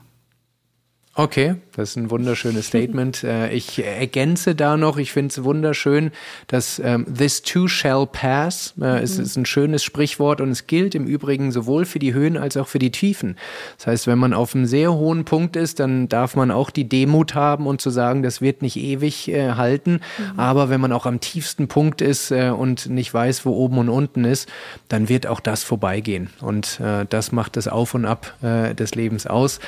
Okay, 1.13 1.55
das 1.79 1.91
ist 1.91 1.95
ein 1.95 2.11
wunderschönes 2.11 2.67
Statement. 2.67 3.23
Äh, 3.29 3.53
ich 3.53 3.83
ergänze 3.83 4.55
da 4.55 4.77
noch, 4.77 4.97
ich 4.97 5.11
finde 5.11 5.27
es 5.27 5.43
wunderschön, 5.43 6.11
dass 6.47 6.79
ähm, 6.79 7.05
this 7.13 7.41
too 7.41 7.67
shall 7.67 8.07
pass. 8.07 8.73
Äh, 8.79 8.85
mhm. 8.85 9.03
Es 9.03 9.19
ist 9.19 9.35
ein 9.35 9.45
schönes 9.45 9.83
Sprichwort 9.83 10.41
und 10.41 10.49
es 10.49 10.67
gilt 10.67 10.95
im 10.95 11.05
Übrigen 11.05 11.51
sowohl 11.51 11.85
für 11.85 11.99
die 11.99 12.13
Höhen 12.13 12.37
als 12.37 12.55
auch 12.57 12.67
für 12.67 12.79
die 12.79 12.91
Tiefen. 12.91 13.35
Das 13.77 13.87
heißt, 13.87 14.07
wenn 14.07 14.17
man 14.17 14.33
auf 14.33 14.55
einem 14.55 14.65
sehr 14.65 14.93
hohen 14.93 15.25
Punkt 15.25 15.55
ist, 15.57 15.79
dann 15.79 16.07
darf 16.07 16.35
man 16.35 16.49
auch 16.49 16.69
die 16.69 16.87
Demut 16.87 17.35
haben 17.35 17.67
und 17.67 17.81
zu 17.81 17.89
sagen, 17.89 18.23
das 18.23 18.41
wird 18.41 18.61
nicht 18.61 18.77
ewig 18.77 19.27
äh, 19.27 19.51
halten. 19.51 19.99
Mhm. 20.17 20.39
Aber 20.39 20.69
wenn 20.69 20.81
man 20.81 20.91
auch 20.91 21.05
am 21.05 21.19
tiefsten 21.19 21.67
Punkt 21.67 22.01
ist 22.01 22.31
äh, 22.31 22.49
und 22.49 22.89
nicht 22.89 23.13
weiß, 23.13 23.45
wo 23.45 23.51
oben 23.51 23.77
und 23.79 23.89
unten 23.89 24.23
ist, 24.23 24.49
dann 24.87 25.09
wird 25.09 25.27
auch 25.27 25.39
das 25.39 25.63
vorbeigehen. 25.63 26.29
Und 26.41 26.79
äh, 26.79 27.05
das 27.09 27.31
macht 27.31 27.57
das 27.57 27.67
Auf 27.67 27.93
und 27.93 28.05
Ab 28.05 28.33
äh, 28.41 28.73
des 28.73 28.95
Lebens 28.95 29.27
aus. 29.27 29.59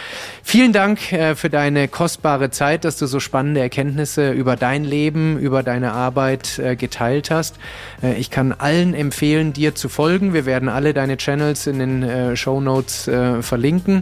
Vielen 0.44 0.74
Dank 0.74 1.00
für 1.00 1.50
deine 1.50 1.88
kostbare 2.02 2.49
Zeit, 2.49 2.84
dass 2.84 2.98
du 2.98 3.06
so 3.06 3.19
spannende 3.19 3.61
Erkenntnisse 3.61 4.32
über 4.32 4.56
dein 4.56 4.84
Leben, 4.84 5.38
über 5.38 5.61
deine 5.61 5.91
Arbeit 5.91 6.57
äh, 6.57 6.76
geteilt 6.76 7.30
hast. 7.30 7.57
Äh, 8.02 8.15
ich 8.15 8.32
kann 8.32 8.53
allen 8.53 8.95
empfehlen, 8.95 9.53
dir 9.53 9.76
zu 9.76 9.88
folgen. 9.88 10.34
Wir 10.34 10.48
werden 10.48 10.68
alle 10.68 10.95
deine 10.95 11.18
Channels 11.18 11.68
in 11.68 11.78
den 11.78 12.02
äh, 12.02 12.36
Show 12.36 12.60
Notes 12.60 13.03
verlinken. 13.41 14.02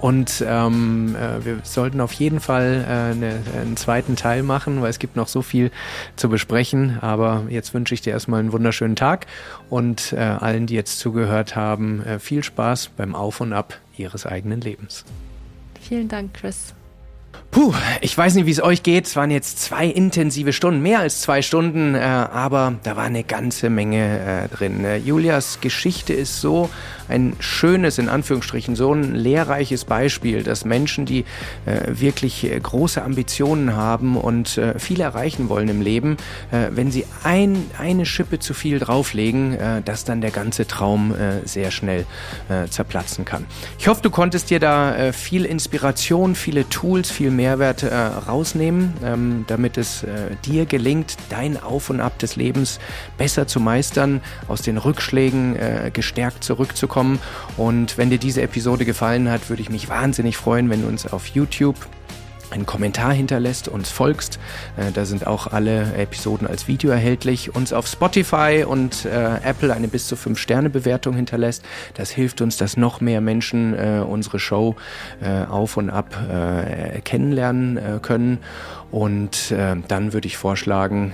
Und 0.00 0.44
ähm, 0.46 1.16
äh, 1.16 1.44
wir 1.44 1.58
sollten 1.64 2.00
auf 2.00 2.12
jeden 2.12 2.38
Fall 2.38 2.84
eine, 2.86 3.40
einen 3.60 3.76
zweiten 3.76 4.14
Teil 4.14 4.44
machen, 4.44 4.80
weil 4.80 4.90
es 4.90 5.00
gibt 5.00 5.16
noch 5.16 5.26
so 5.26 5.42
viel 5.42 5.72
zu 6.14 6.28
besprechen. 6.28 6.98
Aber 7.00 7.46
jetzt 7.48 7.74
wünsche 7.74 7.92
ich 7.92 8.02
dir 8.02 8.12
erstmal 8.12 8.38
einen 8.38 8.52
wunderschönen 8.52 8.94
Tag 8.94 9.26
und 9.68 10.14
allen, 10.14 10.66
die 10.66 10.74
jetzt 10.74 11.00
zugehört 11.00 11.56
haben, 11.56 12.04
viel 12.20 12.44
Spaß 12.44 12.90
beim 12.96 13.16
Auf 13.16 13.40
und 13.40 13.52
Ab 13.52 13.80
ihres 13.96 14.26
eigenen 14.26 14.60
Lebens. 14.60 15.04
Vielen 15.80 16.06
Dank, 16.06 16.32
Chris. 16.34 16.72
Puh, 17.56 17.72
ich 18.02 18.18
weiß 18.18 18.34
nicht, 18.34 18.44
wie 18.44 18.50
es 18.50 18.62
euch 18.62 18.82
geht. 18.82 19.06
Es 19.06 19.16
waren 19.16 19.30
jetzt 19.30 19.60
zwei 19.60 19.86
intensive 19.86 20.52
Stunden, 20.52 20.82
mehr 20.82 20.98
als 20.98 21.22
zwei 21.22 21.40
Stunden, 21.40 21.94
äh, 21.94 22.00
aber 22.00 22.74
da 22.82 22.96
war 22.96 23.04
eine 23.04 23.24
ganze 23.24 23.70
Menge 23.70 24.44
äh, 24.44 24.54
drin. 24.54 24.84
Äh, 24.84 24.98
Julias 24.98 25.60
Geschichte 25.62 26.12
ist 26.12 26.42
so 26.42 26.68
ein 27.08 27.34
schönes, 27.38 27.96
in 27.96 28.10
Anführungsstrichen, 28.10 28.76
so 28.76 28.92
ein 28.92 29.14
lehrreiches 29.14 29.86
Beispiel, 29.86 30.42
dass 30.42 30.66
Menschen, 30.66 31.06
die 31.06 31.24
äh, 31.64 31.80
wirklich 31.86 32.44
äh, 32.44 32.60
große 32.60 33.02
Ambitionen 33.02 33.74
haben 33.74 34.18
und 34.18 34.58
äh, 34.58 34.78
viel 34.78 35.00
erreichen 35.00 35.48
wollen 35.48 35.68
im 35.68 35.80
Leben, 35.80 36.18
wenn 36.50 36.90
sie 36.90 37.06
ein, 37.24 37.64
eine 37.78 38.04
Schippe 38.04 38.38
zu 38.38 38.52
viel 38.52 38.78
drauflegen, 38.78 39.56
dass 39.84 40.04
dann 40.04 40.20
der 40.20 40.30
ganze 40.30 40.66
Traum 40.66 41.14
sehr 41.44 41.70
schnell 41.70 42.06
zerplatzen 42.70 43.24
kann. 43.24 43.46
Ich 43.78 43.88
hoffe, 43.88 44.02
du 44.02 44.10
konntest 44.10 44.50
dir 44.50 44.60
da 44.60 45.12
viel 45.12 45.44
Inspiration, 45.44 46.34
viele 46.34 46.68
Tools, 46.68 47.10
viel 47.10 47.30
Mehrwert 47.46 47.84
äh, 47.84 47.94
rausnehmen, 47.94 48.92
ähm, 49.04 49.44
damit 49.46 49.78
es 49.78 50.02
äh, 50.02 50.34
dir 50.44 50.66
gelingt, 50.66 51.16
dein 51.28 51.62
Auf 51.62 51.90
und 51.90 52.00
Ab 52.00 52.18
des 52.18 52.34
Lebens 52.34 52.80
besser 53.18 53.46
zu 53.46 53.60
meistern, 53.60 54.20
aus 54.48 54.62
den 54.62 54.78
Rückschlägen 54.78 55.54
äh, 55.54 55.92
gestärkt 55.92 56.42
zurückzukommen. 56.42 57.20
Und 57.56 57.98
wenn 57.98 58.10
dir 58.10 58.18
diese 58.18 58.42
Episode 58.42 58.84
gefallen 58.84 59.30
hat, 59.30 59.48
würde 59.48 59.62
ich 59.62 59.70
mich 59.70 59.88
wahnsinnig 59.88 60.36
freuen, 60.36 60.70
wenn 60.70 60.82
du 60.82 60.88
uns 60.88 61.06
auf 61.06 61.28
YouTube 61.28 61.76
einen 62.50 62.66
Kommentar 62.66 63.12
hinterlässt, 63.12 63.68
uns 63.68 63.90
folgst. 63.90 64.38
Äh, 64.76 64.92
da 64.92 65.04
sind 65.04 65.26
auch 65.26 65.46
alle 65.48 65.94
Episoden 65.94 66.46
als 66.46 66.68
Video 66.68 66.90
erhältlich. 66.90 67.54
Uns 67.54 67.72
auf 67.72 67.86
Spotify 67.86 68.64
und 68.66 69.04
äh, 69.04 69.36
Apple 69.42 69.72
eine 69.72 69.88
bis 69.88 70.06
zu 70.06 70.16
5 70.16 70.38
Sterne 70.38 70.70
Bewertung 70.70 71.14
hinterlässt. 71.14 71.64
Das 71.94 72.10
hilft 72.10 72.40
uns, 72.40 72.56
dass 72.56 72.76
noch 72.76 73.00
mehr 73.00 73.20
Menschen 73.20 73.74
äh, 73.74 74.00
unsere 74.00 74.38
Show 74.38 74.76
auf 75.50 75.76
und 75.76 75.90
ab 75.90 76.16
kennenlernen 77.04 78.00
können. 78.02 78.38
Und 78.90 79.52
dann 79.52 80.12
würde 80.12 80.26
ich 80.26 80.36
vorschlagen, 80.36 81.12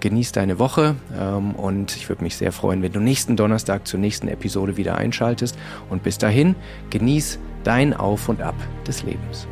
genieß 0.00 0.32
deine 0.32 0.58
Woche 0.58 0.96
ähm, 1.18 1.54
und 1.54 1.96
ich 1.96 2.08
würde 2.08 2.22
mich 2.22 2.36
sehr 2.36 2.52
freuen, 2.52 2.82
wenn 2.82 2.92
du 2.92 3.00
nächsten 3.00 3.36
Donnerstag 3.36 3.86
zur 3.86 4.00
nächsten 4.00 4.28
Episode 4.28 4.76
wieder 4.76 4.96
einschaltest. 4.96 5.56
Und 5.90 6.02
bis 6.02 6.18
dahin, 6.18 6.54
genieß 6.90 7.38
dein 7.64 7.94
Auf 7.94 8.28
und 8.28 8.42
Ab 8.42 8.56
des 8.86 9.02
Lebens. 9.02 9.46